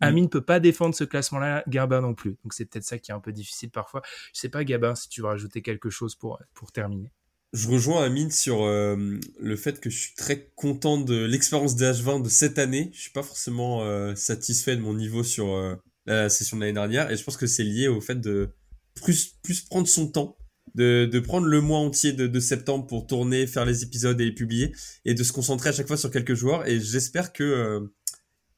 Amine 0.00 0.28
peut 0.28 0.44
pas 0.44 0.60
défendre 0.60 0.94
ce 0.94 1.04
classement-là, 1.04 1.62
Gabin 1.68 2.00
non 2.00 2.14
plus. 2.14 2.36
Donc 2.42 2.52
c'est 2.52 2.64
peut-être 2.64 2.84
ça 2.84 2.98
qui 2.98 3.10
est 3.10 3.14
un 3.14 3.20
peu 3.20 3.32
difficile 3.32 3.70
parfois. 3.70 4.02
Je 4.34 4.40
sais 4.40 4.48
pas, 4.48 4.64
Gabin, 4.64 4.94
si 4.94 5.08
tu 5.08 5.20
veux 5.20 5.28
rajouter 5.28 5.62
quelque 5.62 5.90
chose 5.90 6.14
pour, 6.14 6.38
pour 6.54 6.72
terminer. 6.72 7.12
Je 7.52 7.68
rejoins 7.68 8.02
Amine 8.02 8.30
sur 8.30 8.64
euh, 8.64 9.18
le 9.38 9.56
fait 9.56 9.80
que 9.80 9.88
je 9.88 9.98
suis 9.98 10.14
très 10.14 10.50
content 10.56 10.98
de 10.98 11.24
l'expérience 11.24 11.76
des 11.76 11.86
H20 11.86 12.22
de 12.22 12.28
cette 12.28 12.58
année. 12.58 12.90
Je 12.92 13.00
suis 13.00 13.12
pas 13.12 13.22
forcément 13.22 13.82
euh, 13.82 14.14
satisfait 14.14 14.76
de 14.76 14.82
mon 14.82 14.94
niveau 14.94 15.22
sur 15.22 15.54
euh, 15.54 15.76
la 16.06 16.28
session 16.28 16.56
de 16.56 16.62
l'année 16.62 16.74
dernière 16.74 17.10
et 17.10 17.16
je 17.16 17.24
pense 17.24 17.36
que 17.36 17.46
c'est 17.46 17.64
lié 17.64 17.88
au 17.88 18.00
fait 18.00 18.20
de 18.20 18.50
plus, 18.94 19.38
plus 19.42 19.62
prendre 19.62 19.86
son 19.86 20.08
temps 20.08 20.36
de, 20.76 21.06
de 21.06 21.20
prendre 21.20 21.46
le 21.46 21.60
mois 21.60 21.78
entier 21.78 22.12
de, 22.12 22.26
de, 22.26 22.40
septembre 22.40 22.86
pour 22.86 23.06
tourner, 23.06 23.46
faire 23.46 23.64
les 23.64 23.82
épisodes 23.82 24.20
et 24.20 24.26
les 24.26 24.34
publier, 24.34 24.74
et 25.06 25.14
de 25.14 25.24
se 25.24 25.32
concentrer 25.32 25.70
à 25.70 25.72
chaque 25.72 25.88
fois 25.88 25.96
sur 25.96 26.10
quelques 26.10 26.34
joueurs. 26.34 26.68
Et 26.68 26.78
j'espère 26.78 27.32
que 27.32 27.42
euh, 27.42 27.80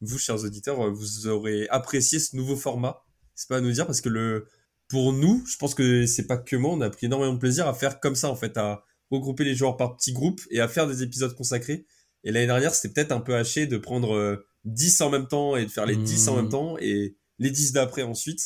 vous, 0.01 0.19
chers 0.19 0.43
auditeurs, 0.43 0.93
vous 0.93 1.29
aurez 1.29 1.69
apprécié 1.69 2.19
ce 2.19 2.37
nouveau 2.37 2.57
format. 2.57 3.05
C'est 3.37 3.49
pas 3.49 3.59
à 3.59 3.61
nous 3.61 3.71
dire 3.71 3.87
parce 3.87 4.01
que 4.01 4.09
le, 4.09 4.47
pour 4.89 5.13
nous, 5.13 5.45
je 5.47 5.57
pense 5.59 5.75
que 5.75 6.07
c'est 6.07 6.27
pas 6.27 6.37
que 6.37 6.57
moi, 6.57 6.73
on 6.73 6.81
a 6.81 6.91
pris 6.91 7.07
énormément 7.07 7.35
de 7.35 7.39
plaisir 7.39 7.69
à 7.69 7.75
faire 7.75 8.01
comme 8.01 8.17
ça 8.17 8.29
en 8.29 8.37
fait, 8.37 8.57
à 8.57 8.83
regrouper 9.13 9.45
les 9.45 9.55
joueurs 9.55 9.77
par 9.77 9.97
petits 9.97 10.13
groupes 10.13 10.41
et 10.51 10.61
à 10.61 10.67
faire 10.67 10.89
des 10.89 11.05
épisodes 11.05 11.35
consacrés. 11.37 11.87
Et 12.25 12.33
l'année 12.33 12.47
dernière, 12.47 12.75
c'était 12.75 12.95
peut-être 12.95 13.13
un 13.13 13.21
peu 13.21 13.37
haché 13.37 13.69
de 13.69 13.79
prendre 13.79 14.45
10 14.65 15.01
euh, 15.01 15.05
en 15.05 15.11
même 15.11 15.29
temps 15.29 15.57
et 15.57 15.65
de 15.65 15.71
faire 15.71 15.87
les 15.87 15.95
10 15.95 16.29
en 16.29 16.37
même 16.37 16.47
mmh. 16.47 16.51
temps 16.51 16.77
et 16.79 17.17
les 17.39 17.51
10 17.53 17.73
d'après 17.73 18.03
ensuite. 18.03 18.41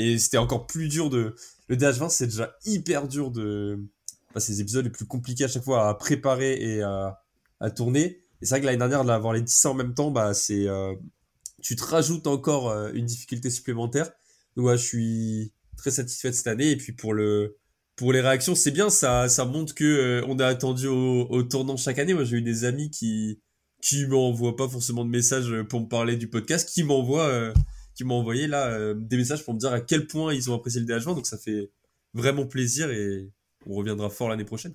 Et 0.00 0.18
c'était 0.18 0.38
encore 0.38 0.66
plus 0.66 0.88
dur 0.88 1.10
de, 1.10 1.34
le 1.68 1.76
DH20, 1.76 2.08
c'est 2.08 2.26
déjà 2.26 2.56
hyper 2.64 3.06
dur 3.06 3.30
de. 3.30 3.78
Enfin, 4.30 4.40
c'est 4.40 4.52
les 4.52 4.60
épisodes 4.62 4.84
les 4.84 4.90
plus 4.90 5.04
compliqués 5.04 5.44
à 5.44 5.48
chaque 5.48 5.62
fois 5.62 5.88
à 5.88 5.94
préparer 5.94 6.54
et 6.54 6.82
à, 6.82 7.20
tourner. 7.76 8.22
Et 8.40 8.46
c'est 8.46 8.54
vrai 8.54 8.60
que 8.62 8.66
l'année 8.66 8.78
dernière, 8.78 9.04
d'avoir 9.04 9.34
les 9.34 9.42
10 9.42 9.66
en 9.66 9.74
même 9.74 9.92
temps, 9.92 10.10
bah, 10.10 10.32
c'est. 10.32 10.66
Euh, 10.66 10.94
tu 11.60 11.76
te 11.76 11.84
rajoutes 11.84 12.26
encore 12.26 12.70
euh, 12.70 12.90
une 12.94 13.04
difficulté 13.04 13.50
supplémentaire. 13.50 14.10
Donc, 14.56 14.66
ouais, 14.66 14.78
je 14.78 14.84
suis 14.84 15.52
très 15.76 15.90
satisfait 15.90 16.30
de 16.30 16.34
cette 16.34 16.46
année. 16.46 16.70
Et 16.70 16.76
puis, 16.78 16.92
pour 16.92 17.12
le. 17.12 17.58
Pour 17.96 18.14
les 18.14 18.22
réactions, 18.22 18.54
c'est 18.54 18.70
bien, 18.70 18.88
ça, 18.88 19.28
ça 19.28 19.44
montre 19.44 19.74
que 19.74 19.84
euh, 19.84 20.24
on 20.26 20.38
a 20.38 20.46
attendu 20.46 20.86
au, 20.86 21.26
au, 21.28 21.42
tournant 21.42 21.76
chaque 21.76 21.98
année. 21.98 22.14
Moi, 22.14 22.24
j'ai 22.24 22.38
eu 22.38 22.42
des 22.42 22.64
amis 22.64 22.90
qui 22.90 23.42
qui 23.82 24.06
m'envoient 24.06 24.56
pas 24.56 24.68
forcément 24.68 25.04
de 25.04 25.10
messages 25.10 25.54
pour 25.68 25.80
me 25.80 25.88
parler 25.88 26.16
du 26.16 26.28
podcast, 26.28 26.70
qui 26.70 26.84
m'envoient 26.84 27.52
qui 28.00 28.04
m'ont 28.06 28.14
envoyé 28.14 28.46
là 28.46 28.68
euh, 28.68 28.94
des 28.96 29.18
messages 29.18 29.44
pour 29.44 29.52
me 29.52 29.58
dire 29.58 29.74
à 29.74 29.80
quel 29.82 30.06
point 30.06 30.32
ils 30.32 30.50
ont 30.50 30.54
apprécié 30.54 30.80
le 30.80 30.86
DH20. 30.86 31.16
Donc 31.16 31.26
ça 31.26 31.36
fait 31.36 31.70
vraiment 32.14 32.46
plaisir 32.46 32.90
et 32.90 33.30
on 33.66 33.74
reviendra 33.74 34.08
fort 34.08 34.30
l'année 34.30 34.46
prochaine. 34.46 34.74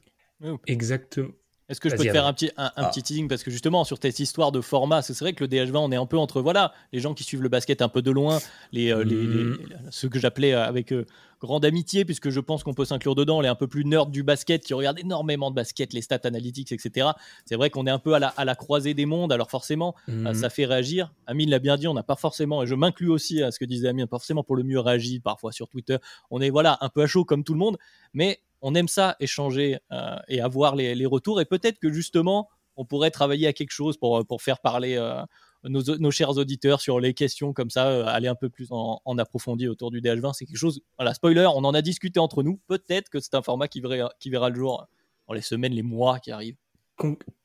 Exactement. 0.68 1.32
Est-ce 1.68 1.80
que 1.80 1.90
je 1.90 1.96
peux 1.96 2.04
te 2.04 2.12
faire 2.12 2.28
un 2.28 2.34
petit, 2.34 2.52
un, 2.58 2.72
ah. 2.76 2.86
petit 2.86 3.02
teasing? 3.02 3.28
Parce 3.28 3.42
que 3.42 3.50
justement, 3.50 3.84
sur 3.84 3.98
cette 4.00 4.20
histoire 4.20 4.52
de 4.52 4.62
format, 4.62 5.02
c'est 5.02 5.18
vrai 5.18 5.34
que 5.34 5.44
le 5.44 5.50
DH20, 5.50 5.78
on 5.78 5.92
est 5.92 5.96
un 5.96 6.06
peu 6.06 6.18
entre 6.18 6.42
voilà, 6.42 6.74
les 6.94 7.00
gens 7.00 7.16
qui 7.16 7.24
suivent 7.24 7.42
le 7.42 7.50
basket 7.50 7.82
un 7.82 7.90
peu 7.90 8.04
de 8.04 8.12
loin, 8.12 8.38
les, 8.72 8.92
euh, 8.92 9.04
les, 9.04 9.16
mm. 9.16 9.58
ceux 9.90 10.08
que 10.08 10.20
j'appelais 10.20 10.54
euh, 10.54 10.64
avec 10.64 10.94
euh, 10.94 11.06
grande 11.42 11.66
amitié, 11.66 12.06
puisque 12.06 12.30
je 12.30 12.40
pense 12.40 12.64
qu'on 12.64 12.76
peut 12.76 12.86
s'inclure 12.86 13.16
dedans, 13.16 13.42
les 13.42 13.48
un 13.48 13.56
peu 13.56 13.66
plus 13.66 13.84
nerds 13.84 14.06
du 14.06 14.22
basket 14.22 14.64
qui 14.64 14.76
regardent 14.76 15.00
énormément 15.00 15.50
de 15.50 15.56
basket, 15.56 15.92
les 15.94 16.02
stats 16.02 16.20
analytics, 16.24 16.72
etc. 16.72 17.10
C'est 17.46 17.56
vrai 17.56 17.72
qu'on 17.72 17.88
est 17.88 17.92
un 17.92 18.00
peu 18.00 18.14
à 18.14 18.20
la, 18.20 18.28
à 18.28 18.46
la, 18.46 18.54
croisée 18.54 18.94
des 18.94 19.08
mondes, 19.08 19.34
alors 19.34 19.50
forcément, 19.50 19.96
mm. 20.08 20.36
ça 20.36 20.52
fait 20.52 20.66
réagir. 20.66 21.14
Amine 21.26 21.50
l'a 21.50 21.60
bien 21.60 21.78
dit, 21.78 21.88
on 21.88 21.96
n'a 21.96 22.04
pas 22.04 22.16
forcément, 22.16 22.62
et 22.62 22.68
je 22.68 22.76
m'inclus 22.76 23.10
aussi 23.10 23.42
à 23.42 23.50
ce 23.50 23.58
que 23.58 23.66
disait 23.66 23.88
Amine, 23.88 24.06
pas 24.06 24.18
forcément 24.18 24.44
pour 24.44 24.56
le 24.56 24.64
mieux 24.64 24.80
réagi 24.80 25.20
parfois 25.20 25.52
sur 25.52 25.68
Twitter. 25.68 25.98
On 26.30 26.42
est 26.42 26.52
voilà 26.52 26.78
un 26.82 26.90
peu 26.90 27.02
à 27.02 27.08
chaud 27.08 27.26
comme 27.26 27.44
tout 27.44 27.54
le 27.54 27.60
monde, 27.60 27.78
mais 28.14 28.40
on 28.62 28.76
aime 28.76 28.88
ça, 28.88 29.16
échanger 29.20 29.78
euh, 29.92 30.16
et 30.28 30.42
avoir 30.42 30.76
les, 30.76 31.06
retours. 31.06 31.42
Et 31.42 31.46
peut-être 31.46 31.80
que 31.80 31.92
justement, 31.92 32.50
on 32.76 32.86
pourrait 32.86 33.12
travailler 33.12 33.48
à 33.48 33.54
quelque 33.54 33.72
chose 33.72 33.98
pour, 33.98 34.42
faire 34.42 34.60
parler 34.60 34.96
euh, 34.96 35.22
nos, 35.64 36.12
chers 36.12 36.32
auditeurs 36.32 36.82
sur 36.82 37.00
les 37.00 37.14
questions 37.14 37.54
comme 37.54 37.70
ça, 37.70 37.88
euh, 37.88 38.06
aller 38.06 38.28
un 38.28 38.36
peu 38.36 38.50
plus 38.50 38.68
en, 38.72 39.02
en, 39.04 39.18
approfondi 39.18 39.68
autour 39.68 39.92
du 39.92 40.02
DH20. 40.02 40.34
C'est 40.34 40.46
quelque 40.46 40.58
chose, 40.58 40.82
voilà, 40.98 41.14
spoiler, 41.14 41.48
on 41.48 41.64
en 41.64 41.74
a 41.74 41.82
discuté 41.82 42.20
entre 42.20 42.44
nous. 42.44 42.60
Peut-être 42.68 43.10
que 43.10 43.20
c'est 43.20 43.36
un 43.36 43.42
format 43.42 43.68
qui 43.68 43.82
verra, 43.82 44.12
qui 44.20 44.30
verra 44.30 44.50
le 44.50 44.56
jour 44.56 44.88
dans 45.28 45.34
les 45.34 45.42
semaines, 45.42 45.74
les 45.74 45.84
mois 45.84 46.20
qui 46.20 46.32
arrivent 46.32 46.58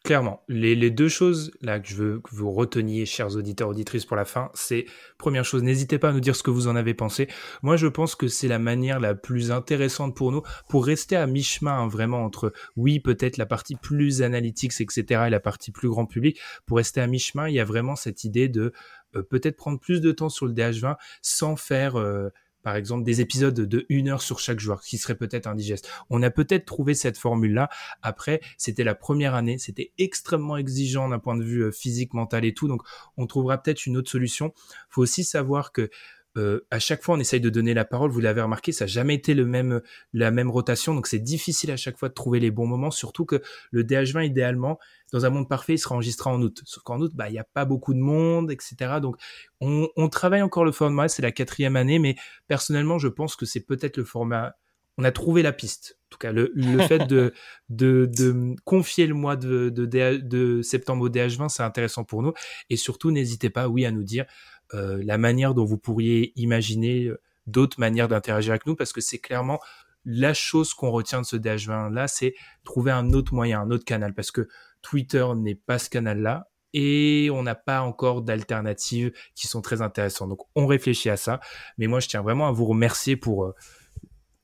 clairement, 0.05 0.43
les, 0.49 0.91
deux 0.91 1.09
choses 1.09 1.51
là 1.61 1.81
que 1.81 1.89
je 1.89 1.97
veux 1.97 2.21
que 2.21 2.35
vous 2.35 2.53
reteniez, 2.53 3.07
chers 3.07 3.37
auditeurs, 3.37 3.69
auditrices, 3.69 4.05
pour 4.05 4.17
la 4.17 4.25
fin, 4.25 4.51
c'est 4.55 4.87
première 5.19 5.45
chose, 5.45 5.63
n'hésitez 5.63 5.99
pas 5.99 6.11
à 6.11 6.13
nous 6.13 6.21
dire 6.21 6.37
ce 6.37 6.43
que 6.43 6.51
vous 6.51 6.69
en 6.69 6.77
avez 6.77 6.95
pensé. 6.95 7.29
Moi, 7.63 7.77
je 7.77 7.87
pense 7.87 8.15
que 8.15 8.29
c'est 8.29 8.49
la 8.49 8.59
manière 8.59 9.01
la 9.01 9.15
plus 9.15 9.51
intéressante 9.51 10.17
pour 10.17 10.33
nous, 10.33 10.43
pour 10.69 10.87
rester 10.87 11.17
à 11.17 11.27
mi-chemin 11.27 11.73
hein, 11.73 11.89
vraiment 11.89 12.25
entre, 12.25 12.53
oui, 12.77 13.01
peut-être 13.01 13.37
la 13.37 13.47
partie 13.47 13.77
plus 13.77 14.23
analytique, 14.23 14.73
etc., 14.81 15.25
et 15.27 15.31
la 15.31 15.41
partie 15.41 15.73
plus 15.73 15.89
grand 15.89 16.07
public. 16.07 16.39
Pour 16.67 16.77
rester 16.77 17.01
à 17.01 17.07
mi-chemin, 17.07 17.49
il 17.49 17.55
y 17.55 17.61
a 17.61 17.65
vraiment 17.65 17.97
cette 17.97 18.25
idée 18.25 18.49
de 18.49 18.73
euh, 19.17 19.23
peut-être 19.23 19.57
prendre 19.57 19.81
plus 19.81 20.01
de 20.01 20.13
temps 20.13 20.29
sur 20.29 20.47
le 20.47 20.53
DH20 20.53 20.97
sans 21.23 21.57
faire 21.57 21.97
euh, 21.97 22.31
par 22.62 22.77
exemple 22.77 23.05
des 23.05 23.20
épisodes 23.20 23.55
de 23.55 23.87
une 23.89 24.09
heure 24.09 24.23
sur 24.23 24.39
chaque 24.39 24.61
joueur, 24.61 24.82
qui 24.82 24.99
serait 24.99 25.15
peut-être 25.15 25.47
indigeste. 25.47 25.89
On 26.11 26.23
a 26.23 26.31
peut-être 26.31 26.65
trouvé 26.65 26.95
cette 26.95 27.19
formule-là. 27.19 27.69
Après, 28.03 28.41
c'était 28.59 28.85
la 28.85 28.95
première 28.95 29.35
année, 29.35 29.59
c'était 29.59 29.93
extrêmement 29.99 30.57
exigeant 30.57 31.09
d'un 31.09 31.19
point 31.19 31.37
de 31.37 31.45
vue 31.45 31.65
euh, 31.65 31.73
physique, 31.73 32.15
mental 32.15 32.45
et 32.45 32.55
tout, 32.55 32.69
donc 32.69 32.82
on 33.16 33.27
trouvera 33.27 33.59
peut-être 33.59 33.87
une 33.87 33.97
autre 33.97 34.11
solution. 34.11 34.53
Faut 34.89 35.03
aussi 35.03 35.24
savoir 35.24 35.73
que 35.73 35.91
euh, 36.36 36.61
à 36.70 36.78
chaque 36.78 37.02
fois, 37.02 37.16
on 37.16 37.20
essaye 37.20 37.40
de 37.40 37.51
donner 37.51 37.74
la 37.74 37.85
parole. 37.85 38.11
Vous 38.11 38.20
l'avez 38.20 38.40
remarqué, 38.40 38.73
ça 38.73 38.85
n'a 38.85 38.89
jamais 38.89 39.15
été 39.15 39.35
le 39.35 39.44
même, 39.47 39.81
la 40.12 40.31
même 40.31 40.51
rotation, 40.51 40.94
donc 40.94 41.07
c'est 41.07 41.19
difficile 41.19 41.70
à 41.70 41.77
chaque 41.77 41.98
fois 41.98 42.09
de 42.09 42.15
trouver 42.15 42.40
les 42.40 42.51
bons 42.51 42.66
moments. 42.66 42.90
Surtout 42.90 43.24
que 43.24 43.43
le 43.70 43.85
DH20, 43.85 44.27
idéalement, 44.27 44.78
dans 45.12 45.27
un 45.27 45.31
monde 45.31 45.48
parfait, 45.48 45.74
il 45.74 45.78
sera 45.78 45.94
enregistré 45.94 46.31
en 46.31 46.40
août. 46.40 46.62
Sauf 46.65 46.82
qu'en 46.82 47.01
août, 47.01 47.12
bah, 47.15 47.28
il 47.28 47.32
n'y 47.32 47.39
a 47.39 47.47
pas 47.52 47.65
beaucoup 47.65 47.94
de 47.94 47.98
monde, 47.98 48.51
etc. 48.51 49.01
Donc, 49.02 49.16
on, 49.61 49.89
on 49.97 50.09
travaille 50.09 50.43
encore 50.43 50.65
le 50.65 50.73
format. 50.73 51.09
C'est 51.09 51.23
la 51.23 51.32
quatrième 51.32 51.77
année, 51.77 51.98
mais 51.98 52.15
personnellement, 52.47 52.98
je 52.98 53.09
pense 53.09 53.36
que 53.36 53.47
c'est 53.47 53.61
peut-être 53.61 53.97
le 53.97 54.05
format. 54.05 54.55
On 54.99 55.05
a 55.05 55.12
trouvé 55.12 55.43
la 55.43 55.53
piste. 55.53 55.99
En 56.07 56.09
tout 56.11 56.19
cas, 56.19 56.33
le, 56.33 56.53
le 56.55 56.79
fait 56.89 57.07
de, 57.07 57.33
de, 57.69 58.09
de, 58.17 58.55
confier 58.65 59.07
le 59.07 59.15
mois 59.15 59.37
de, 59.37 59.69
de, 59.69 59.87
de 59.87 60.62
septembre 60.62 61.05
au 61.05 61.09
DH20, 61.09 61.49
c'est 61.49 61.62
intéressant 61.62 62.05
pour 62.05 62.23
nous. 62.23 62.33
Et 62.69 62.77
surtout, 62.77 63.11
n'hésitez 63.11 63.51
pas, 63.51 63.69
oui, 63.69 63.87
à 63.87 63.91
nous 63.91 64.05
dire 64.05 64.27
euh, 64.75 65.01
la 65.05 65.19
manière 65.19 65.55
dont 65.55 65.65
vous 65.65 65.79
pourriez 65.79 66.33
imaginer 66.37 67.07
euh, 67.07 67.21
d'autres 67.47 67.81
manières 67.81 68.09
d'interagir 68.09 68.53
avec 68.53 68.67
nous, 68.67 68.77
parce 68.77 68.93
que 68.93 69.01
c'est 69.01 69.19
clairement 69.19 69.61
la 70.05 70.33
chose 70.35 70.73
qu'on 70.75 70.91
retient 70.91 71.21
de 71.21 71.27
ce 71.27 71.37
DH20 71.37 71.93
là, 71.93 72.09
c'est 72.09 72.35
trouver 72.65 72.91
un 72.91 73.12
autre 73.12 73.35
moyen, 73.35 73.61
un 73.61 73.71
autre 73.71 73.85
canal, 73.85 74.15
parce 74.15 74.31
que 74.31 74.49
Twitter 74.83 75.27
n'est 75.37 75.55
pas 75.55 75.79
ce 75.79 75.91
canal-là 75.91 76.49
et 76.73 77.31
on 77.33 77.43
n'a 77.43 77.55
pas 77.55 77.83
encore 77.83 78.23
d'alternatives 78.23 79.12
qui 79.35 79.47
sont 79.47 79.61
très 79.61 79.83
intéressantes. 79.83 80.29
Donc 80.29 80.41
on 80.55 80.67
réfléchit 80.67 81.11
à 81.11 81.17
ça, 81.17 81.41
mais 81.79 81.87
moi 81.87 82.01
je 82.01 82.09
tiens 82.09 82.23
vraiment 82.23 82.49
à 82.49 82.53
vous 82.53 82.67
remercier 82.67 83.17
pour 83.17 83.45
euh, 83.45 83.55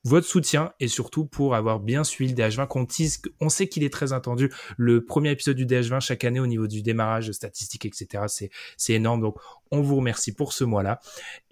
votre 0.03 0.27
soutien 0.27 0.71
et 0.79 0.87
surtout 0.87 1.25
pour 1.25 1.55
avoir 1.55 1.79
bien 1.79 2.03
suivi 2.03 2.33
le 2.33 2.37
DH20 2.37 2.67
qu'on 2.67 2.87
on 3.41 3.49
sait 3.49 3.67
qu'il 3.67 3.83
est 3.83 3.91
très 3.91 4.13
attendu. 4.13 4.51
Le 4.77 5.03
premier 5.03 5.31
épisode 5.31 5.57
du 5.57 5.65
DH20 5.65 5.99
chaque 5.99 6.23
année 6.23 6.39
au 6.39 6.47
niveau 6.47 6.67
du 6.67 6.81
démarrage 6.81 7.31
statistique, 7.31 7.85
etc. 7.85 8.23
C'est, 8.27 8.49
c'est 8.77 8.93
énorme. 8.93 9.21
Donc, 9.21 9.37
on 9.71 9.81
vous 9.81 9.97
remercie 9.97 10.33
pour 10.33 10.53
ce 10.53 10.63
mois-là. 10.63 10.99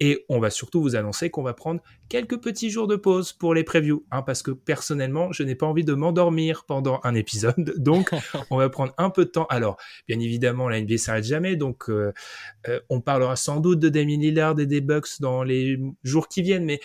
Et 0.00 0.24
on 0.28 0.40
va 0.40 0.50
surtout 0.50 0.80
vous 0.80 0.96
annoncer 0.96 1.30
qu'on 1.30 1.42
va 1.42 1.54
prendre 1.54 1.80
quelques 2.08 2.40
petits 2.40 2.70
jours 2.70 2.86
de 2.86 2.96
pause 2.96 3.32
pour 3.32 3.54
les 3.54 3.64
previews, 3.64 4.06
hein, 4.10 4.22
parce 4.22 4.42
que 4.42 4.52
personnellement, 4.52 5.32
je 5.32 5.42
n'ai 5.42 5.54
pas 5.54 5.66
envie 5.66 5.84
de 5.84 5.92
m'endormir 5.92 6.64
pendant 6.66 7.00
un 7.04 7.14
épisode. 7.14 7.74
Donc, 7.78 8.10
on 8.50 8.56
va 8.56 8.68
prendre 8.68 8.94
un 8.98 9.10
peu 9.10 9.24
de 9.24 9.30
temps. 9.30 9.46
Alors, 9.50 9.76
bien 10.08 10.18
évidemment, 10.18 10.68
la 10.68 10.80
NBA 10.80 10.98
s'arrête 10.98 11.24
jamais. 11.24 11.56
Donc, 11.56 11.90
euh, 11.90 12.12
euh, 12.68 12.80
on 12.88 13.00
parlera 13.00 13.36
sans 13.36 13.60
doute 13.60 13.80
de 13.80 13.88
Damien 13.88 14.18
Lillard 14.18 14.58
et 14.60 14.66
des 14.66 14.80
Bucks 14.80 15.20
dans 15.20 15.42
les 15.42 15.78
jours 16.02 16.28
qui 16.28 16.42
viennent, 16.42 16.64
mais 16.64 16.80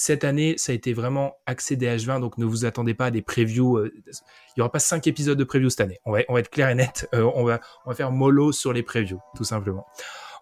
cette 0.00 0.24
année, 0.24 0.54
ça 0.56 0.72
a 0.72 0.74
été 0.74 0.94
vraiment 0.94 1.34
axé 1.44 1.76
DH20, 1.76 2.20
donc 2.20 2.38
ne 2.38 2.46
vous 2.46 2.64
attendez 2.64 2.94
pas 2.94 3.06
à 3.06 3.10
des 3.10 3.20
previews. 3.20 3.76
Euh, 3.76 3.92
il 4.06 4.58
y 4.58 4.60
aura 4.62 4.72
pas 4.72 4.78
cinq 4.78 5.06
épisodes 5.06 5.36
de 5.36 5.44
previews 5.44 5.68
cette 5.68 5.82
année. 5.82 6.00
On 6.06 6.12
va, 6.12 6.20
être 6.20 6.48
clair 6.48 6.70
et 6.70 6.74
net. 6.74 7.08
Euh, 7.14 7.28
on 7.34 7.44
va, 7.44 7.60
faire 7.92 8.12
mollo 8.12 8.52
sur 8.52 8.72
les 8.72 8.82
previews, 8.82 9.20
tout 9.36 9.44
simplement. 9.44 9.84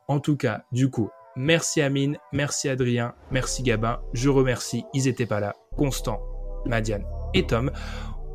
En 0.07 0.21
tout 0.21 0.37
cas, 0.37 0.63
du 0.71 0.91
coup, 0.91 1.11
Merci 1.37 1.81
Amine, 1.83 2.19
merci 2.33 2.69
Adrien, 2.69 3.15
merci 3.31 3.63
Gabin. 3.63 4.01
Je 4.13 4.29
remercie, 4.29 4.85
ils 4.93 5.07
étaient 5.07 5.27
pas 5.27 5.39
là. 5.39 5.55
Constant, 5.77 6.21
Madiane 6.67 7.05
et 7.33 7.47
Tom. 7.47 7.71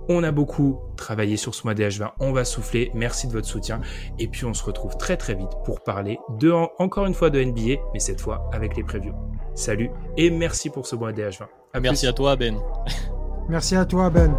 On 0.07 0.23
a 0.23 0.31
beaucoup 0.31 0.79
travaillé 0.95 1.35
sur 1.35 1.53
ce 1.53 1.63
mois 1.63 1.73
DH20. 1.73 2.11
On 2.19 2.31
va 2.31 2.45
souffler. 2.45 2.91
Merci 2.93 3.27
de 3.27 3.33
votre 3.33 3.47
soutien. 3.47 3.81
Et 4.19 4.27
puis 4.27 4.45
on 4.45 4.53
se 4.53 4.63
retrouve 4.63 4.95
très 4.97 5.17
très 5.17 5.35
vite 5.35 5.51
pour 5.65 5.83
parler 5.83 6.17
encore 6.79 7.05
une 7.05 7.13
fois 7.13 7.29
de 7.29 7.43
NBA, 7.43 7.81
mais 7.93 7.99
cette 7.99 8.21
fois 8.21 8.49
avec 8.53 8.77
les 8.77 8.83
previews. 8.83 9.15
Salut 9.55 9.89
et 10.17 10.29
merci 10.29 10.69
pour 10.69 10.87
ce 10.87 10.95
mois 10.95 11.11
DH20. 11.11 11.45
merci 11.81 12.07
à 12.07 12.13
toi 12.13 12.35
Ben. 12.35 12.57
merci 13.49 13.75
à 13.75 13.85
toi 13.85 14.09
Ben. 14.09 14.33